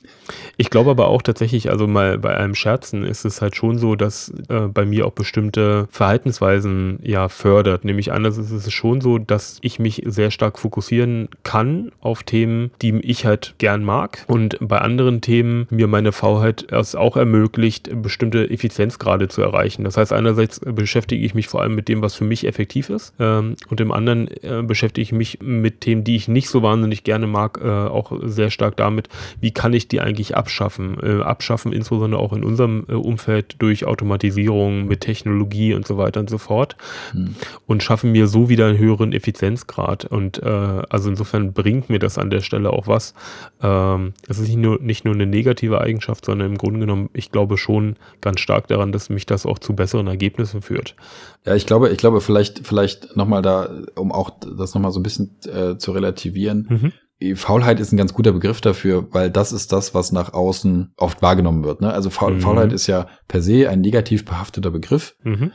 ich 0.57 0.71
glaube 0.71 0.91
aber 0.91 1.09
auch 1.09 1.23
tatsächlich, 1.23 1.71
also 1.71 1.87
mal 1.87 2.19
bei 2.19 2.37
einem 2.37 2.55
Scherzen 2.55 3.05
ist 3.05 3.25
es 3.25 3.41
halt 3.41 3.57
schon 3.57 3.79
so, 3.79 3.97
dass 3.97 4.33
äh, 4.49 4.61
bei 4.69 4.85
mir 4.85 5.07
auch 5.07 5.13
bestimmte 5.13 5.89
Verhaltensweisen 5.91 6.99
ja 7.03 7.29
fördert. 7.29 7.85
Nämlich 7.85 8.13
anders 8.13 8.39
ist 8.39 8.51
es 8.51 8.73
schon 8.73 9.01
so, 9.01 9.19
dass 9.19 9.59
ich 9.63 9.79
mich 9.79 10.03
sehr 10.07 10.31
stark 10.31 10.59
fokussieren 10.59 11.29
kann 11.43 11.93
auf 12.01 12.23
Themen, 12.23 12.71
die 12.83 12.99
ich 13.01 13.27
halt 13.27 13.55
gern 13.59 13.85
mag 13.85 14.25
und 14.27 14.59
bei 14.61 14.79
anderen 14.79 15.21
Themen 15.21 15.67
mir 15.71 15.87
meine 15.87 16.13
Faulheit 16.13 16.71
es 16.71 16.95
auch 16.95 17.17
ermöglicht, 17.17 17.86
bestimmte 17.95 18.51
Effizienzgrade 18.51 19.29
zu 19.29 19.43
erreichen. 19.43 19.85
Das 19.85 19.97
heißt, 19.97 20.13
einerseits 20.13 20.61
beschäftige 20.61 21.25
ich 21.25 21.35
mich 21.35 21.49
vor 21.49 21.63
allem 21.63 21.75
mit 21.75 21.89
dem, 21.89 22.03
was 22.03 22.15
für 22.15 22.25
mich 22.25 22.47
effektiv 22.47 22.91
ist, 22.91 23.15
ähm, 23.19 23.57
und 23.69 23.81
im 23.81 23.93
anderen 23.93 24.29
äh, 24.43 24.63
beschäftige 24.63 25.03
ich 25.03 25.13
mich 25.13 25.39
mit 25.43 25.81
Themen, 25.83 26.05
die 26.05 26.17
ich 26.17 26.29
nicht 26.29 26.49
so 26.49 26.63
wahnsinnig 26.63 27.05
gerne 27.05 27.27
mag, 27.27 27.61
äh, 27.63 27.69
auch 27.69 28.13
sehr 28.23 28.51
stark 28.51 28.77
damit, 28.77 29.09
wie 29.41 29.51
kann 29.51 29.73
ich 29.73 29.89
die 29.89 30.01
eigentlich 30.01 30.37
abschaffen. 30.37 30.99
Äh, 31.03 31.23
abschaffen 31.23 31.73
insbesondere 31.73 32.21
auch 32.21 32.33
in 32.33 32.45
unserem 32.45 32.87
äh, 32.89 32.95
Umfeld 32.95 33.57
durch 33.59 33.85
Automatisierung 33.85 34.87
mit 34.87 35.01
Technologie 35.01 35.75
und 35.75 35.87
so 35.87 35.99
weiter 35.99 36.21
und 36.21 36.31
so 36.31 36.39
fort 36.39 36.77
mhm. 37.15 37.37
und 37.67 37.83
schaffen 37.83 38.13
mir 38.13 38.27
so 38.27 38.49
wieder 38.49 38.67
einen 38.67 38.79
höheren 38.79 39.13
Effizienzgrad. 39.13 40.05
Und 40.05 40.43
äh, 40.43 40.47
also 40.49 41.11
insofern 41.11 41.53
bringt 41.53 41.91
mir 41.91 41.99
das 41.99 42.19
an 42.19 42.31
der 42.31 42.41
Stelle 42.41 42.71
auch 42.71 42.87
was. 42.87 43.15
Ähm, 43.63 44.15
es 44.29 44.39
ist 44.39 44.49
nicht 44.49 44.59
nur, 44.59 44.81
nicht 44.81 45.05
nur 45.05 45.15
eine 45.15 45.27
negative 45.27 45.81
Eigenschaft, 45.81 46.25
sondern 46.25 46.53
im 46.53 46.59
Grunde 46.59 46.81
genommen, 46.81 47.11
ich 47.13 47.31
glaube 47.31 47.59
schon, 47.59 47.76
schon 47.77 47.97
ganz 48.21 48.41
stark 48.41 48.69
daran, 48.69 48.93
dass 48.93 49.11
mich 49.11 49.27
das 49.27 49.47
auch 49.47 49.59
zu 49.59 49.75
besseren 49.75 50.07
Ergebnissen 50.07 50.63
führt. 50.63 50.97
Ja, 51.45 51.55
ich 51.55 51.67
glaube, 51.67 51.91
ich 51.91 51.99
glaube, 51.99 52.21
vielleicht, 52.21 52.67
vielleicht 52.67 53.17
nochmal 53.17 53.43
da, 53.43 53.69
um 53.97 54.13
auch 54.13 54.31
das 54.41 54.75
nochmal 54.75 54.93
so 54.93 55.01
ein 55.01 55.03
bisschen 55.03 55.37
äh, 55.47 55.77
zu 55.77 55.93
relativieren. 55.93 56.67
Mhm. 56.69 57.37
Faulheit 57.37 57.81
ist 57.81 57.93
ein 57.93 57.97
ganz 57.97 58.13
guter 58.13 58.33
Begriff 58.33 58.61
dafür, 58.61 59.09
weil 59.13 59.31
das 59.31 59.53
ist 59.53 59.73
das, 59.73 59.95
was 59.95 60.13
nach 60.13 60.35
außen 60.35 60.93
oft 60.97 61.23
wahrgenommen 61.23 61.65
wird. 61.65 61.81
Ne? 61.81 61.93
Also 61.93 62.11
Faul 62.11 62.35
mhm. 62.35 62.41
Faulheit 62.41 62.73
ist 62.73 62.87
ja 62.87 63.09
per 63.27 63.41
se 63.41 63.71
ein 63.71 63.81
negativ 63.81 64.25
behafteter 64.27 64.71
Begriff. 64.71 65.17
Mhm. 65.23 65.53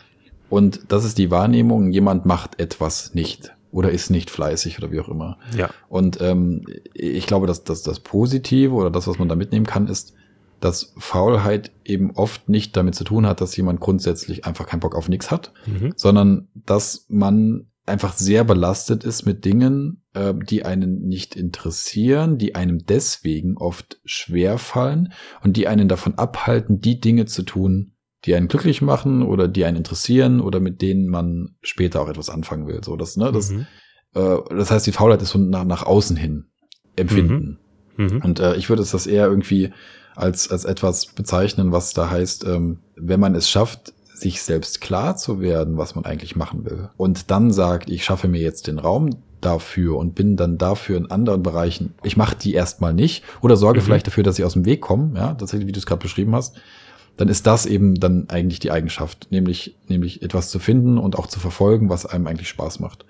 Und 0.50 0.92
das 0.92 1.06
ist 1.06 1.18
die 1.18 1.30
Wahrnehmung, 1.30 1.92
jemand 1.92 2.26
macht 2.26 2.60
etwas 2.60 3.14
nicht 3.14 3.54
oder 3.72 3.92
ist 3.92 4.10
nicht 4.10 4.30
fleißig 4.30 4.80
oder 4.80 4.92
wie 4.92 5.00
auch 5.00 5.08
immer. 5.08 5.38
Ja. 5.56 5.70
Und 5.88 6.20
ähm, 6.20 6.66
ich 6.94 7.26
glaube, 7.26 7.48
dass, 7.48 7.64
dass 7.64 7.84
das 7.84 8.00
Positive 8.00 8.74
oder 8.74 8.90
das, 8.90 9.08
was 9.08 9.18
man 9.18 9.30
da 9.30 9.36
mitnehmen 9.36 9.66
kann, 9.66 9.88
ist, 9.88 10.14
dass 10.62 10.94
Faulheit 10.98 11.72
eben 11.84 12.12
oft 12.12 12.48
nicht 12.48 12.78
damit 12.78 12.96
zu 12.96 13.04
tun 13.04 13.26
hat, 13.26 13.42
dass 13.42 13.58
jemand 13.58 13.80
grundsätzlich 13.82 14.46
einfach 14.46 14.68
keinen 14.68 14.80
Bock 14.80 14.96
auf 14.96 15.10
nichts 15.10 15.32
hat, 15.32 15.54
mhm. 15.66 15.94
sondern 15.96 16.48
dass 16.54 17.06
man 17.10 17.68
einfach 17.86 18.14
sehr 18.14 18.44
belastet 18.44 19.04
ist 19.04 19.26
mit 19.26 19.44
Dingen, 19.44 20.04
äh, 20.14 20.34
die 20.34 20.64
einen 20.64 21.02
nicht 21.08 21.36
interessieren, 21.36 22.38
die 22.38 22.56
einem 22.56 22.86
deswegen 22.86 23.58
oft 23.58 24.00
schwer 24.06 24.58
fallen 24.60 25.14
und 25.44 25.58
die 25.58 25.68
einen 25.68 25.88
davon 25.88 26.16
abhalten, 26.16 26.80
die 26.80 27.00
Dinge 27.00 27.26
zu 27.26 27.44
tun, 27.44 27.94
die 28.26 28.36
einen 28.36 28.48
glücklich 28.48 28.84
machen 28.84 29.24
oder 29.24 29.48
die 29.48 29.66
einen 29.66 29.78
interessieren 29.78 30.42
oder 30.42 30.60
mit 30.60 30.82
denen 30.82 31.08
man 31.08 31.56
später 31.62 32.02
auch 32.02 32.08
etwas 32.08 32.30
anfangen 32.30 32.68
will. 32.68 32.84
So, 32.84 32.96
das, 32.96 33.18
ne, 33.18 33.32
das, 33.32 33.50
mhm. 33.50 33.66
äh, 34.14 34.38
das 34.50 34.70
heißt, 34.70 34.86
die 34.86 34.92
Faulheit 34.92 35.24
ist 35.24 35.32
so 35.32 35.40
nach, 35.40 35.66
nach 35.66 35.84
außen 35.84 36.16
hin 36.16 36.46
empfinden. 36.96 37.60
Mhm. 37.98 38.06
Mhm. 38.06 38.22
Und 38.24 38.40
äh, 38.40 38.56
ich 38.56 38.70
würde 38.70 38.84
es 38.84 38.92
das 38.92 39.08
eher 39.08 39.26
irgendwie 39.26 39.72
als, 40.16 40.50
als 40.52 40.66
etwas 40.66 41.08
bezeichnen, 41.08 41.72
was 41.72 41.94
da 41.94 42.10
heißt, 42.10 42.46
ähm, 42.46 42.80
wenn 42.96 43.20
man 43.20 43.36
es 43.36 43.50
schafft, 43.50 43.94
sich 44.14 44.44
selbst 44.44 44.82
klar 44.82 45.18
zu 45.18 45.42
werden, 45.42 45.78
was 45.78 45.96
man 45.96 46.06
eigentlich 46.06 46.36
machen 46.36 46.66
will. 46.66 46.90
Und 46.98 47.32
dann 47.32 47.52
sagt, 47.52 47.90
ich 47.90 48.04
schaffe 48.04 48.28
mir 48.28 48.42
jetzt 48.42 48.68
den 48.68 48.78
Raum 48.78 49.10
dafür 49.42 49.98
und 49.98 50.14
bin 50.14 50.38
dann 50.38 50.60
dafür 50.60 50.98
in 50.98 51.10
anderen 51.10 51.42
Bereichen. 51.42 51.96
Ich 52.04 52.18
mache 52.18 52.36
die 52.36 52.54
erstmal 52.54 52.94
nicht 52.94 53.24
oder 53.42 53.58
sorge 53.58 53.80
mhm. 53.80 53.86
vielleicht 53.86 54.06
dafür, 54.06 54.24
dass 54.24 54.36
sie 54.36 54.44
aus 54.44 54.54
dem 54.54 54.66
Weg 54.66 54.82
kommen, 54.82 55.16
ja, 55.16 55.34
tatsächlich, 55.34 55.68
wie 55.68 55.72
du 55.72 55.80
es 55.80 55.88
gerade 55.88 56.02
beschrieben 56.02 56.36
hast 56.36 56.56
dann 57.18 57.30
ist 57.30 57.46
das 57.46 57.66
eben 57.66 58.00
dann 58.00 58.30
eigentlich 58.30 58.60
die 58.60 58.72
Eigenschaft, 58.72 59.28
nämlich, 59.30 59.78
nämlich 59.88 60.24
etwas 60.24 60.50
zu 60.50 60.58
finden 60.60 60.98
und 60.98 61.18
auch 61.18 61.28
zu 61.28 61.40
verfolgen, 61.40 61.90
was 61.90 62.06
einem 62.06 62.28
eigentlich 62.28 62.50
Spaß 62.50 62.80
macht. 62.80 63.06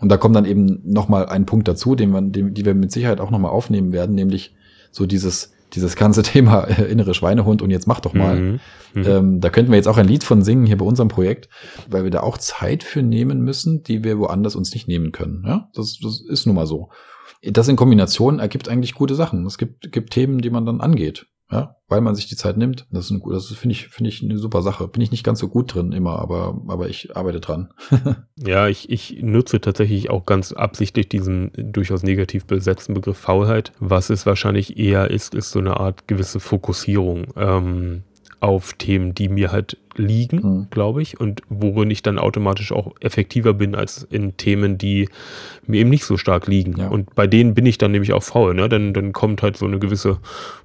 Und 0.00 0.08
da 0.08 0.16
kommt 0.16 0.34
dann 0.34 0.44
eben 0.44 0.80
nochmal 0.84 1.26
ein 1.26 1.46
Punkt 1.46 1.68
dazu, 1.68 1.94
den 1.94 2.10
man, 2.10 2.32
den, 2.32 2.52
die 2.52 2.64
wir 2.64 2.74
mit 2.74 2.90
Sicherheit 2.90 3.20
auch 3.20 3.30
nochmal 3.30 3.52
aufnehmen 3.52 3.92
werden, 3.92 4.14
nämlich 4.14 4.56
so 4.90 5.06
dieses, 5.06 5.52
dieses 5.74 5.96
ganze 5.96 6.22
Thema 6.24 6.64
äh, 6.64 6.84
innere 6.84 7.14
Schweinehund 7.14 7.62
und 7.62 7.70
jetzt 7.70 7.86
mach 7.86 8.00
doch 8.00 8.14
mal. 8.14 8.36
Mhm. 8.36 8.60
Mhm. 8.94 9.06
Ähm, 9.06 9.40
da 9.40 9.50
könnten 9.50 9.72
wir 9.72 9.76
jetzt 9.76 9.88
auch 9.88 9.98
ein 9.98 10.06
Lied 10.08 10.24
von 10.24 10.42
singen 10.42 10.66
hier 10.66 10.78
bei 10.78 10.84
unserem 10.84 11.08
Projekt, 11.08 11.48
weil 11.88 12.04
wir 12.04 12.10
da 12.10 12.20
auch 12.20 12.38
Zeit 12.38 12.84
für 12.84 13.02
nehmen 13.02 13.40
müssen, 13.40 13.82
die 13.82 14.04
wir 14.04 14.18
woanders 14.18 14.56
uns 14.56 14.72
nicht 14.72 14.88
nehmen 14.88 15.12
können. 15.12 15.44
Ja, 15.46 15.68
das, 15.74 15.98
das 16.00 16.20
ist 16.20 16.46
nun 16.46 16.54
mal 16.54 16.66
so. 16.66 16.90
Das 17.42 17.68
in 17.68 17.76
Kombination 17.76 18.38
ergibt 18.38 18.68
eigentlich 18.68 18.94
gute 18.94 19.14
Sachen. 19.14 19.44
Es 19.46 19.58
gibt, 19.58 19.92
gibt 19.92 20.12
Themen, 20.12 20.38
die 20.38 20.50
man 20.50 20.64
dann 20.64 20.80
angeht 20.80 21.26
ja, 21.54 21.76
weil 21.86 22.00
man 22.00 22.16
sich 22.16 22.26
die 22.26 22.34
Zeit 22.34 22.56
nimmt. 22.56 22.86
Das 22.90 23.12
das 23.30 23.46
finde 23.46 23.72
ich, 23.72 23.88
finde 23.88 24.10
ich 24.10 24.22
eine 24.22 24.38
super 24.38 24.60
Sache. 24.60 24.88
Bin 24.88 25.00
ich 25.00 25.12
nicht 25.12 25.22
ganz 25.22 25.38
so 25.38 25.48
gut 25.48 25.74
drin 25.74 25.92
immer, 25.92 26.18
aber, 26.18 26.60
aber 26.66 26.88
ich 26.88 27.16
arbeite 27.16 27.40
dran. 27.40 27.72
ja, 28.36 28.66
ich, 28.66 28.90
ich 28.90 29.22
nutze 29.22 29.60
tatsächlich 29.60 30.10
auch 30.10 30.26
ganz 30.26 30.52
absichtlich 30.52 31.08
diesen 31.08 31.52
durchaus 31.56 32.02
negativ 32.02 32.44
besetzten 32.46 32.94
Begriff 32.94 33.18
Faulheit. 33.18 33.72
Was 33.78 34.10
es 34.10 34.26
wahrscheinlich 34.26 34.76
eher 34.78 35.10
ist, 35.10 35.34
ist 35.34 35.52
so 35.52 35.60
eine 35.60 35.78
Art 35.78 36.08
gewisse 36.08 36.40
Fokussierung 36.40 37.28
ähm, 37.36 38.02
auf 38.44 38.74
Themen, 38.74 39.14
die 39.14 39.28
mir 39.28 39.52
halt 39.52 39.78
liegen, 39.96 40.36
mhm. 40.36 40.66
glaube 40.70 41.00
ich, 41.00 41.18
und 41.18 41.40
worin 41.48 41.90
ich 41.90 42.02
dann 42.02 42.18
automatisch 42.18 42.72
auch 42.72 42.92
effektiver 43.00 43.54
bin 43.54 43.74
als 43.74 44.02
in 44.02 44.36
Themen, 44.36 44.76
die 44.76 45.08
mir 45.66 45.80
eben 45.80 45.90
nicht 45.90 46.04
so 46.04 46.16
stark 46.18 46.46
liegen. 46.46 46.76
Ja. 46.78 46.88
Und 46.88 47.14
bei 47.14 47.26
denen 47.26 47.54
bin 47.54 47.64
ich 47.64 47.78
dann 47.78 47.92
nämlich 47.92 48.12
auch 48.12 48.22
faul, 48.22 48.54
ne? 48.54 48.68
Dann, 48.68 48.92
dann 48.92 49.12
kommt 49.12 49.42
halt 49.42 49.56
so 49.56 49.64
eine 49.64 49.78
gewisse, 49.78 50.18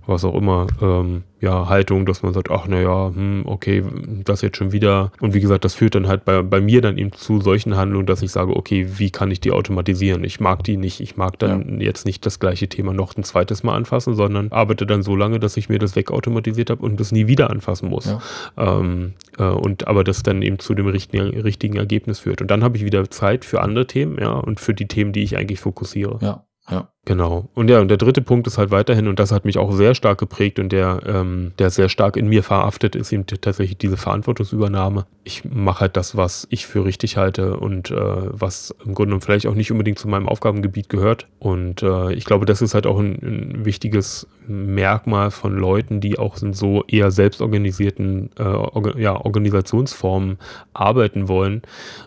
was 0.06 0.26
auch 0.26 0.36
immer, 0.36 0.68
ähm, 0.82 1.24
ja, 1.42 1.70
Haltung, 1.70 2.06
dass 2.06 2.22
man 2.22 2.34
sagt, 2.34 2.52
ach 2.52 2.68
naja, 2.68 3.12
hm, 3.14 3.44
okay, 3.46 3.84
das 4.26 4.42
jetzt 4.42 4.58
schon 4.58 4.72
wieder. 4.72 5.12
Und 5.22 5.34
wie 5.34 5.40
gesagt, 5.40 5.64
das 5.64 5.74
führt 5.74 5.96
dann 5.96 6.08
halt 6.08 6.26
bei, 6.26 6.42
bei 6.42 6.60
mir 6.60 6.82
dann 6.82 6.98
eben 6.98 7.14
zu 7.14 7.40
solchen 7.40 7.78
Handlungen, 7.78 8.06
dass 8.06 8.22
ich 8.22 8.32
sage, 8.32 8.56
okay, 8.56 8.88
wie 8.98 9.10
kann 9.10 9.32
ich 9.32 9.40
die 9.40 9.52
automatisieren? 9.52 10.24
Ich 10.24 10.40
mag 10.40 10.64
die 10.64 10.78
nicht, 10.78 11.00
ich 11.00 11.16
mag 11.16 11.40
dann 11.40 11.80
ja. 11.80 11.86
jetzt 11.86 12.06
nicht 12.06 12.26
das 12.26 12.40
gleiche 12.40 12.68
Thema 12.68 12.94
noch 12.94 13.16
ein 13.16 13.24
zweites 13.24 13.64
Mal 13.64 13.76
anfassen, 13.76 14.16
sondern 14.16 14.52
arbeite 14.52 14.86
dann 14.86 15.02
so 15.02 15.16
lange, 15.16 15.40
dass 15.40 15.56
ich 15.56 15.70
mir 15.70 15.80
das 15.80 15.96
wegautomatisiert 15.96 16.70
habe 16.70 16.84
und 16.84 17.00
das 17.00 17.12
nie 17.12 17.28
wieder 17.28 17.50
anfassen 17.50 17.90
muss. 17.90 18.06
Ja. 18.06 18.20
Ähm, 18.58 19.14
äh, 19.38 19.44
und 19.44 19.88
aber 19.88 20.04
das 20.04 20.24
dann 20.24 20.42
eben 20.42 20.60
zu 20.60 20.74
dem 20.74 20.88
richtigen, 20.88 21.30
richtigen 21.40 21.78
Ergebnis 21.78 22.20
führt. 22.20 22.42
Und 22.42 22.52
dann 22.52 22.64
habe 22.64 22.78
ich 22.78 22.84
wieder 22.84 23.10
Zeit 23.10 23.46
für 23.46 23.62
andere 23.62 23.88
Themen, 23.88 24.18
ja, 24.20 24.34
und 24.34 24.60
für 24.60 24.74
die 24.74 24.88
Themen, 24.88 25.14
die 25.14 25.24
ich 25.24 25.38
eigentlich 25.38 25.62
fokussiere. 25.62 26.20
Ja, 26.22 26.46
ja. 26.70 26.90
Genau. 27.10 27.50
Und 27.56 27.72
ja, 27.72 27.80
und 27.80 27.88
der 27.88 27.98
dritte 27.98 28.22
Punkt 28.22 28.46
ist 28.46 28.60
halt 28.60 28.70
weiterhin, 28.70 29.08
und 29.08 29.18
das 29.18 29.32
hat 29.32 29.44
mich 29.44 29.58
auch 29.58 29.72
sehr 29.72 29.96
stark 29.96 30.20
geprägt 30.20 30.60
und 30.60 30.72
der, 30.72 31.02
ähm, 31.08 31.54
der 31.58 31.72
sehr 31.72 31.90
stark 31.90 32.18
in 32.18 32.28
mir 32.28 32.44
verhaftet, 32.44 32.96
ist 32.96 33.12
eben 33.12 33.26
tatsächlich 33.26 33.80
diese 33.80 33.98
Verantwortungsübernahme. 33.98 35.08
Ich 35.24 35.44
mache 35.44 35.80
halt 35.80 35.98
das, 35.98 36.16
was 36.16 36.46
ich 36.52 36.68
für 36.68 36.86
richtig 36.86 37.18
halte 37.18 37.58
und 37.58 37.90
äh, 37.90 37.96
was 37.96 38.76
im 38.86 38.94
Grunde 38.94 39.20
vielleicht 39.22 39.48
auch 39.48 39.56
nicht 39.56 39.72
unbedingt 39.72 39.98
zu 39.98 40.08
meinem 40.08 40.30
Aufgabengebiet 40.30 40.88
gehört. 40.88 41.26
Und 41.40 41.82
äh, 41.82 42.14
ich 42.14 42.26
glaube, 42.26 42.46
das 42.46 42.62
ist 42.62 42.76
halt 42.76 42.86
auch 42.86 43.00
ein, 43.00 43.18
ein, 43.24 43.66
wichtiges 43.66 44.28
Merkmal 44.48 45.32
von 45.32 45.58
Leuten, 45.58 46.02
die 46.02 46.20
auch 46.20 46.40
in 46.42 46.54
so 46.54 46.84
eher 46.88 47.10
selbstorganisierten 47.10 48.30
äh, 48.38 48.44
Orga 48.44 48.98
ja, 49.00 49.16
Organisationsformen 49.16 50.38
arbeiten 50.74 51.28
wollen, 51.28 51.64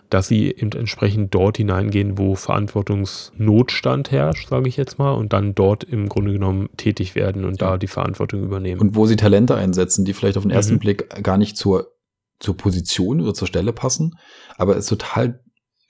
dass 0.09 0.27
sie 0.27 0.51
eben 0.51 0.71
entsprechend 0.71 1.35
dort 1.35 1.57
hineingehen, 1.57 2.17
wo 2.17 2.35
Verantwortungsnotstand 2.35 4.11
herrscht, 4.11 4.47
sage 4.47 4.69
ich 4.69 4.77
jetzt 4.77 4.92
jetzt 4.93 4.99
mal, 4.99 5.13
und 5.13 5.33
dann 5.33 5.55
dort 5.55 5.83
im 5.83 6.07
Grunde 6.09 6.33
genommen 6.33 6.69
tätig 6.77 7.15
werden 7.15 7.45
und 7.45 7.61
ja. 7.61 7.71
da 7.71 7.77
die 7.77 7.87
Verantwortung 7.87 8.43
übernehmen. 8.43 8.81
Und 8.81 8.95
wo 8.95 9.05
sie 9.05 9.15
Talente 9.15 9.55
einsetzen, 9.55 10.05
die 10.05 10.13
vielleicht 10.13 10.37
auf 10.37 10.43
den 10.43 10.51
ersten 10.51 10.75
mhm. 10.75 10.79
Blick 10.79 11.23
gar 11.23 11.37
nicht 11.37 11.57
zur, 11.57 11.93
zur 12.39 12.55
Position 12.55 13.21
oder 13.21 13.33
zur 13.33 13.47
Stelle 13.47 13.73
passen, 13.73 14.17
aber 14.57 14.77
es 14.77 14.85
total 14.85 15.41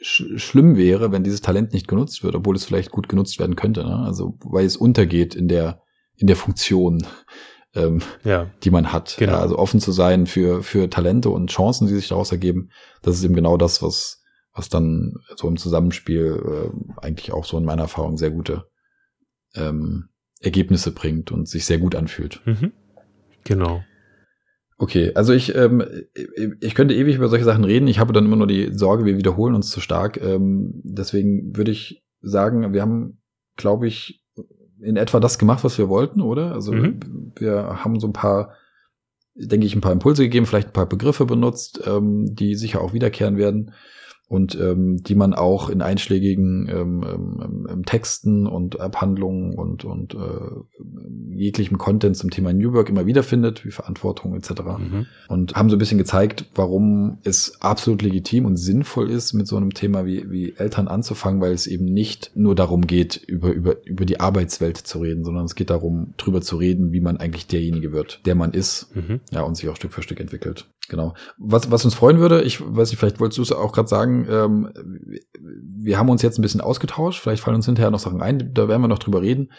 sch 0.02 0.24
schlimm 0.38 0.76
wäre, 0.76 1.12
wenn 1.12 1.24
dieses 1.24 1.42
Talent 1.42 1.74
nicht 1.74 1.88
genutzt 1.88 2.24
wird, 2.24 2.36
obwohl 2.36 2.56
es 2.56 2.66
vielleicht 2.66 2.92
gut 2.92 3.10
genutzt 3.10 3.40
werden 3.40 3.56
könnte. 3.56 3.84
Ne? 3.84 3.98
Also 4.00 4.38
weil 4.44 4.66
es 4.66 4.78
untergeht 4.78 5.36
in 5.36 5.48
der, 5.48 5.82
in 6.16 6.28
der 6.28 6.36
Funktion. 6.36 7.06
Ähm, 7.76 8.04
ja, 8.24 8.52
die 8.64 8.70
man 8.70 8.94
hat. 8.94 9.16
Genau. 9.18 9.32
Ja, 9.32 9.40
also 9.40 9.58
offen 9.58 9.80
zu 9.80 9.92
sein 9.92 10.28
für, 10.28 10.62
für 10.62 10.92
Talente 10.92 11.32
und 11.32 11.50
Chancen, 11.50 11.88
die 11.88 11.96
sich 11.96 12.08
daraus 12.08 12.32
ergeben, 12.32 12.70
das 13.02 13.16
ist 13.16 13.24
eben 13.24 13.34
genau 13.34 13.58
das, 13.58 13.82
was, 13.82 14.22
was 14.54 14.70
dann 14.70 15.16
so 15.36 15.48
im 15.48 15.58
Zusammenspiel 15.58 16.40
äh, 16.46 17.04
eigentlich 17.04 17.34
auch 17.34 17.46
so 17.46 17.58
in 17.58 17.66
meiner 17.66 17.82
Erfahrung 17.82 18.18
sehr 18.18 18.30
gute 18.30 18.66
ähm, 19.56 20.10
Ergebnisse 20.40 20.92
bringt 20.92 21.32
und 21.32 21.48
sich 21.48 21.66
sehr 21.66 21.80
gut 21.80 21.96
anfühlt. 21.96 22.42
Mhm. 22.46 22.72
Genau. 23.44 23.84
Okay, 24.78 25.12
also 25.16 25.34
ich, 25.34 25.56
ähm, 25.56 25.84
ich 26.60 26.76
könnte 26.76 26.94
ewig 26.94 27.16
über 27.16 27.30
solche 27.30 27.46
Sachen 27.46 27.64
reden. 27.64 27.88
Ich 27.88 28.00
habe 28.00 28.12
dann 28.12 28.26
immer 28.26 28.36
nur 28.36 28.48
die 28.48 28.74
Sorge, 28.74 29.06
wir 29.06 29.18
wiederholen 29.18 29.56
uns 29.56 29.70
zu 29.70 29.80
stark. 29.80 30.22
Ähm, 30.22 30.82
deswegen 30.84 31.56
würde 31.56 31.72
ich 31.72 32.04
sagen, 32.22 32.74
wir 32.74 32.82
haben, 32.82 33.22
glaube 33.56 33.88
ich, 33.88 34.24
in 34.82 34.98
etwa 34.98 35.20
das 35.20 35.40
gemacht, 35.40 35.64
was 35.64 35.78
wir 35.78 35.88
wollten, 35.88 36.20
oder? 36.22 36.52
Also 36.52 36.74
mhm. 36.74 37.32
wir 37.38 37.84
haben 37.84 38.00
so 38.00 38.08
ein 38.08 38.14
paar, 38.14 38.56
denke 39.36 39.66
ich, 39.66 39.76
ein 39.76 39.82
paar 39.82 39.94
Impulse 39.94 40.24
gegeben, 40.24 40.46
vielleicht 40.46 40.70
ein 40.70 40.74
paar 40.74 40.90
Begriffe 40.90 41.26
benutzt, 41.26 41.82
ähm, 41.86 42.36
die 42.36 42.56
sicher 42.56 42.82
auch 42.82 42.94
wiederkehren 42.94 43.38
werden 43.38 43.72
und 44.30 44.56
ähm, 44.60 45.04
die 45.04 45.16
man 45.16 45.34
auch 45.34 45.70
in 45.70 45.82
einschlägigen 45.82 46.68
ähm, 46.70 47.04
ähm, 47.04 47.68
ähm, 47.70 47.86
Texten 47.86 48.48
und 48.48 48.80
Abhandlungen 48.80 49.54
und, 49.54 49.86
und 49.86 50.16
äh, 50.16 51.36
jeglichem 51.36 51.78
Content 51.78 52.18
zum 52.18 52.32
Thema 52.32 52.54
New 52.54 52.74
Work 52.74 52.90
immer 52.90 53.06
wieder 53.06 53.22
findet, 53.22 53.66
wie 53.66 53.72
Verantwortung 53.72 54.34
etc. 54.36 54.50
Mhm. 54.80 55.06
Und 55.28 55.56
haben 55.56 55.70
so 55.70 55.76
ein 55.76 55.80
bisschen 55.80 55.98
gezeigt, 55.98 56.45
warum 56.56 57.20
es 57.24 57.62
absolut 57.62 58.02
legitim 58.02 58.45
und 58.45 58.58
sinnvoll 58.58 59.10
ist, 59.10 59.34
mit 59.34 59.48
so 59.48 59.58
einem 59.58 59.74
Thema 59.74 60.06
wie, 60.06 60.30
wie 60.32 60.54
Eltern 60.58 60.88
anzufangen, 60.88 61.41
weil 61.41 61.52
es 61.52 61.68
eben 61.68 61.86
nicht 61.86 62.32
nur 62.36 62.56
darum 62.56 62.88
geht, 62.88 63.18
über, 63.28 63.52
über, 63.52 63.86
über 63.86 64.06
die 64.06 64.20
Arbeitswelt 64.20 64.78
zu 64.78 65.00
reden, 65.00 65.24
sondern 65.24 65.45
es 65.45 65.56
geht 65.56 65.70
darum, 65.70 66.14
drüber 66.18 66.41
zu 66.41 66.56
reden, 66.58 66.91
wie 66.91 67.02
man 67.02 67.18
eigentlich 67.18 67.48
derjenige 67.48 67.91
wird, 67.91 68.22
der 68.26 68.36
man 68.36 68.52
ist, 68.52 68.95
mhm. 68.95 69.20
ja, 69.32 69.41
und 69.41 69.56
sich 69.56 69.70
auch 69.70 69.76
Stück 69.76 69.94
für 69.94 70.02
Stück 70.02 70.20
entwickelt. 70.20 70.68
Genau. 70.89 71.14
Was, 71.38 71.72
was 71.72 71.85
uns 71.85 71.95
freuen 71.95 72.19
würde, 72.19 72.41
ich 72.41 72.60
weiß 72.61 72.89
nicht, 72.89 72.99
vielleicht 72.99 73.19
wolltest 73.19 73.38
du 73.38 73.41
es 73.41 73.51
auch 73.51 73.72
gerade 73.72 73.88
sagen, 73.88 74.27
ähm, 74.30 74.69
wir 75.39 75.97
haben 75.97 76.10
uns 76.10 76.22
jetzt 76.22 76.38
ein 76.38 76.41
bisschen 76.41 76.61
ausgetauscht, 76.61 77.22
vielleicht 77.22 77.41
fallen 77.41 77.55
uns 77.55 77.65
hinterher 77.65 77.91
noch 77.91 77.99
Sachen 77.99 78.22
ein, 78.22 78.53
da 78.53 78.68
werden 78.68 78.81
wir 78.81 78.89
noch 78.89 78.99
drüber 78.99 79.22
reden. 79.22 79.51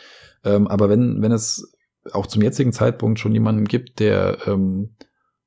Ähm, 0.44 0.68
aber 0.68 0.88
wenn, 0.90 1.22
wenn 1.22 1.32
es 1.32 1.72
auch 2.12 2.26
zum 2.26 2.42
jetzigen 2.42 2.72
Zeitpunkt 2.72 3.18
schon 3.18 3.32
jemanden 3.32 3.64
gibt, 3.64 4.00
der 4.00 4.46
ähm, 4.46 4.96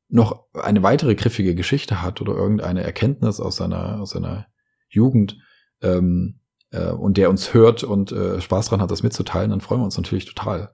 noch 0.09 0.45
eine 0.53 0.83
weitere 0.83 1.15
griffige 1.15 1.53
Geschichte 1.53 2.01
hat 2.01 2.21
oder 2.21 2.33
irgendeine 2.33 2.83
Erkenntnis 2.83 3.39
aus 3.39 3.57
seiner, 3.57 4.01
aus 4.01 4.11
seiner 4.11 4.47
Jugend 4.89 5.37
ähm, 5.81 6.39
äh, 6.71 6.91
und 6.91 7.17
der 7.17 7.29
uns 7.29 7.53
hört 7.53 7.83
und 7.83 8.11
äh, 8.11 8.41
Spaß 8.41 8.69
dran 8.69 8.81
hat, 8.81 8.89
das 8.89 9.03
mitzuteilen, 9.03 9.51
dann 9.51 9.61
freuen 9.61 9.81
wir 9.81 9.85
uns 9.85 9.97
natürlich 9.97 10.25
total. 10.25 10.73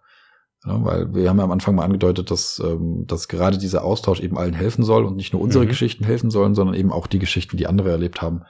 Ja, 0.66 0.84
weil 0.84 1.14
wir 1.14 1.30
haben 1.30 1.38
ja 1.38 1.44
am 1.44 1.52
Anfang 1.52 1.76
mal 1.76 1.84
angedeutet, 1.84 2.32
dass, 2.32 2.62
ähm, 2.64 3.06
dass 3.06 3.28
gerade 3.28 3.58
dieser 3.58 3.84
Austausch 3.84 4.22
eben 4.22 4.38
allen 4.38 4.54
helfen 4.54 4.84
soll 4.84 5.04
und 5.06 5.16
nicht 5.16 5.34
nur 5.34 5.42
unsere 5.42 5.66
mhm. 5.66 5.70
Geschichten 5.70 6.06
helfen 6.06 6.32
sollen, 6.32 6.56
sondern 6.56 6.76
eben 6.76 6.92
auch 6.92 7.08
die 7.08 7.20
Geschichten, 7.20 7.58
die 7.58 7.68
andere 7.68 7.92
erlebt 7.92 8.22
haben 8.22 8.44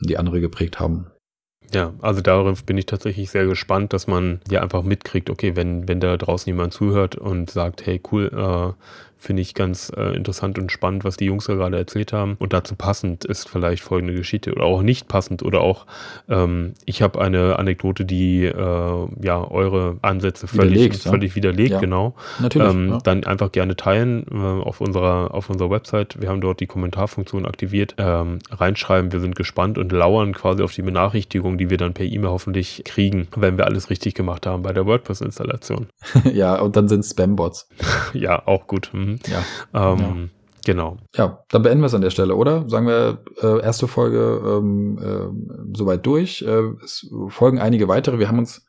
und 0.00 0.08
die 0.08 0.16
andere 0.16 0.40
geprägt 0.40 0.80
haben. 0.80 1.08
Ja, 1.72 1.92
also 2.00 2.22
darauf 2.22 2.64
bin 2.64 2.78
ich 2.78 2.86
tatsächlich 2.86 3.30
sehr 3.30 3.44
gespannt, 3.46 3.92
dass 3.92 4.06
man 4.06 4.40
ja 4.50 4.62
einfach 4.62 4.82
mitkriegt, 4.82 5.28
okay, 5.28 5.54
wenn, 5.54 5.86
wenn 5.86 6.00
da 6.00 6.16
draußen 6.16 6.50
jemand 6.50 6.72
zuhört 6.72 7.16
und 7.16 7.50
sagt, 7.50 7.84
hey, 7.84 8.00
cool, 8.10 8.30
äh, 8.32 8.72
finde 9.18 9.42
ich 9.42 9.54
ganz 9.54 9.92
äh, 9.96 10.14
interessant 10.16 10.58
und 10.58 10.70
spannend, 10.70 11.04
was 11.04 11.16
die 11.16 11.26
Jungs 11.26 11.46
da 11.46 11.54
gerade 11.54 11.76
erzählt 11.76 12.12
haben. 12.12 12.36
Und 12.38 12.52
dazu 12.52 12.76
passend 12.76 13.24
ist 13.24 13.48
vielleicht 13.48 13.82
folgende 13.82 14.14
Geschichte 14.14 14.52
oder 14.52 14.64
auch 14.64 14.82
nicht 14.82 15.08
passend 15.08 15.42
oder 15.42 15.60
auch, 15.60 15.86
ähm, 16.28 16.74
ich 16.84 17.02
habe 17.02 17.20
eine 17.20 17.58
Anekdote, 17.58 18.04
die 18.04 18.44
äh, 18.44 19.08
ja 19.22 19.50
eure 19.50 19.98
Ansätze 20.02 20.46
völlig 20.46 20.74
widerlegt, 20.74 20.96
völlig 21.02 21.30
ja. 21.32 21.36
widerlegt 21.36 21.70
ja. 21.70 21.80
genau. 21.80 22.14
Natürlich. 22.38 22.70
Ähm, 22.70 22.88
ja. 22.90 22.98
Dann 23.02 23.24
einfach 23.24 23.50
gerne 23.50 23.76
teilen 23.76 24.24
äh, 24.30 24.36
auf 24.36 24.80
unserer 24.80 25.34
auf 25.34 25.50
unserer 25.50 25.70
Website. 25.70 26.20
Wir 26.20 26.28
haben 26.28 26.40
dort 26.40 26.60
die 26.60 26.66
Kommentarfunktion 26.66 27.44
aktiviert. 27.44 27.94
Ähm, 27.98 28.38
reinschreiben, 28.50 29.12
wir 29.12 29.20
sind 29.20 29.34
gespannt 29.34 29.78
und 29.78 29.90
lauern 29.90 30.32
quasi 30.32 30.62
auf 30.62 30.72
die 30.72 30.82
Benachrichtigung, 30.82 31.58
die 31.58 31.70
wir 31.70 31.76
dann 31.76 31.94
per 31.94 32.06
E-Mail 32.06 32.30
hoffentlich 32.30 32.82
kriegen, 32.84 33.28
wenn 33.36 33.58
wir 33.58 33.66
alles 33.66 33.90
richtig 33.90 34.14
gemacht 34.14 34.46
haben 34.46 34.62
bei 34.62 34.72
der 34.72 34.86
WordPress-Installation. 34.86 35.88
ja, 36.32 36.60
und 36.60 36.76
dann 36.76 36.88
sind 36.88 37.04
Spam-Bots. 37.04 37.68
ja, 38.12 38.46
auch 38.46 38.66
gut. 38.66 38.90
Mhm. 38.92 39.07
Mhm. 39.12 39.18
Ja. 39.26 39.92
Ähm, 39.92 39.98
ja. 39.98 40.28
Genau. 40.64 40.98
Ja, 41.16 41.44
dann 41.48 41.62
beenden 41.62 41.80
wir 41.80 41.86
es 41.86 41.94
an 41.94 42.02
der 42.02 42.10
Stelle, 42.10 42.36
oder? 42.36 42.68
Sagen 42.68 42.86
wir, 42.86 43.22
äh, 43.40 43.62
erste 43.62 43.88
Folge 43.88 44.42
ähm, 44.44 44.98
äh, 44.98 45.76
soweit 45.76 46.04
durch. 46.04 46.42
Äh, 46.42 46.72
es 46.84 47.10
folgen 47.28 47.58
einige 47.58 47.88
weitere. 47.88 48.18
Wir 48.18 48.28
haben 48.28 48.38
uns, 48.38 48.66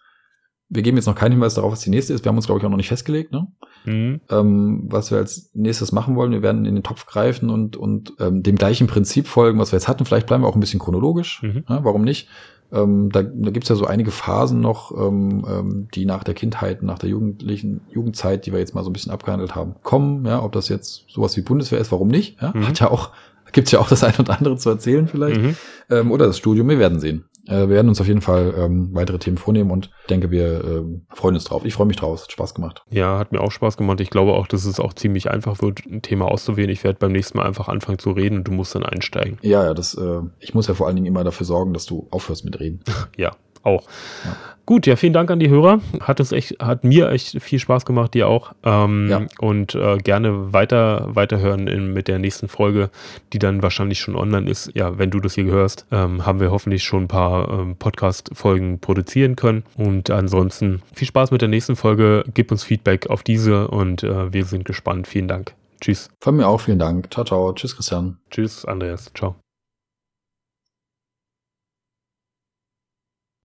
wir 0.70 0.82
geben 0.82 0.98
jetzt 0.98 1.08
noch 1.08 1.16
keinen 1.16 1.34
Hinweis 1.34 1.56
darauf, 1.56 1.74
was 1.74 1.82
die 1.82 1.90
nächste 1.90 2.14
ist. 2.14 2.24
Wir 2.24 2.30
haben 2.30 2.38
uns, 2.38 2.46
glaube 2.46 2.60
ich, 2.60 2.66
auch 2.66 2.70
noch 2.70 2.78
nicht 2.78 2.88
festgelegt, 2.88 3.32
ne? 3.34 3.48
Mhm. 3.86 4.22
Ähm, 4.30 4.86
was 4.90 5.12
wir 5.12 5.18
als 5.18 5.52
nächstes 5.54 5.92
machen 5.92 6.16
wollen. 6.16 6.32
Wir 6.32 6.42
werden 6.42 6.66
in 6.66 6.76
den 6.76 6.84
Topf 6.84 7.06
greifen 7.06 7.50
und, 7.50 7.76
und 7.76 8.14
ähm, 8.20 8.44
dem 8.44 8.56
gleichen 8.56 8.88
Prinzip 8.88 9.28
folgen, 9.28 9.60
was 9.60 9.72
wir 9.74 9.78
jetzt 9.78 9.88
hatten. 9.88 10.06
Vielleicht 10.06 10.28
bleiben 10.28 10.44
wir 10.44 10.48
auch 10.48 10.56
ein 10.56 10.62
bisschen 10.62 10.80
chronologisch. 10.80 11.42
Mhm. 11.44 11.66
Ja, 11.68 11.84
warum 11.84 12.04
nicht? 12.04 12.30
Ähm, 12.72 13.10
da 13.12 13.24
da 13.24 13.52
gibt 13.52 13.64
es 13.64 13.70
ja 13.70 13.76
so 13.76 13.86
einige 13.86 14.12
Phasen 14.12 14.60
noch, 14.60 14.92
ähm, 14.92 15.46
ähm, 15.48 15.88
die 15.94 16.06
nach 16.06 16.24
der 16.24 16.36
Kindheit, 16.36 16.84
nach 16.84 17.00
der 17.00 17.10
jugendlichen 17.10 17.82
Jugendzeit, 17.92 18.46
die 18.46 18.52
wir 18.52 18.60
jetzt 18.60 18.76
mal 18.76 18.84
so 18.84 18.90
ein 18.90 18.94
bisschen 18.94 19.12
abgehandelt 19.12 19.56
haben, 19.56 19.76
kommen. 19.84 20.26
Ja, 20.26 20.44
ob 20.44 20.52
das 20.52 20.70
jetzt 20.70 21.06
sowas 21.10 21.36
wie 21.38 21.42
Bundeswehr 21.42 21.80
ist, 21.80 21.92
warum 21.92 22.08
nicht? 22.10 22.42
Ja, 22.42 22.52
mhm. 22.54 22.68
Hat 22.68 22.80
ja 22.80 22.92
auch, 22.92 23.10
gibt's 23.52 23.72
ja 23.72 23.80
auch 23.80 23.90
das 23.90 24.04
eine 24.04 24.18
oder 24.18 24.38
andere 24.38 24.58
zu 24.58 24.70
erzählen 24.70 25.08
vielleicht. 25.08 25.42
Mhm. 25.42 25.56
Ähm, 25.90 26.12
oder 26.12 26.28
das 26.28 26.38
Studium, 26.38 26.70
wir 26.70 26.80
werden 26.80 27.00
sehen. 27.00 27.26
Äh, 27.48 27.68
wir 27.68 27.70
werden 27.70 27.90
uns 27.90 28.02
auf 28.02 28.08
jeden 28.08 28.22
Fall 28.22 28.54
ähm, 28.58 28.90
weitere 28.94 29.20
Themen 29.20 29.38
vornehmen 29.38 29.72
und 29.72 29.90
denke, 30.10 30.32
wir 30.32 30.64
ähm, 30.64 31.06
freuen 31.10 31.36
uns 31.36 31.46
drauf. 31.46 31.66
Ich 31.66 31.74
freue 31.74 31.88
mich 31.88 31.98
drauf. 31.98 32.22
Hat 32.22 32.32
Spaß 32.32 32.54
gemacht. 32.54 32.84
Ja, 32.90 33.18
hat 33.18 33.32
mir 33.32 33.42
auch 33.42 33.52
Spaß 33.52 33.78
gemacht. 33.78 34.02
Ich 34.02 34.10
glaube 34.10 34.34
auch, 34.34 34.48
dass 34.48 34.66
es 34.66 34.80
auch 34.80 34.94
ziemlich 34.94 35.30
einfach 35.30 35.62
wird, 35.62 35.86
ein 35.86 36.02
Thema 36.02 36.26
auszuwählen. 36.26 36.70
Ich 36.70 36.84
werde 36.84 37.00
beim 37.00 37.12
nächsten 37.12 37.38
Mal 37.38 37.46
einfach 37.46 37.68
anfangen 37.68 38.00
zu 38.00 38.12
reden 38.12 38.38
und 38.40 38.48
du 38.48 38.52
musst 38.52 38.76
dann 38.76 38.84
einsteigen. 38.84 39.38
Ja, 39.42 39.64
ja, 39.64 39.74
das, 39.74 39.96
äh, 39.96 40.22
ich 40.40 40.54
muss 40.54 40.68
ja 40.68 40.74
vor 40.74 40.88
allen 40.88 40.96
Dingen 40.96 41.08
immer 41.08 41.24
dafür 41.24 41.46
sorgen, 41.46 41.74
dass 41.74 41.86
du 41.86 42.08
aufhörst 42.12 42.46
mit 42.46 42.60
reden. 42.60 42.82
ja, 43.18 43.32
auch. 43.64 43.84
Ja. 44.26 44.36
Gut, 44.70 44.86
ja, 44.86 44.96
vielen 44.96 45.14
Dank 45.14 45.32
an 45.32 45.40
die 45.40 45.50
Hörer. 45.50 45.82
Hat 46.00 46.20
es 46.20 46.32
echt, 46.32 46.60
hat 46.60 46.84
mir 46.84 47.10
echt 47.10 47.42
viel 47.42 47.58
Spaß 47.58 47.88
gemacht, 47.88 48.14
dir 48.14 48.28
auch. 48.28 48.54
Ähm, 48.64 49.08
ja. 49.10 49.26
Und 49.40 49.74
äh, 49.74 49.98
gerne 49.98 50.54
weiter, 50.54 51.08
weiterhören 51.08 51.68
in, 51.68 51.92
mit 51.92 52.08
der 52.08 52.20
nächsten 52.20 52.48
Folge, 52.48 52.92
die 53.34 53.40
dann 53.40 53.64
wahrscheinlich 53.64 54.00
schon 54.00 54.16
online 54.16 54.48
ist. 54.48 54.70
Ja, 54.76 55.00
wenn 55.00 55.10
du 55.10 55.20
das 55.22 55.34
hier 55.34 55.46
hörst, 55.46 55.88
ähm, 55.92 56.24
haben 56.24 56.40
wir 56.40 56.52
hoffentlich 56.52 56.84
schon 56.84 57.06
ein 57.06 57.08
paar 57.08 57.50
ähm, 57.50 57.78
Podcast-Folgen 57.78 58.78
produzieren 58.78 59.36
können. 59.36 59.64
Und 59.76 60.12
ansonsten 60.12 60.84
viel 60.94 61.08
Spaß 61.08 61.32
mit 61.32 61.42
der 61.42 61.50
nächsten 61.50 61.76
Folge. 61.76 62.24
Gib 62.36 62.52
uns 62.52 62.64
Feedback 62.64 63.10
auf 63.10 63.24
diese 63.24 63.70
und 63.70 64.04
äh, 64.04 64.32
wir 64.32 64.46
sind 64.46 64.66
gespannt. 64.66 65.08
Vielen 65.08 65.28
Dank. 65.28 65.56
Tschüss. 65.82 66.12
Von 66.22 66.36
mir 66.36 66.48
auch 66.48 66.62
vielen 66.62 66.78
Dank. 66.78 67.12
Ciao, 67.12 67.26
ciao. 67.26 67.52
Tschüss, 67.54 67.76
Christian. 67.76 68.20
Tschüss, 68.30 68.66
Andreas. 68.66 69.12
Ciao. 69.16 69.36